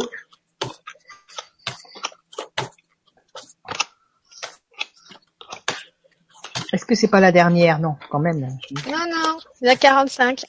Est-ce 6.72 6.84
que 6.84 6.94
c'est 6.94 7.08
pas 7.08 7.20
la 7.20 7.32
dernière? 7.32 7.78
Non, 7.78 7.96
quand 8.10 8.18
même. 8.18 8.40
Non, 8.40 8.48
non, 9.10 9.38
il 9.60 9.68
y 9.68 9.70
a 9.70 9.76
45. 9.76 10.44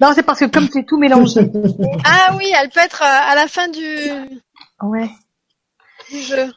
non, 0.00 0.12
c'est 0.14 0.22
parce 0.22 0.40
que 0.40 0.46
comme 0.46 0.68
c'est 0.72 0.84
tout 0.84 0.98
mélangé. 0.98 1.40
ah 2.04 2.34
oui, 2.36 2.52
elle 2.58 2.70
peut 2.70 2.80
être 2.80 3.02
à 3.02 3.34
la 3.34 3.46
fin 3.48 3.68
du, 3.68 3.80
ouais. 4.82 5.10
du 6.10 6.20
jeu. 6.22 6.52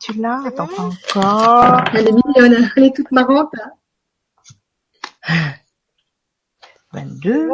Tu 0.00 0.14
l'as? 0.14 0.42
Attends, 0.46 0.66
pas 0.66 0.82
encore. 0.82 1.84
Elle 1.94 2.08
est 2.08 2.12
mignonne, 2.12 2.70
elle 2.76 2.84
est 2.84 2.96
toute 2.96 3.12
marrante. 3.12 3.52
22. 6.92 7.48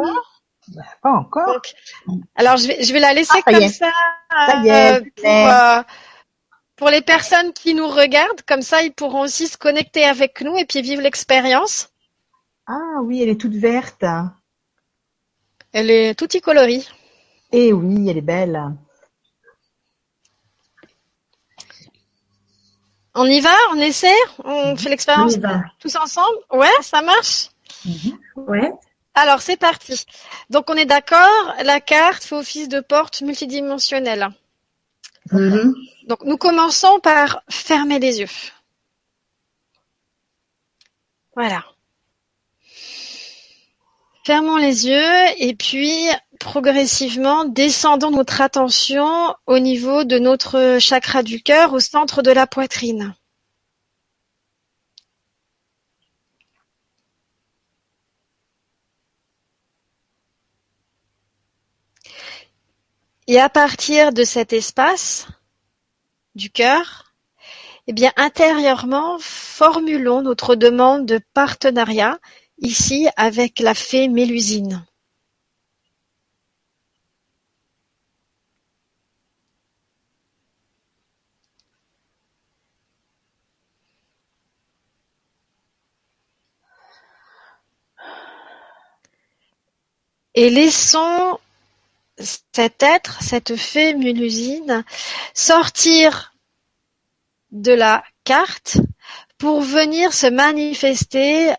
Bah, 0.75 0.83
pas 1.01 1.11
encore. 1.11 1.53
Donc, 2.07 2.25
alors 2.35 2.57
je 2.57 2.67
vais, 2.67 2.83
je 2.83 2.93
vais 2.93 2.99
la 2.99 3.13
laisser 3.13 3.39
Ah, 3.39 3.41
ça 3.45 3.51
y 3.51 3.53
comme 3.55 3.63
est. 3.63 3.69
ça, 3.69 3.91
Ça 4.47 4.61
y 4.63 4.67
est, 4.69 4.93
euh, 4.93 5.01
pour, 5.15 5.25
euh, 5.25 5.81
pour 6.79 6.89
les 6.89 7.01
personnes 7.01 7.51
qui 7.51 7.73
nous 7.73 7.89
regardent, 7.89 8.41
comme 8.43 8.61
ça 8.61 8.81
ils 8.81 8.93
pourront 8.93 9.23
aussi 9.23 9.47
se 9.47 9.57
connecter 9.57 10.05
avec 10.05 10.39
nous 10.39 10.55
et 10.57 10.65
puis 10.65 10.81
vivre 10.81 11.01
l'expérience. 11.01 11.89
Ah 12.67 13.01
oui, 13.03 13.21
elle 13.21 13.27
est 13.27 13.41
toute 13.41 13.55
verte. 13.55 14.05
Elle 15.73 15.91
est 15.91 16.15
tout 16.15 16.29
coloris. 16.41 16.89
Eh 17.51 17.73
oui, 17.73 18.09
elle 18.09 18.17
est 18.17 18.21
belle. 18.21 18.57
On 23.13 23.25
y 23.25 23.41
va, 23.41 23.55
on 23.71 23.79
essaie, 23.81 24.21
on 24.45 24.77
fait 24.77 24.87
On 24.87 24.89
l'expérience 24.89 25.35
y 25.35 25.41
tous 25.79 25.97
ensemble? 25.97 26.37
Ouais, 26.49 26.67
ça 26.81 27.01
marche? 27.01 27.49
Ouais. 28.37 28.71
Alors 29.15 29.41
c'est 29.41 29.57
parti. 29.57 30.05
Donc 30.49 30.69
on 30.69 30.75
est 30.75 30.85
d'accord, 30.85 31.55
la 31.61 31.81
carte 31.81 32.23
fait 32.23 32.35
office 32.35 32.69
de 32.69 32.79
porte 32.79 33.21
multidimensionnelle. 33.21 34.29
Mhm. 35.31 35.75
Donc 36.07 36.23
nous 36.23 36.37
commençons 36.37 36.99
par 36.99 37.43
fermer 37.49 37.99
les 37.99 38.19
yeux. 38.21 38.27
Voilà. 41.35 41.63
Fermons 44.25 44.57
les 44.57 44.87
yeux 44.87 45.13
et 45.37 45.55
puis 45.55 45.91
progressivement 46.39 47.45
descendons 47.45 48.11
notre 48.11 48.41
attention 48.41 49.35
au 49.47 49.59
niveau 49.59 50.03
de 50.03 50.19
notre 50.19 50.77
chakra 50.79 51.23
du 51.23 51.41
cœur, 51.41 51.73
au 51.73 51.79
centre 51.79 52.21
de 52.21 52.31
la 52.31 52.45
poitrine. 52.45 53.15
Et 63.31 63.39
à 63.39 63.47
partir 63.47 64.11
de 64.11 64.23
cet 64.23 64.53
espace 64.53 65.27
du 66.33 66.49
cœur, 66.49 67.13
eh 67.85 67.93
bien 67.93 68.11
intérieurement, 68.15 69.19
formulons 69.19 70.23
notre 70.23 70.55
demande 70.55 71.05
de 71.05 71.19
partenariat 71.35 72.17
ici 72.57 73.07
avec 73.17 73.59
la 73.59 73.75
fée 73.75 74.07
Mélusine. 74.07 74.83
Et 90.33 90.49
laissons 90.49 91.37
cet 92.19 92.83
être, 92.83 93.21
cette 93.21 93.55
fée 93.55 93.93
Mélusine, 93.93 94.83
sortir 95.33 96.33
de 97.51 97.71
la 97.71 98.03
carte 98.23 98.77
pour 99.37 99.61
venir 99.61 100.13
se 100.13 100.27
manifester 100.27 101.53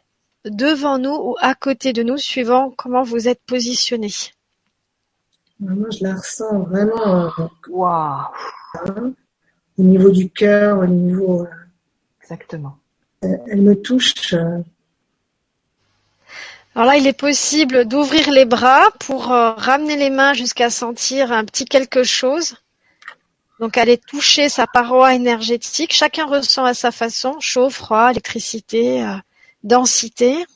devant 0.45 0.99
nous 0.99 1.15
ou 1.15 1.37
à 1.41 1.55
côté 1.55 1.93
de 1.93 2.03
nous, 2.03 2.17
suivant 2.19 2.71
comment 2.77 3.03
vous 3.03 3.29
êtes 3.29 3.43
positionné. 3.47 4.11
Moi, 5.59 5.89
je 5.91 6.05
la 6.05 6.15
ressens 6.15 6.61
vraiment 6.61 7.27
euh, 7.27 7.47
Waouh, 7.69 8.25
au 9.79 9.83
niveau 9.83 10.11
du 10.11 10.31
cœur, 10.31 10.79
au 10.79 10.87
niveau. 10.87 11.43
euh, 11.43 11.49
exactement. 12.23 12.77
elle 13.21 13.63
me 13.63 13.75
touche. 13.75 14.35
Alors 16.75 16.87
là, 16.87 16.97
il 16.97 17.07
est 17.07 17.13
possible 17.13 17.85
d'ouvrir 17.85 18.31
les 18.31 18.45
bras 18.45 18.91
pour 19.01 19.33
euh, 19.33 19.53
ramener 19.53 19.97
les 19.97 20.11
mains 20.11 20.35
jusqu'à 20.35 20.71
sentir 20.71 21.33
un 21.33 21.45
petit 21.45 21.65
quelque 21.65 22.05
chose. 22.05 22.57
Donc 23.59 23.77
aller 23.77 23.99
toucher 23.99 24.49
sa 24.49 24.67
paroi 24.67 25.15
énergétique. 25.15 25.93
Chacun 25.93 26.27
ressent 26.27 26.65
à 26.65 26.75
sa 26.75 26.93
façon, 26.93 27.39
chaud, 27.41 27.71
froid, 27.71 28.11
électricité, 28.13 29.03
euh, 29.05 29.17
densité. 29.65 30.47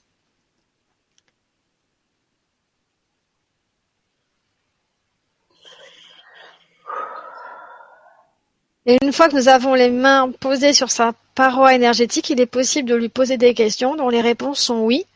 Et 8.87 8.99
une 9.03 9.13
fois 9.13 9.29
que 9.29 9.35
nous 9.35 9.49
avons 9.49 9.75
les 9.75 9.91
mains 9.91 10.31
posées 10.31 10.75
sur 10.75 10.91
sa 10.91 11.13
paroi 11.35 11.75
énergétique, 11.75 12.31
il 12.31 12.41
est 12.41 12.47
possible 12.47 12.89
de 12.89 12.95
lui 12.95 13.09
poser 13.09 13.37
des 13.37 13.55
questions 13.55 13.97
dont 13.97 14.11
les 14.11 14.21
réponses 14.21 14.61
sont 14.61 14.81
oui 14.81 15.07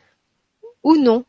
ou 0.89 0.97
non. 0.97 1.23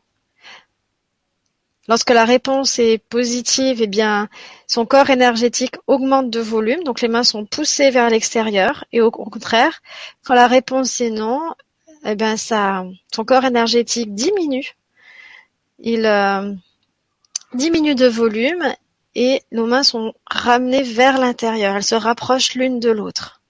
Lorsque 1.87 2.11
la 2.11 2.25
réponse 2.25 2.79
est 2.79 2.97
positive, 2.97 3.81
eh 3.81 3.87
bien, 3.87 4.29
son 4.67 4.85
corps 4.85 5.09
énergétique 5.09 5.75
augmente 5.87 6.29
de 6.29 6.39
volume, 6.39 6.83
donc 6.83 7.01
les 7.01 7.07
mains 7.07 7.23
sont 7.23 7.45
poussées 7.45 7.91
vers 7.91 8.09
l'extérieur. 8.09 8.85
Et 8.91 9.01
au 9.01 9.11
contraire, 9.11 9.81
quand 10.23 10.35
la 10.35 10.47
réponse 10.47 11.01
est 11.01 11.09
non, 11.09 11.41
eh 12.05 12.15
bien, 12.15 12.37
ça, 12.37 12.85
son 13.13 13.25
corps 13.25 13.45
énergétique 13.45 14.15
diminue. 14.15 14.69
Il 15.79 16.05
euh, 16.05 16.53
diminue 17.53 17.95
de 17.95 18.07
volume 18.07 18.73
et 19.15 19.41
nos 19.51 19.65
mains 19.65 19.83
sont 19.83 20.13
ramenées 20.25 20.83
vers 20.83 21.19
l'intérieur. 21.19 21.75
Elles 21.75 21.83
se 21.83 21.95
rapprochent 21.95 22.55
l'une 22.55 22.79
de 22.79 22.89
l'autre. 22.89 23.40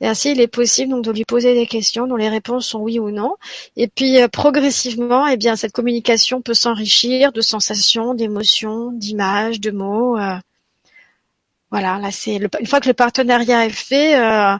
Et 0.00 0.06
ainsi, 0.06 0.30
il 0.32 0.40
est 0.40 0.46
possible 0.48 0.92
donc 0.92 1.04
de 1.04 1.10
lui 1.12 1.24
poser 1.24 1.54
des 1.54 1.66
questions 1.66 2.06
dont 2.06 2.16
les 2.16 2.28
réponses 2.28 2.68
sont 2.68 2.80
oui 2.80 2.98
ou 3.00 3.10
non. 3.10 3.36
Et 3.76 3.88
puis 3.88 4.22
euh, 4.22 4.28
progressivement, 4.28 5.26
eh 5.26 5.36
bien, 5.36 5.56
cette 5.56 5.72
communication 5.72 6.40
peut 6.40 6.54
s'enrichir 6.54 7.32
de 7.32 7.40
sensations, 7.40 8.14
d'émotions, 8.14 8.92
d'images, 8.92 9.60
de 9.60 9.70
mots. 9.72 10.16
euh. 10.18 10.38
voilà, 11.70 11.98
là 11.98 12.10
c'est 12.10 12.36
une 12.36 12.66
fois 12.66 12.80
que 12.80 12.88
le 12.88 12.94
partenariat 12.94 13.66
est 13.66 13.70
fait, 13.70 14.16
euh, 14.18 14.56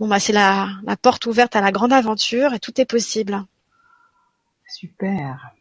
bon 0.00 0.08
bah 0.08 0.18
c'est 0.20 0.32
la, 0.32 0.68
la 0.84 0.96
porte 0.96 1.26
ouverte 1.26 1.54
à 1.56 1.60
la 1.60 1.70
grande 1.72 1.92
aventure 1.92 2.54
et 2.54 2.58
tout 2.58 2.80
est 2.80 2.84
possible. 2.84 3.44
Super. 4.66 5.52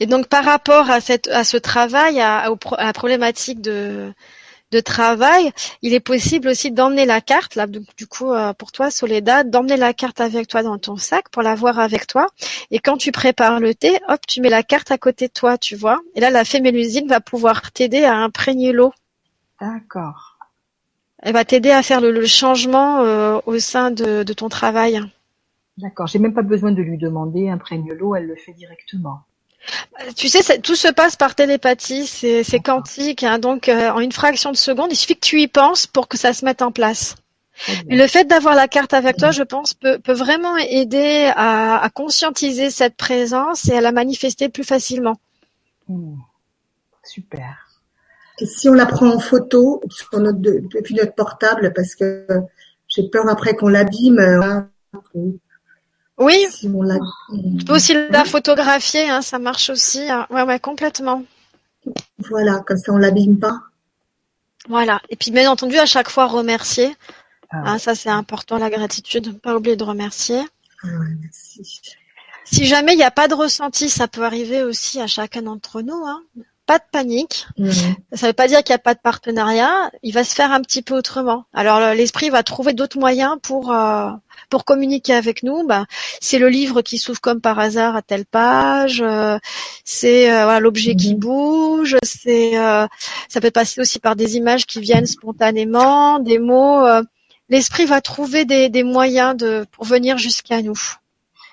Et 0.00 0.06
donc 0.06 0.28
par 0.28 0.44
rapport 0.44 0.90
à 0.90 1.00
cette 1.00 1.28
à 1.28 1.44
ce 1.44 1.56
travail, 1.56 2.20
à, 2.20 2.46
à 2.46 2.84
la 2.84 2.92
problématique 2.92 3.60
de 3.60 4.12
de 4.74 4.80
travail, 4.80 5.52
il 5.82 5.94
est 5.94 6.00
possible 6.00 6.48
aussi 6.48 6.70
d'emmener 6.70 7.06
la 7.06 7.20
carte, 7.20 7.54
là, 7.54 7.66
donc, 7.66 7.84
du 7.96 8.06
coup, 8.06 8.32
euh, 8.32 8.52
pour 8.52 8.72
toi, 8.72 8.90
Soledad, 8.90 9.48
d'emmener 9.48 9.76
la 9.76 9.94
carte 9.94 10.20
avec 10.20 10.48
toi 10.48 10.62
dans 10.62 10.78
ton 10.78 10.96
sac 10.96 11.28
pour 11.30 11.42
l'avoir 11.42 11.78
avec 11.78 12.06
toi. 12.06 12.26
Et 12.70 12.80
quand 12.80 12.96
tu 12.96 13.12
prépares 13.12 13.60
le 13.60 13.74
thé, 13.74 13.98
hop, 14.08 14.20
tu 14.26 14.40
mets 14.40 14.50
la 14.50 14.62
carte 14.62 14.90
à 14.90 14.98
côté 14.98 15.28
de 15.28 15.32
toi, 15.32 15.56
tu 15.56 15.76
vois. 15.76 16.00
Et 16.14 16.20
là, 16.20 16.30
la 16.30 16.44
fée 16.44 16.60
Mélusine 16.60 17.08
va 17.08 17.20
pouvoir 17.20 17.72
t'aider 17.72 18.04
à 18.04 18.16
imprégner 18.16 18.72
l'eau. 18.72 18.92
D'accord. 19.60 20.38
Elle 21.22 21.32
va 21.32 21.44
t'aider 21.44 21.70
à 21.70 21.82
faire 21.82 22.00
le, 22.00 22.10
le 22.10 22.26
changement 22.26 23.00
euh, 23.00 23.38
au 23.46 23.58
sein 23.58 23.90
de, 23.90 24.24
de 24.24 24.32
ton 24.34 24.48
travail. 24.48 25.00
D'accord. 25.78 26.06
J'ai 26.06 26.18
même 26.18 26.34
pas 26.34 26.42
besoin 26.42 26.72
de 26.72 26.82
lui 26.82 26.98
demander, 26.98 27.48
imprègne 27.48 27.92
l'eau, 27.92 28.14
elle 28.14 28.26
le 28.26 28.36
fait 28.36 28.52
directement. 28.52 29.22
Tu 30.16 30.28
sais, 30.28 30.42
ça- 30.42 30.58
tout 30.58 30.74
se 30.76 30.88
passe 30.88 31.16
par 31.16 31.34
télépathie, 31.34 32.06
c'est 32.06 32.44
c'est 32.44 32.60
quantique, 32.60 33.22
hein, 33.22 33.38
donc 33.38 33.68
euh, 33.68 33.90
en 33.90 34.00
une 34.00 34.12
fraction 34.12 34.50
de 34.52 34.56
seconde, 34.56 34.88
il 34.92 34.96
suffit 34.96 35.14
que 35.14 35.26
tu 35.26 35.40
y 35.40 35.48
penses 35.48 35.86
pour 35.86 36.06
que 36.08 36.18
ça 36.18 36.32
se 36.32 36.44
mette 36.44 36.60
en 36.62 36.70
place. 36.72 37.16
Mais 37.86 37.96
le 37.96 38.06
fait 38.08 38.24
d'avoir 38.24 38.54
la 38.56 38.66
carte 38.66 38.94
avec 38.94 39.16
toi, 39.16 39.30
je 39.30 39.42
pense, 39.44 39.74
peut, 39.74 39.98
peut 40.00 40.12
vraiment 40.12 40.56
aider 40.56 41.30
à, 41.36 41.78
à 41.78 41.88
conscientiser 41.88 42.68
cette 42.70 42.96
présence 42.96 43.68
et 43.68 43.76
à 43.76 43.80
la 43.80 43.92
manifester 43.92 44.48
plus 44.48 44.64
facilement. 44.64 45.16
Mmh. 45.88 46.16
Super. 47.04 47.68
Et 48.40 48.46
si 48.46 48.68
on 48.68 48.74
la 48.74 48.86
prend 48.86 49.06
en 49.08 49.20
photo 49.20 49.80
sur 49.88 50.18
notre, 50.18 50.40
de- 50.40 50.62
depuis 50.74 50.94
notre 50.94 51.14
portable, 51.14 51.72
parce 51.72 51.94
que 51.94 52.26
j'ai 52.88 53.08
peur 53.08 53.28
après 53.28 53.54
qu'on 53.54 53.68
l'abîme. 53.68 54.68
que- 55.12 55.18
Oui, 56.18 56.46
si 56.50 56.68
on 56.72 56.82
la, 56.82 56.96
tu 57.58 57.64
peux 57.64 57.74
aussi 57.74 57.94
la 58.10 58.24
photographier, 58.24 59.08
hein, 59.10 59.20
ça 59.22 59.38
marche 59.38 59.70
aussi. 59.70 60.08
hein. 60.10 60.26
Ouais, 60.30 60.42
ouais, 60.42 60.60
complètement. 60.60 61.24
voilà, 62.30 62.60
comme 62.60 62.76
ça 62.78 62.92
on 62.92 62.98
l'abîme 62.98 63.38
pas. 63.38 63.58
Voilà. 64.68 65.00
Et 65.10 65.16
puis, 65.16 65.30
bien 65.30 65.50
entendu, 65.50 65.76
à 65.78 65.86
chaque 65.86 66.08
fois, 66.08 66.26
remercier. 66.26 66.94
Ah, 67.50 67.62
Hein, 67.66 67.78
ça, 67.78 67.94
c'est 67.94 68.08
important, 68.08 68.58
la 68.58 68.70
gratitude. 68.70 69.38
Pas 69.40 69.54
oublier 69.56 69.76
de 69.76 69.84
remercier. 69.84 70.40
Ah 70.82 70.86
ouais, 70.86 71.14
merci. 71.20 71.80
Si 72.44 72.64
jamais 72.66 72.92
il 72.92 72.96
n'y 72.96 73.02
a 73.04 73.10
pas 73.10 73.28
de 73.28 73.34
ressenti, 73.34 73.88
ça 73.88 74.08
peut 74.08 74.24
arriver 74.24 74.62
aussi 74.62 75.00
à 75.00 75.06
chacun 75.06 75.42
d'entre 75.42 75.82
nous. 75.82 76.02
Hein. 76.06 76.22
Pas 76.66 76.78
de 76.78 76.84
panique. 76.90 77.46
Ça 78.12 78.26
ne 78.26 78.26
veut 78.28 78.32
pas 78.32 78.48
dire 78.48 78.62
qu'il 78.64 78.72
n'y 78.72 78.76
a 78.76 78.78
pas 78.78 78.94
de 78.94 79.00
partenariat. 79.00 79.90
Il 80.02 80.12
va 80.14 80.24
se 80.24 80.34
faire 80.34 80.50
un 80.52 80.60
petit 80.62 80.80
peu 80.82 80.94
autrement. 80.96 81.44
Alors 81.52 81.78
le- 81.80 81.92
l'esprit 81.94 82.30
va 82.30 82.42
trouver 82.42 82.72
d'autres 82.72 82.98
moyens 82.98 83.36
pour 83.42 83.70
euh, 83.72 84.10
pour 84.50 84.64
communiquer 84.64 85.14
avec 85.14 85.42
nous. 85.42 85.66
Bah, 85.66 85.86
c'est 86.20 86.38
le 86.38 86.48
livre 86.48 86.82
qui 86.82 86.98
s'ouvre 86.98 87.20
comme 87.20 87.40
par 87.40 87.58
hasard 87.58 87.96
à 87.96 88.02
telle 88.02 88.24
page. 88.26 89.00
euh, 89.02 89.38
c'est 89.84 90.30
euh, 90.32 90.44
voilà, 90.44 90.60
l'objet 90.60 90.94
qui 90.96 91.14
Mhm. 91.14 91.20
bouge. 91.20 91.96
C'est 92.02 92.56
euh, 92.58 92.86
ça 93.28 93.40
peut 93.40 93.50
passer 93.50 93.80
aussi 93.80 93.98
par 93.98 94.16
des 94.16 94.36
images 94.36 94.66
qui 94.66 94.80
viennent 94.80 95.06
spontanément, 95.06 96.18
des 96.18 96.38
mots. 96.38 96.84
euh, 96.86 97.02
l'esprit 97.50 97.84
va 97.86 98.00
trouver 98.00 98.44
des, 98.44 98.68
des 98.70 98.82
moyens 98.82 99.36
de 99.36 99.66
pour 99.72 99.84
venir 99.84 100.16
jusqu'à 100.18 100.62
nous. 100.62 100.78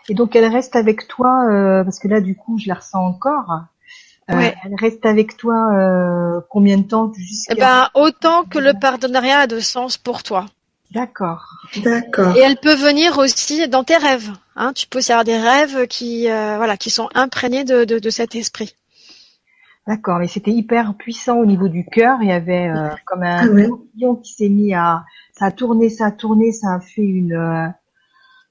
Et 0.10 0.14
donc 0.14 0.36
elle 0.36 0.45
reste 0.45 0.76
avec 0.76 1.08
toi 1.08 1.45
euh, 1.52 1.84
parce 1.84 1.99
que 1.99 2.08
là 2.08 2.22
du 2.22 2.36
coup 2.36 2.58
je 2.58 2.68
la 2.68 2.76
ressens 2.76 2.99
encore. 3.06 3.49
Euh, 3.52 4.36
Ouais. 4.36 4.56
Elle 4.64 4.76
reste 4.80 5.06
avec 5.06 5.36
toi 5.36 5.56
euh, 5.74 6.40
combien 6.49 6.78
de 6.78 6.84
temps 6.84 7.12
jusqu'à 7.14 7.53
Eh 7.53 7.60
ben, 7.60 7.90
autant 7.95 8.44
que 8.45 8.60
le 8.60 8.74
partenariat 8.80 9.40
a 9.40 9.48
de 9.48 9.60
sens 9.60 9.98
pour 9.98 10.24
toi. 10.24 10.45
D'accord. 10.92 11.46
D'accord. 11.84 12.36
Et 12.36 12.42
elle 12.42 12.58
peut 12.58 12.76
venir 12.76 13.18
aussi 13.18 13.68
dans 13.70 13.84
tes 13.84 13.98
rêves. 13.98 14.32
Hein. 14.56 14.74
Tu 14.74 14.88
peux 14.88 15.00
aussi 15.00 15.12
avoir 15.12 15.24
des 15.24 15.38
rêves 15.38 15.88
qui, 15.88 16.30
euh, 16.30 16.58
voilà, 16.58 16.76
qui 16.78 16.90
sont 16.90 17.10
imprégnés 17.16 17.64
de, 17.64 17.86
de, 17.86 18.00
de 18.00 18.10
cet 18.10 18.36
esprit. 18.36 18.76
D'accord, 19.88 20.20
mais 20.20 20.28
c'était 20.28 20.52
hyper 20.52 20.94
puissant 20.96 21.38
au 21.38 21.46
niveau 21.46 21.68
du 21.68 21.86
cœur. 21.86 22.20
Il 22.22 22.30
y 22.30 22.34
avait 22.34 22.68
euh, 22.70 22.90
comme 23.06 23.24
un 23.24 23.48
Ah 23.48 23.48
ouais. 23.48 23.68
papillon 23.70 24.16
qui 24.16 24.34
s'est 24.34 24.50
mis 24.50 24.74
à, 24.74 25.04
ça 25.34 25.46
a 25.46 25.52
tourné, 25.52 25.90
ça 25.90 26.08
a 26.08 26.12
tourné, 26.12 26.52
ça 26.52 26.76
a 26.76 26.80
fait 26.80 27.02
une 27.02 27.34
euh, 27.34 27.68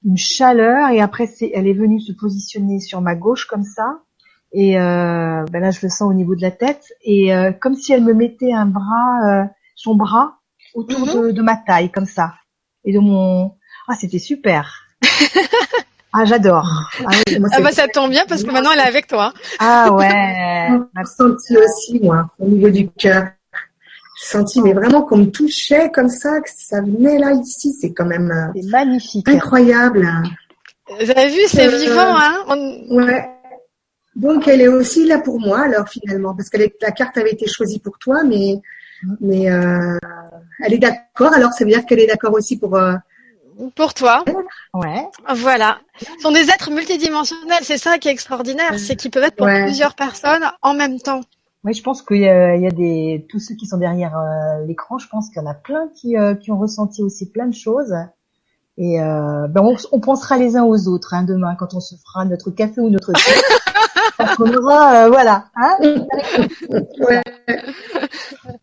une 0.03 0.17
chaleur 0.17 0.89
et 0.89 0.99
après 0.99 1.27
c'est, 1.27 1.51
elle 1.53 1.67
est 1.67 1.73
venue 1.73 1.99
se 2.01 2.11
positionner 2.11 2.79
sur 2.79 3.01
ma 3.01 3.15
gauche 3.15 3.45
comme 3.45 3.63
ça. 3.63 3.99
Et 4.51 4.77
euh, 4.79 5.45
ben 5.51 5.61
là 5.61 5.71
je 5.71 5.79
le 5.83 5.89
sens 5.89 6.09
au 6.09 6.13
niveau 6.13 6.35
de 6.35 6.41
la 6.41 6.51
tête 6.51 6.91
et 7.03 7.33
euh, 7.33 7.51
comme 7.53 7.75
si 7.75 7.93
elle 7.93 8.03
me 8.03 8.13
mettait 8.13 8.51
un 8.51 8.65
bras, 8.65 9.19
euh, 9.25 9.43
son 9.75 9.95
bras 9.95 10.40
autour 10.73 10.99
Mhm. 11.07 11.21
de, 11.27 11.31
de 11.31 11.41
ma 11.41 11.55
taille 11.57 11.91
comme 11.91 12.05
ça 12.05 12.33
et 12.85 12.93
de 12.93 12.99
mon, 12.99 13.53
ah 13.87 13.93
c'était 13.99 14.19
super. 14.19 14.87
ah 16.13 16.25
j'adore. 16.25 16.67
Ah, 17.05 17.09
oui. 17.27 17.37
Ah 17.53 17.61
bah 17.61 17.71
ça 17.71 17.87
tombe 17.87 18.11
bien 18.11 18.25
parce 18.27 18.43
que 18.43 18.51
maintenant 18.51 18.71
elle 18.73 18.79
est 18.79 18.87
avec 18.87 19.07
toi. 19.07 19.33
Ah 19.59 19.91
ouais. 19.93 20.09
J'ai 20.95 21.01
ressenti 21.01 21.57
aussi, 21.57 21.99
moi, 22.01 22.29
au 22.39 22.47
niveau 22.47 22.69
du 22.69 22.89
cœur. 22.89 23.25
J'ai 24.19 24.27
senti, 24.37 24.61
mais 24.61 24.73
vraiment 24.73 25.01
qu'on 25.03 25.17
me 25.17 25.31
touchait 25.31 25.89
comme 25.91 26.09
ça, 26.09 26.41
que 26.41 26.49
ça 26.55 26.81
venait 26.81 27.17
là, 27.17 27.31
ici. 27.31 27.73
C'est 27.79 27.91
quand 27.93 28.05
même 28.05 28.29
euh, 28.31 28.51
C'est 28.61 28.69
magnifique. 28.69 29.27
incroyable. 29.29 30.07
Vous 30.87 31.09
avez 31.09 31.29
vu, 31.29 31.39
c'est 31.47 31.67
Euh, 31.67 31.77
vivant, 31.77 32.15
hein. 32.17 32.43
On- 32.47 32.95
Ouais. 32.97 33.27
Donc, 34.15 34.47
elle 34.47 34.61
est 34.61 34.67
aussi 34.67 35.05
là 35.07 35.19
pour 35.19 35.39
moi, 35.39 35.61
alors, 35.61 35.87
finalement, 35.87 36.35
parce 36.35 36.49
que 36.49 36.57
la 36.81 36.91
carte 36.91 37.17
avait 37.17 37.31
été 37.31 37.47
choisie 37.47 37.79
pour 37.79 37.97
toi, 37.97 38.23
mais, 38.25 38.61
mais 39.19 39.49
euh, 39.51 39.97
elle 40.63 40.73
est 40.73 40.77
d'accord. 40.79 41.33
Alors, 41.33 41.51
ça 41.53 41.63
veut 41.63 41.71
dire 41.71 41.85
qu'elle 41.85 41.99
est 41.99 42.07
d'accord 42.07 42.33
aussi 42.33 42.57
pour... 42.57 42.75
euh, 42.75 42.93
Pour 43.75 43.93
toi. 43.93 44.23
Ouais. 44.73 45.05
Voilà. 45.35 45.79
Ce 45.99 46.05
sont 46.21 46.31
des 46.31 46.49
êtres 46.49 46.71
multidimensionnels. 46.71 47.63
C'est 47.63 47.77
ça 47.77 47.97
qui 47.97 48.07
est 48.07 48.11
extraordinaire. 48.11 48.77
C'est 48.79 48.95
qu'ils 48.95 49.11
peuvent 49.11 49.23
être 49.23 49.35
pour 49.35 49.45
Ouais. 49.47 49.63
plusieurs 49.63 49.95
personnes 49.95 50.43
en 50.61 50.73
même 50.73 50.99
temps. 50.99 51.21
Oui, 51.63 51.73
je 51.75 51.83
pense 51.83 52.01
qu'il 52.01 52.17
y 52.21 52.27
a, 52.27 52.55
il 52.55 52.63
y 52.63 52.67
a 52.67 52.71
des 52.71 53.27
tous 53.29 53.37
ceux 53.39 53.53
qui 53.55 53.67
sont 53.67 53.77
derrière 53.77 54.17
euh, 54.17 54.65
l'écran. 54.65 54.97
Je 54.97 55.07
pense 55.07 55.29
qu'il 55.29 55.41
y 55.41 55.45
en 55.45 55.49
a 55.49 55.53
plein 55.53 55.89
qui, 55.95 56.17
euh, 56.17 56.33
qui 56.33 56.51
ont 56.51 56.57
ressenti 56.57 57.03
aussi 57.03 57.29
plein 57.29 57.45
de 57.47 57.53
choses. 57.53 57.93
Et 58.83 58.99
euh, 58.99 59.47
ben 59.47 59.61
on, 59.61 59.75
on 59.91 59.99
pensera 59.99 60.37
les 60.39 60.55
uns 60.57 60.63
aux 60.63 60.87
autres 60.87 61.13
hein, 61.13 61.21
demain 61.23 61.53
quand 61.55 61.75
on 61.75 61.79
se 61.79 61.93
fera 62.03 62.25
notre 62.25 62.49
café 62.49 62.81
ou 62.81 62.89
notre 62.89 63.11
thé. 63.13 63.21
Parce 64.17 64.35
qu'on 64.37 64.51
aura, 64.55 65.05
euh, 65.05 65.09
voilà, 65.09 65.45
hein, 65.55 65.77
ouais, 66.99 67.21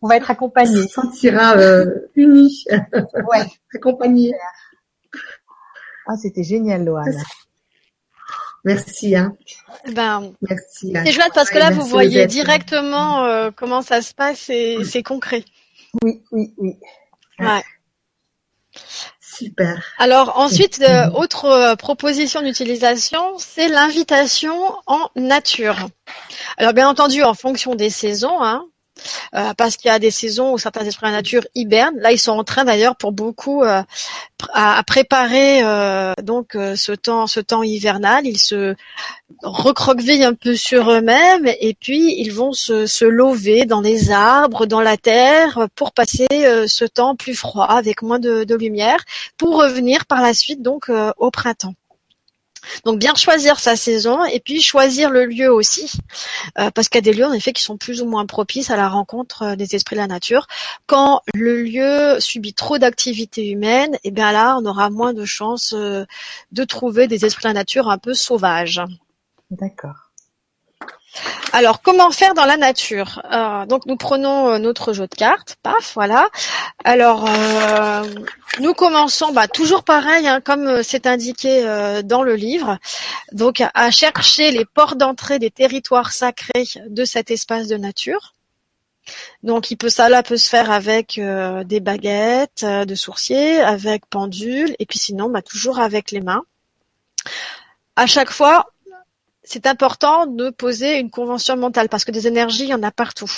on 0.03 0.09
va 0.09 0.17
être 0.17 0.31
on 0.31 0.33
accompagnés. 0.33 0.83
se 0.83 0.89
sentira 0.89 1.57
euh, 1.57 1.87
unis, 2.17 2.65
Ouais. 3.31 3.45
accompagnés. 3.75 4.33
Ah, 6.09 6.17
c'était 6.17 6.43
génial, 6.43 6.85
Loane. 6.85 7.15
Merci, 8.65 9.15
hein. 9.15 9.35
Ben, 9.95 10.33
Merci. 10.43 10.93
hein. 10.97 11.03
c'est 11.07 11.13
chouette 11.13 11.33
parce 11.35 11.51
que 11.51 11.59
là, 11.59 11.71
vous 11.71 11.87
voyez 11.87 12.27
directement 12.27 13.25
euh, 13.25 13.51
comment 13.55 13.83
ça 13.83 14.03
se 14.03 14.15
passe 14.15 14.51
et 14.51 14.79
c'est 14.85 15.03
concret. 15.05 15.45
Oui, 16.03 16.23
oui, 16.33 16.53
oui. 16.59 16.77
Ouais. 17.39 17.63
Super. 19.39 19.95
Alors 19.99 20.37
ensuite, 20.39 20.81
euh, 20.81 21.09
autre 21.11 21.45
euh, 21.45 21.77
proposition 21.77 22.43
d'utilisation, 22.43 23.39
c'est 23.39 23.69
l'invitation 23.69 24.75
en 24.87 25.11
nature. 25.15 25.77
Alors 26.57 26.73
bien 26.73 26.89
entendu, 26.89 27.23
en 27.23 27.35
fonction 27.35 27.77
des 27.77 27.89
saisons, 27.89 28.43
hein, 28.43 28.67
euh, 29.35 29.55
parce 29.57 29.77
qu'il 29.77 29.89
y 29.89 29.95
a 29.95 29.99
des 29.99 30.11
saisons 30.11 30.53
où 30.53 30.59
certains 30.59 30.85
esprits 30.85 31.07
de 31.07 31.13
la 31.13 31.19
nature 31.19 31.47
hibernent. 31.55 31.99
Là, 31.99 32.13
ils 32.13 32.19
sont 32.19 32.33
en 32.33 32.45
train 32.45 32.65
d'ailleurs 32.65 32.97
pour 32.97 33.13
beaucoup 33.13 33.63
euh, 33.63 33.83
à, 34.53 34.83
préparer 34.87 35.63
euh, 35.63 36.15
donc 36.23 36.53
ce 36.53 36.93
temps, 36.93 37.63
hivernal. 37.63 38.27
Ils 38.27 38.39
se 38.39 38.75
recroquevillent 39.43 40.25
un 40.25 40.35
peu 40.35 40.57
sur 40.57 40.91
eux-mêmes 40.91 41.49
et 41.61 41.75
puis 41.79 42.15
ils 42.19 42.33
vont 42.33 42.53
se, 42.53 42.87
se 42.87 43.05
lever 43.05 43.65
dans 43.65 43.81
les 43.81 44.11
arbres, 44.11 44.67
dans 44.67 44.81
la 44.81 44.97
terre, 44.97 45.69
pour 45.75 45.93
passer 45.93 46.27
ce 46.31 46.85
temps 46.85 47.17
plus 47.17 47.35
froid 47.35 47.67
avec 47.67 48.03
moins 48.03 48.19
de, 48.19 48.45
de 48.45 48.55
lumière, 48.55 49.01
pour 49.37 49.57
revenir 49.57 50.07
par 50.07 50.23
la 50.23 50.35
suite 50.35 50.63
donc 50.63 50.91
au 51.17 51.31
printemps. 51.31 51.75
Donc 52.85 52.99
bien 52.99 53.15
choisir 53.15 53.59
sa 53.59 53.77
saison 53.77 54.25
et 54.25 54.41
puis 54.41 54.61
choisir 54.61 55.11
le 55.11 55.27
lieu 55.27 55.53
aussi, 55.53 55.93
euh, 56.59 56.71
parce 56.71 56.89
qu'il 56.89 57.05
y 57.05 57.09
a 57.09 57.13
des 57.13 57.17
lieux 57.17 57.27
en 57.27 57.33
effet 57.33 57.53
qui 57.53 57.63
sont 57.63 57.77
plus 57.77 58.03
ou 58.03 58.07
moins 58.07 58.27
propices 58.27 58.71
à 58.71 58.77
la 58.77 58.89
rencontre 58.89 59.43
euh, 59.43 59.57
des 59.57 59.75
esprits 59.75 59.97
de 59.97 60.01
la 60.01 60.07
nature. 60.07 60.47
Quand 60.87 61.23
le 61.35 61.63
lieu 61.63 62.21
subit 62.21 62.55
trop 62.55 62.79
d'activité 62.79 63.49
humaine, 63.49 63.99
et 64.05 64.11
bien 64.11 64.33
là 64.33 64.57
on 64.61 64.67
aura 64.67 64.91
moins 64.91 65.15
de 65.15 65.25
chances 65.25 65.73
euh, 65.77 66.05
de 66.53 66.65
trouver 66.65 67.09
des 67.09 67.25
esprits 67.25 67.45
de 67.45 67.49
la 67.49 67.55
nature 67.55 67.89
un 67.89 67.99
peu 67.99 68.15
sauvages. 68.15 68.83
D'accord. 69.51 70.08
Alors, 71.53 71.81
comment 71.81 72.11
faire 72.11 72.35
dans 72.35 72.45
la 72.45 72.57
nature? 72.57 73.23
Euh, 73.33 73.67
Donc, 73.67 73.87
nous 73.87 73.97
prenons 73.97 74.51
euh, 74.51 74.59
notre 74.59 74.93
jeu 74.93 75.07
de 75.07 75.15
cartes, 75.15 75.57
paf, 75.63 75.93
voilà. 75.95 76.29
Alors, 76.85 77.27
euh, 77.29 78.05
nous 78.61 78.75
commençons, 78.75 79.33
bah, 79.33 79.49
toujours 79.49 79.83
pareil, 79.83 80.29
hein, 80.29 80.41
comme 80.41 80.83
c'est 80.83 81.07
indiqué 81.07 81.63
dans 82.05 82.23
le 82.23 82.35
livre, 82.35 82.79
donc 83.33 83.63
à, 83.75 83.91
chercher 83.91 84.51
les 84.51 84.65
ports 84.65 84.97
d'entrée 84.97 85.39
des 85.39 85.51
territoires 85.51 86.13
sacrés 86.13 86.67
de 86.87 87.05
cet 87.05 87.31
espace 87.31 87.67
de 87.67 87.77
nature. 87.77 88.35
Donc, 89.43 89.71
il 89.71 89.77
peut 89.77 89.89
ça 89.89 90.09
là 90.09 90.23
peut 90.23 90.37
se 90.37 90.49
faire 90.49 90.71
avec 90.71 91.19
des 91.65 91.81
baguettes 91.81 92.65
de 92.65 92.95
sourcier, 92.95 93.61
avec 93.61 94.07
pendule, 94.07 94.77
et 94.79 94.87
puis 94.87 94.99
sinon, 94.99 95.31
bah, 95.31 95.43
toujours 95.43 95.79
avec 95.81 96.11
les 96.11 96.21
mains. 96.21 96.43
À 97.97 98.07
chaque 98.07 98.31
fois, 98.31 98.67
c'est 99.49 99.67
important 99.67 100.27
de 100.27 100.51
poser 100.51 100.99
une 100.99 101.11
convention 101.11 101.57
mentale 101.57 101.89
parce 101.89 102.05
que 102.05 102.11
des 102.11 102.27
énergies, 102.27 102.65
il 102.65 102.69
y 102.69 102.75
en 102.75 102.83
a 102.83 102.91
partout. 102.91 103.33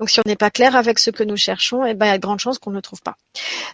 Donc, 0.00 0.10
si 0.10 0.18
on 0.18 0.24
n'est 0.26 0.34
pas 0.34 0.50
clair 0.50 0.74
avec 0.74 0.98
ce 0.98 1.10
que 1.10 1.22
nous 1.22 1.36
cherchons, 1.36 1.84
eh 1.86 1.94
ben, 1.94 2.06
il 2.06 2.08
y 2.08 2.12
a 2.12 2.18
de 2.18 2.22
grandes 2.22 2.40
chances 2.40 2.58
qu'on 2.58 2.70
ne 2.70 2.74
le 2.74 2.82
trouve 2.82 3.02
pas. 3.02 3.16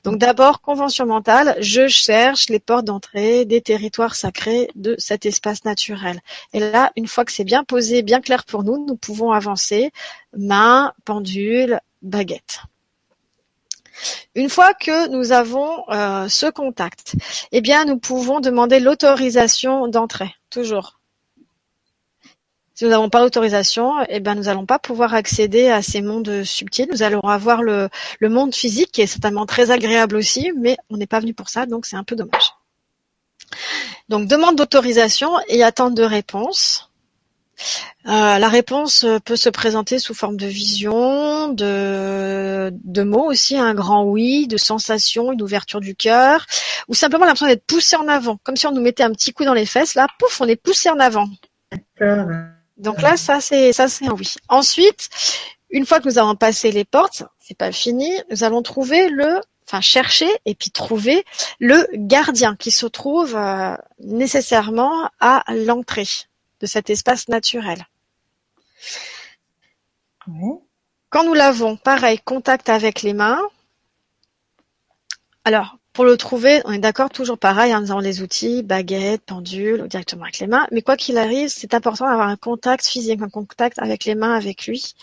Donc, 0.04 0.18
d'abord, 0.18 0.60
convention 0.60 1.06
mentale, 1.06 1.56
je 1.60 1.88
cherche 1.88 2.50
les 2.50 2.58
portes 2.58 2.84
d'entrée 2.84 3.46
des 3.46 3.62
territoires 3.62 4.14
sacrés 4.14 4.68
de 4.74 4.94
cet 4.98 5.24
espace 5.24 5.64
naturel. 5.64 6.20
Et 6.52 6.60
là, 6.60 6.92
une 6.96 7.08
fois 7.08 7.24
que 7.24 7.32
c'est 7.32 7.44
bien 7.44 7.64
posé, 7.64 8.02
bien 8.02 8.20
clair 8.20 8.44
pour 8.44 8.62
nous, 8.62 8.84
nous 8.86 8.96
pouvons 8.96 9.32
avancer 9.32 9.90
main, 10.36 10.92
pendule, 11.06 11.80
baguette. 12.02 12.60
Une 14.34 14.50
fois 14.50 14.74
que 14.74 15.08
nous 15.08 15.32
avons 15.32 15.88
euh, 15.88 16.28
ce 16.28 16.50
contact, 16.50 17.14
eh 17.52 17.62
bien, 17.62 17.86
nous 17.86 17.98
pouvons 17.98 18.40
demander 18.40 18.80
l'autorisation 18.80 19.88
d'entrée, 19.88 20.34
toujours. 20.50 20.99
Si 22.80 22.84
nous 22.86 22.92
n'avons 22.92 23.10
pas 23.10 23.20
l'autorisation, 23.20 23.92
eh 24.08 24.20
ben, 24.20 24.34
nous 24.34 24.44
n'allons 24.44 24.64
pas 24.64 24.78
pouvoir 24.78 25.12
accéder 25.12 25.68
à 25.68 25.82
ces 25.82 26.00
mondes 26.00 26.44
subtils. 26.44 26.88
Nous 26.90 27.02
allons 27.02 27.20
avoir 27.20 27.62
le, 27.62 27.90
monde 28.22 28.54
physique 28.54 28.90
qui 28.90 29.02
est 29.02 29.06
certainement 29.06 29.44
très 29.44 29.70
agréable 29.70 30.16
aussi, 30.16 30.50
mais 30.56 30.78
on 30.88 30.96
n'est 30.96 31.06
pas 31.06 31.20
venu 31.20 31.34
pour 31.34 31.50
ça, 31.50 31.66
donc 31.66 31.84
c'est 31.84 31.96
un 31.96 32.04
peu 32.04 32.16
dommage. 32.16 32.54
Donc, 34.08 34.28
demande 34.28 34.56
d'autorisation 34.56 35.30
et 35.48 35.62
attente 35.62 35.94
de 35.94 36.02
réponse. 36.04 36.90
Euh, 38.06 38.38
la 38.38 38.48
réponse 38.48 39.04
peut 39.26 39.36
se 39.36 39.50
présenter 39.50 39.98
sous 39.98 40.14
forme 40.14 40.38
de 40.38 40.46
vision, 40.46 41.48
de, 41.48 42.72
de 42.72 43.02
mots 43.02 43.30
aussi, 43.30 43.58
un 43.58 43.74
grand 43.74 44.04
oui, 44.04 44.46
de 44.46 44.56
sensation, 44.56 45.32
une 45.32 45.42
ouverture 45.42 45.80
du 45.80 45.94
cœur, 45.94 46.46
ou 46.88 46.94
simplement 46.94 47.26
l'impression 47.26 47.46
d'être 47.46 47.66
poussé 47.66 47.96
en 47.96 48.08
avant, 48.08 48.38
comme 48.42 48.56
si 48.56 48.66
on 48.66 48.72
nous 48.72 48.80
mettait 48.80 49.02
un 49.02 49.12
petit 49.12 49.34
coup 49.34 49.44
dans 49.44 49.52
les 49.52 49.66
fesses. 49.66 49.96
Là, 49.96 50.06
pouf, 50.18 50.40
on 50.40 50.46
est 50.46 50.56
poussé 50.56 50.88
en 50.88 50.98
avant. 50.98 51.28
D'accord. 51.70 52.26
Donc 52.80 53.02
là, 53.02 53.16
ça 53.16 53.40
c'est 53.40 53.72
ça 53.72 53.88
c'est 53.88 54.06
un 54.06 54.12
oui. 54.12 54.34
Ensuite, 54.48 55.10
une 55.68 55.86
fois 55.86 56.00
que 56.00 56.08
nous 56.08 56.18
avons 56.18 56.34
passé 56.34 56.72
les 56.72 56.84
portes, 56.84 57.24
c'est 57.38 57.56
pas 57.56 57.72
fini, 57.72 58.10
nous 58.30 58.42
allons 58.42 58.62
trouver 58.62 59.08
le, 59.08 59.40
enfin 59.66 59.80
chercher 59.82 60.30
et 60.46 60.54
puis 60.54 60.70
trouver 60.70 61.24
le 61.58 61.86
gardien 61.92 62.56
qui 62.56 62.70
se 62.70 62.86
trouve 62.86 63.36
euh, 63.36 63.76
nécessairement 63.98 65.10
à 65.20 65.44
l'entrée 65.48 66.08
de 66.60 66.66
cet 66.66 66.90
espace 66.90 67.28
naturel. 67.28 67.86
Ouais. 70.26 70.58
Quand 71.10 71.24
nous 71.24 71.34
l'avons, 71.34 71.76
pareil, 71.76 72.18
contact 72.20 72.68
avec 72.68 73.02
les 73.02 73.14
mains. 73.14 73.40
Alors, 75.44 75.76
pour 76.00 76.06
le 76.06 76.16
trouver, 76.16 76.62
on 76.64 76.72
est 76.72 76.78
d'accord, 76.78 77.10
toujours 77.10 77.36
pareil, 77.36 77.74
nous 77.78 77.90
avons 77.90 78.00
les 78.00 78.22
outils, 78.22 78.62
baguette, 78.62 79.20
pendule, 79.26 79.82
ou 79.82 79.86
directement 79.86 80.22
avec 80.22 80.38
les 80.38 80.46
mains. 80.46 80.66
Mais 80.72 80.80
quoi 80.80 80.96
qu'il 80.96 81.18
arrive, 81.18 81.50
c'est 81.50 81.74
important 81.74 82.08
d'avoir 82.08 82.28
un 82.28 82.36
contact 82.36 82.86
physique, 82.86 83.20
un 83.20 83.28
contact 83.28 83.78
avec 83.78 84.06
les 84.06 84.14
mains, 84.14 84.32
avec 84.34 84.66
lui, 84.66 84.94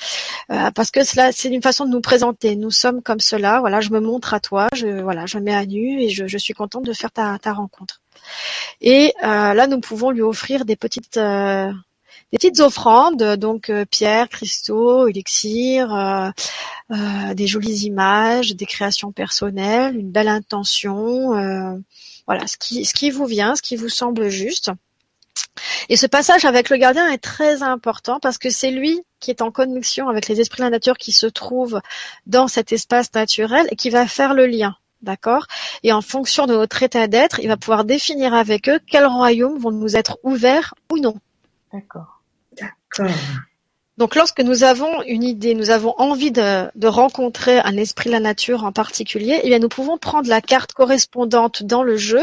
euh, 0.50 0.72
parce 0.72 0.90
que 0.90 1.04
cela, 1.04 1.32
c'est 1.32 1.50
une 1.50 1.62
façon 1.62 1.86
de 1.86 1.92
nous 1.92 2.02
présenter. 2.02 2.56
Nous 2.56 2.72
sommes 2.72 3.04
comme 3.04 3.20
cela. 3.20 3.60
Voilà, 3.60 3.80
je 3.80 3.92
me 3.92 4.00
montre 4.00 4.34
à 4.34 4.40
toi, 4.40 4.70
je 4.74 4.88
voilà, 5.04 5.28
je 5.28 5.38
me 5.38 5.44
mets 5.44 5.54
à 5.54 5.68
nu 5.68 6.02
et 6.02 6.10
je, 6.10 6.38
suis 6.40 6.56
contente 6.56 6.86
de 6.86 6.94
faire 6.94 7.12
ta, 7.12 7.38
ta 7.38 7.54
rencontre. 7.54 8.02
Et 8.82 9.14
euh, 9.24 9.54
là, 9.54 9.68
nous 9.68 9.80
pouvons 9.80 10.10
lui 10.10 10.24
offrir 10.24 10.66
des 10.66 10.76
petites 10.76 11.18
euh, 11.18 11.72
des 12.32 12.38
petites 12.38 12.60
offrandes, 12.60 13.24
donc 13.36 13.70
euh, 13.70 13.86
pierres, 13.86 14.28
cristaux, 14.28 15.08
élixirs, 15.08 15.94
euh, 15.94 16.30
euh, 16.92 17.34
des 17.34 17.48
jolies 17.48 17.86
images, 17.86 18.56
des 18.56 18.66
créations 18.66 19.12
personnelles, 19.12 19.96
une 19.96 20.12
belle 20.12 20.28
intention, 20.28 21.32
voilà, 22.26 22.46
ce 22.48 22.58
qui, 22.58 22.84
ce 22.84 22.94
qui 22.94 23.10
vous 23.10 23.26
vient, 23.26 23.56
ce 23.56 23.62
qui 23.62 23.78
vous 23.78 23.90
semble 23.90 24.30
juste. 24.30 24.72
Et 25.88 25.96
ce 25.96 26.06
passage 26.06 26.44
avec 26.44 26.70
le 26.70 26.78
gardien 26.78 27.08
est 27.10 27.24
très 27.24 27.64
important 27.64 28.20
parce 28.20 28.38
que 28.38 28.50
c'est 28.50 28.72
lui 28.72 29.02
qui 29.20 29.32
est 29.32 29.42
en 29.42 29.52
connexion 29.52 30.10
avec 30.10 30.28
les 30.28 30.42
esprits 30.42 30.60
de 30.60 30.66
la 30.66 30.72
nature 30.72 30.98
qui 30.98 31.14
se 31.14 31.28
trouvent 31.28 31.82
dans 32.26 32.48
cet 32.48 32.74
espace 32.74 33.14
naturel 33.14 33.68
et 33.72 33.76
qui 33.76 33.90
va 33.90 34.06
faire 34.08 34.34
le 34.34 34.46
lien. 34.48 34.76
D'accord? 35.02 35.46
Et 35.84 35.94
en 35.94 36.02
fonction 36.02 36.48
de 36.48 36.56
notre 36.56 36.84
état 36.84 37.08
d'être, 37.08 37.40
il 37.40 37.48
va 37.48 37.56
pouvoir 37.56 37.86
définir 37.86 38.34
avec 38.34 38.68
eux 38.68 38.80
quels 38.86 39.06
royaumes 39.06 39.58
vont 39.58 39.72
nous 39.72 39.96
être 39.96 40.18
ouverts 40.24 40.74
ou 40.92 40.98
non. 40.98 41.16
D'accord. 41.72 42.17
D'accord. 42.60 43.16
Donc 43.98 44.16
lorsque 44.16 44.42
nous 44.42 44.64
avons 44.64 45.02
une 45.04 45.24
idée, 45.24 45.56
nous 45.56 45.72
avons 45.72 45.96
envie 45.98 46.32
de, 46.32 46.88
rencontrer 46.88 47.60
un 47.60 47.76
esprit 47.78 48.10
de 48.10 48.14
la 48.14 48.20
nature 48.20 48.64
en 48.64 48.72
particulier, 48.72 49.40
eh 49.44 49.50
bien 49.50 49.58
nous 49.58 49.70
pouvons 49.70 49.98
prendre 49.98 50.30
la 50.30 50.40
carte 50.40 50.74
correspondante 50.74 51.64
dans 51.64 51.82
le 51.82 51.98
jeu 51.98 52.22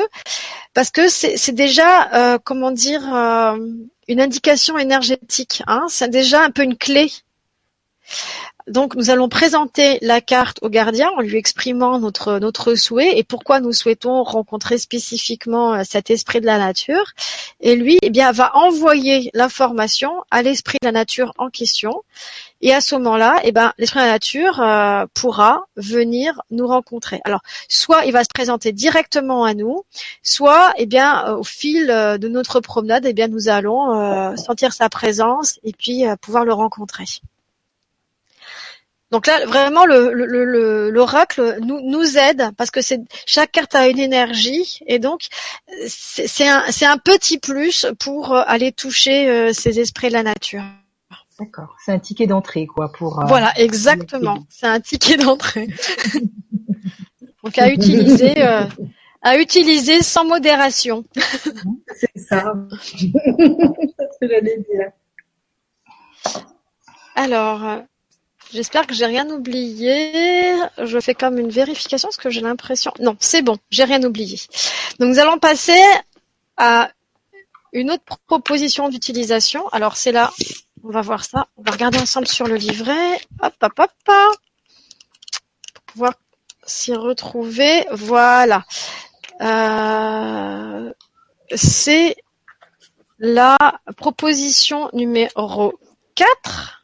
parce 0.73 0.91
que 0.91 1.09
c'est 1.09 1.53
déjà, 1.53 2.35
euh, 2.35 2.39
comment 2.43 2.71
dire, 2.71 3.03
euh, 3.13 3.59
une 4.07 4.21
indication 4.21 4.79
énergétique. 4.79 5.63
Hein 5.67 5.87
c'est 5.89 6.11
déjà 6.11 6.43
un 6.43 6.51
peu 6.51 6.63
une 6.63 6.77
clé. 6.77 7.11
Donc 8.67 8.95
nous 8.95 9.11
allons 9.11 9.29
présenter 9.29 9.99
la 10.01 10.23
carte 10.23 10.59
au 10.63 10.71
gardien 10.71 11.11
en 11.19 11.21
lui 11.21 11.37
exprimant 11.37 11.99
notre 11.99 12.39
notre 12.39 12.75
souhait 12.77 13.19
et 13.19 13.23
pourquoi 13.23 13.61
nous 13.61 13.75
souhaitons 13.75 14.23
rencontrer 14.23 14.79
spécifiquement 14.79 15.75
euh, 15.75 15.83
cet 15.85 16.09
esprit 16.09 16.41
de 16.41 16.47
la 16.47 16.57
nature. 16.57 17.13
Et 17.61 17.77
lui, 17.77 17.99
eh 18.01 18.09
bien, 18.09 18.33
va 18.33 18.57
envoyer 18.57 19.31
l'information 19.35 20.25
à 20.31 20.43
l'esprit 20.43 20.79
de 20.81 20.87
la 20.87 20.93
nature 20.93 21.35
en 21.37 21.51
question. 21.51 22.05
Et 22.63 22.73
à 22.73 22.81
ce 22.81 22.95
moment-là, 22.95 23.39
eh 23.45 23.53
ben, 23.53 23.75
l'esprit 23.77 24.01
de 24.01 24.07
la 24.07 24.13
nature 24.13 24.59
euh, 24.61 25.05
pourra 25.13 25.67
venir 25.77 26.41
nous 26.51 26.67
rencontrer. 26.67 27.21
Alors, 27.25 27.43
soit 27.69 28.07
il 28.07 28.13
va 28.13 28.25
se 28.25 28.31
présenter 28.33 28.73
directement 28.73 29.45
à 29.45 29.53
nous, 29.53 29.85
soit, 30.23 30.73
eh 30.79 30.87
bien, 30.87 31.29
euh, 31.29 31.37
au 31.37 31.45
fil 31.45 31.87
de 31.87 32.29
notre 32.29 32.61
promenade, 32.61 33.05
eh 33.05 33.13
bien, 33.13 33.29
nous 33.29 33.51
allons 33.51 34.37
sentir 34.37 34.73
sa 34.73 34.89
présence 34.89 35.61
et 35.65 35.73
puis 35.73 36.05
pouvoir 36.23 36.47
le 36.47 36.55
rencontrer. 36.55 37.05
Donc 39.15 39.29
là, 39.29 39.47
vraiment, 39.47 39.87
l'oracle 39.87 41.59
nous, 41.61 41.81
nous 41.89 42.19
aide 42.19 42.51
parce 42.57 42.73
que 42.73 42.83
c'est 42.83 42.99
chaque 43.27 43.53
carte 43.53 43.77
a 43.77 43.87
une 43.87 44.01
énergie 44.01 44.81
et 44.89 44.99
donc 44.99 45.29
c'est 45.87 46.49
un, 46.49 46.65
un 46.65 46.99
petit 46.99 47.39
plus 47.39 47.87
pour 48.01 48.33
euh, 48.33 48.43
aller 48.45 48.73
toucher 48.73 49.31
euh, 49.31 49.53
ces 49.53 49.79
esprits 49.79 50.09
de 50.09 50.15
la 50.15 50.25
nature. 50.25 50.65
D'accord, 51.39 51.77
c'est 51.79 51.93
un 51.93 52.01
ticket 52.01 52.27
d'entrée 52.27 52.67
quoi 52.67 52.91
pour. 52.91 53.21
Euh, 53.21 53.27
voilà, 53.27 53.57
exactement, 53.57 54.45
c'est 54.49 54.67
un 54.67 54.81
ticket 54.81 55.17
d'entrée. 55.17 55.69
donc 57.45 57.57
à 57.57 57.71
utiliser, 57.71 58.35
à 58.43 59.39
utiliser 59.39 60.03
sans 60.03 60.25
modération. 60.25 61.05
c'est 61.15 62.19
ça. 62.19 62.53
c'est 62.83 63.13
ce 63.13 64.19
que 64.21 64.29
j'allais 64.29 64.59
dire. 64.69 64.91
Alors, 67.15 67.85
J'espère 68.53 68.87
que 68.87 68.95
j'ai 68.95 69.07
rien 69.07 69.29
oublié. 69.31 70.55
Je 70.79 71.01
fais 71.01 71.15
comme 71.15 71.39
une 71.39 71.51
vérification 71.51 72.09
parce 72.09 72.17
que 72.17 72.31
j'ai 72.31 72.41
l'impression. 72.41 72.93
Non, 73.01 73.17
c'est 73.19 73.43
bon, 73.43 73.59
j'ai 73.71 73.85
rien 73.85 74.03
oublié. 74.05 74.39
Donc 74.99 75.09
nous 75.11 75.19
allons 75.19 75.39
passer 75.39 75.83
à 76.57 76.91
une 77.73 77.91
autre 77.91 78.05
proposition 78.27 78.89
d'utilisation. 78.89 79.69
Alors 79.69 79.97
c'est 79.97 80.13
là, 80.13 80.33
on 80.85 80.91
va 80.91 81.01
voir 81.01 81.25
ça. 81.25 81.49
On 81.57 81.63
va 81.63 81.73
regarder 81.73 81.99
ensemble 81.99 82.29
sur 82.29 82.47
le 82.47 82.57
livret. 82.57 83.21
Hop, 83.43 83.55
hop, 83.63 83.73
hop. 83.79 83.91
Pour 85.75 85.83
pouvoir 85.87 86.15
s'y 86.65 86.95
retrouver. 86.95 87.87
Voilà. 87.91 88.65
Euh, 89.41 90.93
c'est 91.55 92.17
la 93.19 93.57
proposition 93.97 94.91
numéro 94.93 95.79
4 96.15 96.84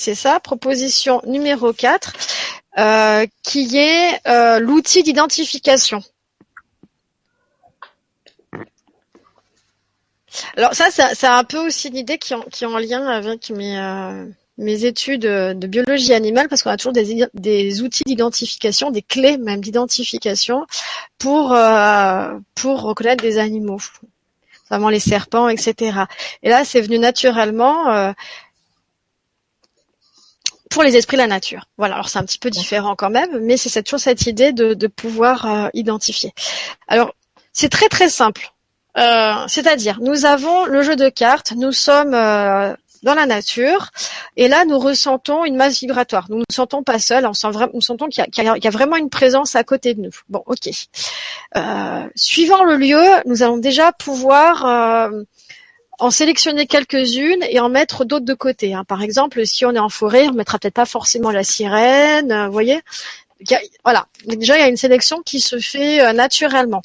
c'est 0.00 0.14
ça, 0.14 0.40
proposition 0.40 1.20
numéro 1.26 1.74
4, 1.74 2.14
euh, 2.78 3.26
qui 3.42 3.76
est 3.76 4.26
euh, 4.26 4.58
l'outil 4.58 5.02
d'identification. 5.02 6.02
Alors 10.56 10.72
ça, 10.72 10.86
c'est 10.90 11.26
un 11.26 11.44
peu 11.44 11.58
aussi 11.58 11.88
une 11.88 11.96
idée 11.96 12.16
qui, 12.16 12.32
est 12.32 12.64
en 12.64 12.78
lien 12.78 13.06
avec 13.08 13.50
mes, 13.50 13.78
euh, 13.78 14.24
études 14.58 15.22
de 15.22 15.66
biologie 15.66 16.14
animale, 16.14 16.48
parce 16.48 16.62
qu'on 16.62 16.70
a 16.70 16.78
toujours 16.78 16.94
des, 16.94 17.26
des 17.34 17.82
outils 17.82 18.04
d'identification, 18.06 18.90
des 18.90 19.02
clés 19.02 19.36
même 19.36 19.60
d'identification 19.60 20.64
pour, 21.18 21.54
pour 22.54 22.80
reconnaître 22.82 23.22
des 23.22 23.36
animaux, 23.36 23.80
notamment 24.70 24.88
les 24.88 25.00
serpents, 25.00 25.50
etc. 25.50 26.04
Et 26.42 26.48
là, 26.48 26.64
c'est 26.64 26.80
venu 26.80 26.98
naturellement 26.98 28.14
pour 30.70 30.84
les 30.84 30.96
esprits 30.96 31.16
de 31.16 31.22
la 31.22 31.26
nature. 31.26 31.66
Voilà, 31.76 31.96
alors 31.96 32.08
c'est 32.08 32.18
un 32.18 32.24
petit 32.24 32.38
peu 32.38 32.48
différent 32.48 32.94
quand 32.96 33.10
même, 33.10 33.40
mais 33.40 33.56
c'est 33.56 33.82
toujours 33.82 34.00
cette 34.00 34.26
idée 34.26 34.52
de, 34.52 34.86
pouvoir 34.86 35.46
euh, 35.46 35.68
identifier. 35.74 36.32
Alors, 36.88 37.14
c'est 37.52 37.68
très 37.68 37.88
très 37.88 38.08
simple. 38.08 38.52
Euh, 38.96 39.44
c'est-à-dire, 39.46 39.98
nous 40.00 40.24
avons 40.24 40.64
le 40.64 40.82
jeu 40.82 40.96
de 40.96 41.08
cartes, 41.08 41.52
nous 41.56 41.72
sommes 41.72 42.14
euh, 42.14 42.74
dans 43.02 43.14
la 43.14 43.26
nature, 43.26 43.90
et 44.36 44.48
là 44.48 44.64
nous 44.64 44.78
ressentons 44.78 45.44
une 45.44 45.56
masse 45.56 45.80
vibratoire. 45.80 46.26
Nous 46.28 46.36
ne 46.36 46.40
nous 46.40 46.54
sentons 46.54 46.82
pas 46.82 46.98
seuls, 46.98 47.24
nous 47.24 47.80
sentons 47.80 48.08
qu'il 48.08 48.24
y, 48.24 48.42
y, 48.42 48.66
a 48.66 48.70
vraiment 48.70 48.96
une 48.96 49.10
présence 49.10 49.56
à 49.56 49.64
côté 49.64 49.94
de 49.94 50.02
nous. 50.02 50.14
Bon, 50.28 50.42
ok. 50.46 50.70
suivant 52.14 52.64
le 52.64 52.76
lieu, 52.76 53.04
nous 53.26 53.42
allons 53.42 53.58
déjà 53.58 53.92
pouvoir 53.92 55.10
en 56.00 56.10
sélectionner 56.10 56.66
quelques-unes 56.66 57.44
et 57.48 57.60
en 57.60 57.68
mettre 57.68 58.04
d'autres 58.04 58.24
de 58.24 58.34
côté. 58.34 58.74
Hein. 58.74 58.84
Par 58.84 59.02
exemple, 59.02 59.46
si 59.46 59.66
on 59.66 59.72
est 59.72 59.78
en 59.78 59.90
forêt, 59.90 60.26
on 60.28 60.32
mettra 60.32 60.58
peut-être 60.58 60.74
pas 60.74 60.86
forcément 60.86 61.30
la 61.30 61.44
sirène, 61.44 62.32
euh, 62.32 62.46
vous 62.46 62.52
voyez. 62.52 62.80
voilà. 63.84 64.06
Déjà, 64.24 64.56
il 64.56 64.60
y 64.60 64.64
a 64.64 64.68
une 64.68 64.78
sélection 64.78 65.22
qui 65.22 65.40
se 65.40 65.58
fait 65.58 66.00
euh, 66.00 66.12
naturellement. 66.12 66.82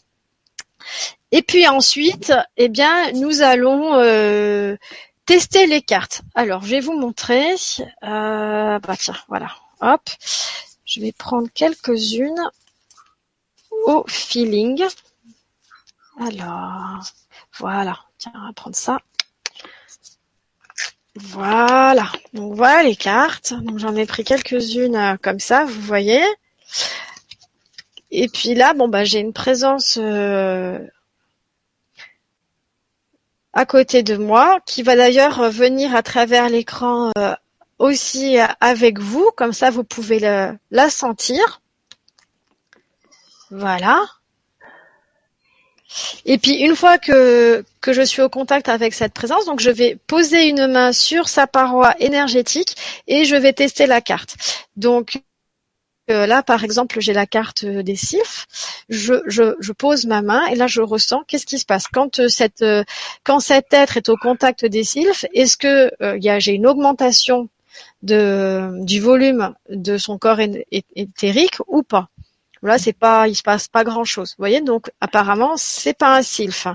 Et 1.32 1.42
puis 1.42 1.68
ensuite, 1.68 2.34
eh 2.58 2.68
bien, 2.68 3.12
nous 3.14 3.42
allons 3.42 3.96
euh, 3.96 4.76
tester 5.26 5.66
les 5.66 5.82
cartes. 5.82 6.22
Alors, 6.36 6.64
je 6.64 6.72
vais 6.72 6.82
vous 6.82 6.98
montrer. 6.98 7.56
bah 8.02 8.80
tiens, 9.00 9.18
voilà. 9.30 9.50
Hop. 9.82 10.02
Je 10.86 11.00
vais 11.00 11.14
prendre 11.14 11.48
quelques-unes 11.54 12.50
au 13.86 14.04
feeling. 14.08 14.86
Alors, 16.20 17.02
voilà. 17.58 18.05
Tiens, 18.18 18.32
on 18.36 18.48
va 18.48 18.54
prendre 18.54 18.76
ça. 18.76 19.00
Voilà. 21.16 22.12
Donc 22.34 22.56
voilà 22.56 22.84
les 22.84 22.96
cartes. 22.96 23.54
Donc 23.54 23.80
j'en 23.80 23.96
ai 23.96 24.06
pris 24.06 24.24
quelques-unes 24.24 24.96
euh, 24.96 25.16
comme 25.22 25.40
ça, 25.40 25.66
vous 25.66 25.82
voyez. 25.82 26.24
Et 28.12 28.28
puis 28.28 28.54
là, 28.54 28.74
bon 28.74 28.88
bah 28.88 29.04
j'ai 29.04 29.20
une 29.20 29.34
présence 29.34 29.98
euh, 30.02 30.80
à 33.54 33.66
côté 33.66 34.04
de 34.04 34.18
moi 34.18 34.60
qui 34.66 34.84
va 34.84 34.96
d'ailleurs 34.96 35.50
venir 35.50 35.96
à 35.96 36.04
travers 36.04 36.50
l'écran 36.50 37.12
euh, 37.18 37.34
aussi 37.80 38.38
avec 38.60 39.00
vous. 39.00 39.32
Comme 39.38 39.54
ça, 39.54 39.70
vous 39.70 39.84
pouvez 39.84 40.20
la 40.20 40.90
sentir. 40.90 41.62
Voilà. 43.52 44.02
Et 46.26 46.38
puis 46.38 46.56
une 46.56 46.76
fois 46.76 46.98
que, 46.98 47.64
je 47.88 48.02
suis 48.02 48.22
au 48.22 48.30
contact 48.30 48.70
avec 48.70 48.94
cette 48.94 49.14
présence, 49.14 49.46
donc 49.46 49.60
je 49.60 49.70
vais 49.70 49.98
poser 50.08 50.48
une 50.48 50.68
main 50.68 50.92
sur 50.92 51.30
sa 51.30 51.48
paroi 51.48 51.96
énergétique 52.00 52.76
et 53.08 53.26
je 53.26 53.36
vais 53.36 53.54
tester 53.54 53.86
la 53.86 54.02
carte. 54.02 54.36
Donc 54.76 55.18
euh, 56.12 56.28
là, 56.28 56.44
par 56.44 56.64
exemple, 56.64 57.00
j'ai 57.00 57.14
la 57.14 57.26
carte 57.26 57.66
des 57.66 57.96
sylphes. 57.96 58.48
Je, 58.90 59.72
pose 59.72 60.06
ma 60.06 60.22
main 60.22 60.46
et 60.48 60.56
là, 60.56 60.68
je 60.68 60.82
ressens 60.82 61.24
qu'est-ce 61.28 61.46
qui 61.46 61.58
se 61.58 61.66
passe 61.66 61.88
quand 61.88 62.20
euh, 62.20 62.28
euh, 62.62 63.40
cet 63.40 63.74
être 63.74 63.98
est 63.98 64.10
au 64.10 64.16
contact 64.18 64.66
des 64.66 64.84
sylphes. 64.84 65.26
Est-ce 65.34 65.58
que 65.58 65.92
j'ai 66.40 66.54
une 66.54 66.68
augmentation 66.68 67.50
du 68.02 69.00
volume 69.00 69.54
de 69.70 69.98
son 69.98 70.18
corps 70.18 70.40
éthérique 70.96 71.58
ou 71.68 71.82
pas? 71.82 72.10
Là, 72.62 72.78
c'est 72.78 72.94
pas, 72.94 73.28
il 73.28 73.36
se 73.36 73.44
passe 73.44 73.68
pas 73.68 73.84
grand 73.84 74.04
chose. 74.06 74.32
Vous 74.32 74.42
voyez, 74.42 74.62
donc 74.62 74.92
apparemment, 75.02 75.54
c'est 75.58 75.94
pas 75.98 76.16
un 76.18 76.22
sylphe. 76.22 76.68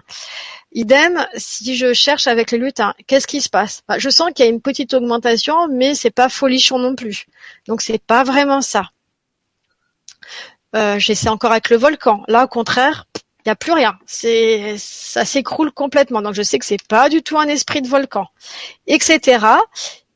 Idem, 0.72 1.26
si 1.36 1.76
je 1.76 1.92
cherche 1.92 2.26
avec 2.26 2.50
les 2.52 2.58
lutins, 2.58 2.94
qu'est-ce 3.06 3.26
qui 3.26 3.40
se 3.40 3.48
passe? 3.48 3.82
Bah, 3.88 3.98
Je 3.98 4.08
sens 4.10 4.30
qu'il 4.34 4.44
y 4.44 4.48
a 4.48 4.50
une 4.50 4.60
petite 4.60 4.94
augmentation, 4.94 5.68
mais 5.68 5.94
c'est 5.94 6.10
pas 6.10 6.28
folichon 6.28 6.78
non 6.78 6.94
plus. 6.94 7.26
Donc 7.66 7.82
c'est 7.82 8.02
pas 8.02 8.24
vraiment 8.24 8.60
ça. 8.62 8.90
Euh, 10.76 10.98
J'essaie 10.98 11.28
encore 11.28 11.52
avec 11.52 11.70
le 11.70 11.76
volcan. 11.76 12.22
Là, 12.28 12.44
au 12.44 12.48
contraire, 12.48 13.06
Il 13.46 13.48
n'y 13.48 13.52
a 13.52 13.56
plus 13.56 13.72
rien. 13.72 13.98
C'est, 14.06 14.76
ça 14.78 15.24
s'écroule 15.24 15.72
complètement. 15.72 16.22
Donc 16.22 16.34
je 16.34 16.42
sais 16.42 16.58
que 16.58 16.66
c'est 16.66 16.82
pas 16.88 17.08
du 17.08 17.22
tout 17.22 17.38
un 17.38 17.48
esprit 17.48 17.82
de 17.82 17.88
volcan, 17.88 18.26
etc. 18.86 19.46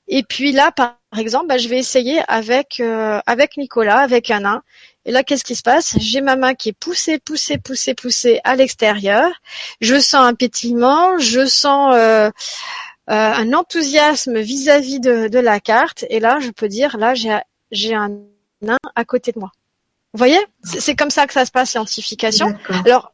Et 0.09 0.23
puis 0.25 0.53
là, 0.53 0.73
par 0.73 0.97
exemple, 1.19 1.47
bah, 1.49 1.59
je 1.59 1.69
vais 1.69 1.79
essayer 1.79 2.21
avec 2.29 2.81
euh, 2.81 3.21
avec 3.27 3.57
Nicolas, 3.57 3.99
avec 4.01 4.31
un 4.31 4.41
nain. 4.41 4.63
Et 5.07 5.13
là, 5.13 5.23
qu'est-ce 5.23 5.45
qui 5.45 5.55
se 5.55 5.63
passe? 5.63 5.97
J'ai 5.99 6.21
ma 6.21 6.37
main 6.37 6.55
qui 6.55 6.71
est 6.71 6.79
poussée, 6.79 7.19
poussée, 7.19 7.59
poussée, 7.59 7.95
poussée 7.95 8.41
à 8.45 8.57
l'extérieur. 8.57 9.31
Je 9.81 10.01
sens 10.01 10.27
un 10.27 10.35
pétillement, 10.35 11.19
je 11.19 11.47
sens 11.47 11.95
euh, 11.95 12.29
euh, 12.29 12.31
un 13.09 13.53
enthousiasme 13.53 14.39
vis-à-vis 14.41 15.01
de, 15.01 15.29
de, 15.29 15.39
la 15.39 15.61
carte. 15.61 16.05
Et 16.09 16.21
là, 16.21 16.39
je 16.41 16.51
peux 16.51 16.69
dire, 16.69 16.97
là, 16.97 17.15
j'ai 17.15 17.39
j'ai 17.71 17.95
un 17.95 18.11
nain 18.63 18.79
à 18.95 19.05
côté 19.05 19.33
de 19.33 19.39
moi. 19.39 19.51
Vous 20.13 20.19
voyez? 20.19 20.39
C'est 20.63 20.95
comme 20.95 21.11
ça 21.11 21.27
que 21.27 21.33
ça 21.33 21.45
se 21.45 21.51
passe, 21.51 21.71
scientification. 21.71 22.57
Alors, 22.87 23.13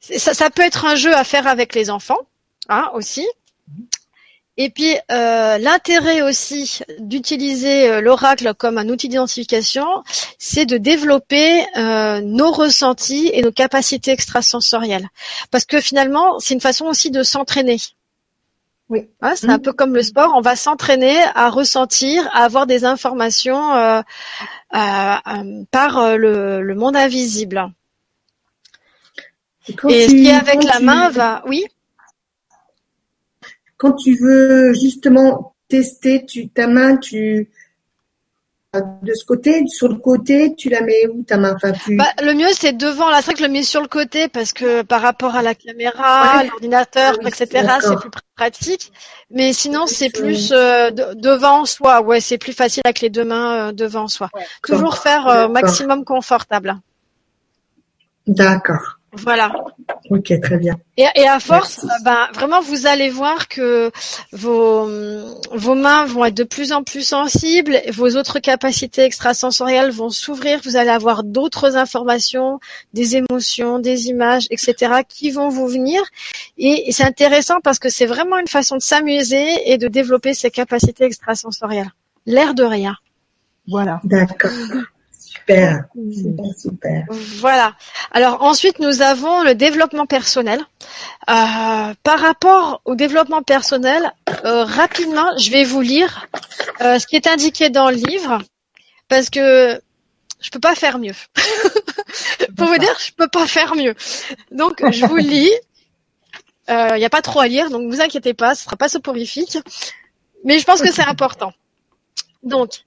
ça, 0.00 0.32
ça, 0.32 0.50
peut 0.50 0.62
être 0.62 0.86
un 0.86 0.94
jeu 0.94 1.14
à 1.14 1.22
faire 1.22 1.46
avec 1.46 1.74
les 1.74 1.90
enfants, 1.90 2.20
hein, 2.68 2.90
aussi. 2.94 3.28
Et 4.62 4.68
puis 4.68 4.94
euh, 5.10 5.56
l'intérêt 5.56 6.20
aussi 6.20 6.80
d'utiliser 6.98 7.88
euh, 7.88 8.02
l'oracle 8.02 8.52
comme 8.52 8.76
un 8.76 8.90
outil 8.90 9.08
d'identification, 9.08 9.86
c'est 10.38 10.66
de 10.66 10.76
développer 10.76 11.64
euh, 11.78 12.20
nos 12.20 12.50
ressentis 12.52 13.30
et 13.32 13.40
nos 13.40 13.52
capacités 13.52 14.10
extrasensorielles. 14.10 15.08
Parce 15.50 15.64
que 15.64 15.80
finalement, 15.80 16.38
c'est 16.40 16.52
une 16.52 16.60
façon 16.60 16.84
aussi 16.84 17.10
de 17.10 17.22
s'entraîner. 17.22 17.78
Oui. 18.90 19.08
Hein, 19.22 19.32
c'est 19.34 19.48
un 19.48 19.56
mmh. 19.56 19.62
peu 19.62 19.72
comme 19.72 19.94
le 19.94 20.02
sport, 20.02 20.34
on 20.36 20.42
va 20.42 20.56
s'entraîner 20.56 21.16
à 21.34 21.48
ressentir, 21.48 22.28
à 22.34 22.44
avoir 22.44 22.66
des 22.66 22.84
informations 22.84 23.74
euh, 23.74 24.02
euh, 24.74 25.64
par 25.70 26.18
le, 26.18 26.60
le, 26.60 26.74
monde 26.74 26.96
invisible. 26.96 27.72
Et, 29.68 30.02
et 30.02 30.06
ce 30.06 30.10
qui 30.10 30.26
est 30.26 30.34
avec 30.34 30.64
la 30.64 30.80
main 30.80 31.08
va, 31.08 31.42
oui 31.46 31.64
quand 33.80 33.94
tu 33.94 34.14
veux 34.14 34.74
justement 34.74 35.54
tester 35.68 36.26
tu, 36.26 36.50
ta 36.50 36.66
main, 36.66 36.98
tu 36.98 37.50
de 38.74 39.14
ce 39.14 39.24
côté, 39.24 39.66
sur 39.66 39.88
le 39.88 39.96
côté, 39.96 40.54
tu 40.54 40.68
la 40.68 40.82
mets 40.82 41.08
où 41.08 41.24
ta 41.24 41.38
main? 41.38 41.54
Enfin, 41.56 41.72
bah, 41.88 42.04
Le 42.22 42.34
mieux 42.34 42.52
c'est 42.52 42.76
devant. 42.76 43.08
Là, 43.08 43.16
c'est 43.16 43.24
vrai 43.24 43.32
que 43.32 43.40
je 43.40 43.44
le 43.44 43.50
mets 43.50 43.64
sur 43.64 43.80
le 43.80 43.88
côté 43.88 44.28
parce 44.28 44.52
que 44.52 44.82
par 44.82 45.00
rapport 45.00 45.34
à 45.34 45.42
la 45.42 45.56
caméra, 45.56 46.44
l'ordinateur, 46.44 47.14
etc., 47.26 47.66
c'est 47.80 47.98
plus 47.98 48.10
pratique. 48.36 48.92
Mais 49.30 49.52
sinon, 49.52 49.86
c'est 49.86 50.10
plus 50.10 50.52
euh, 50.52 50.90
devant 51.14 51.64
soi. 51.64 52.02
Ouais, 52.02 52.20
c'est 52.20 52.38
plus 52.38 52.52
facile 52.52 52.82
avec 52.84 53.00
les 53.00 53.10
deux 53.10 53.24
mains 53.24 53.70
euh, 53.70 53.72
devant 53.72 54.06
soi. 54.06 54.30
Toujours 54.62 54.98
faire 54.98 55.26
euh, 55.26 55.48
maximum 55.48 56.04
confortable. 56.04 56.76
D'accord. 58.28 58.99
Voilà. 59.12 59.52
Ok, 60.08 60.32
très 60.40 60.56
bien. 60.56 60.76
Et, 60.96 61.04
et 61.16 61.26
à 61.26 61.40
force, 61.40 61.84
ben, 62.04 62.28
vraiment, 62.32 62.60
vous 62.60 62.86
allez 62.86 63.10
voir 63.10 63.48
que 63.48 63.90
vos, 64.32 64.88
vos 65.52 65.74
mains 65.74 66.04
vont 66.06 66.24
être 66.24 66.36
de 66.36 66.44
plus 66.44 66.72
en 66.72 66.84
plus 66.84 67.02
sensibles, 67.02 67.80
vos 67.92 68.16
autres 68.16 68.38
capacités 68.38 69.02
extrasensorielles 69.02 69.90
vont 69.90 70.10
s'ouvrir, 70.10 70.60
vous 70.64 70.76
allez 70.76 70.90
avoir 70.90 71.24
d'autres 71.24 71.76
informations, 71.76 72.60
des 72.94 73.16
émotions, 73.16 73.80
des 73.80 74.06
images, 74.08 74.46
etc., 74.50 75.02
qui 75.08 75.30
vont 75.30 75.48
vous 75.48 75.66
venir. 75.66 76.00
Et, 76.56 76.88
et 76.88 76.92
c'est 76.92 77.04
intéressant 77.04 77.60
parce 77.60 77.80
que 77.80 77.88
c'est 77.88 78.06
vraiment 78.06 78.38
une 78.38 78.48
façon 78.48 78.76
de 78.76 78.82
s'amuser 78.82 79.70
et 79.72 79.76
de 79.76 79.88
développer 79.88 80.34
ses 80.34 80.50
capacités 80.50 81.04
extrasensorielles. 81.04 81.90
L'air 82.26 82.54
de 82.54 82.62
rien. 82.62 82.96
Voilà. 83.66 84.00
D'accord. 84.04 84.50
Super, 85.46 85.84
super, 86.56 87.04
Voilà. 87.38 87.74
Alors 88.12 88.42
ensuite, 88.42 88.78
nous 88.78 89.02
avons 89.02 89.42
le 89.42 89.54
développement 89.54 90.06
personnel. 90.06 90.60
Euh, 91.28 91.94
par 92.02 92.18
rapport 92.20 92.80
au 92.84 92.94
développement 92.94 93.42
personnel, 93.42 94.12
euh, 94.44 94.64
rapidement, 94.64 95.36
je 95.38 95.50
vais 95.50 95.64
vous 95.64 95.80
lire 95.80 96.26
euh, 96.80 96.98
ce 96.98 97.06
qui 97.06 97.16
est 97.16 97.26
indiqué 97.26 97.70
dans 97.70 97.90
le 97.90 97.96
livre, 97.96 98.38
parce 99.08 99.30
que 99.30 99.80
je 100.40 100.50
peux 100.50 100.60
pas 100.60 100.74
faire 100.74 100.98
mieux. 100.98 101.14
Pour 102.56 102.68
vous 102.68 102.78
dire, 102.78 102.96
je 103.04 103.12
peux 103.12 103.28
pas 103.28 103.46
faire 103.46 103.74
mieux. 103.74 103.94
Donc, 104.50 104.82
je 104.90 105.06
vous 105.06 105.16
lis. 105.16 105.50
Il 106.68 106.96
n'y 106.96 107.04
a 107.04 107.10
pas 107.10 107.22
trop 107.22 107.40
à 107.40 107.48
lire, 107.48 107.68
donc 107.68 107.82
ne 107.82 107.88
vous 107.88 108.00
inquiétez 108.00 108.32
pas, 108.32 108.54
ce 108.54 108.62
sera 108.62 108.76
pas 108.76 108.88
soporifique. 108.88 109.58
Mais 110.44 110.60
je 110.60 110.64
pense 110.64 110.80
que 110.80 110.92
c'est 110.92 111.02
important. 111.02 111.52
Donc, 112.42 112.84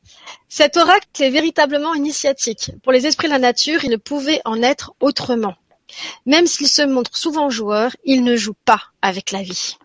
cet 0.50 0.78
oracle 0.78 1.08
est 1.20 1.30
véritablement 1.30 1.94
initiatique. 1.94 2.72
Pour 2.84 2.92
les 2.92 3.08
esprits 3.08 3.28
de 3.28 3.34
la 3.34 3.40
nature, 3.40 3.84
il 3.84 3.90
ne 3.90 3.98
pouvait 3.98 4.42
en 4.46 4.62
être 4.62 4.94
autrement. 5.00 5.56
Même 6.26 6.48
s'ils 6.48 6.68
se 6.68 6.82
montrent 6.82 7.18
souvent 7.18 7.50
joueurs, 7.50 7.96
ils 8.04 8.24
ne 8.24 8.36
jouent 8.36 8.56
pas 8.66 8.82
avec 9.02 9.32
la 9.32 9.42
vie. 9.42 9.78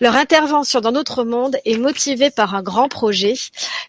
Leur 0.00 0.16
intervention 0.16 0.80
dans 0.80 0.92
notre 0.92 1.24
monde 1.24 1.56
est 1.64 1.78
motivée 1.78 2.30
par 2.30 2.54
un 2.54 2.62
grand 2.62 2.88
projet, 2.88 3.34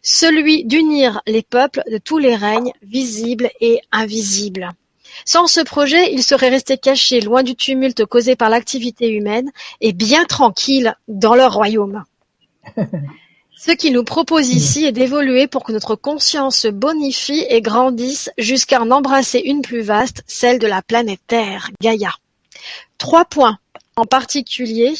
celui 0.01 0.63
d'unir 0.63 1.21
les 1.27 1.41
peuples 1.41 1.83
de 1.91 1.97
tous 1.97 2.17
les 2.17 2.35
règnes, 2.35 2.71
visibles 2.81 3.49
et 3.59 3.81
invisibles. 3.91 4.69
Sans 5.25 5.47
ce 5.47 5.59
projet, 5.59 6.13
ils 6.13 6.23
seraient 6.23 6.49
restés 6.49 6.77
cachés 6.77 7.19
loin 7.19 7.43
du 7.43 7.55
tumulte 7.55 8.05
causé 8.05 8.35
par 8.35 8.49
l'activité 8.49 9.09
humaine 9.09 9.51
et 9.81 9.91
bien 9.93 10.23
tranquilles 10.23 10.95
dans 11.07 11.35
leur 11.35 11.53
royaume. 11.53 12.03
Ce 13.63 13.69
qu'il 13.69 13.93
nous 13.93 14.03
propose 14.03 14.49
ici 14.49 14.85
est 14.85 14.91
d'évoluer 14.91 15.45
pour 15.45 15.63
que 15.63 15.71
notre 15.71 15.95
conscience 15.95 16.57
se 16.57 16.67
bonifie 16.67 17.45
et 17.47 17.61
grandisse 17.61 18.31
jusqu'à 18.39 18.81
en 18.81 18.89
embrasser 18.89 19.37
une 19.37 19.61
plus 19.61 19.81
vaste, 19.81 20.23
celle 20.25 20.57
de 20.57 20.65
la 20.65 20.81
planète 20.81 21.19
Terre, 21.27 21.69
Gaïa. 21.79 22.09
Trois 22.97 23.23
points 23.23 23.59
en 23.97 24.05
particulier 24.05 24.95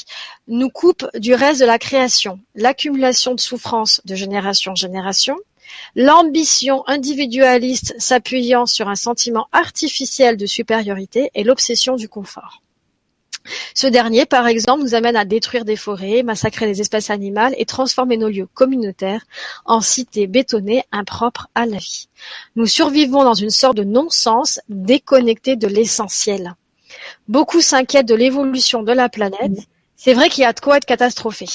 nous 0.48 0.70
coupent 0.70 1.08
du 1.16 1.34
reste 1.34 1.60
de 1.62 1.66
la 1.66 1.80
création. 1.80 2.40
L'accumulation 2.54 3.34
de 3.34 3.40
souffrances 3.40 4.00
de 4.06 4.14
génération 4.14 4.74
en 4.74 4.76
génération, 4.76 5.38
l'ambition 5.96 6.88
individualiste 6.88 7.96
s'appuyant 7.98 8.68
sur 8.68 8.90
un 8.90 8.96
sentiment 8.96 9.48
artificiel 9.54 10.38
de 10.38 10.46
supériorité 10.46 11.32
et 11.34 11.44
l'obsession 11.44 11.96
du 11.96 12.08
confort. 12.08 12.62
Ce 13.74 13.88
dernier, 13.88 14.26
par 14.26 14.48
exemple, 14.48 14.84
nous 14.84 14.96
amène 14.96 15.16
à 15.16 15.26
détruire 15.26 15.66
des 15.66 15.76
forêts, 15.76 16.24
massacrer 16.24 16.68
des 16.68 16.82
espèces 16.82 17.10
animales 17.10 17.56
et 17.58 17.66
transformer 17.66 18.18
nos 18.18 18.30
lieux 18.30 18.48
communautaires 18.54 19.26
en 19.66 19.82
cités 19.82 20.28
bétonnées 20.28 20.84
impropres 20.92 21.48
à 21.56 21.66
la 21.66 21.78
vie. 21.78 22.08
Nous 22.56 22.68
survivons 22.68 23.24
dans 23.24 23.34
une 23.34 23.50
sorte 23.50 23.78
de 23.78 23.84
non-sens 23.84 24.60
déconnecté 24.70 25.56
de 25.56 25.68
l'essentiel. 25.68 26.56
Beaucoup 27.28 27.62
s'inquiètent 27.62 28.08
de 28.08 28.16
l'évolution 28.16 28.84
de 28.84 28.92
la 28.92 29.10
planète. 29.10 29.68
C'est 29.96 30.14
vrai 30.14 30.30
qu'il 30.30 30.44
y 30.44 30.46
a 30.46 30.54
de 30.54 30.60
quoi 30.60 30.78
être 30.78 30.86
catastrophé. 30.86 31.46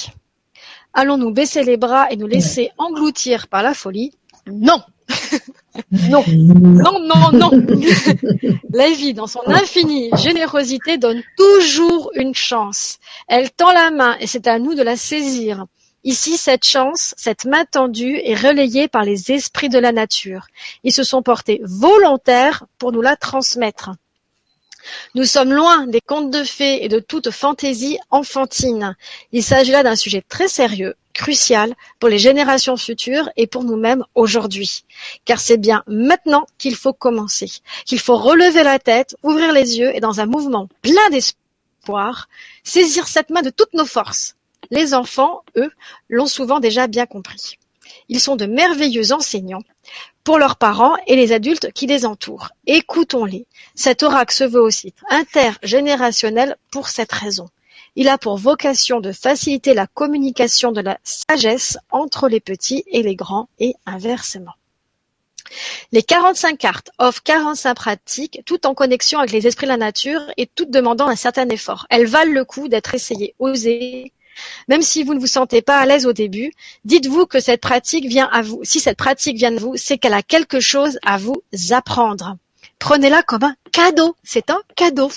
Allons-nous 0.94 1.30
baisser 1.30 1.62
les 1.62 1.76
bras 1.76 2.10
et 2.10 2.16
nous 2.16 2.26
laisser 2.26 2.70
engloutir 2.78 3.48
par 3.48 3.62
la 3.62 3.74
folie? 3.74 4.12
Non 4.46 4.80
non, 6.10 6.24
non, 6.28 7.00
non, 7.00 7.32
non. 7.32 7.50
La 8.72 8.90
vie, 8.90 9.14
dans 9.14 9.26
son 9.26 9.42
infinie 9.46 10.10
générosité, 10.16 10.98
donne 10.98 11.22
toujours 11.36 12.10
une 12.14 12.34
chance. 12.34 12.98
Elle 13.28 13.50
tend 13.50 13.72
la 13.72 13.90
main 13.90 14.16
et 14.20 14.26
c'est 14.26 14.46
à 14.46 14.58
nous 14.58 14.74
de 14.74 14.82
la 14.82 14.96
saisir. 14.96 15.66
Ici, 16.04 16.36
cette 16.36 16.64
chance, 16.64 17.14
cette 17.16 17.46
main 17.46 17.64
tendue 17.64 18.20
est 18.22 18.36
relayée 18.36 18.86
par 18.86 19.02
les 19.02 19.32
esprits 19.32 19.68
de 19.68 19.78
la 19.78 19.90
nature. 19.90 20.46
Ils 20.84 20.92
se 20.92 21.02
sont 21.02 21.22
portés 21.22 21.60
volontaires 21.64 22.64
pour 22.78 22.92
nous 22.92 23.02
la 23.02 23.16
transmettre. 23.16 23.90
Nous 25.16 25.24
sommes 25.24 25.52
loin 25.52 25.86
des 25.86 26.00
contes 26.00 26.30
de 26.30 26.44
fées 26.44 26.84
et 26.84 26.88
de 26.88 27.00
toute 27.00 27.30
fantaisie 27.30 27.98
enfantine. 28.10 28.96
Il 29.32 29.42
s'agit 29.42 29.72
là 29.72 29.82
d'un 29.82 29.96
sujet 29.96 30.22
très 30.28 30.46
sérieux, 30.46 30.94
crucial 31.16 31.74
pour 31.98 32.10
les 32.10 32.18
générations 32.18 32.76
futures 32.76 33.28
et 33.36 33.46
pour 33.46 33.64
nous-mêmes 33.64 34.04
aujourd'hui. 34.14 34.84
Car 35.24 35.40
c'est 35.40 35.56
bien 35.56 35.82
maintenant 35.86 36.46
qu'il 36.58 36.76
faut 36.76 36.92
commencer, 36.92 37.50
qu'il 37.86 37.98
faut 37.98 38.18
relever 38.18 38.62
la 38.62 38.78
tête, 38.78 39.16
ouvrir 39.22 39.52
les 39.52 39.78
yeux 39.78 39.96
et 39.96 40.00
dans 40.00 40.20
un 40.20 40.26
mouvement 40.26 40.68
plein 40.82 41.08
d'espoir, 41.10 42.28
saisir 42.62 43.08
cette 43.08 43.30
main 43.30 43.42
de 43.42 43.50
toutes 43.50 43.72
nos 43.72 43.86
forces. 43.86 44.36
Les 44.70 44.94
enfants, 44.94 45.42
eux, 45.56 45.70
l'ont 46.10 46.26
souvent 46.26 46.60
déjà 46.60 46.86
bien 46.86 47.06
compris. 47.06 47.58
Ils 48.08 48.20
sont 48.20 48.36
de 48.36 48.46
merveilleux 48.46 49.12
enseignants 49.12 49.62
pour 50.22 50.38
leurs 50.38 50.56
parents 50.56 50.96
et 51.06 51.16
les 51.16 51.32
adultes 51.32 51.72
qui 51.72 51.86
les 51.86 52.04
entourent. 52.04 52.48
Écoutons-les. 52.66 53.46
Cet 53.74 54.02
oracle 54.02 54.34
se 54.34 54.44
veut 54.44 54.60
aussi 54.60 54.92
intergénérationnel 55.08 56.56
pour 56.70 56.88
cette 56.88 57.12
raison. 57.12 57.48
Il 57.96 58.08
a 58.08 58.18
pour 58.18 58.36
vocation 58.36 59.00
de 59.00 59.10
faciliter 59.10 59.74
la 59.74 59.86
communication 59.86 60.70
de 60.70 60.80
la 60.80 60.98
sagesse 61.02 61.78
entre 61.90 62.28
les 62.28 62.40
petits 62.40 62.84
et 62.88 63.02
les 63.02 63.16
grands 63.16 63.48
et 63.58 63.74
inversement. 63.86 64.52
Les 65.92 66.02
45 66.02 66.58
cartes 66.58 66.90
offrent 66.98 67.22
45 67.22 67.74
pratiques, 67.74 68.42
toutes 68.44 68.66
en 68.66 68.74
connexion 68.74 69.18
avec 69.18 69.32
les 69.32 69.46
esprits 69.46 69.66
de 69.66 69.72
la 69.72 69.76
nature 69.76 70.20
et 70.36 70.46
toutes 70.46 70.70
demandant 70.70 71.08
un 71.08 71.16
certain 71.16 71.48
effort. 71.48 71.86
Elles 71.88 72.06
valent 72.06 72.32
le 72.32 72.44
coup 72.44 72.68
d'être 72.68 72.94
essayées, 72.94 73.34
osées, 73.38 74.12
même 74.68 74.82
si 74.82 75.02
vous 75.02 75.14
ne 75.14 75.20
vous 75.20 75.26
sentez 75.26 75.62
pas 75.62 75.78
à 75.78 75.86
l'aise 75.86 76.06
au 76.06 76.12
début, 76.12 76.52
dites-vous 76.84 77.26
que 77.26 77.40
cette 77.40 77.60
pratique 77.60 78.06
vient 78.06 78.28
à 78.30 78.42
vous. 78.42 78.60
Si 78.64 78.80
cette 78.80 78.98
pratique 78.98 79.36
vient 79.36 79.52
de 79.52 79.58
vous, 79.58 79.76
c'est 79.76 79.98
qu'elle 79.98 80.14
a 80.14 80.22
quelque 80.22 80.60
chose 80.60 80.98
à 81.04 81.16
vous 81.16 81.42
apprendre. 81.70 82.36
Prenez-la 82.78 83.22
comme 83.22 83.44
un 83.44 83.56
cadeau. 83.72 84.16
C'est 84.22 84.50
un 84.50 84.60
cadeau. 84.74 85.10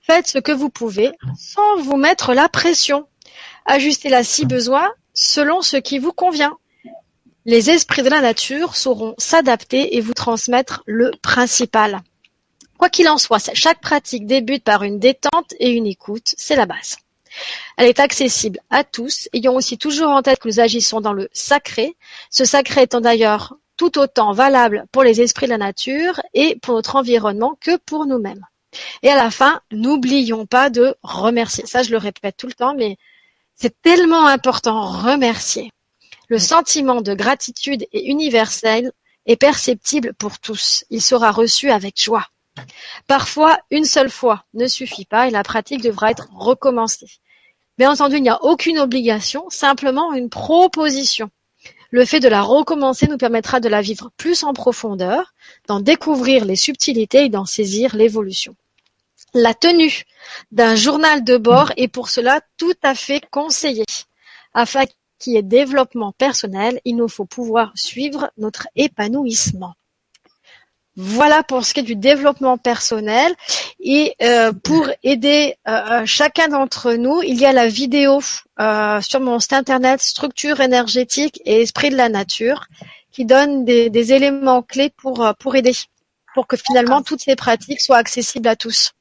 Faites 0.00 0.28
ce 0.28 0.38
que 0.38 0.52
vous 0.52 0.70
pouvez 0.70 1.12
sans 1.38 1.76
vous 1.78 1.96
mettre 1.96 2.34
la 2.34 2.48
pression. 2.48 3.06
Ajustez-la 3.64 4.22
si 4.22 4.46
besoin 4.46 4.90
selon 5.14 5.62
ce 5.62 5.76
qui 5.76 5.98
vous 5.98 6.12
convient. 6.12 6.56
Les 7.44 7.70
esprits 7.70 8.02
de 8.02 8.10
la 8.10 8.20
nature 8.20 8.76
sauront 8.76 9.14
s'adapter 9.18 9.96
et 9.96 10.00
vous 10.00 10.14
transmettre 10.14 10.82
le 10.86 11.12
principal. 11.22 12.00
Quoi 12.76 12.90
qu'il 12.90 13.08
en 13.08 13.18
soit, 13.18 13.54
chaque 13.54 13.80
pratique 13.80 14.26
débute 14.26 14.64
par 14.64 14.82
une 14.82 14.98
détente 14.98 15.54
et 15.58 15.70
une 15.70 15.86
écoute, 15.86 16.34
c'est 16.36 16.56
la 16.56 16.66
base. 16.66 16.98
Elle 17.76 17.86
est 17.86 18.00
accessible 18.00 18.60
à 18.70 18.84
tous, 18.84 19.28
ayant 19.32 19.54
aussi 19.54 19.78
toujours 19.78 20.10
en 20.10 20.22
tête 20.22 20.38
que 20.38 20.48
nous 20.48 20.60
agissons 20.60 21.00
dans 21.00 21.12
le 21.12 21.28
sacré, 21.32 21.96
ce 22.30 22.44
sacré 22.44 22.82
étant 22.82 23.00
d'ailleurs 23.00 23.54
tout 23.76 23.98
autant 23.98 24.32
valable 24.32 24.86
pour 24.90 25.02
les 25.02 25.20
esprits 25.20 25.46
de 25.46 25.50
la 25.50 25.58
nature 25.58 26.20
et 26.34 26.56
pour 26.56 26.74
notre 26.74 26.96
environnement 26.96 27.56
que 27.60 27.76
pour 27.76 28.06
nous-mêmes. 28.06 28.44
Et 29.02 29.10
à 29.10 29.16
la 29.16 29.30
fin, 29.30 29.60
n'oublions 29.70 30.46
pas 30.46 30.70
de 30.70 30.94
remercier. 31.02 31.66
Ça, 31.66 31.82
je 31.82 31.90
le 31.90 31.98
répète 31.98 32.36
tout 32.36 32.46
le 32.46 32.52
temps, 32.52 32.74
mais 32.74 32.96
c'est 33.54 33.80
tellement 33.82 34.26
important, 34.26 34.86
remercier. 34.86 35.72
Le 36.28 36.38
sentiment 36.38 37.02
de 37.02 37.14
gratitude 37.14 37.86
est 37.92 38.04
universel 38.04 38.92
et 39.26 39.36
perceptible 39.36 40.14
pour 40.14 40.38
tous. 40.38 40.84
Il 40.90 41.02
sera 41.02 41.30
reçu 41.30 41.70
avec 41.70 42.00
joie. 42.00 42.26
Parfois, 43.06 43.58
une 43.70 43.84
seule 43.84 44.10
fois 44.10 44.44
ne 44.54 44.66
suffit 44.66 45.04
pas 45.04 45.28
et 45.28 45.30
la 45.30 45.42
pratique 45.42 45.82
devra 45.82 46.10
être 46.10 46.28
recommencée. 46.34 47.10
Bien 47.78 47.92
entendu, 47.92 48.16
il 48.16 48.22
n'y 48.22 48.30
a 48.30 48.42
aucune 48.42 48.78
obligation, 48.78 49.44
simplement 49.50 50.14
une 50.14 50.30
proposition. 50.30 51.30
Le 51.90 52.04
fait 52.04 52.20
de 52.20 52.28
la 52.28 52.42
recommencer 52.42 53.06
nous 53.06 53.18
permettra 53.18 53.60
de 53.60 53.68
la 53.68 53.82
vivre 53.82 54.10
plus 54.16 54.44
en 54.44 54.52
profondeur, 54.52 55.34
d'en 55.68 55.80
découvrir 55.80 56.44
les 56.44 56.56
subtilités 56.56 57.24
et 57.24 57.28
d'en 57.28 57.44
saisir 57.44 57.94
l'évolution. 57.94 58.56
La 59.38 59.52
tenue 59.52 60.04
d'un 60.50 60.76
journal 60.76 61.22
de 61.22 61.36
bord 61.36 61.70
est 61.76 61.88
pour 61.88 62.08
cela 62.08 62.40
tout 62.56 62.72
à 62.82 62.94
fait 62.94 63.20
conseillée. 63.30 63.84
Afin 64.54 64.84
qu'il 65.18 65.34
y 65.34 65.36
ait 65.36 65.42
développement 65.42 66.12
personnel, 66.12 66.80
il 66.86 66.96
nous 66.96 67.08
faut 67.08 67.26
pouvoir 67.26 67.70
suivre 67.74 68.30
notre 68.38 68.66
épanouissement. 68.76 69.74
Voilà 70.94 71.42
pour 71.42 71.66
ce 71.66 71.74
qui 71.74 71.80
est 71.80 71.82
du 71.82 71.96
développement 71.96 72.56
personnel. 72.56 73.34
Et 73.78 74.14
euh, 74.22 74.54
pour 74.54 74.88
aider 75.02 75.56
euh, 75.68 76.06
chacun 76.06 76.48
d'entre 76.48 76.94
nous, 76.94 77.20
il 77.20 77.38
y 77.38 77.44
a 77.44 77.52
la 77.52 77.68
vidéo 77.68 78.20
euh, 78.58 79.02
sur 79.02 79.20
mon 79.20 79.38
site 79.38 79.52
internet 79.52 80.00
Structure 80.00 80.62
énergétique 80.62 81.42
et 81.44 81.60
esprit 81.60 81.90
de 81.90 81.96
la 81.96 82.08
nature 82.08 82.64
qui 83.12 83.26
donne 83.26 83.66
des, 83.66 83.90
des 83.90 84.14
éléments 84.14 84.62
clés 84.62 84.94
pour, 84.96 85.34
pour 85.38 85.56
aider, 85.56 85.72
pour 86.34 86.46
que 86.46 86.56
finalement 86.56 87.02
toutes 87.02 87.20
ces 87.20 87.36
pratiques 87.36 87.82
soient 87.82 87.98
accessibles 87.98 88.48
à 88.48 88.56
tous. 88.56 88.95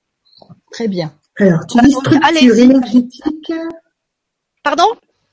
Très 0.76 0.90
bien. 0.90 1.14
Alors, 1.40 1.66
tu 1.68 1.80
dis 1.80 1.92
structure 1.92 2.60
énergétique. 2.60 3.54
Pardon? 4.62 4.88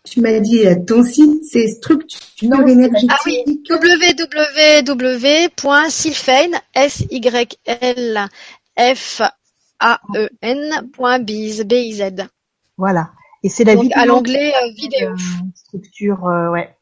Tu 0.05 0.20
m'as 0.20 0.39
dit 0.39 0.64
ton 0.86 1.02
site, 1.02 1.43
c'est 1.51 1.66
structure 1.66 2.20
énergétique. 2.69 3.10
Ah 3.12 3.19
oui, 3.27 3.43
www.sylfaen, 3.69 5.51
s 6.74 7.05
y 7.10 7.20
l 7.66 8.28
f 8.77 9.23
a 9.81 10.01
e 10.14 10.28
n.biz, 10.43 11.64
b 11.64 11.73
i 11.73 11.93
z. 11.93 12.02
Voilà. 12.77 13.10
Et 13.43 13.48
c'est 13.48 13.64
la 13.64 13.74
vidéo. 13.74 13.98
À 13.98 14.06
l'onglet 14.06 14.55
euh, 14.55 14.70
vidéo. 14.77 15.10
Euh, 15.10 15.16
structure, 15.56 16.24
euh, 16.28 16.51
ouais. 16.51 16.77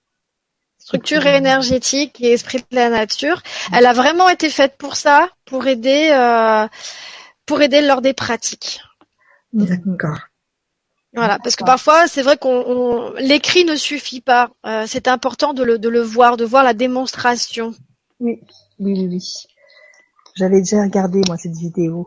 Structure 0.77 1.27
énergétique 1.27 2.21
et 2.21 2.33
esprit 2.33 2.59
de 2.59 2.77
la 2.77 2.91
nature. 2.91 3.43
Elle 3.73 3.87
a 3.87 3.95
vraiment 3.95 4.29
été 4.29 4.51
faite 4.51 4.75
pour 4.77 4.97
ça, 4.97 5.31
pour 5.47 5.67
aider, 5.67 6.11
pour 7.51 7.63
aider 7.63 7.83
lors 7.83 8.01
des 8.01 8.15
pratiques. 8.15 8.81
D'accord. 9.53 10.21
Voilà, 11.13 11.41
parce 11.43 11.57
que 11.57 11.65
parfois, 11.65 12.07
c'est 12.07 12.23
vrai 12.23 12.37
qu'on 12.37 13.13
l'écrit 13.19 13.65
ne 13.65 13.75
suffit 13.75 14.21
pas. 14.21 14.53
Euh, 14.65 14.85
c'est 14.87 15.09
important 15.09 15.53
de 15.53 15.65
le, 15.65 15.77
de 15.77 15.89
le 15.89 16.01
voir, 16.01 16.37
de 16.37 16.45
voir 16.45 16.63
la 16.63 16.75
démonstration. 16.75 17.75
Oui, 18.21 18.41
oui, 18.79 19.09
oui. 19.09 19.25
J'avais 20.37 20.61
déjà 20.61 20.81
regardé 20.83 21.23
moi 21.27 21.37
cette 21.39 21.57
vidéo. 21.57 22.07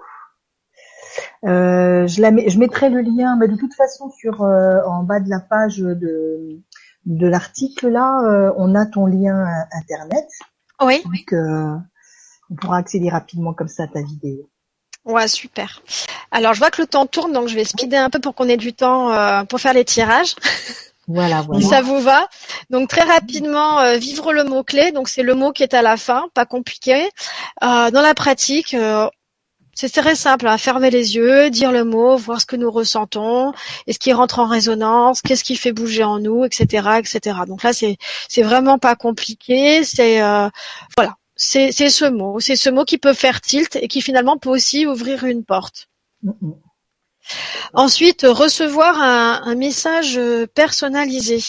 Euh, 1.43 2.07
je 2.07 2.21
la 2.21 2.29
je 2.47 2.57
mettrai 2.57 2.89
le 2.89 3.01
lien, 3.01 3.35
mais 3.37 3.49
de 3.49 3.57
toute 3.57 3.73
façon 3.73 4.09
sur 4.11 4.43
euh, 4.43 4.79
en 4.87 5.03
bas 5.03 5.19
de 5.19 5.29
la 5.29 5.41
page 5.41 5.79
de 5.79 6.61
de 7.05 7.27
l'article 7.27 7.89
là, 7.89 8.53
on 8.55 8.75
a 8.75 8.85
ton 8.85 9.07
lien 9.07 9.43
internet. 9.73 10.25
Oui. 10.81 11.03
Donc 11.03 11.33
on 12.49 12.55
pourra 12.55 12.77
accéder 12.77 13.09
rapidement 13.09 13.53
comme 13.53 13.67
ça 13.67 13.83
à 13.83 13.87
ta 13.87 14.01
vidéo. 14.01 14.49
Ouais, 15.05 15.27
super. 15.27 15.81
Alors, 16.31 16.53
je 16.53 16.59
vois 16.59 16.71
que 16.71 16.81
le 16.81 16.87
temps 16.87 17.05
tourne, 17.05 17.33
donc 17.33 17.49
je 17.49 17.55
vais 17.55 17.65
speeder 17.65 18.01
un 18.01 18.09
peu 18.09 18.19
pour 18.19 18.35
qu'on 18.35 18.47
ait 18.47 18.57
du 18.57 18.73
temps 18.73 19.11
euh, 19.11 19.43
pour 19.43 19.59
faire 19.59 19.73
les 19.73 19.83
tirages. 19.83 20.35
Voilà, 21.07 21.41
voilà. 21.47 21.65
Ça 21.65 21.81
vous 21.81 21.99
va. 21.99 22.29
Donc 22.69 22.89
très 22.89 23.01
rapidement, 23.01 23.79
euh, 23.79 23.97
vivre 23.97 24.31
le 24.31 24.45
mot 24.45 24.63
clé. 24.63 24.91
Donc 24.93 25.09
c'est 25.09 25.23
le 25.23 25.35
mot 25.35 25.51
qui 25.51 25.63
est 25.63 25.73
à 25.73 25.81
la 25.81 25.97
fin, 25.97 26.29
pas 26.33 26.45
compliqué. 26.45 27.09
Euh, 27.63 27.91
dans 27.91 28.01
la 28.01 28.13
pratique, 28.13 28.77
c'est 29.73 29.91
très 29.91 30.15
simple. 30.15 30.47
Hein, 30.47 30.57
fermer 30.57 30.89
les 30.89 31.15
yeux, 31.15 31.49
dire 31.49 31.73
le 31.73 31.83
mot, 31.83 32.15
voir 32.15 32.39
ce 32.39 32.45
que 32.45 32.55
nous 32.55 32.71
ressentons, 32.71 33.51
est-ce 33.87 33.99
qui 33.99 34.13
rentre 34.13 34.39
en 34.39 34.47
résonance, 34.47 35.21
qu'est-ce 35.21 35.43
qui 35.43 35.57
fait 35.57 35.73
bouger 35.73 36.05
en 36.05 36.19
nous, 36.19 36.45
etc., 36.45 36.91
etc. 36.99 37.39
Donc 37.45 37.63
là, 37.63 37.73
c'est 37.73 37.97
c'est 38.29 38.43
vraiment 38.43 38.79
pas 38.79 38.95
compliqué. 38.95 39.83
C'est 39.83 40.21
voilà, 40.95 41.17
c'est 41.43 41.89
ce 41.89 42.05
mot, 42.05 42.39
c'est 42.39 42.55
ce 42.55 42.69
mot 42.69 42.85
qui 42.85 42.97
peut 42.97 43.13
faire 43.13 43.41
tilt 43.41 43.75
et 43.75 43.87
qui 43.87 44.01
finalement 44.01 44.37
peut 44.37 44.49
aussi 44.49 44.85
ouvrir 44.85 45.25
une 45.25 45.43
porte. 45.43 45.89
Ensuite, 47.73 48.25
recevoir 48.27 49.01
un, 49.01 49.55
message 49.55 50.19
personnalisé. 50.53 51.39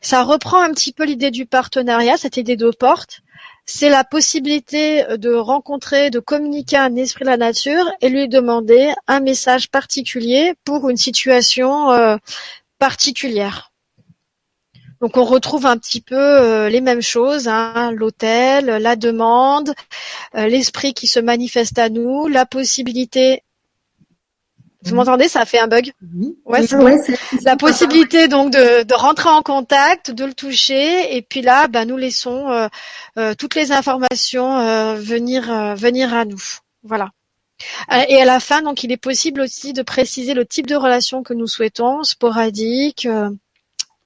Ça 0.00 0.22
reprend 0.22 0.60
un 0.60 0.72
petit 0.72 0.92
peu 0.92 1.04
l'idée 1.04 1.30
du 1.30 1.46
partenariat, 1.46 2.16
cette 2.16 2.36
idée 2.36 2.56
de 2.56 2.70
porte. 2.70 3.20
C'est 3.66 3.90
la 3.90 4.04
possibilité 4.04 5.04
de 5.16 5.32
rencontrer, 5.34 6.10
de 6.10 6.18
communiquer 6.18 6.76
un 6.76 6.96
esprit 6.96 7.24
de 7.24 7.30
la 7.30 7.36
nature 7.36 7.90
et 8.00 8.08
lui 8.08 8.28
demander 8.28 8.92
un 9.06 9.20
message 9.20 9.70
particulier 9.70 10.54
pour 10.64 10.90
une 10.90 10.98
situation 10.98 11.90
euh, 11.92 12.16
particulière. 12.78 13.72
Donc 15.04 15.18
on 15.18 15.24
retrouve 15.24 15.66
un 15.66 15.76
petit 15.76 16.00
peu 16.00 16.16
euh, 16.16 16.70
les 16.70 16.80
mêmes 16.80 17.02
choses, 17.02 17.46
hein, 17.46 17.92
l'hôtel, 17.92 18.64
la 18.64 18.96
demande, 18.96 19.74
euh, 20.34 20.46
l'esprit 20.46 20.94
qui 20.94 21.08
se 21.08 21.20
manifeste 21.20 21.78
à 21.78 21.90
nous, 21.90 22.26
la 22.26 22.46
possibilité. 22.46 23.42
Vous 24.82 24.94
m'entendez? 24.94 25.28
Ça 25.28 25.42
a 25.42 25.44
fait 25.44 25.58
un 25.58 25.66
bug. 25.66 25.92
Ouais, 26.46 26.62
La 27.42 27.56
possibilité 27.56 28.28
donc 28.28 28.50
de, 28.50 28.94
rentrer 28.94 29.28
en 29.28 29.42
contact, 29.42 30.10
de 30.10 30.24
le 30.24 30.32
toucher, 30.32 31.14
et 31.14 31.20
puis 31.20 31.42
là, 31.42 31.68
bah, 31.68 31.84
nous 31.84 31.98
laissons 31.98 32.48
euh, 33.18 33.34
toutes 33.34 33.56
les 33.56 33.72
informations 33.72 34.94
venir 34.96 35.74
venir 35.76 36.14
à 36.14 36.24
nous. 36.24 36.42
Voilà. 36.82 37.10
Et 38.08 38.22
à 38.22 38.24
la 38.24 38.40
fin, 38.40 38.62
donc, 38.62 38.84
il 38.84 38.90
est 38.90 38.96
possible 38.96 39.42
aussi 39.42 39.74
de 39.74 39.82
préciser 39.82 40.32
le 40.32 40.46
type 40.46 40.66
de 40.66 40.76
relation 40.76 41.22
que 41.22 41.34
nous 41.34 41.46
souhaitons, 41.46 42.04
sporadique, 42.04 43.06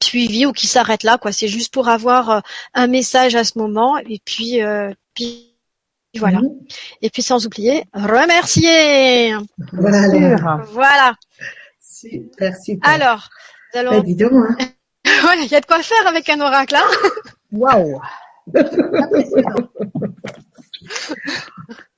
suivi 0.02 0.46
ou 0.46 0.52
qui 0.52 0.66
s'arrête 0.66 1.02
là 1.02 1.18
quoi. 1.18 1.32
C'est 1.32 1.48
juste 1.48 1.72
pour 1.72 1.88
avoir 1.88 2.30
euh, 2.30 2.40
un 2.74 2.86
message 2.86 3.34
à 3.34 3.44
ce 3.44 3.58
moment. 3.58 3.98
Et 3.98 4.20
puis 4.24 4.62
euh, 4.62 4.92
puis 5.14 5.54
voilà. 6.18 6.40
Et 7.02 7.10
puis 7.10 7.22
sans 7.22 7.46
oublier 7.46 7.84
remercier. 7.92 9.34
Voilà. 9.72 10.62
Voilà. 10.72 11.14
Super 11.80 12.56
super. 12.56 12.88
Alors 12.88 13.28
allons... 13.74 13.90
bah, 13.90 14.00
dis 14.00 14.14
donc 14.14 14.32
hein. 14.32 14.56
voilà 15.22 15.42
il 15.42 15.50
y 15.50 15.54
a 15.54 15.60
de 15.60 15.66
quoi 15.66 15.82
faire 15.82 16.06
avec 16.06 16.28
un 16.28 16.40
oracle 16.40 16.76
hein. 16.76 17.08
Waouh. 17.52 18.00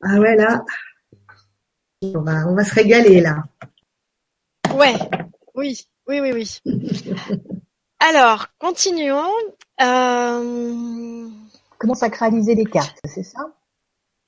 Ah 0.02 0.18
ouais 0.18 0.34
là. 0.36 0.64
On 2.00 2.22
va 2.22 2.46
on 2.48 2.54
va 2.54 2.64
se 2.64 2.74
régaler 2.74 3.20
là. 3.20 3.44
Ouais. 4.74 4.94
Oui 5.54 5.86
oui 6.08 6.20
oui 6.20 6.32
oui 6.32 6.60
Alors, 8.00 8.46
continuons. 8.58 9.30
Euh... 9.80 11.28
Comment 11.78 11.94
sacraliser 11.94 12.54
les 12.54 12.64
cartes, 12.64 12.98
c'est 13.04 13.22
ça? 13.22 13.50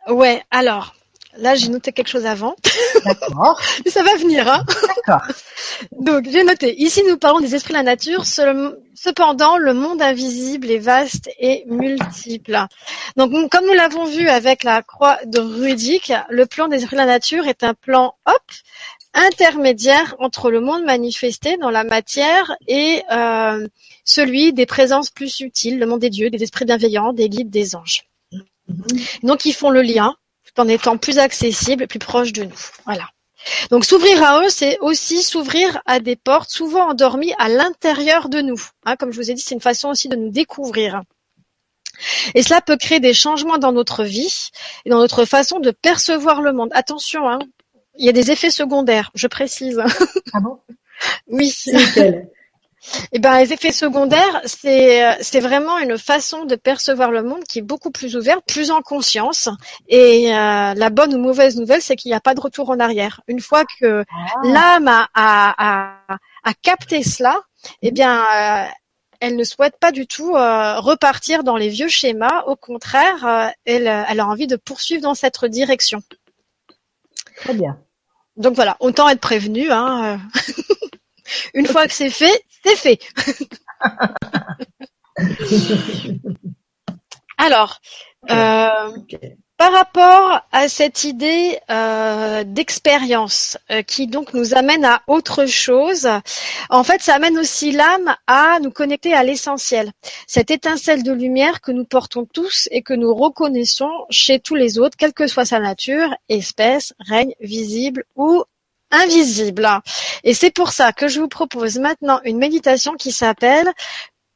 Ouais, 0.08 0.42
alors, 0.50 0.94
là 1.36 1.54
j'ai 1.54 1.68
noté 1.68 1.92
quelque 1.92 2.08
chose 2.08 2.26
avant. 2.26 2.54
D'accord. 3.04 3.60
ça 3.86 4.02
va 4.02 4.14
venir, 4.16 4.48
hein 4.48 4.64
D'accord. 4.96 5.26
Donc, 5.98 6.28
j'ai 6.30 6.44
noté. 6.44 6.80
Ici, 6.80 7.02
nous 7.08 7.16
parlons 7.16 7.40
des 7.40 7.54
esprits 7.54 7.72
de 7.72 7.78
la 7.78 7.82
nature. 7.82 8.24
Cependant, 8.94 9.56
le 9.56 9.74
monde 9.74 10.02
invisible 10.02 10.70
est 10.70 10.78
vaste 10.78 11.30
et 11.38 11.64
multiple. 11.66 12.66
Donc, 13.16 13.50
comme 13.50 13.66
nous 13.66 13.74
l'avons 13.74 14.04
vu 14.04 14.28
avec 14.28 14.64
la 14.64 14.82
croix 14.82 15.18
de 15.24 15.40
Rudic, 15.40 16.12
le 16.28 16.46
plan 16.46 16.68
des 16.68 16.76
esprits 16.76 16.96
de 16.96 17.00
la 17.00 17.06
nature 17.06 17.46
est 17.46 17.64
un 17.64 17.74
plan, 17.74 18.14
hop, 18.26 18.42
intermédiaire 19.14 20.14
entre 20.18 20.50
le 20.50 20.60
monde 20.60 20.84
manifesté 20.84 21.56
dans 21.58 21.70
la 21.70 21.84
matière 21.84 22.56
et 22.66 23.02
euh, 23.10 23.66
celui 24.04 24.52
des 24.52 24.66
présences 24.66 25.10
plus 25.10 25.28
subtiles, 25.28 25.78
le 25.78 25.86
monde 25.86 26.00
des 26.00 26.10
dieux, 26.10 26.30
des 26.30 26.42
esprits 26.42 26.64
bienveillants, 26.64 27.12
des 27.12 27.28
guides, 27.28 27.50
des 27.50 27.76
anges. 27.76 28.04
Donc 29.22 29.44
ils 29.44 29.52
font 29.52 29.70
le 29.70 29.82
lien 29.82 30.14
tout 30.44 30.60
en 30.60 30.68
étant 30.68 30.96
plus 30.96 31.18
accessibles, 31.18 31.86
plus 31.86 31.98
proches 31.98 32.32
de 32.32 32.44
nous. 32.44 32.70
Voilà. 32.84 33.08
Donc 33.70 33.84
s'ouvrir 33.84 34.22
à 34.22 34.42
eux, 34.42 34.48
c'est 34.48 34.78
aussi 34.80 35.22
s'ouvrir 35.22 35.80
à 35.86 36.00
des 36.00 36.16
portes 36.16 36.50
souvent 36.50 36.90
endormies 36.90 37.34
à 37.38 37.48
l'intérieur 37.48 38.28
de 38.28 38.40
nous. 38.40 38.60
Hein, 38.84 38.96
comme 38.96 39.12
je 39.12 39.20
vous 39.20 39.30
ai 39.30 39.34
dit, 39.34 39.42
c'est 39.42 39.54
une 39.54 39.60
façon 39.60 39.88
aussi 39.88 40.08
de 40.08 40.16
nous 40.16 40.30
découvrir. 40.30 41.02
Et 42.34 42.42
cela 42.42 42.60
peut 42.60 42.76
créer 42.76 43.00
des 43.00 43.14
changements 43.14 43.58
dans 43.58 43.72
notre 43.72 44.04
vie 44.04 44.50
et 44.84 44.90
dans 44.90 44.98
notre 44.98 45.24
façon 45.24 45.60
de 45.60 45.70
percevoir 45.70 46.40
le 46.40 46.52
monde. 46.52 46.70
Attention, 46.72 47.28
hein, 47.28 47.38
il 47.98 48.06
y 48.06 48.08
a 48.08 48.12
des 48.12 48.30
effets 48.30 48.50
secondaires, 48.50 49.10
je 49.14 49.26
précise. 49.26 49.80
Ah 50.32 50.40
bon? 50.40 50.58
Oui. 51.28 51.52
Eh 53.12 53.18
ben, 53.20 53.38
les 53.38 53.52
effets 53.52 53.70
secondaires, 53.70 54.40
c'est 54.44 55.04
euh, 55.06 55.14
c'est 55.20 55.38
vraiment 55.38 55.78
une 55.78 55.96
façon 55.98 56.44
de 56.46 56.56
percevoir 56.56 57.12
le 57.12 57.22
monde 57.22 57.44
qui 57.44 57.60
est 57.60 57.62
beaucoup 57.62 57.92
plus 57.92 58.16
ouverte, 58.16 58.42
plus 58.46 58.72
en 58.72 58.82
conscience. 58.82 59.48
Et 59.88 60.34
euh, 60.34 60.74
la 60.74 60.90
bonne 60.90 61.14
ou 61.14 61.18
mauvaise 61.18 61.56
nouvelle, 61.56 61.80
c'est 61.80 61.94
qu'il 61.94 62.10
n'y 62.10 62.16
a 62.16 62.20
pas 62.20 62.34
de 62.34 62.40
retour 62.40 62.70
en 62.70 62.80
arrière. 62.80 63.20
Une 63.28 63.40
fois 63.40 63.64
que 63.78 64.04
Ah. 64.10 64.40
l'âme 64.42 64.88
a, 64.88 65.08
a, 65.14 65.94
a, 66.08 66.18
a 66.44 66.54
capté 66.60 67.04
cela, 67.04 67.40
eh 67.82 67.92
bien, 67.92 68.20
euh, 68.20 68.64
elle 69.20 69.36
ne 69.36 69.44
souhaite 69.44 69.78
pas 69.78 69.92
du 69.92 70.08
tout 70.08 70.34
euh, 70.34 70.80
repartir 70.80 71.44
dans 71.44 71.56
les 71.56 71.68
vieux 71.68 71.88
schémas. 71.88 72.42
Au 72.48 72.56
contraire, 72.56 73.24
euh, 73.24 73.46
elle, 73.64 73.86
elle 74.08 74.18
a 74.20 74.26
envie 74.26 74.48
de 74.48 74.56
poursuivre 74.56 75.02
dans 75.02 75.14
cette 75.14 75.44
direction. 75.44 76.00
Très 77.36 77.54
bien. 77.54 77.78
Donc 78.36 78.54
voilà, 78.54 78.76
autant 78.80 79.08
être 79.08 79.20
prévenu. 79.20 79.70
Hein. 79.70 80.20
Une 81.54 81.66
fois 81.66 81.86
que 81.86 81.94
c'est 81.94 82.10
fait, 82.10 82.44
c'est 82.64 82.76
fait. 82.76 82.98
Alors, 87.38 87.80
euh. 88.30 88.90
Par 89.62 89.74
rapport 89.74 90.40
à 90.50 90.68
cette 90.68 91.04
idée 91.04 91.56
euh, 91.70 92.42
d'expérience 92.42 93.56
euh, 93.70 93.82
qui 93.82 94.08
donc 94.08 94.34
nous 94.34 94.56
amène 94.56 94.84
à 94.84 95.02
autre 95.06 95.46
chose, 95.46 96.08
en 96.68 96.82
fait, 96.82 97.00
ça 97.00 97.14
amène 97.14 97.38
aussi 97.38 97.70
l'âme 97.70 98.12
à 98.26 98.58
nous 98.60 98.72
connecter 98.72 99.14
à 99.14 99.22
l'essentiel, 99.22 99.92
cette 100.26 100.50
étincelle 100.50 101.04
de 101.04 101.12
lumière 101.12 101.60
que 101.60 101.70
nous 101.70 101.84
portons 101.84 102.24
tous 102.24 102.68
et 102.72 102.82
que 102.82 102.92
nous 102.92 103.14
reconnaissons 103.14 103.92
chez 104.10 104.40
tous 104.40 104.56
les 104.56 104.80
autres, 104.80 104.96
quelle 104.96 105.12
que 105.12 105.28
soit 105.28 105.44
sa 105.44 105.60
nature, 105.60 106.12
espèce, 106.28 106.92
règne, 106.98 107.34
visible 107.38 108.02
ou 108.16 108.42
invisible. 108.90 109.68
Et 110.24 110.34
c'est 110.34 110.50
pour 110.50 110.72
ça 110.72 110.92
que 110.92 111.06
je 111.06 111.20
vous 111.20 111.28
propose 111.28 111.78
maintenant 111.78 112.20
une 112.24 112.38
méditation 112.38 112.94
qui 112.94 113.12
s'appelle 113.12 113.70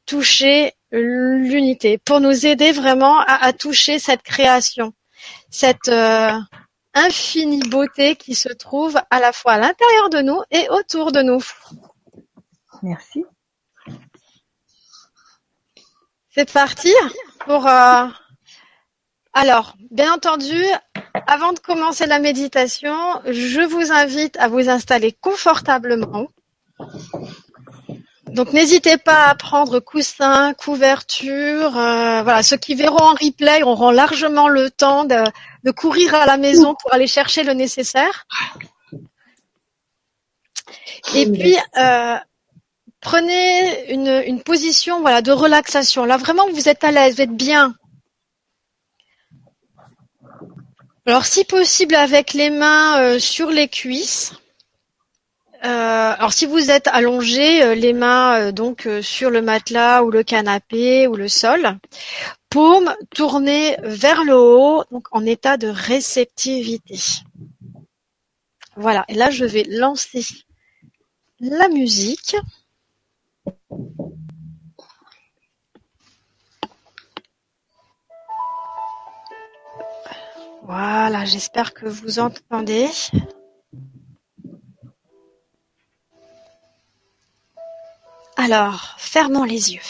toucher 0.05 0.71
l'unité, 0.93 1.97
pour 1.97 2.21
nous 2.21 2.45
aider 2.45 2.71
vraiment 2.71 3.19
à, 3.19 3.43
à 3.43 3.51
toucher 3.51 3.99
cette 3.99 4.23
création, 4.23 4.93
cette 5.49 5.87
euh, 5.89 6.31
infinie 6.93 7.67
beauté 7.67 8.15
qui 8.15 8.35
se 8.35 8.49
trouve 8.49 8.99
à 9.09 9.19
la 9.19 9.31
fois 9.31 9.53
à 9.53 9.59
l'intérieur 9.59 10.09
de 10.09 10.19
nous 10.21 10.41
et 10.51 10.67
autour 10.69 11.11
de 11.11 11.21
nous. 11.21 11.43
Merci. 12.83 13.23
C'est 16.29 16.51
parti 16.51 16.93
pour. 17.45 17.67
euh, 17.67 18.07
Alors, 19.33 19.75
bien 19.91 20.13
entendu, 20.13 20.63
avant 21.27 21.53
de 21.53 21.59
commencer 21.59 22.05
la 22.07 22.19
méditation, 22.19 22.95
je 23.25 23.61
vous 23.61 23.91
invite 23.91 24.35
à 24.37 24.47
vous 24.47 24.67
installer 24.69 25.11
confortablement. 25.11 26.27
Donc, 28.37 28.53
n'hésitez 28.53 28.97
pas 28.97 29.25
à 29.25 29.33
prendre 29.33 29.79
coussin, 29.79 30.53
couverture. 30.53 31.75
euh, 31.75 32.21
voilà, 32.21 32.43
ceux 32.43 32.57
qui 32.57 32.75
verront 32.75 33.03
en 33.03 33.15
replay 33.15 33.63
auront 33.63 33.89
largement 33.89 34.47
le 34.47 34.69
temps 34.69 35.05
de, 35.05 35.23
de 35.63 35.71
courir 35.71 36.13
à 36.13 36.27
la 36.27 36.37
maison 36.37 36.75
pour 36.79 36.93
aller 36.93 37.07
chercher 37.07 37.41
le 37.41 37.53
nécessaire. 37.53 38.27
Et 41.15 41.25
puis, 41.31 41.57
euh, 41.77 42.17
prenez 43.01 43.91
une, 43.91 44.21
une 44.27 44.43
position 44.43 45.01
voilà, 45.01 45.23
de 45.23 45.31
relaxation. 45.31 46.05
Là, 46.05 46.17
vraiment, 46.17 46.47
vous 46.51 46.69
êtes 46.69 46.83
à 46.83 46.91
l'aise, 46.91 47.15
vous 47.15 47.21
êtes 47.21 47.35
bien. 47.35 47.73
Alors, 51.07 51.25
si 51.25 51.43
possible, 51.43 51.95
avec 51.95 52.33
les 52.33 52.51
mains 52.51 53.01
euh, 53.01 53.17
sur 53.17 53.49
les 53.49 53.67
cuisses. 53.67 54.33
Euh, 55.63 56.13
alors, 56.17 56.33
si 56.33 56.45
vous 56.45 56.69
êtes 56.69 56.87
allongé, 56.87 57.63
euh, 57.63 57.73
les 57.73 57.93
mains 57.93 58.39
euh, 58.39 58.51
donc 58.51 58.85
euh, 58.85 59.01
sur 59.01 59.31
le 59.31 59.41
matelas 59.41 60.03
ou 60.03 60.11
le 60.11 60.23
canapé 60.23 61.07
ou 61.07 61.15
le 61.15 61.27
sol, 61.27 61.77
paumes 62.49 62.93
tournées 63.15 63.77
vers 63.81 64.23
le 64.23 64.35
haut, 64.37 64.83
donc 64.91 65.07
en 65.11 65.25
état 65.25 65.57
de 65.57 65.67
réceptivité. 65.67 66.99
Voilà. 68.75 69.03
Et 69.07 69.15
là, 69.15 69.31
je 69.31 69.45
vais 69.45 69.63
lancer 69.63 70.23
la 71.39 71.69
musique. 71.69 72.35
Voilà, 80.63 81.25
j'espère 81.25 81.73
que 81.73 81.87
vous 81.87 82.19
entendez. 82.19 82.89
Alors, 88.39 88.93
fermons 88.99 89.45
les 89.45 89.73
yeux. 89.73 89.81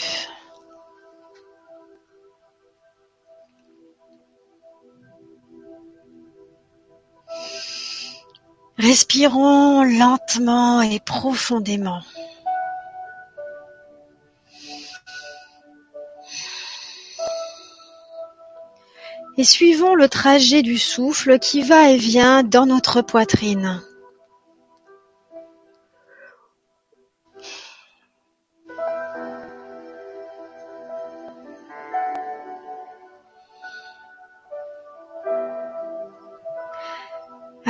Respirons 8.78 9.84
lentement 9.84 10.80
et 10.80 10.98
profondément. 10.98 12.00
Et 19.36 19.44
suivons 19.44 19.94
le 19.94 20.08
trajet 20.08 20.62
du 20.62 20.78
souffle 20.78 21.38
qui 21.38 21.60
va 21.62 21.90
et 21.90 21.98
vient 21.98 22.42
dans 22.42 22.64
notre 22.64 23.02
poitrine. 23.02 23.82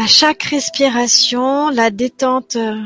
À 0.01 0.07
chaque 0.07 0.45
respiration, 0.45 1.71
la 1.71 1.91
détente 1.91 2.55
euh, 2.55 2.81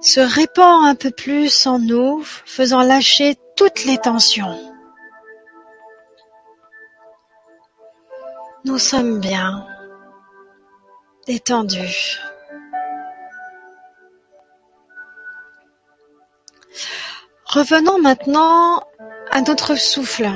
se 0.00 0.20
répand 0.20 0.86
un 0.86 0.94
peu 0.94 1.10
plus 1.10 1.66
en 1.66 1.80
nous, 1.80 2.22
faisant 2.22 2.80
lâcher 2.80 3.34
toutes 3.56 3.86
les 3.86 3.98
tensions. 3.98 4.56
Nous 8.64 8.78
sommes 8.78 9.18
bien, 9.18 9.66
détendus. 11.26 12.20
Revenons 17.46 18.00
maintenant 18.00 18.84
à 19.32 19.40
notre 19.40 19.74
souffle. 19.74 20.30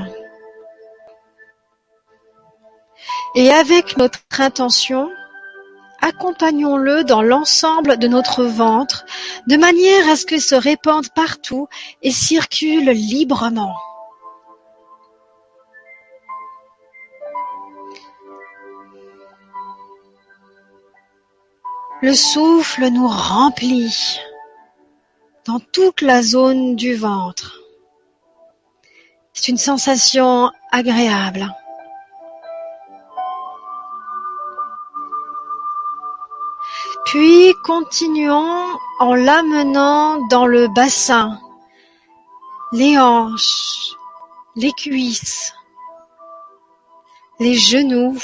Et 3.40 3.52
avec 3.52 3.96
notre 3.98 4.18
intention, 4.40 5.12
accompagnons-le 6.00 7.04
dans 7.04 7.22
l'ensemble 7.22 7.96
de 7.96 8.08
notre 8.08 8.42
ventre, 8.42 9.06
de 9.46 9.56
manière 9.56 10.08
à 10.08 10.16
ce 10.16 10.26
qu'il 10.26 10.42
se 10.42 10.56
répande 10.56 11.08
partout 11.14 11.68
et 12.02 12.10
circule 12.10 12.90
librement. 12.90 13.76
Le 22.02 22.14
souffle 22.14 22.88
nous 22.88 23.06
remplit 23.06 24.18
dans 25.44 25.60
toute 25.60 26.00
la 26.00 26.22
zone 26.22 26.74
du 26.74 26.96
ventre. 26.96 27.60
C'est 29.32 29.46
une 29.46 29.58
sensation 29.58 30.50
agréable. 30.72 31.54
Puis 37.10 37.54
continuons 37.64 38.66
en 38.98 39.14
l'amenant 39.14 40.26
dans 40.26 40.44
le 40.44 40.68
bassin, 40.68 41.40
les 42.72 42.98
hanches, 42.98 43.94
les 44.56 44.72
cuisses, 44.72 45.54
les 47.40 47.54
genoux, 47.54 48.18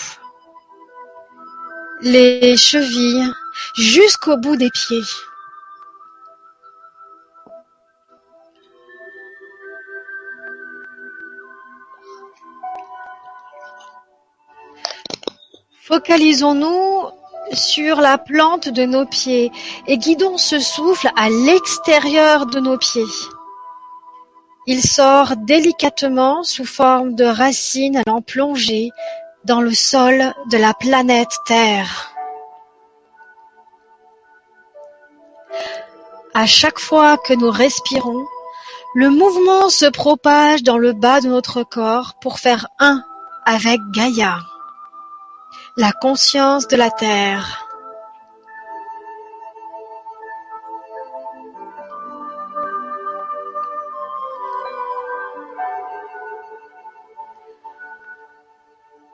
les 2.02 2.58
chevilles, 2.58 3.32
jusqu'au 3.74 4.36
bout 4.36 4.56
des 4.56 4.68
pieds. 4.68 5.00
Focalisons-nous 15.80 17.13
sur 17.54 18.00
la 18.00 18.18
plante 18.18 18.68
de 18.68 18.84
nos 18.84 19.06
pieds 19.06 19.50
et 19.86 19.98
guidons 19.98 20.38
ce 20.38 20.58
souffle 20.58 21.10
à 21.16 21.28
l'extérieur 21.28 22.46
de 22.46 22.60
nos 22.60 22.78
pieds. 22.78 23.04
Il 24.66 24.82
sort 24.82 25.36
délicatement 25.36 26.42
sous 26.42 26.64
forme 26.64 27.14
de 27.14 27.24
racines 27.24 28.00
allant 28.06 28.22
plonger 28.22 28.90
dans 29.44 29.60
le 29.60 29.74
sol 29.74 30.32
de 30.50 30.56
la 30.56 30.72
planète 30.72 31.36
Terre. 31.46 32.14
À 36.32 36.46
chaque 36.46 36.78
fois 36.78 37.18
que 37.18 37.34
nous 37.34 37.50
respirons, 37.50 38.24
le 38.94 39.10
mouvement 39.10 39.68
se 39.68 39.86
propage 39.86 40.62
dans 40.62 40.78
le 40.78 40.92
bas 40.92 41.20
de 41.20 41.28
notre 41.28 41.62
corps 41.62 42.14
pour 42.20 42.38
faire 42.38 42.68
un 42.78 43.02
avec 43.44 43.80
Gaïa, 43.92 44.38
la 45.76 45.92
conscience 45.92 46.68
de 46.68 46.76
la 46.76 46.90
Terre. 46.90 47.66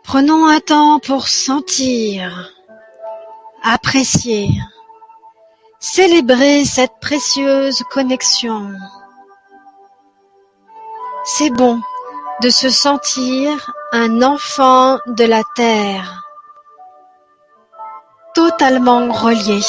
Prenons 0.02 0.46
un 0.48 0.60
temps 0.60 0.98
pour 0.98 1.28
sentir, 1.28 2.52
apprécier, 3.62 4.50
célébrer 5.78 6.64
cette 6.64 6.98
précieuse 7.00 7.82
connexion. 7.90 8.74
C'est 11.24 11.50
bon 11.50 11.80
de 12.42 12.50
se 12.50 12.68
sentir 12.68 13.72
un 13.92 14.20
enfant 14.22 14.98
de 15.06 15.24
la 15.24 15.42
terre, 15.54 16.19
totalement 18.40 19.12
relié. 19.12 19.60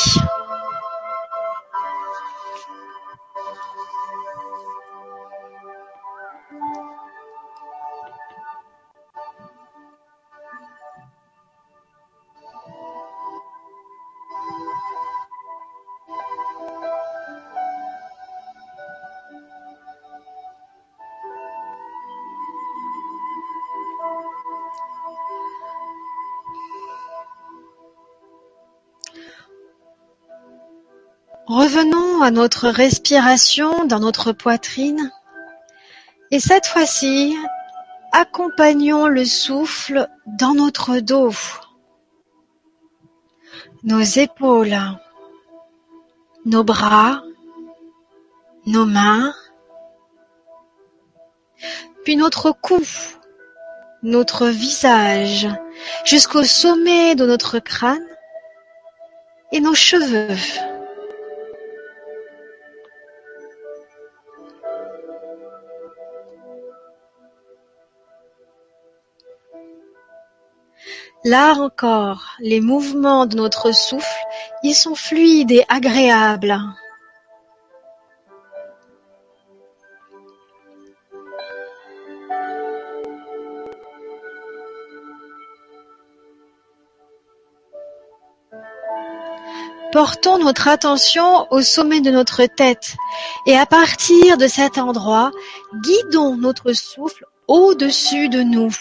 Notre 32.32 32.70
respiration 32.70 33.86
dans 33.86 34.00
notre 34.00 34.32
poitrine. 34.32 35.12
Et 36.32 36.40
cette 36.40 36.68
fois-ci, 36.68 37.36
accompagnons 38.12 39.08
le 39.08 39.26
souffle 39.26 40.08
dans 40.26 40.54
notre 40.54 41.00
dos, 41.00 41.32
nos 43.84 44.02
épaules, 44.02 44.78
nos 46.46 46.64
bras, 46.64 47.22
nos 48.66 48.86
mains, 48.86 49.34
puis 52.04 52.16
notre 52.16 52.52
cou, 52.52 52.82
notre 54.04 54.48
visage, 54.48 55.48
jusqu'au 56.06 56.44
sommet 56.44 57.16
de 57.16 57.26
notre 57.26 57.60
crâne 57.60 58.06
et 59.52 59.60
nos 59.60 59.76
cheveux. 59.76 60.38
Là 71.24 71.54
encore, 71.54 72.24
les 72.40 72.62
mouvements 72.62 73.28
de 73.28 73.36
notre 73.36 73.72
souffle 73.74 74.26
y 74.64 74.74
sont 74.74 74.96
fluides 74.96 75.52
et 75.52 75.64
agréables. 75.70 76.58
Portons 89.92 90.40
notre 90.40 90.70
attention 90.70 91.46
au 91.52 91.62
sommet 91.62 92.02
de 92.02 92.10
notre 92.10 92.46
tête 92.46 92.96
et 93.46 93.56
à 93.56 93.68
partir 93.68 94.38
de 94.38 94.48
cet 94.48 94.80
endroit, 94.80 95.32
guidons 95.84 96.36
notre 96.36 96.74
souffle 96.74 97.26
au-dessus 97.48 98.30
de 98.30 98.42
nous. 98.42 98.72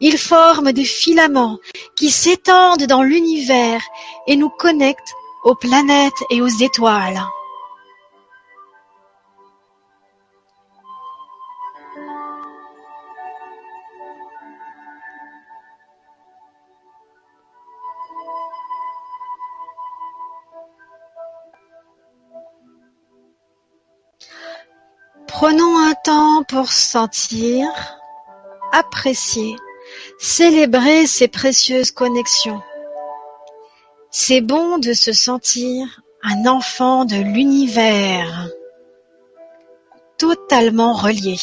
Ils 0.00 0.18
forment 0.18 0.72
des 0.72 0.84
filaments 0.84 1.58
qui 1.96 2.10
s'étendent 2.10 2.86
dans 2.86 3.02
l'univers 3.02 3.80
et 4.26 4.36
nous 4.36 4.50
connectent 4.50 5.14
aux 5.44 5.54
planètes 5.54 6.12
et 6.30 6.40
aux 6.40 6.48
étoiles. 6.48 7.22
Prenons 25.26 25.78
un 25.78 25.94
temps 25.94 26.42
pour 26.44 26.72
sentir, 26.72 27.66
apprécier 28.72 29.56
Célébrer 30.18 31.06
ces 31.06 31.28
précieuses 31.28 31.90
connexions. 31.90 32.62
C'est 34.10 34.40
bon 34.40 34.78
de 34.78 34.92
se 34.92 35.12
sentir 35.12 36.00
un 36.22 36.46
enfant 36.46 37.04
de 37.04 37.16
l'univers, 37.16 38.48
totalement 40.18 40.94
relié. 40.94 41.36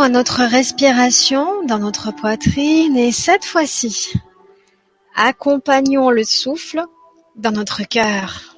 À 0.00 0.08
notre 0.08 0.42
respiration 0.44 1.62
dans 1.64 1.78
notre 1.78 2.10
poitrine 2.10 2.96
et 2.96 3.12
cette 3.12 3.44
fois-ci, 3.44 4.14
accompagnons 5.14 6.10
le 6.10 6.24
souffle 6.24 6.84
dans 7.36 7.50
notre 7.50 7.82
cœur. 7.82 8.56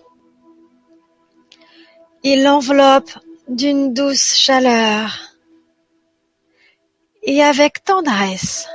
Il 2.23 2.45
l'enveloppe 2.45 3.11
d'une 3.49 3.93
douce 3.93 4.37
chaleur 4.37 5.19
et 7.25 7.43
avec 7.43 7.83
tendresse 7.83 8.69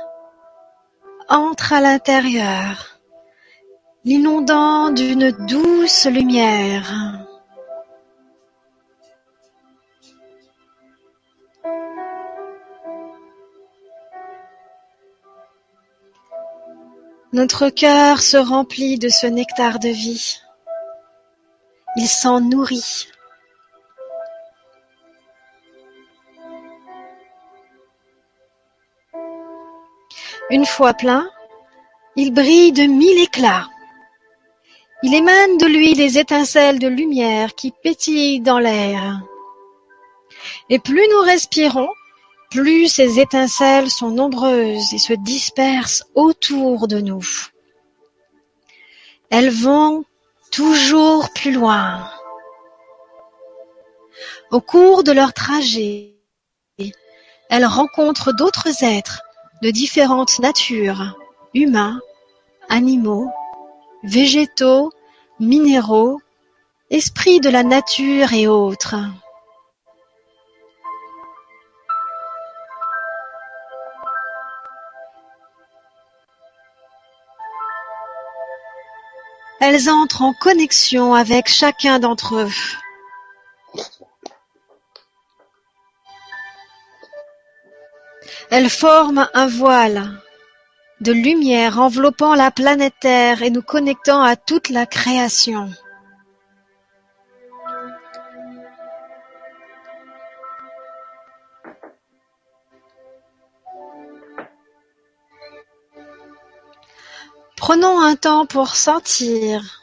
entre 1.28 1.72
à 1.72 1.80
l'intérieur, 1.80 3.00
l'inondant 4.04 4.90
d'une 4.90 5.30
douce 5.46 6.06
lumière. 6.06 7.27
Notre 17.38 17.68
cœur 17.68 18.20
se 18.20 18.36
remplit 18.36 18.98
de 18.98 19.08
ce 19.08 19.28
nectar 19.28 19.78
de 19.78 19.90
vie. 19.90 20.40
Il 21.94 22.08
s'en 22.08 22.40
nourrit. 22.40 23.06
Une 30.50 30.66
fois 30.66 30.94
plein, 30.94 31.30
il 32.16 32.34
brille 32.34 32.72
de 32.72 32.82
mille 32.82 33.22
éclats. 33.22 33.68
Il 35.04 35.14
émane 35.14 35.58
de 35.58 35.66
lui 35.66 35.94
des 35.94 36.18
étincelles 36.18 36.80
de 36.80 36.88
lumière 36.88 37.54
qui 37.54 37.72
pétillent 37.84 38.40
dans 38.40 38.58
l'air. 38.58 39.20
Et 40.70 40.80
plus 40.80 41.06
nous 41.12 41.20
respirons, 41.20 41.90
plus 42.50 42.88
ces 42.88 43.20
étincelles 43.20 43.90
sont 43.90 44.10
nombreuses 44.10 44.94
et 44.94 44.98
se 44.98 45.12
dispersent 45.12 46.04
autour 46.14 46.88
de 46.88 47.00
nous. 47.00 47.24
Elles 49.30 49.50
vont 49.50 50.04
toujours 50.50 51.30
plus 51.34 51.52
loin. 51.52 52.10
Au 54.50 54.60
cours 54.60 55.04
de 55.04 55.12
leur 55.12 55.34
trajet, 55.34 56.14
elles 57.50 57.66
rencontrent 57.66 58.32
d'autres 58.32 58.82
êtres 58.82 59.22
de 59.62 59.70
différentes 59.70 60.38
natures, 60.38 61.18
humains, 61.52 62.00
animaux, 62.68 63.28
végétaux, 64.02 64.90
minéraux, 65.40 66.20
esprits 66.90 67.40
de 67.40 67.50
la 67.50 67.62
nature 67.62 68.32
et 68.32 68.48
autres. 68.48 68.96
Elles 79.60 79.90
entrent 79.90 80.22
en 80.22 80.32
connexion 80.32 81.14
avec 81.14 81.48
chacun 81.48 81.98
d'entre 81.98 82.36
eux. 82.36 82.52
Elles 88.50 88.70
forment 88.70 89.28
un 89.34 89.46
voile 89.46 90.10
de 91.00 91.12
lumière 91.12 91.78
enveloppant 91.78 92.34
la 92.34 92.50
planète 92.50 92.94
Terre 93.00 93.42
et 93.42 93.50
nous 93.50 93.62
connectant 93.62 94.22
à 94.22 94.36
toute 94.36 94.68
la 94.68 94.86
création. 94.86 95.70
Prenons 107.68 108.00
un 108.00 108.16
temps 108.16 108.46
pour 108.46 108.76
sentir, 108.76 109.82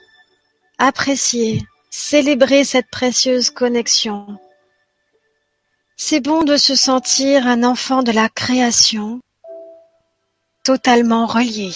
apprécier, 0.80 1.62
célébrer 1.92 2.64
cette 2.64 2.90
précieuse 2.90 3.52
connexion. 3.52 4.40
C'est 5.96 6.20
bon 6.20 6.42
de 6.42 6.58
se 6.58 6.74
sentir 6.74 7.46
un 7.46 7.64
enfant 7.64 8.02
de 8.02 8.12
la 8.12 8.28
création, 8.28 9.22
totalement 10.64 11.28
relié. 11.28 11.74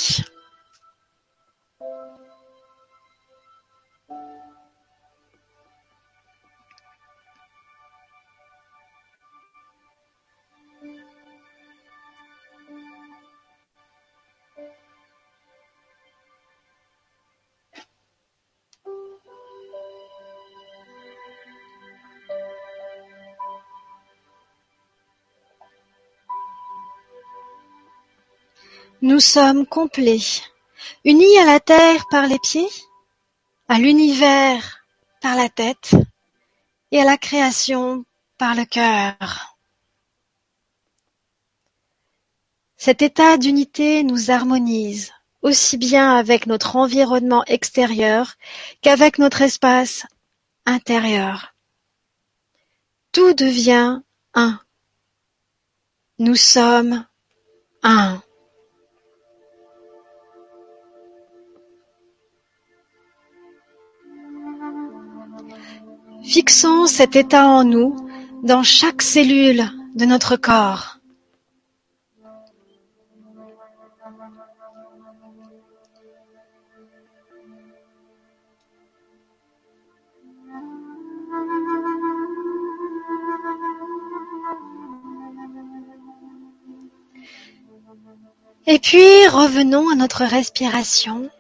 Nous 29.09 29.19
sommes 29.19 29.65
complets, 29.65 30.43
unis 31.03 31.39
à 31.39 31.45
la 31.45 31.59
terre 31.59 32.05
par 32.11 32.27
les 32.27 32.37
pieds, 32.37 32.69
à 33.67 33.79
l'univers 33.79 34.85
par 35.19 35.35
la 35.35 35.49
tête 35.49 35.95
et 36.91 37.01
à 37.01 37.05
la 37.05 37.17
création 37.17 38.05
par 38.37 38.53
le 38.53 38.65
cœur. 38.65 39.57
Cet 42.77 43.01
état 43.01 43.37
d'unité 43.37 44.03
nous 44.03 44.29
harmonise 44.29 45.11
aussi 45.41 45.77
bien 45.77 46.15
avec 46.15 46.45
notre 46.45 46.75
environnement 46.75 47.43
extérieur 47.45 48.35
qu'avec 48.83 49.17
notre 49.17 49.41
espace 49.41 50.05
intérieur. 50.67 51.55
Tout 53.11 53.33
devient 53.33 54.01
un. 54.35 54.59
Nous 56.19 56.35
sommes 56.35 57.07
un. 57.81 58.21
Fixons 66.29 66.85
cet 66.85 67.15
état 67.15 67.47
en 67.47 67.63
nous 67.63 67.95
dans 68.43 68.61
chaque 68.61 69.01
cellule 69.01 69.63
de 69.95 70.05
notre 70.05 70.35
corps. 70.35 70.99
Et 88.67 88.77
puis 88.77 89.27
revenons 89.29 89.89
à 89.89 89.95
notre 89.95 90.25
respiration. 90.25 91.31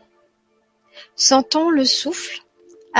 Sentons 1.15 1.69
le 1.69 1.85
souffle 1.85 2.41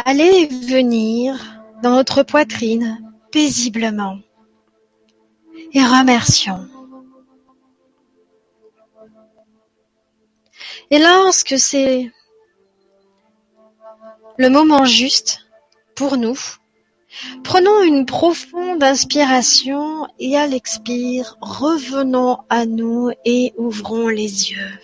aller 0.06 0.24
et 0.24 0.46
venir 0.46 1.59
dans 1.82 1.92
notre 1.92 2.24
poitrine 2.24 3.00
paisiblement 3.32 4.20
et 5.74 5.84
remercions. 5.84 6.68
Et 10.92 11.00
lorsque 11.00 11.60
c'est 11.60 12.12
le 14.38 14.50
moment 14.50 14.86
juste 14.86 15.46
pour 15.96 16.18
nous, 16.18 16.38
prenons 17.44 17.84
une 17.84 18.06
profonde 18.06 18.84
inspiration 18.84 20.08
et 20.18 20.38
à 20.38 20.48
l'expire, 20.48 21.38
revenons 21.42 22.40
à 22.50 22.66
nous 22.66 23.12
et 23.26 23.54
ouvrons 23.58 24.08
les 24.08 24.52
yeux. 24.52 24.80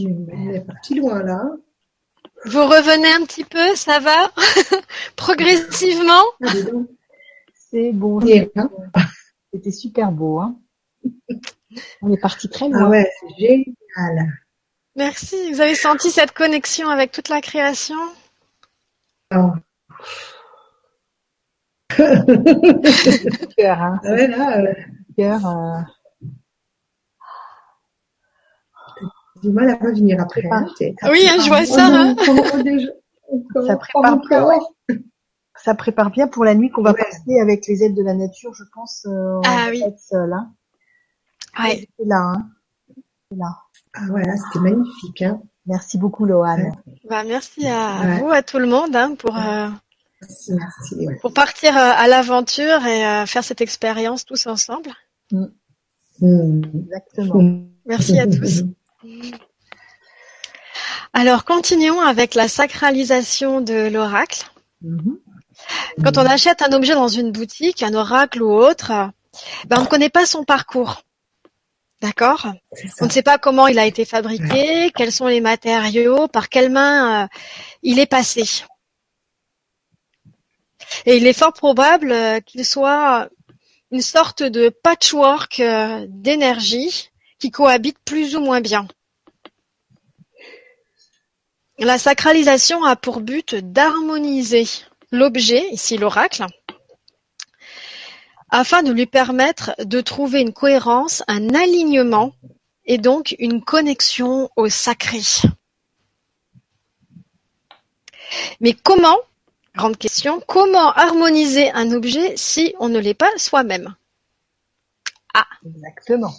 Super. 0.00 0.34
Elle 0.34 0.56
est 0.56 0.60
partie 0.66 0.94
loin 0.94 1.22
là. 1.22 1.42
Vous 2.46 2.64
revenez 2.64 3.12
un 3.12 3.24
petit 3.24 3.44
peu, 3.44 3.74
ça 3.76 4.00
va 4.00 4.32
Progressivement 5.16 6.24
Ah. 6.44 6.52
C'est 7.54 7.92
bon. 7.92 8.20
Hein 8.56 8.70
C'était 9.52 9.70
super 9.70 10.12
beau. 10.12 10.40
Hein 10.40 10.56
On 12.02 12.12
est 12.12 12.20
parti 12.20 12.48
très 12.48 12.68
loin. 12.68 12.84
Ah 12.84 12.88
ouais, 12.90 13.10
c'est 13.20 13.34
génial. 13.38 14.32
Merci. 14.96 15.52
Vous 15.52 15.60
avez 15.60 15.74
senti 15.74 16.10
cette 16.10 16.32
connexion 16.32 16.88
avec 16.88 17.12
toute 17.12 17.28
la 17.28 17.40
création? 17.40 17.96
Oh. 19.34 19.52
Cœur, 23.56 23.80
hein. 23.80 24.00
Ah 24.04 24.10
ouais, 24.10 24.26
là, 24.26 24.58
euh, 24.60 24.74
Cœur, 25.16 25.46
euh, 25.46 25.80
j'ai 29.31 29.31
du 29.42 29.50
mal 29.50 29.68
à 29.70 29.74
revenir 29.76 30.20
après. 30.20 30.42
hein. 30.50 30.66
Oui, 31.10 31.20
hein, 31.28 31.36
je 31.42 31.48
vois 31.48 31.64
ça. 31.66 31.86
Hein. 31.86 32.16
Ça 33.66 33.76
prépare 33.76 34.18
bien, 34.18 34.48
ça 35.56 35.74
prépare 35.74 36.10
bien 36.10 36.28
pour 36.28 36.44
la 36.44 36.54
nuit 36.54 36.70
qu'on 36.70 36.82
va 36.82 36.94
passer 36.94 37.38
avec 37.40 37.66
les 37.66 37.82
aides 37.84 37.94
de 37.94 38.02
la 38.02 38.14
nature, 38.14 38.54
je 38.54 38.64
pense. 38.74 39.04
Euh, 39.06 39.36
on 39.38 39.42
Ah 39.44 39.64
va 39.66 39.70
oui. 39.70 39.82
seul. 39.98 40.32
Hein. 40.32 40.52
Ouais. 41.58 41.86
C'est 41.98 42.06
là. 42.06 42.16
Hein. 42.36 42.46
C'est 43.30 43.38
là. 43.38 43.56
Ah 43.94 44.00
voilà, 44.08 44.36
c'était 44.36 44.60
magnifique. 44.60 45.22
Hein. 45.22 45.40
Merci 45.66 45.98
beaucoup, 45.98 46.24
Loane. 46.24 46.72
Bah, 47.08 47.22
merci 47.24 47.66
à 47.68 48.00
Ouais. 48.00 48.20
vous, 48.20 48.30
à 48.30 48.42
tout 48.42 48.58
le 48.58 48.66
monde, 48.66 48.94
hein, 48.96 49.14
pour, 49.16 49.36
euh, 49.36 49.68
Merci, 50.20 50.52
merci. 50.54 51.06
ouais. 51.06 51.16
pour 51.20 51.32
partir 51.32 51.76
euh, 51.76 51.92
à 51.96 52.08
l'aventure 52.08 52.84
et 52.86 53.06
euh, 53.06 53.26
faire 53.26 53.44
cette 53.44 53.60
expérience 53.60 54.24
tous 54.24 54.46
ensemble. 54.46 54.90
Hmm. 55.30 55.46
Exactement. 56.74 57.60
Merci 57.86 58.18
à 58.18 58.26
tous. 58.26 58.62
Alors, 61.12 61.44
continuons 61.44 62.00
avec 62.00 62.34
la 62.34 62.48
sacralisation 62.48 63.60
de 63.60 63.88
l'oracle. 63.88 64.44
Mhm. 64.80 65.18
Quand 66.02 66.18
on 66.18 66.26
achète 66.26 66.62
un 66.62 66.72
objet 66.72 66.94
dans 66.94 67.08
une 67.08 67.32
boutique, 67.32 67.82
un 67.82 67.94
oracle 67.94 68.42
ou 68.42 68.50
autre, 68.52 68.92
ben 69.66 69.78
on 69.78 69.82
ne 69.82 69.86
connaît 69.86 70.10
pas 70.10 70.26
son 70.26 70.44
parcours. 70.44 71.02
D'accord? 72.00 72.48
On 73.00 73.06
ne 73.06 73.10
sait 73.10 73.22
pas 73.22 73.38
comment 73.38 73.68
il 73.68 73.78
a 73.78 73.86
été 73.86 74.04
fabriqué, 74.04 74.90
quels 74.96 75.12
sont 75.12 75.28
les 75.28 75.40
matériaux, 75.40 76.26
par 76.26 76.48
quelles 76.48 76.70
mains 76.70 77.24
euh, 77.24 77.28
il 77.82 78.00
est 78.00 78.06
passé. 78.06 78.44
Et 81.06 81.16
il 81.16 81.26
est 81.26 81.32
fort 81.32 81.52
probable 81.52 82.10
euh, 82.10 82.40
qu'il 82.40 82.64
soit 82.64 83.28
une 83.92 84.02
sorte 84.02 84.42
de 84.42 84.68
patchwork 84.68 85.60
euh, 85.60 86.04
d'énergie 86.08 87.11
qui 87.42 87.50
cohabite 87.50 87.98
plus 88.04 88.36
ou 88.36 88.40
moins 88.40 88.60
bien. 88.60 88.86
La 91.76 91.98
sacralisation 91.98 92.84
a 92.84 92.94
pour 92.94 93.20
but 93.20 93.56
d'harmoniser 93.56 94.68
l'objet, 95.10 95.68
ici 95.72 95.98
l'oracle, 95.98 96.46
afin 98.48 98.84
de 98.84 98.92
lui 98.92 99.06
permettre 99.06 99.74
de 99.84 100.00
trouver 100.00 100.40
une 100.40 100.52
cohérence, 100.52 101.24
un 101.26 101.52
alignement 101.52 102.32
et 102.84 102.98
donc 102.98 103.34
une 103.40 103.60
connexion 103.60 104.48
au 104.54 104.68
sacré. 104.68 105.22
Mais 108.60 108.72
comment, 108.72 109.18
grande 109.74 109.98
question, 109.98 110.40
comment 110.46 110.92
harmoniser 110.92 111.72
un 111.72 111.90
objet 111.90 112.36
si 112.36 112.76
on 112.78 112.88
ne 112.88 113.00
l'est 113.00 113.14
pas 113.14 113.36
soi-même? 113.36 113.96
Ah, 115.34 115.48
exactement. 115.66 116.32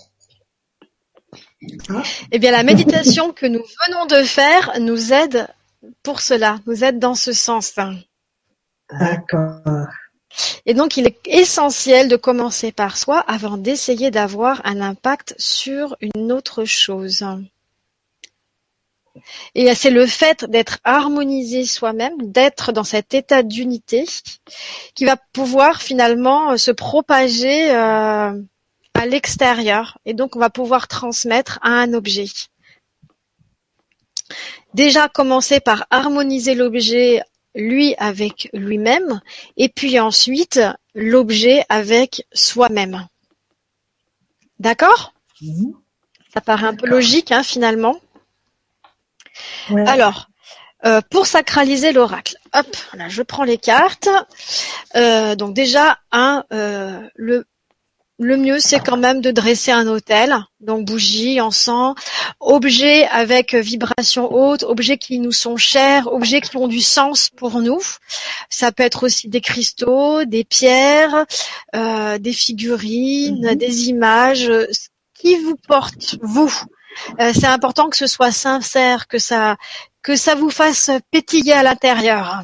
Eh 2.31 2.40
bien, 2.40 2.52
la 2.52 2.64
méditation 2.64 3.31
que 3.31 3.45
nous 3.45 3.64
venons 3.88 4.06
de 4.06 4.23
faire 4.23 4.80
nous 4.80 5.14
aide 5.14 5.48
pour 6.02 6.22
cela, 6.22 6.60
nous 6.65 6.84
aide 6.84 6.99
dans 6.99 7.15
ce 7.15 7.34
sens. 7.34 7.73
D'accord. 8.90 9.88
Et 10.65 10.73
donc, 10.73 10.98
il 10.98 11.06
est 11.06 11.27
essentiel 11.27 12.07
de 12.07 12.15
commencer 12.15 12.72
par 12.72 12.98
soi 12.98 13.19
avant 13.19 13.57
d'essayer 13.57 14.11
d'avoir 14.11 14.61
un 14.65 14.81
impact 14.81 15.35
sur 15.38 15.95
une 16.02 16.31
autre 16.31 16.65
chose. 16.65 17.26
Et 19.53 19.73
c'est 19.76 19.91
le 19.91 20.07
fait 20.07 20.45
d'être 20.45 20.80
harmonisé 20.84 21.65
soi-même, 21.65 22.31
d'être 22.31 22.72
dans 22.72 22.84
cet 22.84 23.14
état 23.14 23.44
d'unité, 23.44 24.06
qui 24.95 25.06
va 25.06 25.18
pouvoir 25.34 25.84
finalement 25.84 26.57
se 26.57 26.72
propager 26.72 27.72
euh, 27.76 28.34
à 28.93 29.05
l'extérieur. 29.05 29.97
Et 30.05 30.13
donc, 30.13 30.35
on 30.35 30.39
va 30.39 30.49
pouvoir 30.49 30.87
transmettre 30.87 31.59
à 31.61 31.69
un 31.69 31.93
objet. 31.93 32.25
Déjà, 34.73 35.09
commencer 35.09 35.59
par 35.59 35.85
harmoniser 35.89 36.55
l'objet 36.55 37.21
lui 37.55 37.93
avec 37.97 38.49
lui-même, 38.53 39.21
et 39.57 39.69
puis 39.69 39.99
ensuite 39.99 40.59
l'objet 40.95 41.65
avec 41.69 42.25
soi-même. 42.33 43.07
D'accord? 44.59 45.13
Mhm. 45.41 45.73
Ça 46.33 46.41
paraît 46.41 46.65
un 46.65 46.75
peu 46.75 46.87
logique 46.87 47.31
hein, 47.31 47.43
finalement. 47.43 47.99
Ouais. 49.69 49.87
Alors, 49.87 50.29
euh, 50.85 51.01
pour 51.11 51.27
sacraliser 51.27 51.91
l'oracle, 51.91 52.37
hop, 52.53 52.75
là, 52.93 53.07
je 53.07 53.21
prends 53.21 53.43
les 53.43 53.57
cartes. 53.57 54.09
Euh, 54.95 55.35
donc 55.35 55.53
déjà, 55.53 55.99
un, 56.11 56.43
euh, 56.51 57.07
le 57.15 57.45
le 58.19 58.38
mieux, 58.38 58.60
c'est 58.60 58.80
quand 58.80 58.98
même 58.98 59.22
de 59.22 59.31
dresser 59.31 59.72
un 59.72 59.88
autel, 59.88 60.35
donc 60.60 60.85
bougie, 60.85 61.41
encens, 61.41 61.95
objets 62.40 63.07
avec 63.07 63.56
vibration 63.56 64.31
haute, 64.31 64.64
objets 64.64 64.98
qui 64.98 65.19
nous 65.19 65.31
sont 65.31 65.57
chers, 65.57 66.07
objets 66.11 66.41
qui 66.41 66.56
ont 66.57 66.68
du 66.68 66.80
sens 66.81 67.30
pour 67.35 67.60
nous. 67.60 67.81
Ça 68.49 68.72
peut 68.72 68.84
être 68.84 69.03
aussi 69.03 69.30
des 69.30 69.41
cristaux, 69.41 70.26
des 70.26 70.44
pierres, 70.44 71.26
euh, 71.76 72.18
des 72.19 72.34
figurines, 72.34 73.48
Mhm. 73.49 73.56
des 73.56 73.90
images, 73.90 74.45
ce 74.72 74.88
qui 75.19 75.35
vous 75.38 75.56
porte, 75.68 76.18
vous? 76.22 76.53
Euh, 77.19 77.31
c'est 77.34 77.48
important 77.48 77.90
que 77.90 77.98
ce 77.98 78.07
soit 78.07 78.31
sincère, 78.31 79.07
que 79.07 79.18
ça, 79.18 79.57
que 80.03 80.15
ça 80.15 80.35
vous 80.35 80.52
fasse 80.52 80.91
pétiller 81.11 81.53
à 81.53 81.64
l'intérieur. 81.64 82.44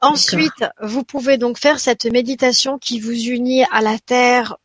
Ensuite, 0.00 0.64
vous 0.80 1.04
pouvez 1.04 1.38
donc 1.38 1.58
faire 1.58 1.80
cette 1.80 2.04
méditation 2.04 2.78
qui 2.78 3.00
vous 3.00 3.12
unit 3.12 3.64
à 3.70 3.80
la 3.80 3.98
Terre, 3.98 4.56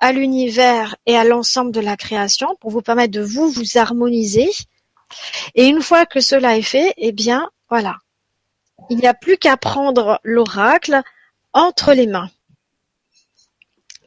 à 0.00 0.12
l'univers 0.12 0.96
et 1.06 1.16
à 1.16 1.24
l'ensemble 1.24 1.72
de 1.72 1.80
la 1.80 1.96
création 1.96 2.56
pour 2.60 2.70
vous 2.70 2.82
permettre 2.82 3.12
de 3.12 3.22
vous 3.22 3.48
vous 3.50 3.78
harmoniser. 3.78 4.50
Et 5.54 5.66
une 5.66 5.82
fois 5.82 6.06
que 6.06 6.20
cela 6.20 6.56
est 6.56 6.62
fait, 6.62 6.92
eh 6.96 7.12
bien, 7.12 7.48
voilà. 7.68 7.96
Il 8.90 8.98
n'y 8.98 9.06
a 9.06 9.14
plus 9.14 9.36
qu'à 9.38 9.56
prendre 9.56 10.20
l'oracle 10.22 11.02
entre 11.52 11.92
les 11.94 12.06
mains. 12.06 12.30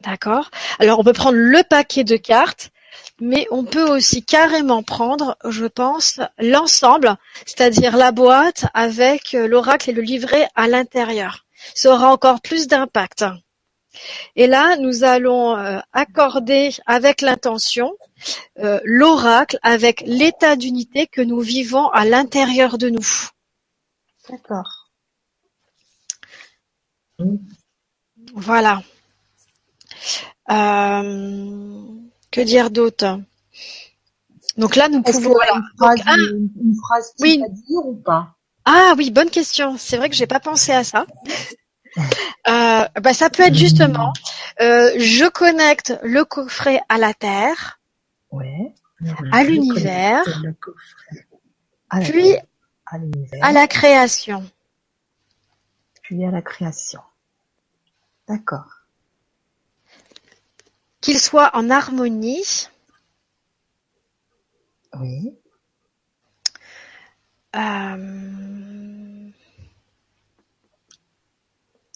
D'accord? 0.02 0.50
Alors, 0.78 0.98
on 0.98 1.04
peut 1.04 1.12
prendre 1.12 1.36
le 1.36 1.62
paquet 1.62 2.04
de 2.04 2.16
cartes, 2.16 2.70
mais 3.20 3.46
on 3.50 3.64
peut 3.64 3.88
aussi 3.88 4.24
carrément 4.24 4.82
prendre, 4.82 5.36
je 5.48 5.66
pense, 5.66 6.20
l'ensemble, 6.38 7.16
c'est-à-dire 7.46 7.96
la 7.96 8.12
boîte 8.12 8.66
avec 8.74 9.34
euh, 9.34 9.46
l'oracle 9.46 9.90
et 9.90 9.92
le 9.92 10.02
livret 10.02 10.48
à 10.54 10.68
l'intérieur. 10.68 11.44
Ça 11.74 11.92
aura 11.92 12.12
encore 12.12 12.40
plus 12.40 12.66
d'impact. 12.66 13.24
Et 14.36 14.46
là, 14.46 14.76
nous 14.76 15.04
allons 15.04 15.56
euh, 15.56 15.80
accorder 15.92 16.70
avec 16.86 17.20
l'intention 17.20 17.96
euh, 18.58 18.80
l'oracle 18.84 19.58
avec 19.62 20.02
l'état 20.06 20.56
d'unité 20.56 21.06
que 21.06 21.20
nous 21.20 21.40
vivons 21.40 21.88
à 21.88 22.04
l'intérieur 22.04 22.78
de 22.78 22.88
nous. 22.88 23.06
D'accord. 24.28 24.88
Voilà. 28.34 28.82
Euh, 30.50 31.84
que 32.30 32.40
dire 32.40 32.70
d'autre? 32.70 33.20
Donc 34.56 34.76
là, 34.76 34.88
nous 34.88 35.02
pouvons. 35.02 35.36
a 35.38 35.46
une 35.56 35.62
phrase, 35.78 35.98
Donc, 35.98 36.06
un- 36.06 36.16
une, 36.16 36.50
une 36.62 36.74
phrase 36.76 37.14
type 37.14 37.20
Oui. 37.20 37.42
à 37.44 37.48
dire 37.48 37.84
ou 37.86 37.94
pas? 37.96 38.34
Ah 38.64 38.94
oui, 38.96 39.10
bonne 39.10 39.30
question. 39.30 39.76
C'est 39.78 39.96
vrai 39.96 40.10
que 40.10 40.16
j'ai 40.16 40.26
pas 40.26 40.40
pensé 40.40 40.72
à 40.72 40.84
ça. 40.84 41.06
Euh, 42.46 42.84
bah, 43.00 43.14
ça 43.14 43.30
peut 43.30 43.42
être 43.42 43.54
justement, 43.54 44.12
euh, 44.60 44.92
je 44.98 45.28
connecte 45.28 45.98
le 46.02 46.24
coffret 46.24 46.80
à 46.88 46.98
la 46.98 47.14
terre, 47.14 47.80
Ouais. 48.30 48.72
à 49.32 49.42
l'univers, 49.42 50.22
puis 52.00 52.36
à 53.40 53.52
la 53.52 53.66
création. 53.66 54.48
puis 56.02 56.24
à 56.24 56.30
la 56.30 56.42
création. 56.42 57.00
D'accord. 58.28 58.79
Qu'il 61.00 61.18
soit 61.18 61.50
en 61.56 61.70
harmonie, 61.70 62.68
Oui. 64.94 65.32
euh, 67.56 69.30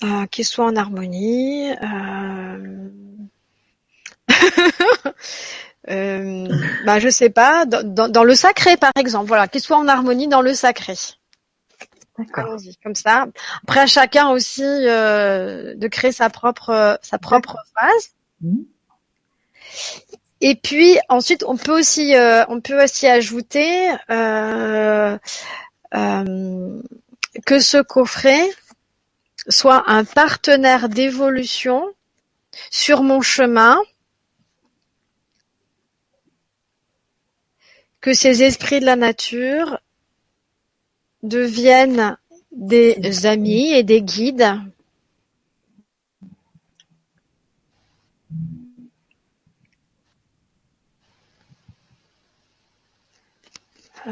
euh, 0.03 0.27
qu'il 0.27 0.45
soit 0.45 0.67
en 0.67 0.77
harmonie. 0.77 1.71
Euh, 5.91 6.49
bah, 6.87 6.99
je 6.99 7.09
sais 7.11 7.31
pas, 7.31 7.67
dans, 7.67 7.83
dans- 7.87 8.09
dans 8.09 8.25
le 8.25 8.35
sacré 8.35 8.77
par 8.77 8.93
exemple, 8.97 9.29
voilà, 9.29 9.49
qu'il 9.49 9.61
soit 9.61 9.77
en 9.77 9.89
harmonie 9.89 10.29
dans 10.29 10.41
le 10.43 10.55
sacré. 10.55 10.95
D'accord. 12.19 12.57
Comme 12.83 12.95
ça. 12.95 13.27
Après, 13.65 13.81
à 13.81 13.87
chacun 13.87 14.29
aussi 14.31 14.63
euh, 14.65 15.75
de 15.75 15.89
créer 15.89 16.13
sa 16.13 16.31
propre 16.31 16.99
sa 17.03 17.19
propre 17.19 17.57
phase. 17.77 18.15
Et 20.41 20.57
puis 20.57 20.99
ensuite, 21.09 21.45
on 21.47 21.57
peut 21.57 21.79
aussi 21.79 22.15
euh, 22.15 22.45
ajouter 23.05 23.91
euh, 24.11 25.19
euh, 25.95 26.83
que 27.47 27.61
ce 27.61 27.81
coffret 27.81 28.47
soit 29.49 29.85
un 29.87 30.05
partenaire 30.05 30.89
d'évolution 30.89 31.87
sur 32.71 33.03
mon 33.03 33.21
chemin, 33.21 33.79
que 38.01 38.13
ces 38.13 38.43
esprits 38.43 38.81
de 38.81 38.87
la 38.87 38.97
nature 38.97 39.81
deviennent 41.23 42.19
des 42.53 43.27
amis 43.27 43.73
et 43.73 43.83
des 43.83 44.03
guides. 44.03 44.61
Euh. 54.07 54.11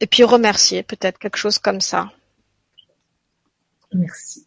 Et 0.00 0.06
puis 0.06 0.24
remercier, 0.24 0.82
peut-être 0.82 1.18
quelque 1.18 1.36
chose 1.36 1.58
comme 1.58 1.80
ça. 1.80 2.10
Merci. 3.92 4.46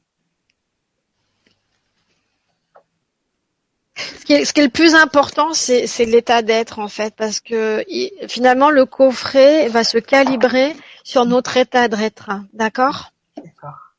Ce 3.95 4.25
qui 4.25 4.33
est, 4.33 4.45
ce 4.45 4.53
qui 4.53 4.61
est 4.61 4.65
le 4.65 4.69
plus 4.69 4.95
important, 4.95 5.53
c'est, 5.53 5.85
l'état 6.05 6.41
d'être 6.41 6.79
en 6.79 6.87
fait, 6.87 7.13
parce 7.15 7.39
que 7.39 7.83
finalement 8.27 8.71
le 8.71 8.85
coffret 8.85 9.67
va 9.67 9.83
se 9.83 9.97
calibrer 9.97 10.75
sur 11.03 11.25
notre 11.25 11.57
état 11.57 11.87
d'être, 11.87 12.31
d'accord? 12.53 13.11
D'accord. 13.37 13.93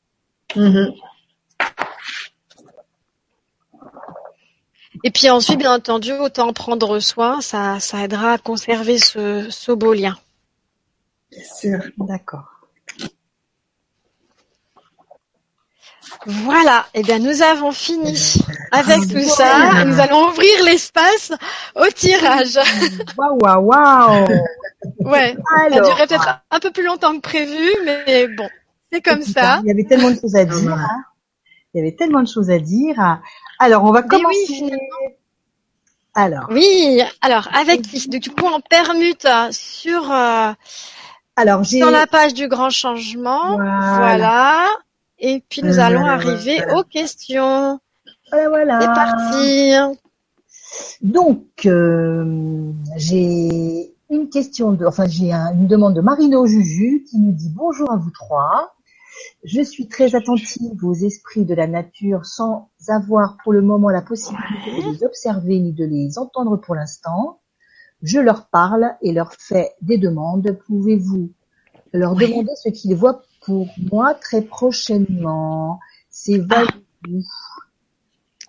Mhm. 0.55 0.93
Et 5.03 5.11
puis 5.11 5.29
ensuite, 5.29 5.59
bien 5.59 5.73
entendu, 5.73 6.11
autant 6.13 6.53
prendre 6.53 6.99
soin, 6.99 7.41
ça, 7.41 7.79
ça 7.79 8.03
aidera 8.03 8.33
à 8.33 8.37
conserver 8.37 8.97
ce, 8.97 9.47
ce 9.49 9.71
beau 9.71 9.93
lien. 9.93 10.17
Bien 11.31 11.43
sûr, 11.43 11.79
d'accord. 11.97 12.55
Voilà, 16.25 16.85
et 16.93 17.01
eh 17.01 17.03
bien 17.03 17.19
nous 17.19 17.41
avons 17.43 17.71
fini 17.71 18.41
avec 18.71 19.07
tout 19.07 19.19
ça. 19.21 19.83
Nous 19.85 19.99
allons 19.99 20.29
ouvrir 20.29 20.63
l'espace 20.63 21.31
au 21.75 21.85
tirage. 21.93 22.57
Waouh, 23.17 23.37
waouh, 23.41 23.65
waouh 23.65 24.27
Ouais, 24.99 25.35
ça 25.71 25.81
durait 25.81 26.07
peut-être 26.07 26.41
un 26.49 26.59
peu 26.59 26.71
plus 26.71 26.83
longtemps 26.83 27.15
que 27.15 27.21
prévu, 27.21 27.69
mais 27.85 28.27
bon, 28.27 28.49
c'est 28.91 29.01
comme 29.01 29.21
ça. 29.21 29.59
Il 29.63 29.67
y 29.67 29.71
avait 29.71 29.83
tellement 29.83 30.11
de 30.11 30.19
choses 30.19 30.35
à 30.35 30.45
dire. 30.45 30.73
Hein. 30.73 31.03
Il 31.75 31.79
y 31.79 31.81
avait 31.81 31.95
tellement 31.95 32.21
de 32.21 32.27
choses 32.27 32.49
à 32.49 32.57
dire. 32.57 33.19
Alors, 33.59 33.83
on 33.83 33.91
va 33.91 34.01
commencer. 34.01 34.71
alors. 36.13 36.47
Oui, 36.49 37.01
alors 37.19 37.49
avec 37.53 37.81
du 38.07 38.31
coup 38.31 38.45
on 38.45 38.61
permute 38.61 39.27
sur 39.51 40.09
euh, 40.09 40.53
alors 41.35 41.65
sur 41.65 41.91
la 41.91 42.07
page 42.07 42.33
du 42.33 42.47
grand 42.47 42.69
changement. 42.69 43.57
voilà. 43.57 44.67
Et 45.19 45.43
puis 45.49 45.63
nous 45.63 45.79
allons 45.79 46.05
arriver 46.05 46.63
aux 46.73 46.83
questions. 46.83 47.81
Voilà, 48.31 48.49
voilà. 48.49 48.79
C'est 48.79 48.87
parti. 48.87 49.95
Donc, 51.01 51.65
euh, 51.65 52.71
j'ai 52.95 53.93
une 54.09 54.29
question 54.29 54.71
de, 54.71 54.85
enfin 54.85 55.07
j'ai 55.07 55.31
une 55.31 55.67
demande 55.67 55.93
de 55.93 56.01
Marino 56.01 56.45
Juju 56.45 57.03
qui 57.09 57.17
nous 57.19 57.31
dit 57.33 57.49
bonjour 57.49 57.91
à 57.91 57.97
vous 57.97 58.11
trois. 58.11 58.74
Je 59.45 59.61
suis 59.61 59.87
très 59.87 60.15
attentive 60.15 60.83
aux 60.83 60.95
esprits 60.95 61.45
de 61.45 61.53
la 61.53 61.67
nature 61.67 62.25
sans 62.25 62.71
avoir 62.87 63.37
pour 63.43 63.53
le 63.53 63.61
moment 63.61 63.89
la 63.89 64.01
possibilité 64.01 64.71
de 64.75 64.91
les 64.91 65.03
observer 65.03 65.59
ni 65.59 65.71
de 65.71 65.85
les 65.85 66.17
entendre 66.17 66.57
pour 66.57 66.73
l'instant. 66.73 67.39
Je 68.01 68.19
leur 68.19 68.47
parle 68.47 68.95
et 69.03 69.13
leur 69.13 69.33
fais 69.35 69.75
des 69.83 69.99
demandes. 69.99 70.57
Pouvez-vous 70.65 71.31
leur 71.93 72.15
demander 72.15 72.51
ce 72.63 72.69
qu'ils 72.69 72.95
voient 72.95 73.21
pour 73.45 73.67
moi 73.91 74.15
très 74.15 74.41
prochainement? 74.41 75.79
C'est 76.09 76.41
ah. 76.49 76.63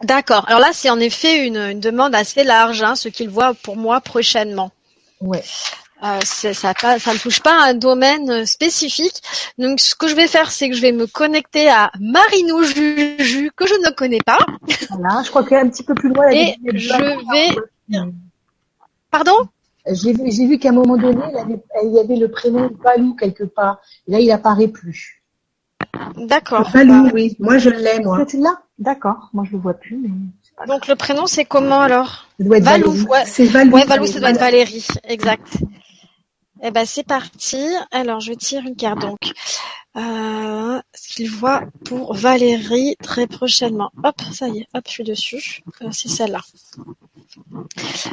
D'accord. 0.03 0.47
Alors 0.49 0.61
là, 0.61 0.71
c'est 0.73 0.89
en 0.89 0.99
effet 0.99 1.47
une, 1.47 1.79
demande 1.79 2.15
assez 2.15 2.43
large, 2.43 2.83
hein, 2.83 2.97
ce 2.97 3.11
qu'il 3.11 3.29
voit 3.29 3.53
pour 3.53 3.77
moi 3.77 4.01
prochainement. 4.01 4.73
Ouais. 5.21 5.45
Euh, 6.03 6.21
ça, 6.25 6.53
ça, 6.53 6.73
ne 6.73 7.19
touche 7.19 7.41
pas 7.41 7.65
à 7.65 7.71
un 7.71 7.75
domaine 7.75 8.45
spécifique. 8.45 9.23
Donc, 9.59 9.81
ce 9.81 9.95
que 9.95 10.09
je 10.09 10.15
vais 10.15 10.27
faire, 10.27 10.51
c'est 10.51 10.69
que 10.69 10.77
je 10.77 10.83
vais 10.83 10.93
me 10.93 11.07
connecter 11.07 11.71
à 11.71 11.91
Marino 11.99 12.63
Juju, 12.63 13.51
que 13.57 13.67
je 13.67 13.75
ne 13.75 13.91
connais 13.95 14.21
pas. 14.25 14.39
Voilà, 14.91 15.23
je 15.25 15.31
crois 15.31 15.45
qu'elle 15.45 15.59
est 15.59 15.63
un 15.63 15.69
petit 15.69 15.85
peu 15.85 15.95
plus 15.95 16.13
loin. 16.13 16.29
Et 16.31 16.57
je 16.73 16.93
vais... 17.33 18.03
Pardon? 19.11 19.49
J'ai 19.91 20.13
vu, 20.13 20.59
qu'à 20.59 20.71
un 20.71 20.73
moment 20.73 20.97
donné, 20.97 21.23
il 21.85 21.93
y 21.93 21.99
avait 21.99 22.17
le 22.17 22.31
prénom 22.31 22.71
Valou 22.83 23.15
quelque 23.15 23.45
part. 23.45 23.81
Et 24.07 24.13
là, 24.13 24.21
il 24.21 24.31
apparaît 24.33 24.69
plus. 24.69 25.23
D'accord. 26.17 26.69
Valou, 26.71 27.11
oui. 27.15 27.37
Moi, 27.39 27.59
je 27.59 27.71
l'ai, 27.71 28.01
moi. 28.01 28.25
C'est 28.29 28.39
là 28.39 28.61
D'accord. 28.79 29.31
Moi, 29.33 29.45
je 29.47 29.53
le 29.53 29.59
vois 29.59 29.75
plus. 29.75 30.11
Donc, 30.67 30.89
le 30.89 30.97
prénom, 30.97 31.27
c'est 31.27 31.45
comment 31.45 31.81
alors? 31.81 32.27
Valou. 32.39 32.93
Ouais. 33.09 33.25
C'est 33.25 33.45
Valou. 33.45 33.73
Ouais, 33.73 33.85
Valou, 33.85 34.07
ça 34.07 34.21
doit 34.21 34.31
être 34.31 34.41
Valérie. 34.41 34.87
Exact. 35.05 35.47
Eh 36.63 36.71
ben, 36.71 36.87
c'est 36.87 37.05
parti. 37.05 37.65
Alors, 37.91 38.21
je 38.21 38.33
tire 38.33 38.63
une 38.63 38.77
carte. 38.77 39.01
Donc, 39.01 39.19
euh, 39.97 40.81
ce 40.95 41.15
qu'il 41.15 41.31
voit 41.31 41.63
pour 41.87 42.15
Valérie 42.15 42.97
très 43.03 43.27
prochainement. 43.27 43.91
Hop, 44.05 44.21
ça 44.33 44.49
y 44.49 44.61
est. 44.61 44.69
Hop, 44.75 44.85
je 44.87 44.93
suis 44.93 45.05
dessus. 45.05 45.63
Euh, 45.81 45.89
c'est 45.91 46.09
celle-là. 46.09 46.41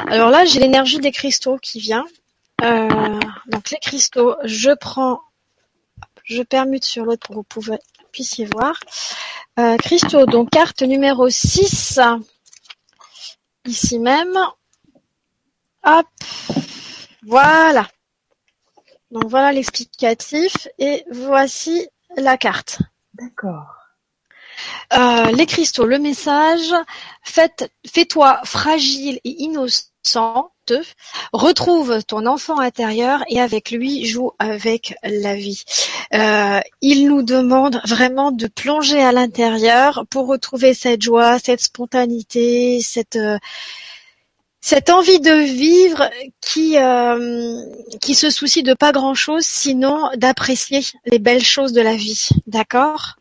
Alors 0.08 0.30
là, 0.30 0.46
j'ai 0.46 0.62
l'énergie 0.62 1.00
des 1.00 1.12
cristaux 1.12 1.58
qui 1.58 1.80
vient. 1.80 2.06
Euh, 2.62 3.20
donc 3.48 3.70
les 3.72 3.80
cristaux, 3.80 4.36
je 4.46 4.72
prends, 4.72 5.20
je 6.24 6.42
permute 6.42 6.86
sur 6.86 7.04
l'autre 7.04 7.28
pour 7.28 7.44
que 7.48 7.60
vous 7.60 7.78
puissiez 8.14 8.46
voir. 8.46 8.80
Cristaux, 9.80 10.26
donc 10.26 10.50
carte 10.50 10.82
numéro 10.84 11.30
6, 11.30 12.00
ici 13.66 14.00
même. 14.00 14.38
Hop, 15.84 16.08
voilà. 17.24 17.88
Donc 19.14 19.28
voilà 19.28 19.52
l'explicatif 19.52 20.68
et 20.80 21.06
voici 21.12 21.88
la 22.18 22.36
carte. 22.36 22.80
D'accord. 23.14 23.68
Euh, 24.94 25.32
les 25.32 25.46
cristaux, 25.46 25.86
le 25.86 26.00
message, 26.00 26.74
fais-toi 27.24 28.42
fragile 28.44 29.20
et 29.24 29.44
innocente, 29.44 30.74
retrouve 31.32 32.04
ton 32.04 32.26
enfant 32.26 32.60
intérieur 32.60 33.24
et 33.30 33.40
avec 33.40 33.70
lui 33.70 34.06
joue 34.06 34.32
avec 34.40 34.96
la 35.04 35.36
vie. 35.36 35.64
Euh, 36.16 36.60
il 36.82 37.08
nous 37.08 37.22
demande 37.22 37.82
vraiment 37.86 38.32
de 38.32 38.48
plonger 38.48 39.02
à 39.02 39.12
l'intérieur 39.12 40.06
pour 40.10 40.28
retrouver 40.28 40.74
cette 40.74 41.04
joie, 41.04 41.38
cette 41.38 41.62
spontanéité, 41.62 42.80
cette 42.82 43.16
euh, 43.16 43.38
cette 44.64 44.90
envie 44.90 45.20
de 45.20 45.34
vivre 45.34 46.10
qui 46.40 46.78
euh, 46.78 47.62
qui 48.00 48.16
se 48.16 48.30
soucie 48.30 48.64
de 48.64 48.74
pas 48.74 48.94
grand 48.94 49.14
chose 49.14 49.44
sinon 49.44 50.10
d'apprécier 50.16 50.80
les 51.06 51.20
belles 51.20 51.44
choses 51.44 51.74
de 51.74 51.82
la 51.82 51.96
vie 51.96 52.30
d'accord? 52.48 53.18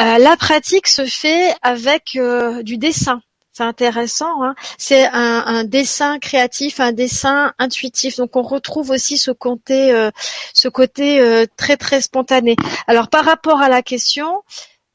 Euh, 0.00 0.16
la 0.16 0.34
pratique 0.38 0.86
se 0.88 1.04
fait 1.04 1.54
avec 1.60 2.16
euh, 2.16 2.62
du 2.62 2.78
dessin. 2.78 3.20
C'est 3.52 3.64
intéressant 3.64 4.42
hein. 4.42 4.54
C'est 4.78 5.06
un, 5.06 5.44
un, 5.44 5.64
dessin 5.64 6.18
créatif 6.18 6.80
un 6.80 6.92
dessin 6.92 7.52
intuitif. 7.58 8.16
Donc 8.16 8.34
on 8.36 8.42
retrouve 8.42 8.88
aussi 8.88 9.18
ce 9.18 9.30
côté 9.30 10.08
ce 10.54 10.68
côté 10.68 11.44
très 11.58 11.76
très 11.76 12.00
spontané. 12.00 12.56
Alors 12.86 13.08
par 13.10 13.26
rapport 13.26 13.60
à 13.60 13.68
la 13.68 13.82
question 13.82 14.42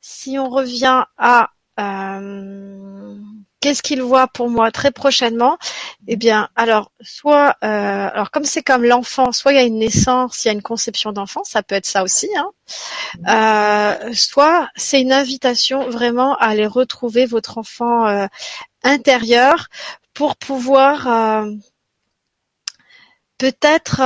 si 0.01 0.39
on 0.39 0.49
revient 0.49 1.03
à 1.19 1.51
qu'est-ce 3.63 3.81
qu'il 3.81 4.01
voit 4.01 4.27
pour 4.27 4.49
moi 4.49 4.71
très 4.71 4.91
prochainement 4.91 5.57
Eh 6.09 6.17
bien, 6.17 6.49
alors 6.57 6.91
soit, 6.99 7.55
euh, 7.63 8.09
alors 8.13 8.29
comme 8.29 8.43
c'est 8.43 8.61
comme 8.61 8.83
l'enfant, 8.83 9.31
soit 9.31 9.53
il 9.53 9.55
y 9.55 9.59
a 9.59 9.63
une 9.63 9.79
naissance, 9.79 10.43
il 10.43 10.49
y 10.49 10.51
a 10.51 10.53
une 10.53 10.61
conception 10.61 11.13
d'enfant, 11.13 11.45
ça 11.45 11.63
peut 11.63 11.75
être 11.75 11.85
ça 11.85 12.03
aussi. 12.03 12.27
Hein. 12.35 12.51
Euh, 13.29 14.13
soit 14.13 14.67
c'est 14.75 14.99
une 14.99 15.13
invitation 15.13 15.89
vraiment 15.89 16.35
à 16.39 16.47
aller 16.47 16.67
retrouver 16.67 17.25
votre 17.25 17.57
enfant 17.57 18.05
euh, 18.05 18.27
intérieur 18.83 19.69
pour 20.13 20.35
pouvoir 20.35 21.47
peut-être 23.37 24.01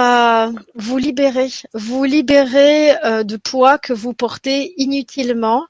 vous 0.75 0.97
libérer, 0.99 1.49
vous 1.73 2.03
libérer 2.03 2.95
de 3.23 3.37
poids 3.37 3.79
que 3.79 3.91
vous 3.91 4.13
portez 4.13 4.75
inutilement, 4.77 5.65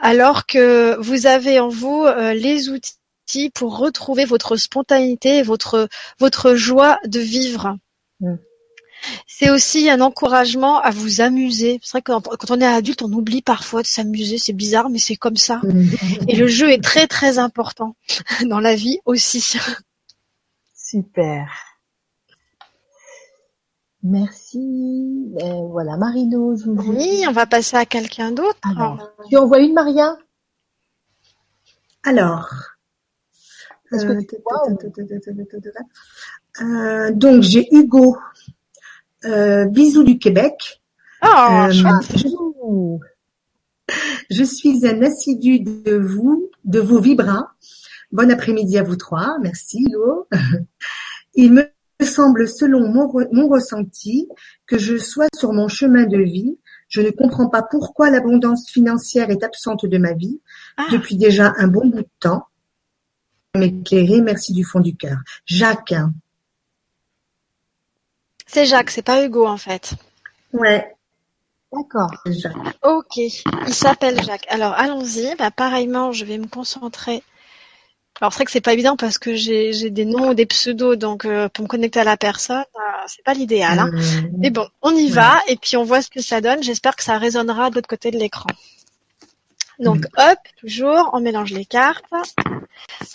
alors 0.00 0.46
que 0.46 0.96
vous 1.00 1.26
avez 1.26 1.60
en 1.60 1.68
vous 1.68 2.06
les 2.32 2.70
outils 2.70 2.94
pour 3.54 3.78
retrouver 3.78 4.24
votre 4.24 4.56
spontanéité 4.56 5.38
et 5.38 5.42
votre, 5.42 5.88
votre 6.18 6.54
joie 6.54 6.98
de 7.06 7.20
vivre. 7.20 7.76
Mm. 8.20 8.34
C'est 9.26 9.50
aussi 9.50 9.90
un 9.90 10.00
encouragement 10.00 10.80
à 10.80 10.90
vous 10.90 11.20
amuser. 11.20 11.78
C'est 11.82 11.92
vrai 11.92 12.02
que 12.02 12.12
quand 12.12 12.50
on 12.50 12.60
est 12.60 12.66
adulte, 12.66 13.02
on 13.02 13.12
oublie 13.12 13.42
parfois 13.42 13.82
de 13.82 13.86
s'amuser. 13.86 14.38
C'est 14.38 14.52
bizarre, 14.52 14.88
mais 14.88 14.98
c'est 14.98 15.16
comme 15.16 15.36
ça. 15.36 15.60
Mm. 15.62 15.90
Et 16.28 16.36
le 16.36 16.46
jeu 16.46 16.70
est 16.70 16.82
très 16.82 17.06
très 17.06 17.38
important 17.38 17.94
dans 18.46 18.60
la 18.60 18.74
vie 18.74 18.98
aussi. 19.04 19.58
Super. 20.74 21.48
Merci. 24.02 25.24
Ben, 25.34 25.66
voilà, 25.68 25.96
Marino. 25.96 26.56
Oui, 26.64 27.24
on 27.28 27.32
va 27.32 27.46
passer 27.46 27.76
à 27.76 27.84
quelqu'un 27.86 28.30
d'autre. 28.30 28.58
Tu 29.28 29.36
envoies 29.36 29.60
une, 29.60 29.74
Maria? 29.74 30.16
Alors, 32.04 32.75
donc 37.12 37.42
j'ai 37.42 37.68
Hugo, 37.74 38.16
euh, 39.24 39.66
bisous 39.66 40.04
du 40.04 40.18
Québec. 40.18 40.82
Oh, 41.22 41.66
je, 44.30 44.44
suis 44.44 44.86
un 44.86 45.02
assidu 45.02 45.60
de 45.60 45.96
vous, 45.96 46.50
de 46.64 46.80
vos 46.80 47.00
vibras. 47.00 47.48
Bon 48.12 48.30
après-midi 48.30 48.78
à 48.78 48.82
vous 48.82 48.96
trois, 48.96 49.38
merci 49.40 49.84
Hugo. 49.84 50.28
Il 51.34 51.52
me 51.52 51.64
semble, 52.02 52.48
selon 52.48 52.88
mon, 52.88 53.12
mon 53.32 53.48
ressenti, 53.48 54.28
que 54.66 54.78
je 54.78 54.96
sois 54.96 55.28
sur 55.34 55.52
mon 55.52 55.68
chemin 55.68 56.04
de 56.04 56.18
vie. 56.18 56.58
Je 56.88 57.00
ne 57.00 57.10
comprends 57.10 57.48
pas 57.48 57.62
pourquoi 57.62 58.10
l'abondance 58.10 58.70
financière 58.70 59.30
est 59.30 59.42
absente 59.42 59.86
de 59.86 59.98
ma 59.98 60.12
vie 60.12 60.40
ah. 60.76 60.86
depuis 60.92 61.16
déjà 61.16 61.52
un 61.56 61.66
bon 61.66 61.88
bout 61.88 62.02
de 62.02 62.08
temps. 62.20 62.46
M'éclairer. 63.56 64.20
Merci 64.20 64.52
du 64.52 64.64
fond 64.64 64.80
du 64.80 64.94
cœur. 64.94 65.18
Jacques. 65.46 65.94
C'est 68.46 68.66
Jacques, 68.66 68.90
c'est 68.90 69.02
pas 69.02 69.24
Hugo 69.24 69.46
en 69.46 69.56
fait. 69.56 69.94
Ouais. 70.52 70.94
D'accord. 71.72 72.10
Jacques. 72.26 72.54
Ok, 72.82 73.16
il 73.16 73.74
s'appelle 73.74 74.22
Jacques. 74.22 74.46
Alors 74.48 74.72
allons-y. 74.72 75.34
Bah, 75.36 75.50
pareillement, 75.50 76.12
je 76.12 76.24
vais 76.24 76.38
me 76.38 76.46
concentrer. 76.46 77.22
Alors 78.20 78.32
c'est 78.32 78.38
vrai 78.38 78.44
que 78.46 78.50
c'est 78.50 78.62
pas 78.62 78.72
évident 78.72 78.96
parce 78.96 79.18
que 79.18 79.34
j'ai 79.34 79.74
j'ai 79.74 79.90
des 79.90 80.06
noms 80.06 80.30
ou 80.30 80.34
des 80.34 80.46
pseudos, 80.46 80.96
donc 80.96 81.26
euh, 81.26 81.50
pour 81.50 81.64
me 81.64 81.68
connecter 81.68 82.00
à 82.00 82.04
la 82.04 82.16
personne, 82.16 82.64
euh, 82.74 83.04
c'est 83.08 83.22
pas 83.24 83.34
l'idéal. 83.34 83.78
Hein. 83.78 83.90
Mmh. 83.92 84.28
Mais 84.38 84.50
bon, 84.50 84.66
on 84.80 84.94
y 84.94 85.10
va 85.10 85.38
et 85.48 85.56
puis 85.56 85.76
on 85.76 85.84
voit 85.84 86.00
ce 86.00 86.08
que 86.08 86.22
ça 86.22 86.40
donne. 86.40 86.62
J'espère 86.62 86.96
que 86.96 87.02
ça 87.02 87.18
résonnera 87.18 87.68
de 87.68 87.74
l'autre 87.74 87.88
côté 87.88 88.10
de 88.10 88.18
l'écran. 88.18 88.48
Donc 89.78 90.06
hop, 90.16 90.38
toujours, 90.56 91.10
on 91.12 91.20
mélange 91.20 91.52
les 91.52 91.66
cartes. 91.66 92.04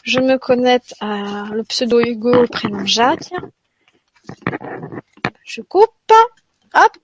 Je 0.03 0.19
me 0.19 0.37
connecte 0.37 0.95
à 0.99 1.45
le 1.51 1.63
pseudo 1.63 1.99
Hugo, 1.99 2.47
prénom 2.47 2.85
Jacques. 2.85 3.33
Je 5.43 5.61
coupe. 5.61 5.89
Hop, 6.73 6.97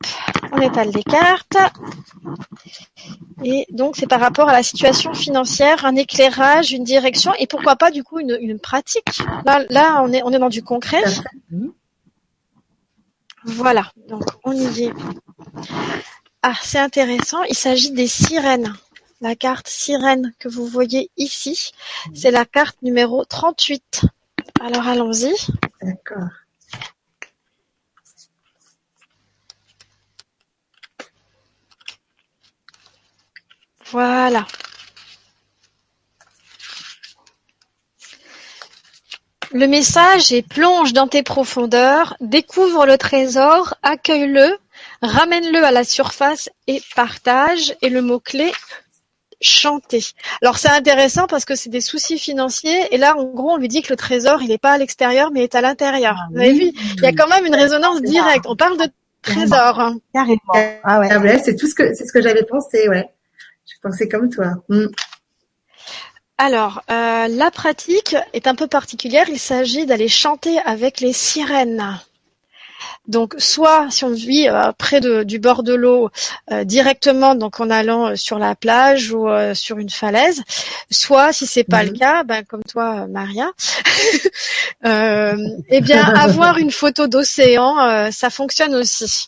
on 0.54 0.62
étale 0.62 0.92
les 0.92 1.04
cartes. 1.04 1.58
Et 3.44 3.66
donc 3.70 3.98
c'est 3.98 4.08
par 4.08 4.22
rapport 4.22 4.48
à 4.48 4.54
la 4.54 4.64
situation 4.64 5.14
financière, 5.14 5.84
un 5.84 5.96
éclairage, 5.98 6.72
une 6.72 6.86
direction 6.86 7.34
et 7.38 7.48
pourquoi 7.48 7.76
pas 7.76 7.92
du 7.92 8.02
coup 8.02 8.20
une, 8.20 8.38
une 8.40 8.60
pratique. 8.60 9.22
Là, 9.46 9.66
là 9.70 10.02
on 10.04 10.14
est 10.14 10.24
on 10.24 10.32
est 10.32 10.40
dans 10.40 10.48
du 10.48 10.64
concret. 10.64 11.02
Fait. 11.06 11.22
Voilà, 13.44 13.92
donc 14.08 14.24
on 14.46 14.54
y 14.54 14.84
est. 14.84 14.94
Ah, 16.42 16.56
c'est 16.62 16.80
intéressant. 16.80 17.44
Il 17.44 17.56
s'agit 17.56 17.92
des 17.92 18.08
sirènes. 18.08 18.74
La 19.20 19.36
carte 19.36 19.68
sirène 19.68 20.34
que 20.38 20.48
vous 20.48 20.68
voyez 20.68 21.10
ici, 21.18 21.72
c'est 22.14 22.30
la 22.30 22.46
carte 22.46 22.82
numéro 22.84 23.26
38. 23.26 24.06
Alors 24.60 24.88
allons-y. 24.88 25.34
D'accord. 25.82 26.30
Voilà. 33.86 34.46
Le 39.52 39.66
message 39.66 40.34
est 40.34 40.48
plonge 40.48 40.94
dans 40.94 41.08
tes 41.08 41.24
profondeurs, 41.24 42.18
découvre 42.20 42.86
le 42.86 42.98
trésor, 42.98 43.74
accueille-le, 43.82 44.60
ramène-le 45.02 45.64
à 45.64 45.72
la 45.72 45.86
surface 45.86 46.50
et 46.68 46.84
partage. 46.96 47.76
Et 47.82 47.90
le 47.90 48.02
mot-clé, 48.02 48.52
chanter. 49.42 50.04
Alors 50.42 50.58
c'est 50.58 50.70
intéressant 50.70 51.28
parce 51.28 51.46
que 51.46 51.56
c'est 51.56 51.70
des 51.70 51.82
soucis 51.82 52.18
financiers 52.18 52.94
et 52.94 52.98
là 52.98 53.16
en 53.18 53.26
gros 53.26 53.52
on 53.52 53.58
lui 53.58 53.68
dit 53.68 53.82
que 53.82 53.94
le 53.94 53.98
trésor 53.98 54.42
il 54.42 54.50
n'est 54.50 54.58
pas 54.58 54.72
à 54.72 54.78
l'extérieur 54.78 55.32
mais 55.32 55.44
est 55.44 55.56
à 55.56 55.62
l'intérieur. 55.62 56.16
Ah 56.20 56.28
Vous 56.32 56.40
avez 56.40 56.52
oui. 56.52 56.74
vu 56.76 56.88
Il 56.98 57.04
y 57.04 57.06
a 57.08 57.14
quand 57.14 57.28
même 57.28 57.46
une 57.46 57.56
résonance 57.56 58.02
directe. 58.02 58.46
On 58.48 58.56
parle 58.56 58.78
de 58.78 58.88
trésor. 59.22 59.94
Carrément. 60.14 60.40
Ah 60.84 61.00
ouais. 61.00 61.10
Ah 61.12 61.20
ouais, 61.20 61.42
c'est 61.44 61.56
tout 61.56 61.68
ce 61.68 61.76
que 61.76 61.94
c'est 61.94 62.06
ce 62.06 62.14
que 62.14 62.22
j'avais 62.22 62.44
pensé, 62.44 62.88
ouais. 62.90 63.10
Je 63.66 63.76
pensais 63.82 64.08
comme 64.08 64.30
toi. 64.30 64.54
Mm. 64.70 64.88
Alors, 66.40 66.84
euh, 66.92 67.28
la 67.28 67.50
pratique 67.52 68.16
est 68.34 68.46
un 68.48 68.54
peu 68.54 68.68
particulière. 68.68 69.26
Il 69.28 69.40
s'agit 69.40 69.88
d'aller 69.88 70.08
chanter 70.08 70.60
avec 70.60 71.00
les 71.00 71.14
sirènes. 71.14 72.00
Donc, 73.08 73.36
soit 73.38 73.88
si 73.92 74.04
on 74.04 74.12
vit 74.14 74.48
euh, 74.50 74.72
près 74.78 75.00
de- 75.02 75.24
du 75.24 75.40
bord 75.40 75.64
de 75.64 75.74
l'eau 75.74 76.10
euh, 76.52 76.64
directement, 76.64 77.36
donc 77.36 77.60
en 77.60 77.70
allant 77.70 78.08
euh, 78.10 78.16
sur 78.16 78.40
la 78.40 78.56
plage 78.56 79.12
ou 79.12 79.28
euh, 79.30 79.54
sur 79.54 79.78
une 79.78 79.90
falaise, 79.90 80.42
soit 80.92 81.34
si 81.34 81.48
c'est 81.48 81.64
pas 81.64 81.84
Mhm. 81.84 81.92
le 81.94 81.98
cas, 82.00 82.24
ben, 82.24 82.44
comme 82.46 82.64
toi, 82.64 83.08
Maria, 83.08 83.52
euh, 84.86 85.38
eh 85.70 85.82
bien, 85.82 86.04
avoir 86.16 86.58
une 86.58 86.72
photo 86.72 87.08
d'océan, 87.08 87.80
euh, 87.80 88.12
ça 88.12 88.30
fonctionne 88.30 88.76
aussi. 88.76 89.28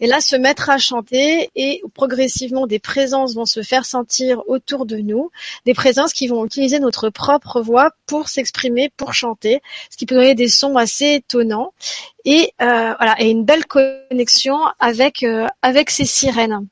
Et 0.00 0.06
là, 0.06 0.20
se 0.20 0.36
mettre 0.36 0.70
à 0.70 0.78
chanter 0.78 1.50
et 1.54 1.82
progressivement 1.94 2.66
des 2.66 2.78
présences 2.78 3.34
vont 3.34 3.46
se 3.46 3.62
faire 3.62 3.84
sentir 3.84 4.42
autour 4.46 4.86
de 4.86 4.96
nous, 4.96 5.30
des 5.64 5.74
présences 5.74 6.12
qui 6.12 6.28
vont 6.28 6.44
utiliser 6.44 6.78
notre 6.78 7.10
propre 7.10 7.60
voix 7.60 7.90
pour 8.06 8.28
s'exprimer, 8.28 8.90
pour 8.96 9.14
chanter, 9.14 9.60
ce 9.90 9.96
qui 9.96 10.06
peut 10.06 10.14
donner 10.14 10.34
des 10.34 10.48
sons 10.48 10.76
assez 10.76 11.14
étonnants 11.14 11.72
et 12.24 12.52
euh, 12.62 12.94
voilà 12.98 13.16
et 13.18 13.30
une 13.30 13.44
belle 13.44 13.66
connexion 13.66 14.58
avec 14.78 15.22
euh, 15.22 15.46
avec 15.62 15.90
ces 15.90 16.04
sirènes. 16.04 16.66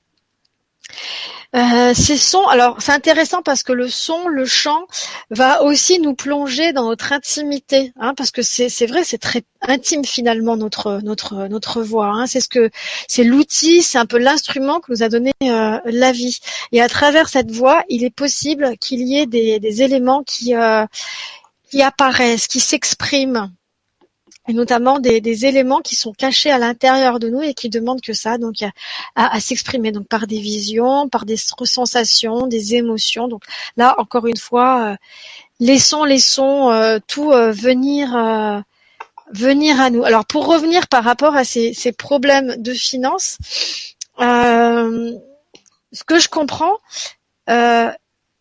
Euh, 1.54 1.92
ces 1.92 2.16
sons, 2.16 2.46
alors 2.46 2.80
c'est 2.80 2.92
intéressant 2.92 3.42
parce 3.42 3.62
que 3.62 3.72
le 3.72 3.86
son, 3.88 4.26
le 4.26 4.46
chant, 4.46 4.86
va 5.30 5.62
aussi 5.62 6.00
nous 6.00 6.14
plonger 6.14 6.72
dans 6.72 6.88
notre 6.88 7.12
intimité, 7.12 7.92
hein, 8.00 8.14
parce 8.16 8.30
que 8.30 8.40
c'est 8.40 8.86
vrai, 8.86 9.04
c'est 9.04 9.18
très 9.18 9.42
intime 9.60 10.02
finalement 10.04 10.56
notre 10.56 11.00
notre 11.02 11.48
notre 11.48 11.82
voix. 11.82 12.06
Hein, 12.06 12.26
c'est 12.26 12.40
ce 12.40 12.48
que 12.48 12.70
c'est 13.06 13.24
l'outil, 13.24 13.82
c'est 13.82 13.98
un 13.98 14.06
peu 14.06 14.16
l'instrument 14.18 14.80
que 14.80 14.92
nous 14.92 15.02
a 15.02 15.10
donné 15.10 15.32
euh, 15.42 15.78
la 15.84 16.12
vie. 16.12 16.38
Et 16.72 16.80
à 16.80 16.88
travers 16.88 17.28
cette 17.28 17.50
voix, 17.50 17.84
il 17.90 18.02
est 18.02 18.14
possible 18.14 18.78
qu'il 18.78 19.02
y 19.02 19.18
ait 19.18 19.26
des, 19.26 19.60
des 19.60 19.82
éléments 19.82 20.22
qui 20.22 20.54
euh, 20.54 20.86
qui 21.70 21.82
apparaissent, 21.82 22.48
qui 22.48 22.60
s'expriment 22.60 23.50
et 24.48 24.52
notamment 24.52 24.98
des, 24.98 25.20
des 25.20 25.47
éléments 25.47 25.81
qui 25.81 25.94
sont 25.97 26.12
cachés 26.12 26.51
à 26.51 26.59
l'intérieur 26.59 27.19
de 27.20 27.28
nous 27.28 27.43
et 27.43 27.55
qui 27.55 27.69
demandent 27.69 28.01
que 28.01 28.12
ça, 28.12 28.39
donc 28.39 28.62
à, 28.62 28.73
à- 29.14 29.40
s'exprimer, 29.40 29.93
donc 29.93 30.09
par 30.09 30.27
des 30.27 30.40
visions, 30.40 31.09
par 31.09 31.24
des 31.24 31.36
sensations, 31.36 32.47
des 32.48 32.74
émotions. 32.74 33.28
Donc 33.28 33.44
là, 33.77 33.94
encore 33.98 34.27
une 34.27 34.36
fois, 34.36 34.93
euh, 34.93 34.97
laissons, 35.60 36.05
laissons 36.05 36.70
euh, 36.70 36.98
tout 37.06 37.32
euh, 37.32 37.52
venir, 37.52 38.16
euh, 38.16 38.60
venir 39.32 39.81
à 39.81 39.90
nous. 39.90 40.05
Alors 40.05 40.27
pour 40.27 40.47
revenir 40.47 40.89
par 40.89 41.05
rapport 41.05 41.36
à 41.36 41.44
ces, 41.44 41.73
ces 41.74 41.93
problèmes 41.93 42.56
de 42.60 42.73
finances, 42.74 43.39
euh, 44.20 45.12
ce 45.93 46.05
que 46.05 46.19
je 46.19 46.28
comprends, 46.28 46.78
euh, 47.48 47.90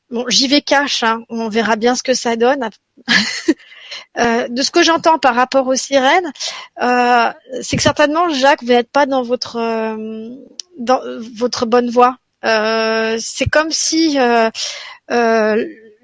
bon, 0.10 0.26
j'y 0.30 0.48
vais 0.48 0.62
cash, 0.62 1.04
hein, 1.04 1.24
on 1.30 1.50
verra 1.50 1.76
bien 1.76 1.96
ce 1.96 2.04
que 2.04 2.14
ça 2.14 2.36
donne. 2.36 2.70
Euh, 4.18 4.48
de 4.48 4.62
ce 4.62 4.72
que 4.72 4.84
j'entends 4.84 5.20
par 5.20 5.36
rapport 5.36 5.68
aux 5.68 5.76
sirènes, 5.76 6.32
euh, 6.82 7.30
c'est 7.62 7.76
que 7.76 7.84
certainement 7.84 8.30
Jacques, 8.30 8.62
vous 8.62 8.70
n'êtes 8.70 8.90
pas 8.90 9.06
dans 9.06 9.22
votre 9.22 9.58
euh, 9.58 10.30
dans 10.78 11.02
votre 11.38 11.66
bonne 11.66 11.90
voie. 11.90 12.18
C'est 12.44 13.50
comme 13.50 13.72
si 13.72 14.18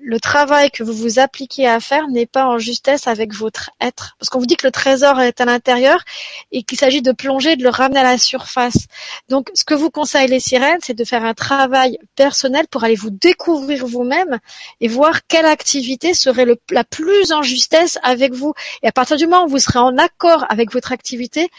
le 0.02 0.20
travail 0.20 0.72
que 0.72 0.84
vous 0.84 0.94
vous 0.94 1.20
appliquez 1.20 1.68
à 1.68 1.80
faire 1.80 2.08
n'est 2.08 2.26
pas 2.26 2.46
en 2.46 2.58
justesse 2.58 3.08
avec 3.08 3.34
votre 3.34 3.72
être. 3.82 4.16
Parce 4.20 4.30
qu'on 4.30 4.40
vous 4.40 4.46
dit 4.46 4.56
que 4.56 4.68
le 4.68 4.72
trésor 4.72 5.20
est 5.20 5.42
à 5.42 5.46
l'intérieur 5.46 6.04
et 6.52 6.64
qu'il 6.64 6.78
s'agit 6.78 7.02
de 7.02 7.12
plonger, 7.12 7.56
de 7.56 7.64
le 7.64 7.70
ramener 7.70 8.00
à 8.00 8.04
la 8.04 8.18
surface. 8.18 8.88
Donc, 9.30 9.50
ce 9.54 9.64
que 9.64 9.74
vous 9.74 9.90
conseillent 9.90 10.30
les 10.30 10.40
sirènes, 10.40 10.80
c'est 10.82 10.94
de 10.94 11.04
faire 11.04 11.26
un 11.26 11.34
travail 11.34 11.98
personnel 12.16 12.68
pour 12.68 12.84
aller 12.84 12.96
vous 12.96 13.10
découvrir 13.10 13.86
vous-même 13.86 14.40
et 14.80 14.88
voir 14.88 15.26
quelle 15.28 15.46
activité 15.46 16.14
serait 16.14 16.46
la 16.72 16.84
plus 16.84 17.32
en 17.32 17.42
justesse 17.42 18.00
avec 18.04 18.34
vous. 18.34 18.54
Et 18.84 18.88
à 18.88 18.92
partir 18.92 19.18
du 19.18 19.28
moment 19.28 19.46
où 19.46 19.50
vous 19.50 19.60
serez 19.60 19.80
en 19.80 19.98
accord 19.98 20.46
avec 20.50 20.72
votre 20.72 20.92
activité, 20.92 21.50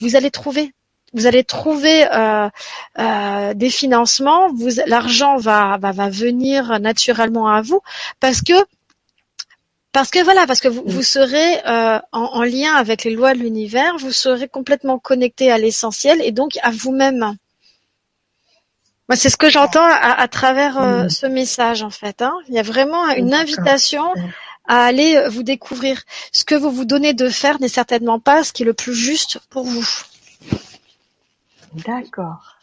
vous 0.00 0.16
allez 0.16 0.30
trouver. 0.30 0.72
Vous 1.16 1.26
allez 1.26 1.42
trouver 1.44 2.06
euh, 2.12 2.48
euh, 2.98 3.54
des 3.54 3.70
financements. 3.70 4.48
Vous, 4.52 4.68
l'argent 4.86 5.36
va, 5.38 5.76
va 5.80 5.90
va 5.92 6.08
venir 6.10 6.78
naturellement 6.78 7.48
à 7.48 7.62
vous 7.62 7.80
parce 8.20 8.40
que 8.42 8.52
parce 9.92 10.10
que 10.10 10.22
voilà, 10.22 10.46
parce 10.46 10.60
que 10.60 10.68
vous, 10.68 10.82
vous 10.84 11.02
serez 11.02 11.50
euh, 11.66 11.98
en, 12.12 12.20
en 12.40 12.42
lien 12.42 12.74
avec 12.74 13.02
les 13.04 13.12
lois 13.12 13.32
de 13.32 13.38
l'univers, 13.38 13.96
vous 13.98 14.12
serez 14.12 14.46
complètement 14.46 14.98
connecté 14.98 15.50
à 15.50 15.56
l'essentiel 15.58 16.20
et 16.22 16.32
donc 16.32 16.58
à 16.62 16.70
vous-même. 16.70 17.34
Moi, 19.08 19.16
c'est 19.16 19.30
ce 19.30 19.36
que 19.38 19.48
j'entends 19.48 19.84
à, 19.84 20.20
à 20.20 20.28
travers 20.28 20.78
euh, 20.78 21.04
Mhm. 21.04 21.10
ce 21.10 21.26
message 21.26 21.82
en 21.82 21.90
fait. 21.90 22.20
hein. 22.22 22.34
Il 22.48 22.54
y 22.54 22.58
a 22.58 22.62
vraiment 22.62 23.08
une 23.10 23.32
invitation 23.32 24.04
Super. 24.14 24.30
à 24.68 24.84
aller 24.84 25.28
vous 25.28 25.44
découvrir. 25.44 26.02
Ce 26.32 26.44
que 26.44 26.54
vous 26.56 26.70
vous 26.72 26.84
donnez 26.84 27.14
de 27.14 27.28
faire 27.30 27.60
n'est 27.60 27.68
certainement 27.80 28.20
pas 28.20 28.44
ce 28.44 28.52
qui 28.52 28.64
est 28.64 28.66
le 28.66 28.74
plus 28.74 28.94
juste 28.94 29.38
pour 29.48 29.64
vous. 29.64 29.86
D'accord. 31.84 32.56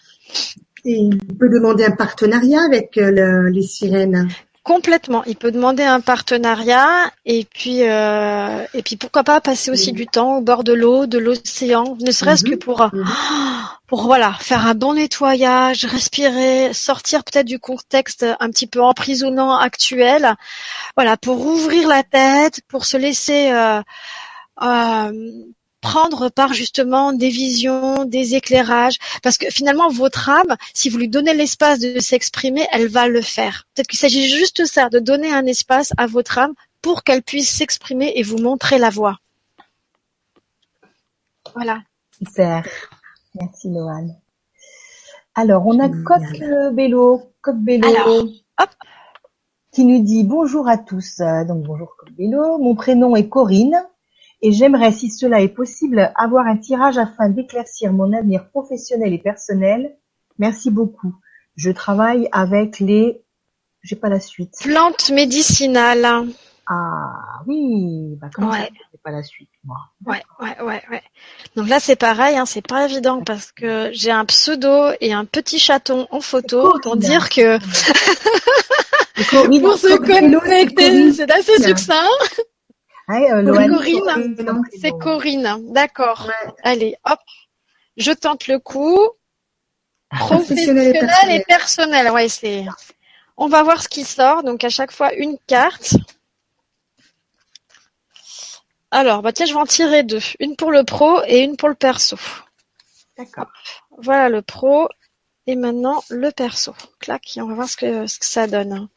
Et 0.85 0.98
il 0.98 1.18
peut 1.40 1.49
demander 1.49 1.85
un 1.85 1.91
partenariat 1.95 2.61
avec 2.64 2.98
euh, 2.98 3.11
le- 3.11 3.49
les 3.49 3.61
sirènes? 3.64 4.30
Complètement. 4.64 5.26
Il 5.26 5.35
peut 5.35 5.52
demander 5.52 5.84
un 5.84 5.99
partenariat 5.99 6.88
et 7.26 7.44
puis 7.44 7.84
euh, 7.84 8.64
et 8.73 8.81
puis 8.81 8.95
pourquoi 8.95 9.23
pas 9.26 9.41
passer 9.41 9.72
aussi 9.72 9.91
du 9.91 10.07
temps 10.07 10.38
au 10.38 10.41
bord 10.41 10.64
de 10.64 10.72
l'eau, 10.72 11.06
de 11.06 11.18
l'océan, 11.18 11.98
ne 11.99 12.11
serait-ce 12.11 12.45
que 12.45 12.52
Mhm. 12.52 12.60
pour 12.60 12.90
Mhm. 12.94 13.03
pour 13.88 14.03
voilà 14.03 14.34
faire 14.40 14.65
un 14.65 14.73
bon 14.73 14.94
nettoyage, 14.94 15.84
respirer, 15.84 16.73
sortir 16.73 17.26
peut-être 17.26 17.45
du 17.45 17.60
contexte 17.60 18.26
un 18.40 18.49
petit 18.49 18.68
peu 18.68 18.81
emprisonnant 18.81 19.53
actuel, 19.57 20.34
voilà 20.95 21.18
pour 21.18 21.45
ouvrir 21.45 21.88
la 21.90 22.03
tête, 22.03 22.61
pour 22.69 22.85
se 22.85 22.95
laisser 22.95 23.52
euh, 23.52 23.81
euh, 24.61 25.11
prendre 25.84 26.30
par 26.30 26.53
justement 26.53 27.11
des 27.11 27.30
visions, 27.30 28.05
des 28.05 28.35
éclairages, 28.35 28.97
parce 29.22 29.38
que 29.38 29.49
finalement 29.51 29.89
votre 29.89 30.30
âme, 30.30 30.55
si 30.73 30.89
vous 30.89 30.97
lui 30.97 31.10
donnez 31.10 31.34
l'espace 31.34 31.80
de 31.80 31.99
s'exprimer, 31.99 32.65
elle 32.72 32.88
va 32.88 33.07
le 33.07 33.22
faire. 33.22 33.68
Peut-être 33.76 33.88
qu'il 33.88 33.99
s'agit 33.99 34.30
juste 34.30 34.65
ça, 34.65 34.89
de 34.89 34.99
donner 34.99 35.31
un 35.31 35.45
espace 35.45 35.91
à 35.97 36.07
votre 36.07 36.38
âme 36.39 36.53
pour 36.81 37.03
qu'elle 37.03 37.22
puisse 37.22 37.51
s'exprimer 37.51 38.14
et 38.15 38.23
vous 38.23 38.38
montrer 38.38 38.80
la 38.80 38.89
voie. 38.89 39.19
Voilà. 41.53 41.81
Super. 42.18 42.65
Merci 43.35 43.69
Loane. 43.69 44.15
Alors, 45.35 45.68
on 45.68 45.80
a 45.80 45.89
Coq 45.89 46.73
Bello, 46.73 47.34
Coq 47.41 47.57
Bello, 47.57 47.88
Alors, 47.88 48.23
hop. 48.61 48.69
qui 49.73 49.84
nous 49.84 50.01
dit 50.01 50.23
bonjour 50.23 50.69
à 50.69 50.77
tous. 50.77 51.19
Euh, 51.19 51.43
Donc 51.43 51.64
bonjour 51.64 51.93
Coq 51.97 52.11
Bello. 52.18 52.57
Mon 52.57 52.73
prénom 52.76 53.15
est 53.18 53.27
Corinne 53.27 53.84
et 54.44 54.52
j'aimerais, 54.52 54.91
si 54.91 55.10
cela 55.10 55.40
est 55.40 55.48
possible, 55.48 56.11
avoir 56.15 56.45
un 56.45 56.57
tirage 56.57 56.98
afin 56.98 57.30
d'éclaircir 57.30 57.94
mon 57.94 58.11
avenir 58.11 58.49
professionnel 58.49 59.14
et 59.14 59.18
personnel. 59.18 59.95
Merci 60.38 60.70
beaucoup. 60.70 61.15
Je 61.56 61.72
travaille 61.72 62.28
avec 62.34 62.80
les, 62.80 63.24
j'ai 63.84 63.95
pas 63.95 64.10
la 64.10 64.20
suite. 64.20 64.53
Plantes 64.61 65.11
médicinales. 65.11 66.28
Ah 66.68 67.41
oui, 67.48 68.18
bah 68.20 68.30
comment 68.34 68.52
Ouais. 68.52 68.70
j'ai 68.91 68.99
pas 69.02 69.11
la 69.11 69.24
suite 69.24 69.49
moi. 69.64 69.78
Ouais, 70.06 70.22
ouais, 70.41 70.61
ouais, 70.61 70.84
ouais. 70.91 71.03
Donc 71.56 71.70
là, 71.70 71.80
c'est 71.80 71.95
pareil, 71.95 72.38
hein, 72.38 72.45
c'est 72.45 72.65
pas 72.65 72.86
évident 72.86 73.24
parce 73.24 73.53
que 73.53 73.91
j'ai 73.94 74.11
un 74.11 74.26
pseudo 74.26 74.90
et 74.99 75.14
un 75.14 75.24
petit 75.24 75.60
chaton 75.60 76.06
en 76.11 76.20
photo 76.20 76.78
pour 76.82 76.98
dire 76.98 77.30
que 77.30 77.60
pour 79.61 79.78
se 79.78 79.88
c'est 79.88 79.98
connecter, 79.99 81.14
c'est 81.14 81.32
assez 81.32 81.64
succinct. 81.64 82.10
Ouais, 83.07 83.31
euh, 83.31 83.43
Corinne. 83.67 84.35
C'est 84.80 84.91
Corinne, 84.91 85.73
d'accord. 85.73 86.27
Ouais. 86.27 86.53
Allez, 86.63 86.95
hop, 87.05 87.19
je 87.97 88.11
tente 88.11 88.47
le 88.47 88.59
coup. 88.59 88.99
Professionnel 90.09 90.95
et 90.95 90.99
Professionnel 90.99 91.35
et 91.35 91.43
personnel. 91.43 91.43
personnel, 91.47 92.11
ouais, 92.11 92.30
c'est. 92.30 92.65
On 93.35 93.47
va 93.47 93.63
voir 93.63 93.81
ce 93.81 93.89
qui 93.89 94.05
sort. 94.05 94.43
Donc 94.43 94.63
à 94.63 94.69
chaque 94.69 94.91
fois 94.91 95.13
une 95.13 95.38
carte. 95.47 95.95
Alors, 98.91 99.23
bah 99.23 99.34
tiens, 99.34 99.47
je 99.47 99.53
vais 99.53 99.59
en 99.59 99.65
tirer 99.65 100.03
deux. 100.03 100.19
Une 100.39 100.55
pour 100.55 100.71
le 100.71 100.84
pro 100.84 101.21
et 101.25 101.39
une 101.39 101.57
pour 101.57 101.67
le 101.67 101.75
perso. 101.75 102.15
D'accord. 103.17 103.51
Voilà 103.97 104.30
le 104.30 104.41
pro. 104.41 104.88
Et 105.45 105.55
maintenant 105.55 106.01
le 106.09 106.31
perso. 106.31 106.73
Clac, 106.99 107.35
et 107.35 107.41
on 107.41 107.47
va 107.47 107.55
voir 107.55 107.67
ce 107.67 107.75
que, 107.75 108.07
ce 108.07 108.17
que 108.17 108.25
ça 108.25 108.47
donne. 108.47 108.88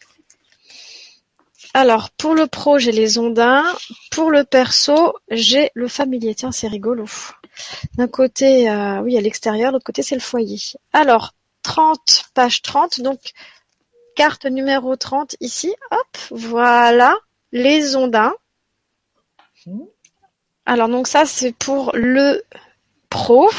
Alors, 1.77 2.09
pour 2.09 2.35
le 2.35 2.47
pro, 2.47 2.79
j'ai 2.79 2.91
les 2.91 3.19
ondins. 3.19 3.63
Pour 4.11 4.31
le 4.31 4.45
perso, 4.45 5.13
j'ai 5.29 5.71
le 5.75 5.89
familier. 5.89 6.35
Tiens, 6.35 6.51
c'est 6.51 6.69
rigolo. 6.69 7.05
D'un 7.99 8.09
côté, 8.09 8.71
euh, 8.71 9.03
oui, 9.03 9.19
à 9.19 9.21
l'extérieur, 9.21 9.73
l'autre 9.73 9.85
côté, 9.85 10.01
c'est 10.01 10.15
le 10.15 10.23
foyer. 10.23 10.59
Alors, 10.95 11.35
30, 11.65 12.31
page 12.33 12.63
30, 12.63 13.03
donc 13.03 13.21
carte 14.15 14.47
numéro 14.47 14.97
30 14.97 15.37
ici. 15.41 15.75
Hop, 15.91 16.19
voilà, 16.31 17.15
les 17.53 17.95
ondins. 17.95 18.33
Mhm. 19.67 19.87
Alors, 20.65 20.89
donc 20.89 21.07
ça, 21.07 21.27
c'est 21.27 21.53
pour 21.53 21.91
le 21.93 22.43
pro. 23.11 23.51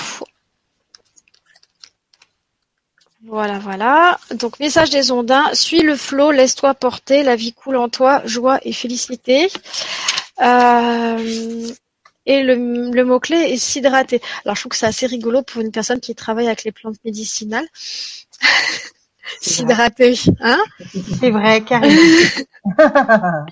Voilà, 3.27 3.59
voilà. 3.59 4.17
Donc, 4.35 4.57
message 4.59 4.89
des 4.89 5.11
ondins. 5.11 5.53
Suis 5.53 5.81
le 5.81 5.97
flot, 5.97 6.31
laisse-toi 6.31 6.73
porter, 6.73 7.23
la 7.23 7.35
vie 7.35 7.51
coule 7.51 7.75
en 7.75 7.89
toi, 7.89 8.21
joie 8.23 8.59
et 8.63 8.71
félicité. 8.71 9.51
Euh, 10.41 11.67
et 12.25 12.43
le, 12.43 12.89
le 12.89 13.03
mot-clé 13.03 13.35
est 13.37 13.57
s'hydrater. 13.57 14.21
Alors, 14.45 14.55
je 14.55 14.61
trouve 14.61 14.69
que 14.69 14.77
c'est 14.77 14.85
assez 14.85 15.07
rigolo 15.07 15.41
pour 15.41 15.61
une 15.61 15.71
personne 15.71 15.99
qui 15.99 16.15
travaille 16.15 16.47
avec 16.47 16.63
les 16.63 16.71
plantes 16.71 16.95
médicinales. 17.03 17.67
S'hydrater, 19.41 20.17
hein? 20.39 20.63
C'est 21.19 21.31
vrai, 21.31 21.61
carrément. 21.61 22.01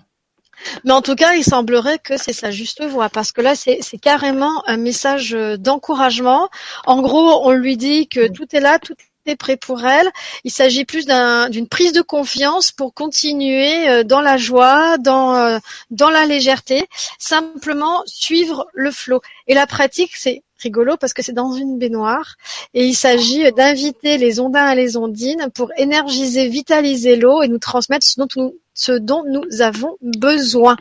Mais 0.85 0.93
en 0.93 1.01
tout 1.01 1.15
cas, 1.15 1.33
il 1.33 1.43
semblerait 1.43 1.99
que 1.99 2.15
c'est 2.15 2.33
sa 2.33 2.49
juste 2.49 2.81
voie, 2.85 3.09
parce 3.09 3.33
que 3.33 3.41
là, 3.41 3.55
c'est 3.55 3.97
carrément 4.01 4.63
un 4.67 4.77
message 4.77 5.31
d'encouragement. 5.31 6.49
En 6.85 7.01
gros, 7.01 7.45
on 7.45 7.51
lui 7.51 7.75
dit 7.75 8.07
que 8.07 8.29
tout 8.29 8.47
est 8.55 8.61
là, 8.61 8.79
tout 8.79 8.95
est 9.25 9.35
prêt 9.35 9.57
pour 9.57 9.83
elle. 9.85 10.09
Il 10.43 10.51
s'agit 10.51 10.85
plus 10.85 11.05
d'un- 11.05 11.49
d'une 11.49 11.67
prise 11.67 11.91
de 11.93 12.01
confiance 12.01 12.71
pour 12.71 12.93
continuer 12.93 13.89
euh, 13.89 14.03
dans 14.03 14.21
la 14.21 14.37
joie, 14.37 14.97
dans 14.97 15.35
euh, 15.35 15.57
dans 15.91 16.09
la 16.09 16.25
légèreté, 16.25 16.87
simplement 17.19 18.03
suivre 18.05 18.67
le 18.73 18.91
flot. 18.91 19.21
Et 19.47 19.53
la 19.53 19.67
pratique, 19.67 20.15
c'est 20.15 20.43
rigolo 20.59 20.95
parce 20.97 21.13
que 21.13 21.21
c'est 21.21 21.33
dans 21.33 21.51
une 21.51 21.77
baignoire 21.77 22.35
et 22.73 22.85
il 22.85 22.95
s'agit 22.95 23.51
d'inviter 23.51 24.17
les 24.17 24.39
ondins 24.39 24.71
et 24.71 24.75
les 24.75 24.95
ondines 24.97 25.49
pour 25.53 25.69
énergiser, 25.77 26.47
vitaliser 26.47 27.17
l'eau 27.17 27.43
et 27.43 27.47
nous 27.47 27.59
transmettre 27.59 28.05
ce 28.05 28.15
dont 28.19 28.27
nous, 28.35 28.55
ce 28.73 28.91
dont 28.93 29.23
nous 29.27 29.61
avons 29.61 29.97
besoin. 30.01 30.77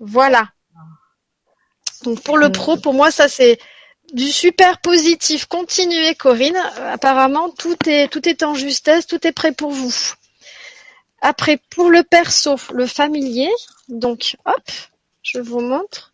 Voilà. 0.00 0.48
Donc 2.04 2.22
pour 2.22 2.38
le 2.38 2.50
pro, 2.50 2.76
pour 2.76 2.94
moi, 2.94 3.10
ça 3.10 3.28
c'est 3.28 3.58
du 4.14 4.32
super 4.32 4.80
positif. 4.80 5.46
Continuez, 5.46 6.14
Corinne. 6.14 6.56
Apparemment, 6.92 7.50
tout 7.50 7.76
est 7.86 8.08
tout 8.08 8.26
est 8.28 8.42
en 8.42 8.54
justesse, 8.54 9.06
tout 9.06 9.26
est 9.26 9.32
prêt 9.32 9.52
pour 9.52 9.72
vous. 9.72 9.94
Après, 11.20 11.58
pour 11.70 11.90
le 11.90 12.04
perso, 12.04 12.56
le 12.72 12.86
familier. 12.86 13.50
Donc, 13.88 14.36
hop, 14.46 14.70
je 15.22 15.40
vous 15.40 15.60
montre. 15.60 16.12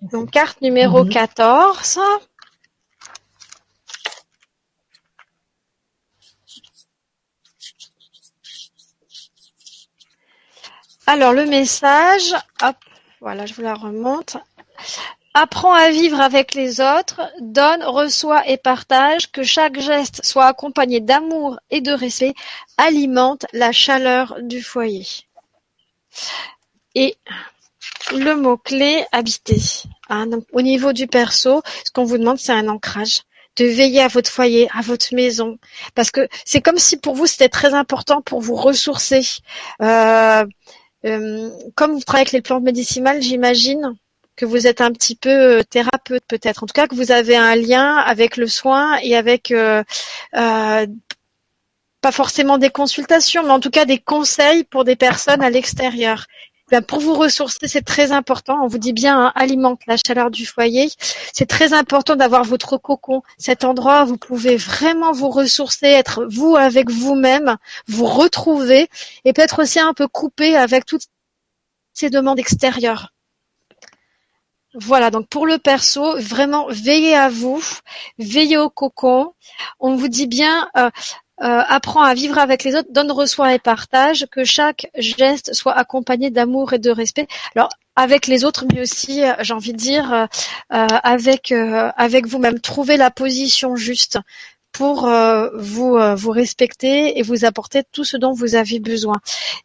Donc, 0.00 0.30
carte 0.30 0.62
numéro 0.62 1.04
Mhm. 1.04 1.10
14. 1.10 1.98
Alors, 11.06 11.32
le 11.32 11.46
message, 11.46 12.34
hop, 12.62 12.76
voilà, 13.20 13.44
je 13.46 13.54
vous 13.54 13.62
la 13.62 13.74
remonte. 13.74 14.36
Apprends 15.34 15.72
à 15.72 15.90
vivre 15.90 16.20
avec 16.20 16.54
les 16.54 16.80
autres, 16.80 17.20
donne, 17.40 17.84
reçoit 17.84 18.48
et 18.48 18.56
partage, 18.56 19.30
que 19.30 19.42
chaque 19.42 19.78
geste 19.78 20.24
soit 20.24 20.46
accompagné 20.46 21.00
d'amour 21.00 21.60
et 21.70 21.80
de 21.80 21.92
respect, 21.92 22.34
alimente 22.76 23.46
la 23.52 23.70
chaleur 23.70 24.36
du 24.42 24.62
foyer. 24.62 25.06
Et 26.94 27.16
le 28.12 28.34
mot-clé 28.34 29.04
habiter. 29.12 29.60
Hein, 30.08 30.26
donc, 30.26 30.44
au 30.52 30.62
niveau 30.62 30.92
du 30.92 31.06
perso, 31.06 31.62
ce 31.84 31.90
qu'on 31.92 32.04
vous 32.04 32.18
demande, 32.18 32.38
c'est 32.38 32.52
un 32.52 32.68
ancrage 32.68 33.20
de 33.56 33.64
veiller 33.64 34.00
à 34.00 34.08
votre 34.08 34.30
foyer, 34.30 34.68
à 34.74 34.82
votre 34.82 35.14
maison, 35.14 35.58
parce 35.94 36.10
que 36.10 36.28
c'est 36.44 36.60
comme 36.60 36.78
si 36.78 36.96
pour 36.96 37.14
vous 37.14 37.26
c'était 37.26 37.48
très 37.48 37.74
important 37.74 38.22
pour 38.22 38.40
vous 38.40 38.54
ressourcer. 38.54 39.26
Euh, 39.82 40.46
euh, 41.04 41.50
comme 41.74 41.92
vous 41.92 42.00
travaillez 42.00 42.22
avec 42.22 42.32
les 42.32 42.40
plantes 42.40 42.62
médicinales, 42.62 43.20
j'imagine 43.20 43.96
que 44.38 44.46
vous 44.46 44.66
êtes 44.66 44.80
un 44.80 44.92
petit 44.92 45.16
peu 45.16 45.58
euh, 45.58 45.62
thérapeute 45.64 46.22
peut-être. 46.26 46.62
En 46.62 46.66
tout 46.66 46.72
cas, 46.72 46.86
que 46.86 46.94
vous 46.94 47.10
avez 47.10 47.36
un 47.36 47.56
lien 47.56 47.96
avec 47.96 48.36
le 48.36 48.46
soin 48.46 48.96
et 49.02 49.16
avec 49.16 49.50
euh, 49.50 49.82
euh, 50.36 50.86
pas 52.00 52.12
forcément 52.12 52.56
des 52.56 52.70
consultations, 52.70 53.42
mais 53.42 53.50
en 53.50 53.60
tout 53.60 53.70
cas 53.70 53.84
des 53.84 53.98
conseils 53.98 54.64
pour 54.64 54.84
des 54.84 54.96
personnes 54.96 55.42
à 55.42 55.50
l'extérieur. 55.50 56.26
Ben, 56.70 56.82
pour 56.82 57.00
vous 57.00 57.14
ressourcer, 57.14 57.66
c'est 57.66 57.84
très 57.84 58.12
important. 58.12 58.62
On 58.62 58.68
vous 58.68 58.78
dit 58.78 58.92
bien, 58.92 59.18
hein, 59.18 59.32
alimente 59.34 59.80
la 59.86 59.96
chaleur 59.96 60.30
du 60.30 60.46
foyer. 60.46 60.88
C'est 61.32 61.46
très 61.46 61.72
important 61.72 62.14
d'avoir 62.14 62.44
votre 62.44 62.76
cocon, 62.76 63.22
cet 63.38 63.64
endroit 63.64 64.04
où 64.04 64.08
vous 64.08 64.18
pouvez 64.18 64.56
vraiment 64.56 65.12
vous 65.12 65.30
ressourcer, 65.30 65.86
être 65.86 66.26
vous 66.30 66.56
avec 66.56 66.90
vous-même, 66.90 67.56
vous 67.88 68.06
retrouver 68.06 68.88
et 69.24 69.32
peut-être 69.32 69.62
aussi 69.62 69.80
un 69.80 69.94
peu 69.94 70.06
couper 70.06 70.56
avec 70.56 70.84
toutes 70.84 71.06
ces 71.94 72.10
demandes 72.10 72.38
extérieures. 72.38 73.12
Voilà, 74.74 75.10
donc 75.10 75.28
pour 75.28 75.46
le 75.46 75.58
perso, 75.58 76.18
vraiment 76.18 76.66
veillez 76.68 77.14
à 77.14 77.30
vous, 77.30 77.62
veillez 78.18 78.58
au 78.58 78.68
cocon. 78.68 79.32
On 79.80 79.96
vous 79.96 80.08
dit 80.08 80.26
bien, 80.26 80.68
euh, 80.76 80.90
euh, 81.40 81.62
apprends 81.68 82.02
à 82.02 82.12
vivre 82.12 82.38
avec 82.38 82.64
les 82.64 82.74
autres, 82.76 82.92
donne, 82.92 83.10
reçoit 83.10 83.54
et 83.54 83.58
partage, 83.58 84.26
que 84.30 84.44
chaque 84.44 84.90
geste 84.94 85.54
soit 85.54 85.72
accompagné 85.72 86.30
d'amour 86.30 86.74
et 86.74 86.78
de 86.78 86.90
respect. 86.90 87.26
Alors 87.56 87.70
avec 87.96 88.26
les 88.26 88.44
autres, 88.44 88.66
mais 88.72 88.82
aussi, 88.82 89.24
euh, 89.24 89.32
j'ai 89.40 89.54
envie 89.54 89.72
de 89.72 89.78
dire, 89.78 90.28
avec 90.68 91.52
avec 91.52 92.26
vous-même. 92.26 92.60
Trouvez 92.60 92.98
la 92.98 93.10
position 93.10 93.74
juste 93.74 94.18
pour 94.72 95.06
euh, 95.06 95.48
vous 95.54 95.96
euh, 95.96 96.14
vous 96.14 96.30
respecter 96.30 97.18
et 97.18 97.22
vous 97.22 97.44
apporter 97.44 97.82
tout 97.90 98.04
ce 98.04 98.16
dont 98.16 98.32
vous 98.32 98.54
avez 98.54 98.78
besoin. 98.78 99.16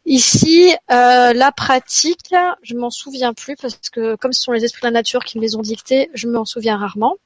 Ici, 0.06 0.74
euh, 0.90 1.32
la 1.32 1.52
pratique, 1.52 2.34
je 2.62 2.74
m'en 2.74 2.90
souviens 2.90 3.32
plus 3.32 3.56
parce 3.56 3.78
que 3.92 4.16
comme 4.16 4.32
ce 4.32 4.42
sont 4.42 4.52
les 4.52 4.64
esprits 4.64 4.82
de 4.82 4.86
la 4.86 4.92
nature 4.92 5.24
qui 5.24 5.38
me 5.38 5.42
les 5.42 5.56
ont 5.56 5.62
dictés, 5.62 6.10
je 6.14 6.28
m'en 6.28 6.44
souviens 6.44 6.76
rarement. 6.76 7.16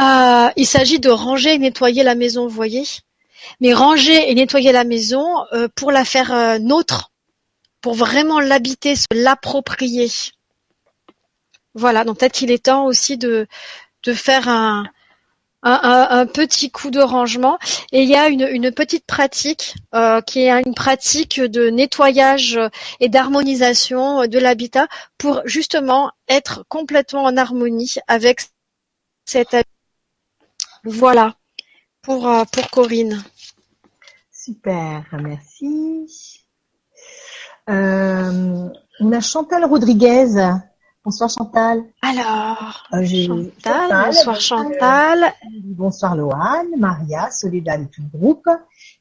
Euh, 0.00 0.50
il 0.56 0.66
s'agit 0.66 0.98
de 0.98 1.10
ranger 1.10 1.54
et 1.54 1.58
nettoyer 1.58 2.02
la 2.02 2.14
maison, 2.14 2.46
vous 2.46 2.54
voyez. 2.54 2.84
Mais 3.60 3.72
ranger 3.72 4.30
et 4.30 4.34
nettoyer 4.34 4.72
la 4.72 4.84
maison 4.84 5.44
euh, 5.52 5.68
pour 5.74 5.92
la 5.92 6.04
faire 6.04 6.32
euh, 6.32 6.58
nôtre, 6.58 7.10
pour 7.80 7.94
vraiment 7.94 8.40
l'habiter, 8.40 8.96
se 8.96 9.06
l'approprier. 9.12 10.10
Voilà, 11.74 12.04
donc 12.04 12.18
peut-être 12.18 12.32
qu'il 12.32 12.50
est 12.50 12.64
temps 12.64 12.84
aussi 12.84 13.16
de, 13.16 13.46
de 14.02 14.12
faire 14.12 14.48
un, 14.48 14.84
un, 15.62 16.06
un, 16.10 16.26
petit 16.26 16.70
coup 16.70 16.90
de 16.90 17.00
rangement. 17.00 17.58
Et 17.92 18.02
il 18.02 18.08
y 18.08 18.16
a 18.16 18.28
une, 18.28 18.72
petite 18.72 19.06
pratique 19.06 19.74
euh, 19.94 20.20
qui 20.20 20.40
est 20.40 20.62
une 20.64 20.74
pratique 20.74 21.40
de 21.40 21.68
nettoyage 21.68 22.58
et 23.00 23.08
d'harmonisation 23.08 24.26
de 24.26 24.38
l'habitat 24.38 24.88
pour 25.18 25.42
justement 25.44 26.10
être 26.28 26.64
complètement 26.68 27.24
en 27.24 27.36
harmonie 27.36 27.94
avec 28.08 28.42
cet 29.24 29.54
habitat. 29.54 29.68
Voilà 30.84 31.34
pour, 32.02 32.26
euh, 32.26 32.44
pour 32.50 32.70
Corinne. 32.70 33.22
Super, 34.32 35.04
merci. 35.12 36.40
Euh, 37.68 38.68
Chantal 39.20 39.64
Rodriguez 39.66 40.34
Bonsoir 41.10 41.28
Chantal. 41.28 41.82
Alors, 42.02 42.86
euh, 42.92 43.04
Chantal, 43.04 44.06
bonsoir 44.06 44.40
Chantal. 44.40 45.32
bonsoir 45.64 46.14
Loane, 46.14 46.68
Maria, 46.78 47.32
Soledad 47.32 47.82
et 47.82 47.88
tout 47.88 48.02
le 48.12 48.16
groupe. 48.16 48.46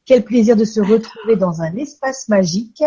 Quel 0.05 0.25
plaisir 0.25 0.55
de 0.55 0.65
se 0.65 0.79
retrouver 0.79 1.35
dans 1.35 1.61
un 1.61 1.75
espace 1.75 2.27
magique. 2.27 2.83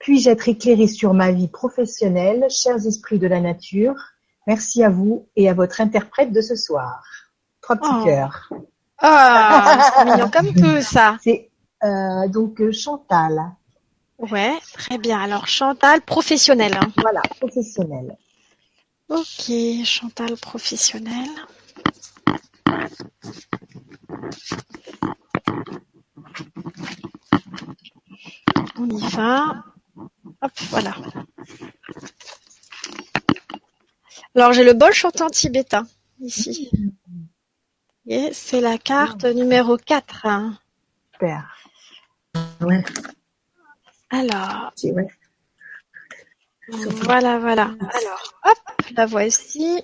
Puis-je 0.00 0.28
être 0.28 0.48
éclairée 0.48 0.88
sur 0.88 1.14
ma 1.14 1.30
vie 1.30 1.46
professionnelle, 1.46 2.46
chers 2.50 2.84
esprits 2.84 3.20
de 3.20 3.28
la 3.28 3.40
nature? 3.40 3.94
Merci 4.48 4.82
à 4.82 4.90
vous 4.90 5.28
et 5.36 5.48
à 5.48 5.54
votre 5.54 5.80
interprète 5.80 6.32
de 6.32 6.40
ce 6.40 6.56
soir. 6.56 7.04
Trois 7.62 7.76
petits 7.76 7.90
oh. 7.92 8.04
cœurs. 8.06 8.50
Ah, 8.98 9.92
c'est 9.96 10.04
mignon 10.04 10.30
comme 10.32 10.52
tout 10.52 10.82
ça. 10.82 11.16
C'est 11.22 11.48
euh, 11.84 12.26
donc 12.26 12.60
euh, 12.60 12.72
Chantal. 12.72 13.52
Ouais, 14.18 14.58
très 14.72 14.98
bien. 14.98 15.20
Alors 15.20 15.46
Chantal, 15.46 16.00
professionnel. 16.02 16.74
Hein. 16.74 16.92
Voilà, 16.96 17.20
professionnel. 17.38 18.16
Ok, 19.08 19.52
Chantal, 19.84 20.36
professionnel. 20.36 21.28
On 28.78 28.88
y 28.88 29.08
va. 29.10 29.64
Hop, 30.42 30.52
voilà. 30.70 30.94
Alors 34.34 34.52
j'ai 34.52 34.64
le 34.64 34.74
bol 34.74 34.92
chantant 34.92 35.30
tibétain 35.30 35.86
ici. 36.20 36.70
Et 38.06 38.30
c'est 38.32 38.60
la 38.60 38.78
carte 38.78 39.24
numéro 39.24 39.76
4. 39.76 40.26
Super. 41.12 41.56
Ouais. 42.60 42.84
Alors. 44.10 44.72
Voilà, 46.68 47.38
voilà. 47.38 47.62
Alors, 47.62 48.34
hop, 48.44 48.58
la 48.96 49.06
voici. 49.06 49.82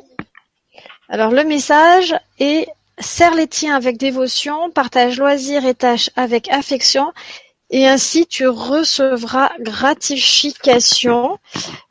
Alors, 1.08 1.30
le 1.30 1.44
message 1.44 2.14
est 2.38 2.68
serre 2.98 3.34
les 3.34 3.48
tiens 3.48 3.76
avec 3.76 3.98
dévotion, 3.98 4.70
partage 4.70 5.18
loisirs 5.18 5.64
et 5.66 5.74
tâches 5.74 6.10
avec 6.16 6.48
affection, 6.50 7.12
et 7.70 7.88
ainsi 7.88 8.26
tu 8.26 8.46
recevras 8.46 9.50
gratification. 9.60 11.38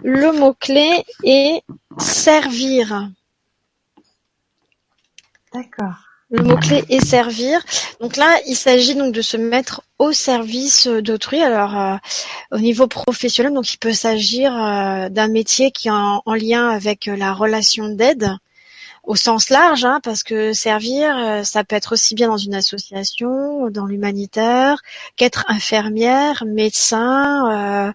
Le 0.03 0.31
mot-clé 0.31 1.03
est 1.23 1.63
servir. 1.97 3.09
D'accord. 5.53 6.10
Le 6.31 6.43
mot-clé 6.43 6.85
est 6.87 7.05
servir. 7.05 7.61
Donc 7.99 8.15
là, 8.15 8.39
il 8.47 8.55
s'agit 8.55 8.95
donc 8.95 9.13
de 9.13 9.21
se 9.21 9.35
mettre 9.35 9.81
au 9.99 10.13
service 10.13 10.87
d'autrui. 10.87 11.41
Alors, 11.41 11.77
euh, 11.77 11.97
au 12.51 12.59
niveau 12.59 12.87
professionnel, 12.87 13.53
donc 13.53 13.73
il 13.73 13.77
peut 13.77 13.91
s'agir 13.91 14.55
euh, 14.55 15.09
d'un 15.09 15.27
métier 15.27 15.71
qui 15.71 15.89
est 15.89 15.91
en, 15.91 16.21
lien 16.33 16.69
avec 16.69 17.07
la 17.07 17.33
relation 17.33 17.89
d'aide 17.89 18.31
au 19.03 19.15
sens 19.15 19.49
large, 19.49 19.83
hein, 19.83 19.99
parce 20.03 20.23
que 20.23 20.53
servir, 20.53 21.17
euh, 21.17 21.43
ça 21.43 21.63
peut 21.63 21.75
être 21.75 21.93
aussi 21.93 22.13
bien 22.13 22.27
dans 22.27 22.37
une 22.37 22.53
association, 22.53 23.69
dans 23.69 23.85
l'humanitaire, 23.85 24.81
qu'être 25.15 25.45
infirmière, 25.47 26.43
médecin. 26.45 27.87
Euh, 27.87 27.91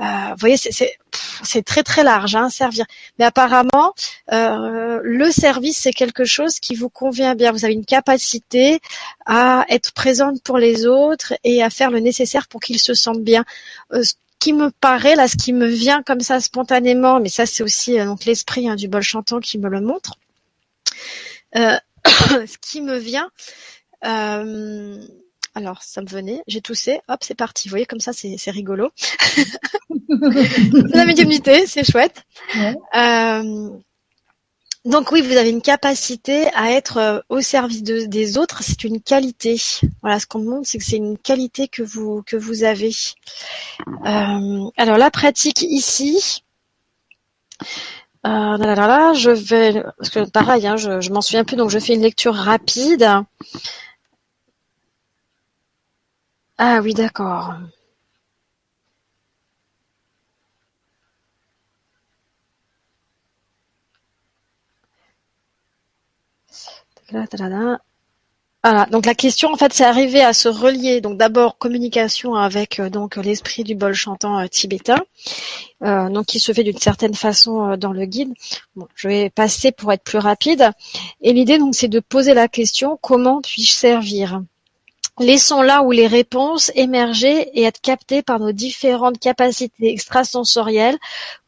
euh, 0.00 0.28
vous 0.30 0.36
voyez, 0.38 0.56
c'est 0.56 1.62
très 1.64 1.82
très 1.82 2.04
large, 2.04 2.34
hein, 2.36 2.50
servir. 2.50 2.84
Mais 3.18 3.24
apparemment, 3.24 3.94
le 4.30 5.30
service, 5.30 5.78
c'est 5.78 5.92
quelque 5.92 6.24
chose 6.24 6.60
qui 6.60 6.74
vous 6.74 6.90
convient 6.90 7.34
bien. 7.34 7.52
Vous 7.52 7.64
avez 7.64 7.74
une 7.74 7.84
capacité 7.84 8.80
à 9.26 9.64
être 9.68 9.92
présente 9.92 10.42
pour 10.42 10.58
les 10.58 10.86
autres 10.86 11.34
et 11.44 11.62
à 11.62 11.70
faire 11.70 11.90
le 11.90 12.00
nécessaire 12.00 12.48
pour 12.48 12.60
qu'ils 12.60 12.80
se 12.80 12.94
sentent 12.94 13.22
bien 13.24 13.44
Ce 13.92 14.14
qui 14.38 14.52
me 14.52 14.70
paraît 14.70 15.14
là, 15.16 15.28
ce 15.28 15.36
qui 15.36 15.52
me 15.52 15.66
vient 15.66 16.02
comme 16.02 16.20
ça 16.20 16.40
spontanément, 16.40 17.20
mais 17.20 17.28
ça 17.30 17.46
c'est 17.46 17.62
aussi 17.62 17.96
donc 17.98 18.24
l'esprit 18.26 18.68
hein, 18.68 18.76
du 18.76 18.88
bol 18.88 19.02
chantant 19.02 19.40
qui 19.40 19.58
me 19.58 19.68
le 19.68 19.80
montre. 19.80 20.18
Euh, 21.56 21.76
ce 22.46 22.58
qui 22.58 22.80
me 22.80 22.98
vient, 22.98 23.30
euh, 24.04 25.02
alors 25.54 25.82
ça 25.82 26.02
me 26.02 26.06
venait, 26.06 26.42
j'ai 26.46 26.60
toussé, 26.60 27.00
hop 27.08 27.20
c'est 27.22 27.34
parti. 27.36 27.68
Vous 27.68 27.72
voyez 27.72 27.86
comme 27.86 28.00
ça 28.00 28.12
c'est 28.12 28.50
rigolo. 28.50 28.90
la 30.08 31.04
médiumnité, 31.04 31.66
c'est 31.66 31.84
chouette. 31.84 32.22
Euh, 32.94 33.70
donc 34.84 35.12
oui, 35.12 35.22
vous 35.22 35.36
avez 35.36 35.48
une 35.48 35.62
capacité 35.62 36.48
à 36.54 36.72
être 36.72 37.24
au 37.30 37.40
service 37.40 37.82
des 37.82 38.36
autres, 38.36 38.62
c'est 38.62 38.84
une 38.84 39.00
qualité. 39.00 39.56
Voilà, 40.02 40.20
ce 40.20 40.26
qu'on 40.26 40.40
me 40.40 40.50
montre, 40.50 40.68
c'est 40.68 40.78
que 40.78 40.84
c'est 40.84 40.96
une 40.96 41.16
qualité 41.16 41.68
que 41.68 41.82
vous 41.82 42.22
que 42.22 42.36
vous 42.36 42.64
avez. 42.64 42.90
alors 44.04 44.98
la 44.98 45.10
pratique 45.10 45.62
ici, 45.62 46.42
euh, 48.26 48.56
là, 48.56 49.12
je 49.14 49.30
vais, 49.30 49.82
parce 49.98 50.10
que 50.10 50.28
pareil, 50.28 50.66
hein, 50.66 50.76
je, 50.76 51.00
je 51.00 51.10
m'en 51.12 51.20
souviens 51.20 51.44
plus, 51.44 51.56
donc 51.56 51.70
je 51.70 51.78
fais 51.78 51.94
une 51.94 52.02
lecture 52.02 52.34
rapide. 52.34 53.06
Ah 56.58 56.80
oui, 56.82 56.94
d'accord. 56.94 57.54
Voilà, 68.64 68.86
donc 68.86 69.04
la 69.04 69.14
question 69.14 69.52
en 69.52 69.56
fait 69.56 69.74
c'est 69.74 69.84
arriver 69.84 70.22
à 70.22 70.32
se 70.32 70.48
relier 70.48 71.02
donc 71.02 71.18
d'abord 71.18 71.58
communication 71.58 72.34
avec 72.34 72.80
euh, 72.80 72.88
donc 72.88 73.16
l'esprit 73.16 73.62
du 73.62 73.74
bol 73.74 73.92
chantant 73.92 74.38
euh, 74.38 74.46
tibétain, 74.46 75.02
euh, 75.82 76.08
donc 76.08 76.24
qui 76.24 76.40
se 76.40 76.50
fait 76.50 76.64
d'une 76.64 76.78
certaine 76.78 77.12
façon 77.12 77.76
dans 77.76 77.92
le 77.92 78.06
guide. 78.06 78.32
Bon, 78.74 78.88
je 78.94 79.08
vais 79.08 79.28
passer 79.28 79.70
pour 79.70 79.92
être 79.92 80.02
plus 80.02 80.16
rapide. 80.16 80.70
Et 81.20 81.34
l'idée 81.34 81.58
donc 81.58 81.74
c'est 81.74 81.88
de 81.88 82.00
poser 82.00 82.32
la 82.32 82.48
question 82.48 82.98
comment 83.02 83.42
puis-je 83.42 83.70
servir? 83.70 84.40
Laissons 85.20 85.60
là 85.60 85.82
où 85.82 85.92
les 85.92 86.06
réponses 86.06 86.72
émerger 86.74 87.50
et 87.52 87.64
être 87.64 87.82
captées 87.82 88.22
par 88.22 88.40
nos 88.40 88.52
différentes 88.52 89.18
capacités 89.18 89.92
extrasensorielles. 89.92 90.96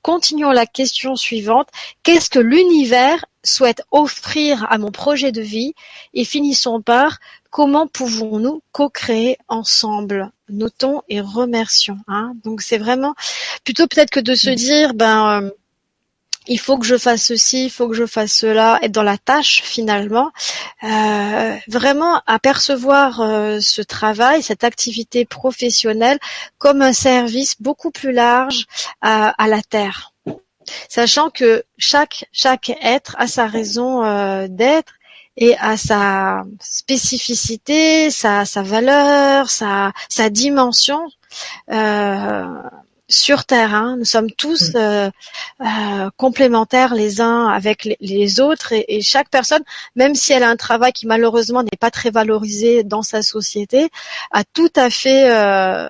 Continuons 0.02 0.52
la 0.52 0.66
question 0.66 1.16
suivante. 1.16 1.68
Qu'est-ce 2.02 2.28
que 2.28 2.38
l'univers 2.38 3.24
souhaite 3.46 3.82
offrir 3.90 4.66
à 4.70 4.78
mon 4.78 4.90
projet 4.90 5.32
de 5.32 5.40
vie 5.40 5.74
et 6.14 6.24
finissons 6.24 6.82
par 6.82 7.18
comment 7.50 7.86
pouvons-nous 7.86 8.62
co-créer 8.72 9.38
ensemble 9.48 10.30
Notons 10.48 11.02
et 11.08 11.20
remercions. 11.20 11.98
Hein. 12.06 12.34
Donc 12.44 12.62
c'est 12.62 12.78
vraiment 12.78 13.14
plutôt 13.64 13.86
peut-être 13.86 14.10
que 14.10 14.20
de 14.20 14.34
se 14.34 14.50
dire 14.50 14.94
ben 14.94 15.42
euh, 15.42 15.50
il 16.46 16.60
faut 16.60 16.78
que 16.78 16.86
je 16.86 16.96
fasse 16.96 17.24
ceci, 17.24 17.64
il 17.64 17.70
faut 17.70 17.88
que 17.88 17.94
je 17.94 18.06
fasse 18.06 18.32
cela, 18.32 18.78
être 18.82 18.92
dans 18.92 19.02
la 19.02 19.18
tâche 19.18 19.62
finalement, 19.64 20.30
euh, 20.84 21.56
vraiment 21.66 22.22
apercevoir 22.26 23.20
euh, 23.20 23.58
ce 23.60 23.82
travail, 23.82 24.42
cette 24.42 24.62
activité 24.62 25.24
professionnelle 25.24 26.18
comme 26.58 26.82
un 26.82 26.92
service 26.92 27.56
beaucoup 27.60 27.90
plus 27.90 28.12
large 28.12 28.66
à 29.00 29.48
la 29.48 29.62
terre 29.62 30.12
sachant 30.88 31.30
que 31.30 31.64
chaque 31.78 32.26
chaque 32.32 32.70
être 32.82 33.14
a 33.18 33.26
sa 33.26 33.46
raison 33.46 34.04
euh, 34.04 34.46
d'être 34.48 34.94
et 35.36 35.56
a 35.58 35.76
sa 35.76 36.44
spécificité, 36.60 38.10
sa, 38.10 38.44
sa 38.44 38.62
valeur, 38.62 39.50
sa, 39.50 39.92
sa 40.08 40.30
dimension 40.30 41.00
euh, 41.70 42.46
sur 43.08 43.44
Terre. 43.44 43.74
Hein. 43.74 43.96
Nous 43.98 44.04
sommes 44.04 44.30
tous 44.30 44.72
mm. 44.72 44.76
euh, 44.76 45.10
euh, 45.60 46.10
complémentaires 46.16 46.94
les 46.94 47.20
uns 47.20 47.48
avec 47.48 47.88
les, 48.00 48.40
autres 48.40 48.72
et, 48.72 48.84
et, 48.88 49.02
chaque 49.02 49.28
personne, 49.28 49.62
même 49.94 50.14
si 50.14 50.32
elle 50.32 50.42
a 50.42 50.48
un 50.48 50.56
travail 50.56 50.92
qui 50.92 51.06
malheureusement 51.06 51.62
n'est 51.62 51.78
pas 51.78 51.90
très 51.90 52.10
valorisé 52.10 52.82
dans 52.82 53.02
sa 53.02 53.22
société, 53.22 53.90
a 54.32 54.42
tout 54.44 54.72
à 54.74 54.90
fait 54.90 55.30
euh, 55.30 55.88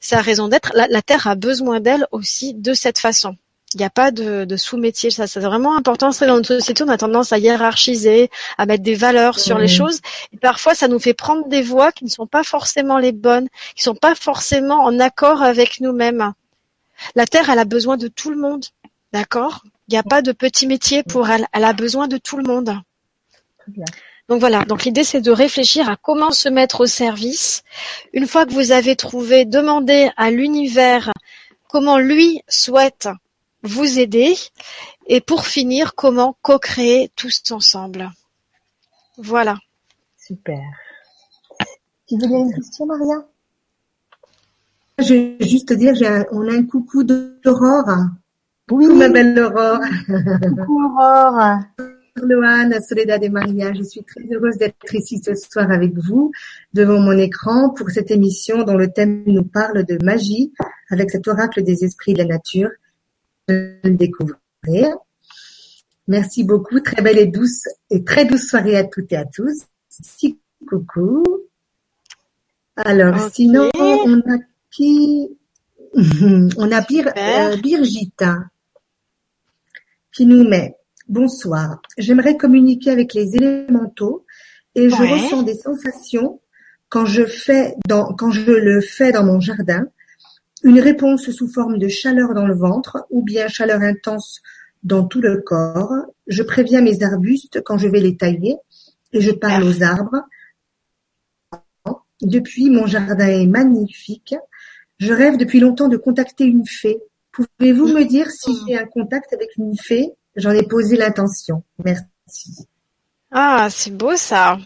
sa 0.00 0.20
raison 0.20 0.48
d'être. 0.48 0.72
La, 0.74 0.88
la 0.88 1.02
Terre 1.02 1.26
a 1.26 1.34
besoin 1.36 1.80
d'elle 1.80 2.06
aussi 2.10 2.54
de 2.54 2.74
cette 2.74 2.98
façon. 2.98 3.36
Il 3.74 3.78
n'y 3.78 3.84
a 3.84 3.90
pas 3.90 4.10
de, 4.10 4.46
de 4.46 4.56
sous-métier, 4.56 5.10
ça 5.10 5.26
c'est 5.26 5.40
vraiment 5.40 5.76
important. 5.76 6.10
C'est 6.10 6.26
dans 6.26 6.36
notre 6.36 6.54
société, 6.54 6.82
on 6.84 6.88
a 6.88 6.96
tendance 6.96 7.32
à 7.32 7.38
hiérarchiser, 7.38 8.30
à 8.56 8.64
mettre 8.64 8.82
des 8.82 8.94
valeurs 8.94 9.38
sur 9.38 9.58
les 9.58 9.68
choses. 9.68 10.00
Et 10.32 10.38
parfois, 10.38 10.74
ça 10.74 10.88
nous 10.88 10.98
fait 10.98 11.12
prendre 11.12 11.46
des 11.48 11.60
voies 11.60 11.92
qui 11.92 12.04
ne 12.04 12.08
sont 12.08 12.26
pas 12.26 12.44
forcément 12.44 12.96
les 12.98 13.12
bonnes, 13.12 13.48
qui 13.74 13.80
ne 13.80 13.92
sont 13.92 13.94
pas 13.94 14.14
forcément 14.14 14.84
en 14.84 14.98
accord 14.98 15.42
avec 15.42 15.80
nous-mêmes. 15.80 16.32
La 17.14 17.26
Terre, 17.26 17.50
elle 17.50 17.58
a 17.58 17.66
besoin 17.66 17.98
de 17.98 18.08
tout 18.08 18.30
le 18.30 18.38
monde, 18.38 18.64
d'accord? 19.12 19.62
Il 19.88 19.92
n'y 19.92 19.98
a 19.98 20.02
pas 20.02 20.22
de 20.22 20.32
petit 20.32 20.66
métier 20.66 21.02
pour 21.02 21.28
elle. 21.28 21.46
Elle 21.52 21.64
a 21.64 21.74
besoin 21.74 22.08
de 22.08 22.16
tout 22.16 22.38
le 22.38 22.44
monde. 22.44 22.74
Très 23.58 23.72
bien. 23.72 23.84
Donc 24.28 24.40
voilà, 24.40 24.66
donc 24.66 24.84
l'idée 24.84 25.04
c'est 25.04 25.22
de 25.22 25.30
réfléchir 25.30 25.88
à 25.88 25.96
comment 25.96 26.32
se 26.32 26.50
mettre 26.50 26.82
au 26.82 26.86
service. 26.86 27.64
Une 28.12 28.26
fois 28.26 28.44
que 28.44 28.52
vous 28.52 28.72
avez 28.72 28.94
trouvé, 28.94 29.46
demandez 29.46 30.10
à 30.18 30.30
l'univers 30.30 31.12
comment 31.66 31.96
lui 31.96 32.42
souhaite 32.46 33.08
vous 33.62 33.98
aider 33.98 34.34
et 35.06 35.20
pour 35.20 35.46
finir, 35.46 35.94
comment 35.94 36.36
co-créer 36.42 37.10
tous 37.16 37.42
ensemble. 37.50 38.10
Voilà. 39.16 39.58
Super. 40.16 40.60
Tu 42.06 42.14
veux 42.16 42.26
dire 42.26 42.38
une 42.38 42.54
question, 42.54 42.86
Maria? 42.86 43.26
Je 44.98 45.14
vais 45.14 45.36
juste 45.40 45.68
te 45.68 45.74
dire, 45.74 45.94
j'ai 45.94 46.06
un- 46.06 46.26
on 46.32 46.48
a 46.48 46.52
un 46.52 46.64
coucou 46.64 47.04
d'Aurore. 47.04 48.06
Oui. 48.70 48.86
Ma 48.94 49.08
belle 49.08 49.38
Aurore. 49.38 49.80
Coucou 50.06 50.82
Aurore. 50.82 51.58
Loane, 52.16 52.80
Soledad 52.80 53.22
et 53.22 53.28
Maria, 53.28 53.72
je 53.72 53.82
suis 53.84 54.02
très 54.02 54.22
heureuse 54.32 54.56
d'être 54.56 54.92
ici 54.92 55.22
ce 55.24 55.34
soir 55.36 55.70
avec 55.70 55.92
vous, 55.96 56.32
devant 56.72 56.98
mon 56.98 57.16
écran, 57.16 57.70
pour 57.70 57.90
cette 57.90 58.10
émission 58.10 58.64
dont 58.64 58.76
le 58.76 58.92
thème 58.92 59.22
nous 59.26 59.44
parle 59.44 59.84
de 59.84 60.04
magie, 60.04 60.52
avec 60.90 61.10
cet 61.10 61.28
oracle 61.28 61.62
des 61.62 61.84
esprits 61.84 62.14
de 62.14 62.18
la 62.18 62.24
nature. 62.24 62.70
Le 63.48 63.80
découvrir. 63.90 64.36
Merci 66.06 66.44
beaucoup, 66.44 66.80
très 66.80 67.02
belle 67.02 67.18
et 67.18 67.26
douce, 67.26 67.64
et 67.90 68.04
très 68.04 68.24
douce 68.24 68.48
soirée 68.48 68.76
à 68.76 68.84
toutes 68.84 69.12
et 69.12 69.16
à 69.16 69.24
tous. 69.24 69.62
Si, 69.88 70.38
coucou. 70.68 71.22
Alors, 72.76 73.30
sinon, 73.32 73.70
on 73.76 74.18
a 74.20 74.38
qui? 74.70 75.28
On 76.58 76.70
a 76.70 76.82
Bir, 76.82 77.06
euh, 77.16 77.56
Birgita 77.56 78.36
qui 80.12 80.26
nous 80.26 80.46
met 80.46 80.76
Bonsoir. 81.08 81.80
J'aimerais 81.96 82.36
communiquer 82.36 82.90
avec 82.90 83.14
les 83.14 83.34
élémentaux 83.36 84.26
et 84.74 84.90
je 84.90 84.94
Ouais. 84.94 85.10
ressens 85.10 85.42
des 85.44 85.54
sensations 85.54 86.40
quand 86.90 87.06
je 87.06 87.24
fais 87.24 87.74
dans, 87.88 88.12
quand 88.12 88.30
je 88.30 88.50
le 88.52 88.82
fais 88.82 89.12
dans 89.12 89.24
mon 89.24 89.40
jardin. 89.40 89.86
Une 90.64 90.80
réponse 90.80 91.30
sous 91.30 91.48
forme 91.48 91.78
de 91.78 91.88
chaleur 91.88 92.34
dans 92.34 92.46
le 92.46 92.54
ventre 92.54 93.06
ou 93.10 93.22
bien 93.22 93.48
chaleur 93.48 93.80
intense 93.80 94.40
dans 94.82 95.04
tout 95.04 95.20
le 95.20 95.40
corps. 95.40 95.92
Je 96.26 96.42
préviens 96.42 96.80
mes 96.80 97.02
arbustes 97.02 97.62
quand 97.62 97.78
je 97.78 97.88
vais 97.88 98.00
les 98.00 98.16
tailler 98.16 98.56
et 99.12 99.20
je 99.20 99.30
parle 99.30 99.64
aux 99.64 99.82
arbres. 99.82 100.24
Depuis, 102.20 102.70
mon 102.70 102.86
jardin 102.86 103.28
est 103.28 103.46
magnifique. 103.46 104.34
Je 104.98 105.12
rêve 105.12 105.36
depuis 105.36 105.60
longtemps 105.60 105.88
de 105.88 105.96
contacter 105.96 106.44
une 106.44 106.66
fée. 106.66 106.98
Pouvez-vous 107.30 107.86
me 107.86 108.04
dire 108.04 108.28
si 108.30 108.56
j'ai 108.66 108.76
un 108.76 108.86
contact 108.86 109.32
avec 109.32 109.50
une 109.56 109.76
fée? 109.76 110.10
J'en 110.34 110.50
ai 110.50 110.64
posé 110.64 110.96
l'intention. 110.96 111.62
Merci. 111.84 112.66
Ah, 113.30 113.68
c'est 113.70 113.92
beau 113.92 114.16
ça. 114.16 114.58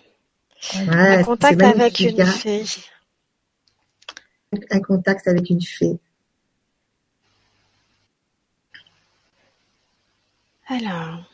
Ouais, 0.75 1.17
Un 1.19 1.23
contact 1.25 1.61
avec 1.61 2.01
une 2.01 2.25
fée. 2.25 2.65
Un 4.71 4.81
contact 4.81 5.27
avec 5.29 5.49
une 5.51 5.63
fée. 5.63 5.99
Alors. 10.69 11.25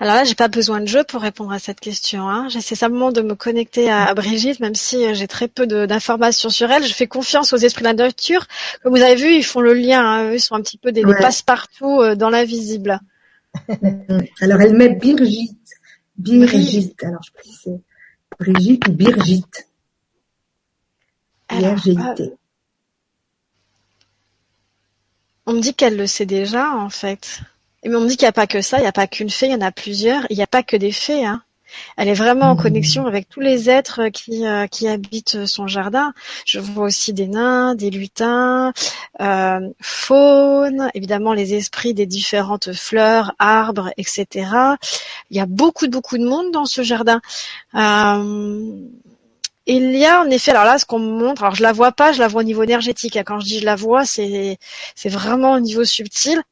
Alors 0.00 0.16
là, 0.16 0.24
j'ai 0.24 0.34
pas 0.34 0.48
besoin 0.48 0.80
de 0.80 0.86
jeu 0.86 1.04
pour 1.04 1.22
répondre 1.22 1.52
à 1.52 1.58
cette 1.58 1.78
question. 1.80 2.28
Hein. 2.28 2.48
J'essaie 2.48 2.74
simplement 2.74 3.12
de 3.12 3.22
me 3.22 3.34
connecter 3.34 3.90
à, 3.90 4.04
à 4.06 4.14
Brigitte, 4.14 4.58
même 4.60 4.74
si 4.74 5.06
euh, 5.06 5.14
j'ai 5.14 5.28
très 5.28 5.46
peu 5.46 5.66
d'informations 5.66 6.50
sur 6.50 6.70
elle. 6.70 6.84
Je 6.84 6.92
fais 6.92 7.06
confiance 7.06 7.52
aux 7.52 7.56
esprits 7.56 7.82
de 7.84 7.88
la 7.88 7.94
nature. 7.94 8.46
Comme 8.82 8.96
vous 8.96 9.02
avez 9.02 9.14
vu, 9.14 9.32
ils 9.34 9.44
font 9.44 9.60
le 9.60 9.72
lien. 9.72 10.04
hein. 10.04 10.30
Eux, 10.30 10.34
ils 10.34 10.40
sont 10.40 10.56
un 10.56 10.62
petit 10.62 10.78
peu 10.78 10.90
des, 10.90 11.02
passe-partout 11.02 12.00
euh, 12.00 12.16
dans 12.16 12.28
l'invisible. 12.28 13.00
Alors, 14.40 14.60
elle 14.60 14.74
met 14.74 14.90
Birgit. 14.90 15.56
Birgit. 16.18 16.94
Alors, 17.02 17.20
je 17.22 17.50
sais 17.50 17.80
Brigitte 18.38 18.88
ou 18.88 18.92
B-R-G-I-T. 21.50 22.32
On 25.46 25.52
me 25.52 25.60
dit 25.60 25.74
qu'elle 25.74 25.96
le 25.96 26.06
sait 26.06 26.26
déjà, 26.26 26.72
en 26.74 26.88
fait. 26.90 27.40
Mais 27.84 27.94
on 27.94 28.00
me 28.00 28.08
dit 28.08 28.16
qu'il 28.16 28.24
n'y 28.24 28.30
a 28.30 28.32
pas 28.32 28.46
que 28.46 28.62
ça, 28.62 28.78
il 28.78 28.82
n'y 28.82 28.86
a 28.86 28.92
pas 28.92 29.06
qu'une 29.06 29.28
fée, 29.30 29.46
il 29.46 29.52
y 29.52 29.54
en 29.54 29.60
a 29.60 29.72
plusieurs. 29.72 30.26
Il 30.30 30.36
n'y 30.36 30.42
a 30.42 30.46
pas 30.46 30.62
que 30.62 30.76
des 30.76 30.92
fées. 30.92 31.24
Hein. 31.26 31.42
Elle 31.96 32.08
est 32.08 32.14
vraiment 32.14 32.50
en 32.52 32.54
Mhm. 32.54 32.62
connexion 32.62 33.06
avec 33.06 33.28
tous 33.28 33.40
les 33.40 33.68
êtres 33.68 34.08
qui, 34.08 34.46
euh, 34.46 34.66
qui 34.68 34.88
habitent 34.88 35.44
son 35.44 35.66
jardin. 35.66 36.14
Je 36.46 36.60
vois 36.60 36.84
aussi 36.86 37.12
des 37.12 37.26
nains, 37.26 37.74
des 37.74 37.90
lutins, 37.90 38.72
euh, 39.20 39.60
faune, 39.82 40.88
évidemment 40.94 41.34
les 41.34 41.54
esprits 41.54 41.92
des 41.92 42.06
différentes 42.06 42.72
fleurs, 42.72 43.34
arbres, 43.38 43.90
etc. 43.98 44.76
Il 45.30 45.36
y 45.36 45.40
a 45.40 45.46
beaucoup, 45.46 45.88
beaucoup 45.88 46.16
de 46.16 46.24
monde 46.24 46.52
dans 46.52 46.64
ce 46.64 46.82
jardin. 46.82 47.20
Euh, 47.74 48.76
il 49.66 49.96
y 49.96 50.04
a 50.04 50.20
en 50.20 50.30
effet, 50.30 50.50
alors 50.50 50.64
là, 50.64 50.78
ce 50.78 50.84
qu'on 50.86 50.98
me 50.98 51.10
montre, 51.10 51.42
alors 51.42 51.54
je 51.54 51.62
la 51.62 51.72
vois 51.72 51.92
pas, 51.92 52.12
je 52.12 52.18
la 52.20 52.28
vois 52.28 52.42
au 52.42 52.44
niveau 52.44 52.62
énergétique. 52.62 53.16
hein. 53.16 53.22
Quand 53.24 53.40
je 53.40 53.46
dis 53.46 53.60
je 53.60 53.64
la 53.64 53.76
vois, 53.76 54.04
c'est 54.04 54.58
c'est 54.94 55.08
vraiment 55.08 55.52
au 55.52 55.60
niveau 55.60 55.84
subtil. 55.84 56.42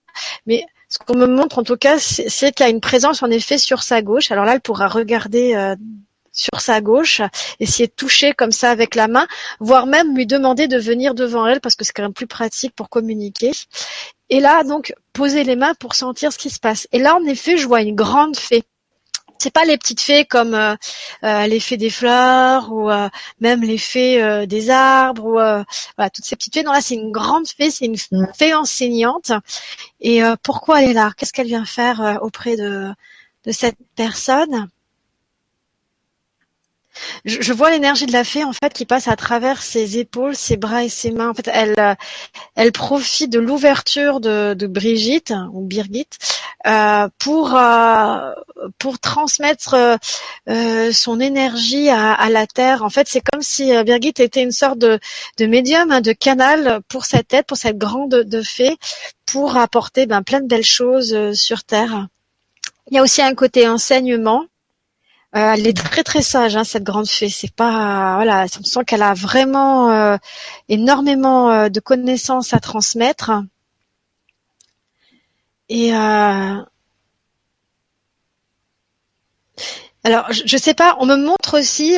Mais 0.47 0.65
ce 0.89 0.99
qu'on 0.99 1.17
me 1.17 1.27
montre 1.27 1.59
en 1.59 1.65
tout 1.65 1.77
cas, 1.77 1.99
c'est 1.99 2.53
qu'il 2.53 2.65
y 2.67 2.69
a 2.69 2.71
une 2.73 2.81
présence 2.81 3.23
en 3.23 3.31
effet 3.31 3.59
sur 3.59 3.83
sa 3.83 4.03
gauche. 4.03 4.31
Alors 4.31 4.45
là, 4.45 4.55
elle 4.55 4.61
pourra 4.61 4.89
regarder 4.89 5.55
euh, 5.55 5.77
sur 6.33 6.61
sa 6.61 6.81
gauche, 6.81 7.21
essayer 7.61 7.87
de 7.87 7.93
toucher 7.93 8.33
comme 8.33 8.53
ça 8.53 8.71
avec 8.71 8.95
la 8.95 9.09
main, 9.09 9.27
voire 9.61 9.87
même 9.87 10.17
lui 10.17 10.27
demander 10.27 10.69
de 10.69 10.79
venir 10.79 11.15
devant 11.15 11.47
elle 11.47 11.61
parce 11.61 11.77
que 11.77 11.85
c'est 11.85 11.93
quand 11.93 12.03
même 12.03 12.15
plus 12.15 12.27
pratique 12.27 12.75
pour 12.75 12.89
communiquer. 12.89 13.53
Et 14.31 14.41
là, 14.41 14.65
donc, 14.65 14.95
poser 15.13 15.45
les 15.45 15.57
mains 15.57 15.75
pour 15.75 15.95
sentir 15.95 16.33
ce 16.33 16.39
qui 16.39 16.51
se 16.51 16.59
passe. 16.59 16.89
Et 16.93 16.99
là, 16.99 17.17
en 17.17 17.25
effet, 17.27 17.57
je 17.59 17.67
vois 17.67 17.83
une 17.83 17.95
grande 17.95 18.37
fée. 18.37 18.65
C'est 19.43 19.51
pas 19.51 19.65
les 19.65 19.77
petites 19.77 20.01
fées 20.01 20.25
comme 20.25 20.55
euh, 20.55 20.77
euh, 21.25 21.47
les 21.49 21.59
fées 21.59 21.77
des 21.77 21.91
fleurs 21.91 22.71
ou 22.73 22.89
euh, 22.91 23.09
même 23.41 23.63
les 23.63 23.77
fées 23.77 24.23
euh, 24.23 24.47
des 24.47 24.71
arbres 24.71 25.25
ou 25.25 25.41
euh, 25.41 25.65
voilà 25.97 26.11
toutes 26.11 26.25
ces 26.25 26.37
petites 26.37 26.55
fées. 26.55 26.63
Non 26.63 26.71
là 26.73 26.81
c'est 26.81 26.95
une 26.95 27.11
grande 27.11 27.49
fée, 27.49 27.73
c'est 27.73 27.87
une 27.87 27.97
fée 28.39 28.55
enseignante. 28.55 29.33
Et 30.01 30.23
euh, 30.23 30.37
pourquoi 30.43 30.83
elle 30.83 30.91
est 30.91 30.95
là? 30.95 31.11
Qu'est-ce 31.17 31.33
qu'elle 31.33 31.49
vient 31.49 31.65
faire 31.65 32.01
euh, 32.01 32.15
auprès 32.21 32.55
de 32.57 32.93
de 33.47 33.53
cette 33.53 33.79
personne? 33.97 34.69
Je, 37.25 37.53
vois 37.53 37.71
l'énergie 37.71 38.07
de 38.07 38.13
la 38.13 38.25
fée 38.25 38.45
en 38.45 38.53
fait 38.53 38.73
qui 38.73 38.85
passe 38.85 39.09
à 39.09 39.17
travers 39.17 39.63
ses 39.63 39.99
épaules, 39.99 40.37
ses 40.37 40.57
bras 40.57 40.85
et 40.85 40.89
ses 40.89 41.11
mains. 41.11 41.31
En 41.31 41.35
fait, 41.35 41.49
elle 41.53 41.75
euh, 41.79 42.71
profite 42.73 43.31
de 43.31 43.39
l'ouverture 43.39 44.21
de, 44.21 44.67
Brigitte 44.67 45.33
ou 45.53 45.63
Birgit 45.63 46.09
euh, 46.67 47.09
pour 47.19 47.55
euh, 47.55 48.33
pour 48.79 48.99
transmettre 48.99 49.99
son 50.93 51.21
énergie 51.21 51.89
à, 51.89 52.31
la 52.31 52.47
terre. 52.47 52.83
En 52.85 52.91
fait, 52.91 53.09
c'est 53.09 53.23
comme 53.23 53.43
si 53.43 53.73
Birgit 53.85 54.15
était 54.21 54.43
une 54.43 54.53
sorte 54.53 54.79
de, 54.79 55.01
médium, 55.41 55.91
hein, 55.91 56.01
de 56.01 56.13
canal 56.13 56.81
pour 56.89 57.05
cette 57.05 57.29
tête, 57.29 57.47
pour 57.47 57.57
cette 57.57 57.79
grande 57.79 58.11
de 58.11 58.43
fée, 58.43 58.77
pour 59.27 59.57
apporter 59.57 60.07
ben, 60.07 60.23
plein 60.23 60.41
de 60.41 60.47
belles 60.47 60.65
choses 60.65 61.33
sur 61.33 61.65
terre. 61.65 62.07
Il 62.91 62.97
y 62.97 62.99
a 62.99 63.03
aussi 63.03 63.23
un 63.23 63.35
côté 63.35 63.69
enseignement. 63.69 64.45
Euh, 65.35 65.55
elle 65.55 65.67
est 65.67 65.77
très 65.77 66.03
très 66.05 66.21
sage, 66.23 66.57
hein, 66.57 66.65
cette 66.65 66.85
grande 66.85 67.09
fée. 67.09 67.31
C'est 67.31 67.55
pas 67.55 68.17
voilà, 68.17 68.47
on 68.61 68.65
sent 68.65 68.85
qu'elle 68.87 69.03
a 69.03 69.15
vraiment 69.15 69.91
euh, 69.91 70.17
énormément 70.69 71.51
euh, 71.51 71.69
de 71.71 71.81
connaissances 71.81 72.53
à 72.53 72.61
transmettre. 72.61 73.33
Et 75.71 75.95
euh, 75.95 76.63
alors, 80.05 80.33
je, 80.33 80.43
je 80.45 80.57
sais 80.57 80.75
pas, 80.75 80.97
on 81.01 81.07
me 81.07 81.17
montre 81.17 81.59
aussi 81.59 81.97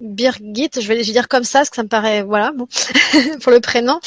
Birgit, 0.00 0.70
je 0.78 0.86
vais, 0.88 1.02
dire 1.02 1.28
comme 1.28 1.44
ça, 1.44 1.60
parce 1.60 1.70
que 1.70 1.76
ça 1.76 1.82
me 1.82 1.88
paraît, 1.88 2.22
voilà, 2.22 2.52
bon, 2.52 2.66
pour 3.42 3.52
le 3.52 3.60
prénom. 3.60 3.98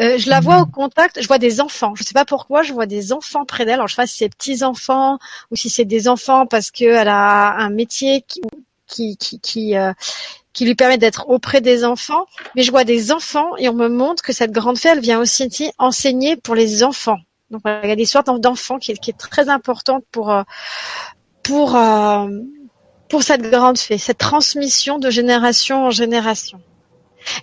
Euh, 0.00 0.18
je 0.18 0.30
la 0.30 0.40
vois 0.40 0.60
au 0.60 0.66
contact, 0.66 1.20
je 1.20 1.26
vois 1.26 1.38
des 1.38 1.60
enfants. 1.60 1.94
Je 1.94 2.02
sais 2.02 2.14
pas 2.14 2.24
pourquoi, 2.24 2.62
je 2.62 2.72
vois 2.72 2.86
des 2.86 3.12
enfants 3.12 3.44
près 3.44 3.64
d'elle. 3.64 3.74
Alors, 3.74 3.88
je 3.88 3.94
sais 3.94 4.02
pas 4.02 4.06
si 4.06 4.16
c'est 4.18 4.28
petits 4.28 4.64
enfants 4.64 5.18
ou 5.50 5.56
si 5.56 5.68
c'est 5.70 5.84
des 5.84 6.08
enfants 6.08 6.46
parce 6.46 6.70
qu'elle 6.70 7.08
a 7.08 7.52
un 7.56 7.70
métier 7.70 8.24
euh, 8.98 9.92
qui 10.52 10.64
lui 10.64 10.74
permet 10.74 10.98
d'être 10.98 11.28
auprès 11.28 11.60
des 11.60 11.84
enfants. 11.84 12.26
Mais 12.56 12.62
je 12.62 12.70
vois 12.70 12.84
des 12.84 13.12
enfants 13.12 13.56
et 13.58 13.68
on 13.68 13.74
me 13.74 13.88
montre 13.88 14.22
que 14.22 14.32
cette 14.32 14.52
grande 14.52 14.78
fée, 14.78 14.88
elle 14.88 15.00
vient 15.00 15.20
aussi 15.20 15.72
enseigner 15.78 16.36
pour 16.36 16.54
les 16.54 16.82
enfants. 16.82 17.18
Donc, 17.50 17.62
il 17.66 17.88
y 17.88 17.92
a 17.92 17.96
des 17.96 18.06
sortes 18.06 18.30
d'enfants 18.40 18.78
qui, 18.78 18.92
est 18.92 19.18
très 19.18 19.48
importante 19.48 20.04
pour 20.10 20.32
euh, 20.32 20.42
pour 21.42 21.76
pour 23.14 23.22
cette 23.22 23.48
grande 23.48 23.78
fée, 23.78 23.96
cette 23.96 24.18
transmission 24.18 24.98
de 24.98 25.08
génération 25.08 25.84
en 25.84 25.90
génération. 25.90 26.60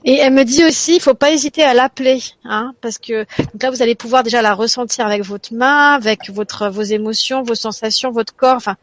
Et 0.03 0.15
elle 0.17 0.33
me 0.33 0.43
dit 0.43 0.65
aussi, 0.65 0.95
il 0.95 0.99
faut 0.99 1.13
pas 1.13 1.31
hésiter 1.31 1.63
à 1.63 1.73
l'appeler, 1.73 2.21
hein, 2.43 2.73
parce 2.81 2.97
que 2.97 3.25
là 3.61 3.71
vous 3.71 3.81
allez 3.81 3.95
pouvoir 3.95 4.23
déjà 4.23 4.41
la 4.41 4.53
ressentir 4.53 5.05
avec 5.05 5.23
votre 5.23 5.53
main, 5.53 5.93
avec 5.93 6.29
votre 6.29 6.67
vos 6.67 6.81
émotions, 6.81 7.41
vos 7.43 7.55
sensations, 7.55 8.11
votre 8.11 8.35
corps, 8.35 8.57
enfin 8.57 8.75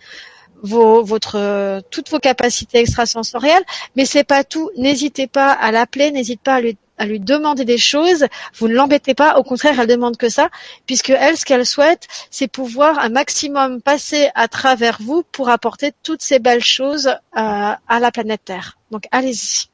votre 0.62 1.82
toutes 1.90 2.09
vos 2.09 2.20
capacités 2.20 2.78
extrasensorielles. 2.78 3.65
Mais 3.94 4.06
c'est 4.06 4.24
pas 4.24 4.43
tout. 4.43 4.70
N'hésitez 4.78 5.27
pas 5.27 5.52
à 5.52 5.70
l'appeler, 5.73 6.10
n'hésitez 6.10 6.40
pas 6.43 6.55
à 6.55 6.60
lui 6.62 6.78
à 6.99 7.07
lui 7.07 7.20
demander 7.20 7.65
des 7.65 7.79
choses, 7.79 8.27
vous 8.59 8.69
ne 8.69 8.75
l'embêtez 8.75 9.15
pas. 9.15 9.39
Au 9.39 9.43
contraire, 9.43 9.79
elle 9.81 9.87
demande 9.87 10.16
que 10.16 10.29
ça, 10.29 10.49
puisque 10.87 11.11
elle, 11.11 11.37
ce 11.37 11.45
qu'elle 11.45 11.65
souhaite, 11.66 12.07
c'est 12.31 12.49
pouvoir 12.49 12.99
un 12.99 13.09
maximum 13.09 13.81
passer 13.81 14.29
à 14.35 14.49
travers 14.49 14.99
vous 15.01 15.23
pour 15.33 15.49
apporter 15.49 15.93
toutes 16.03 16.23
ces 16.23 16.39
belles 16.39 16.65
choses 16.65 17.07
euh, 17.07 17.12
à 17.35 18.01
la 18.01 18.11
planète 18.11 18.43
Terre. 18.45 18.79
Donc, 18.91 19.05
allez-y. 19.11 19.69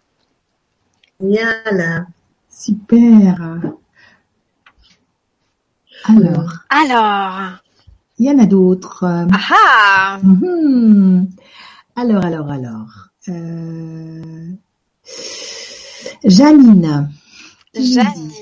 Génial. 1.21 2.07
Super. 2.51 3.61
Alors, 6.07 6.53
Alors, 6.69 7.59
il 8.19 8.27
y 8.27 8.31
en 8.31 8.39
a 8.39 8.47
d'autres. 8.47 9.05
ah 9.05 9.27
ah 9.51 10.19
Mhm. 10.23 11.29
Alors, 11.97 12.25
alors, 12.25 12.51
alors. 12.51 13.09
Euh, 13.29 14.51
Dit, 17.75 17.93
Janine. 17.93 18.33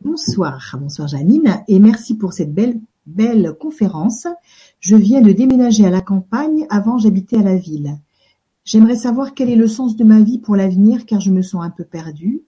Bonsoir, 0.00 0.76
bonsoir 0.80 1.08
Janine, 1.08 1.64
et 1.66 1.80
merci 1.80 2.16
pour 2.16 2.32
cette 2.32 2.54
belle, 2.54 2.78
belle 3.06 3.56
conférence. 3.58 4.28
Je 4.78 4.94
viens 4.94 5.20
de 5.20 5.32
déménager 5.32 5.84
à 5.84 5.90
la 5.90 6.00
campagne, 6.00 6.68
avant 6.70 6.96
j'habitais 6.96 7.38
à 7.38 7.42
la 7.42 7.56
ville. 7.56 7.98
J'aimerais 8.64 8.94
savoir 8.94 9.34
quel 9.34 9.50
est 9.50 9.56
le 9.56 9.66
sens 9.66 9.96
de 9.96 10.04
ma 10.04 10.20
vie 10.20 10.38
pour 10.38 10.54
l'avenir, 10.54 11.06
car 11.06 11.20
je 11.20 11.32
me 11.32 11.42
sens 11.42 11.64
un 11.64 11.70
peu 11.70 11.82
perdue. 11.82 12.42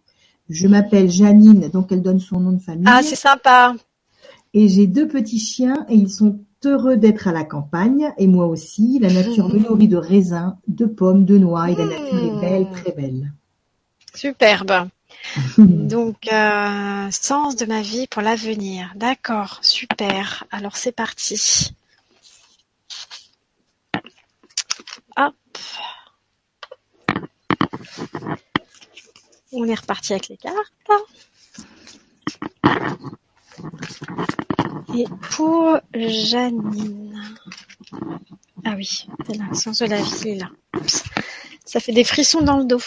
Je 0.49 0.69
m'appelle 0.69 1.11
Janine, 1.11 1.69
donc 1.71 1.91
elle 1.91 2.03
donne 2.03 2.21
son 2.21 2.39
nom 2.39 2.53
de 2.53 2.63
famille. 2.63 2.87
Ah, 2.87 3.01
c'est 3.03 3.17
sympa. 3.17 3.75
Et 4.55 4.69
j'ai 4.69 4.87
deux 4.87 5.09
petits 5.09 5.41
chiens 5.41 5.85
et 5.89 5.97
ils 5.97 6.11
sont 6.11 6.39
heureux 6.65 6.97
d'être 6.97 7.27
à 7.27 7.33
la 7.33 7.43
campagne 7.43 8.13
et 8.19 8.29
moi 8.29 8.47
aussi. 8.47 9.01
La 9.01 9.13
nature 9.13 9.49
me 9.49 9.59
nourrit 9.69 9.89
de 9.89 9.97
raisins, 9.97 10.57
de 10.69 10.87
pommes, 10.87 11.25
de 11.25 11.39
noix 11.39 11.73
et 11.73 11.75
la 11.75 11.87
nature 11.87 12.19
est 12.19 12.41
belle, 12.41 12.71
très 12.71 12.93
belle. 12.93 13.33
Superbe. 14.21 14.91
Donc, 15.59 16.31
euh, 16.31 17.11
sens 17.11 17.57
de 17.57 17.65
ma 17.65 17.81
vie 17.81 18.07
pour 18.07 18.21
l'avenir. 18.21 18.93
D'accord, 18.95 19.61
super. 19.63 20.45
Alors, 20.51 20.77
c'est 20.77 20.93
parti. 20.93 21.73
Hop. 25.17 25.35
On 29.53 29.65
est 29.65 29.75
reparti 29.75 30.13
avec 30.13 30.29
les 30.29 30.37
cartes. 30.37 30.91
Et 34.95 35.07
pour 35.31 35.79
Janine. 35.95 37.39
Ah 38.67 38.75
oui, 38.77 39.07
c'est 39.27 39.39
là, 39.39 39.45
sens 39.55 39.79
de 39.79 39.87
la 39.87 40.03
vie, 40.03 40.13
il 40.25 40.29
est 40.29 40.35
là. 40.41 40.51
Ça 41.65 41.81
fait 41.81 41.93
des 41.93 42.05
frissons 42.05 42.43
dans 42.43 42.59
le 42.59 42.65
dos. 42.65 42.83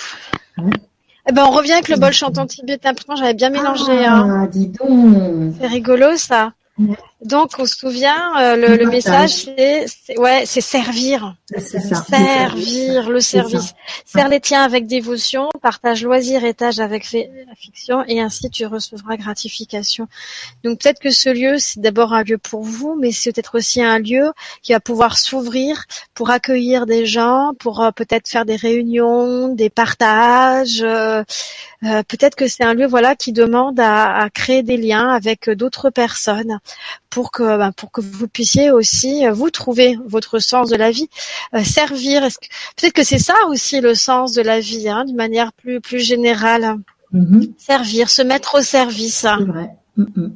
Eh 1.30 1.32
ben, 1.32 1.45
on 1.45 1.52
revient 1.52 1.72
avec 1.74 1.90
le 1.90 1.98
bol 1.98 2.12
chantant 2.12 2.45
tibétain. 2.45 2.94
Pourtant, 2.94 3.16
j'avais 3.16 3.34
bien 3.34 3.50
mélangé. 3.50 4.06
hein. 4.06 4.41
Ah, 4.44 4.48
dis 4.48 4.68
donc. 4.68 5.54
C'est 5.60 5.68
rigolo, 5.68 6.18
ça. 6.18 6.52
Donc, 7.26 7.52
on 7.60 7.66
se 7.66 7.76
souvient, 7.78 8.38
euh, 8.38 8.56
le, 8.56 8.76
Le 8.78 8.86
message, 8.90 9.32
c'est, 9.45 9.86
c'est- 9.88 10.20
ouais, 10.20 10.44
c'est 10.45 10.62
servir. 10.62 11.36
C'est 11.58 11.80
ça. 11.80 12.04
Servir, 12.10 13.10
le 13.10 13.20
service. 13.22 13.74
Serre 14.06 14.28
les 14.30 14.40
tiens 14.40 14.64
avec 14.64 14.88
dévotion, 14.88 15.50
partage 15.62 16.04
loisir 16.04 16.44
et 16.44 16.54
tâche 16.54 16.80
avec 16.80 17.06
affection, 17.52 18.04
et 18.08 18.20
ainsi 18.22 18.50
tu 18.50 18.66
recevras 18.66 19.16
gratification. 19.18 20.08
Donc 20.64 20.80
peut-être 20.82 21.00
que 21.00 21.12
ce 21.12 21.30
lieu, 21.30 21.60
c'est 21.60 21.80
d'abord 21.80 22.14
un 22.14 22.24
lieu 22.24 22.38
pour 22.38 22.64
vous, 22.64 22.95
mais 23.00 23.12
c'est 23.12 23.32
peut-être 23.32 23.58
aussi 23.58 23.82
un 23.82 24.00
lieu 24.00 24.32
qui 24.62 24.74
va 24.74 24.80
pouvoir 24.80 25.18
s'ouvrir 25.18 25.86
pour 26.14 26.30
accueillir 26.30 26.86
des 26.86 27.06
gens, 27.06 27.52
pour 27.60 27.82
euh, 27.82 27.91
peut-être 27.91 28.28
faire 28.28 28.45
des 28.45 28.56
réunions, 28.56 29.50
des 29.50 29.70
partages. 29.70 30.82
euh, 30.82 31.24
euh, 31.84 32.02
peut-être 32.08 32.36
que 32.36 32.48
c'est 32.48 32.64
un 32.64 32.74
lieu, 32.74 32.88
voilà, 32.88 33.16
qui 33.16 33.32
demande 33.34 33.80
à, 33.80 34.16
à 34.18 34.30
créer 34.30 34.64
des 34.64 34.78
liens 34.78 35.10
avec 35.10 35.50
euh, 35.50 35.56
d'autres 35.56 35.90
personnes 35.90 36.60
pour 37.14 37.31
que, 37.31 37.44
ben, 37.57 37.72
pour 37.80 37.91
que 37.91 38.02
vous 38.02 38.27
puissiez 38.27 38.72
aussi 38.72 39.26
euh, 39.26 39.34
vous 39.34 39.49
trouver 39.52 39.98
votre 40.15 40.40
sens 40.40 40.69
de 40.69 40.76
la 40.76 40.91
vie, 40.98 41.10
Euh, 41.53 41.64
servir. 41.64 42.22
Peut-être 42.76 42.94
que 42.94 43.03
c'est 43.11 43.19
ça 43.31 43.35
aussi 43.49 43.81
le 43.81 43.94
sens 43.95 44.34
de 44.34 44.41
la 44.41 44.60
vie, 44.60 44.90
hein, 44.90 45.06
d'une 45.06 45.15
manière 45.26 45.52
plus 45.61 45.80
plus 45.88 45.99
générale. 45.99 46.65
Mhm, 47.11 47.53
Servir, 47.57 48.10
se 48.10 48.23
mettre 48.23 48.52
au 48.60 48.61
service. 48.77 49.19
C'est 49.38 49.45
vrai. 49.53 49.69
Mhm. 49.98 50.35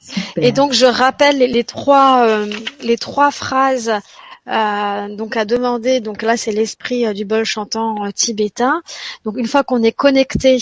Super. 0.00 0.44
Et 0.44 0.52
donc 0.52 0.72
je 0.72 0.86
rappelle 0.86 1.38
les, 1.38 1.48
les 1.48 1.64
trois 1.64 2.26
euh, 2.26 2.46
les 2.80 2.98
trois 3.06 3.30
phrases 3.30 3.92
euh, 4.56 5.16
donc 5.20 5.36
à 5.36 5.44
demander. 5.44 6.00
Donc 6.00 6.22
là 6.22 6.36
c'est 6.36 6.52
l'esprit 6.52 7.06
euh, 7.06 7.12
du 7.14 7.24
bol 7.24 7.44
chantant 7.44 7.94
tibétain. 8.12 8.82
Donc 9.24 9.34
une 9.42 9.46
fois 9.52 9.64
qu'on 9.64 9.82
est 9.82 9.92
connecté 10.04 10.58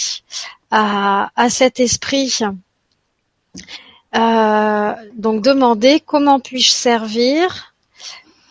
à, 0.71 1.31
à 1.37 1.51
cet 1.51 1.81
esprit, 1.81 2.39
euh, 4.17 4.95
donc 5.15 5.43
demander 5.43 6.01
comment 6.01 6.41
puis-je 6.41 6.71
servir, 6.71 7.75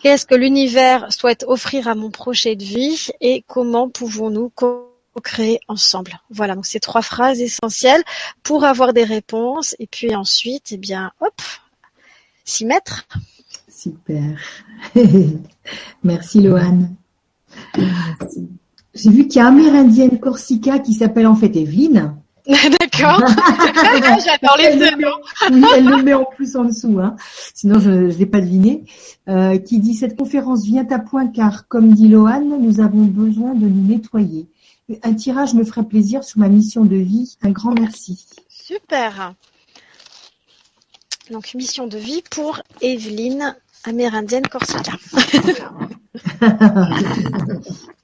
qu'est-ce 0.02 0.26
que 0.26 0.34
l'univers 0.34 1.12
souhaite 1.12 1.44
offrir 1.46 1.88
à 1.88 1.94
mon 1.94 2.10
projet 2.10 2.56
de 2.56 2.64
vie 2.64 3.08
et 3.20 3.44
comment 3.46 3.88
pouvons-nous 3.88 4.50
co-créer 4.50 5.60
ensemble. 5.66 6.20
Voilà, 6.30 6.54
donc 6.54 6.66
ces 6.66 6.80
trois 6.80 7.02
phrases 7.02 7.40
essentielles 7.40 8.02
pour 8.42 8.64
avoir 8.64 8.92
des 8.92 9.04
réponses 9.04 9.74
et 9.78 9.86
puis 9.86 10.14
ensuite, 10.14 10.68
eh 10.70 10.76
bien, 10.76 11.10
hop, 11.20 11.40
s'y 12.44 12.64
mettre. 12.64 13.06
Super. 13.68 14.38
Merci 16.04 16.40
Loane. 16.40 16.94
J'ai 18.94 19.10
vu 19.10 19.28
qu'il 19.28 19.40
y 19.40 19.44
a 19.44 19.48
Amérindienne 19.48 20.18
Corsica 20.20 20.78
qui 20.78 20.94
s'appelle 20.94 21.26
en 21.26 21.34
fait 21.36 21.54
Evelyne. 21.56 22.16
D'accord. 22.80 23.20
J'adore 24.24 24.56
les 24.56 24.76
deux. 24.76 24.96
Oui, 25.50 25.64
elle 25.74 25.84
le 25.84 26.02
met 26.02 26.14
en 26.14 26.24
plus 26.24 26.56
en 26.56 26.64
dessous, 26.64 27.00
hein. 27.00 27.16
sinon 27.54 27.80
je 27.80 27.90
ne 27.90 28.06
l'ai 28.06 28.26
pas 28.26 28.40
deviné. 28.40 28.84
Euh, 29.28 29.58
qui 29.58 29.80
dit 29.80 29.94
cette 29.94 30.16
conférence 30.16 30.64
vient 30.64 30.86
à 30.90 31.00
point 31.00 31.26
car, 31.26 31.66
comme 31.66 31.92
dit 31.92 32.08
Loane, 32.08 32.60
nous 32.60 32.80
avons 32.80 33.04
besoin 33.04 33.54
de 33.54 33.66
nous 33.66 33.86
nettoyer. 33.86 34.46
Un 35.02 35.14
tirage 35.14 35.54
me 35.54 35.64
ferait 35.64 35.82
plaisir 35.82 36.22
sur 36.22 36.38
ma 36.38 36.48
mission 36.48 36.84
de 36.84 36.94
vie. 36.94 37.36
Un 37.42 37.50
grand 37.50 37.72
merci. 37.72 38.24
Super. 38.48 39.34
Donc 41.32 41.52
mission 41.54 41.88
de 41.88 41.98
vie 41.98 42.22
pour 42.30 42.60
Evelyne, 42.80 43.56
amérindienne 43.84 44.46
Corsica. 44.46 44.92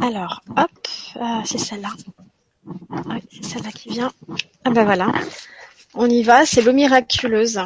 Alors, 0.00 0.42
hop, 0.56 0.70
euh, 1.16 1.40
c'est 1.44 1.58
celle-là. 1.58 1.90
C'est 3.30 3.44
celle-là 3.44 3.70
qui 3.72 3.90
vient. 3.90 4.12
Ah 4.64 4.70
ben 4.70 4.84
voilà. 4.84 5.12
On 5.94 6.08
y 6.08 6.22
va, 6.22 6.46
c'est 6.46 6.62
l'eau 6.62 6.72
miraculeuse. 6.72 7.60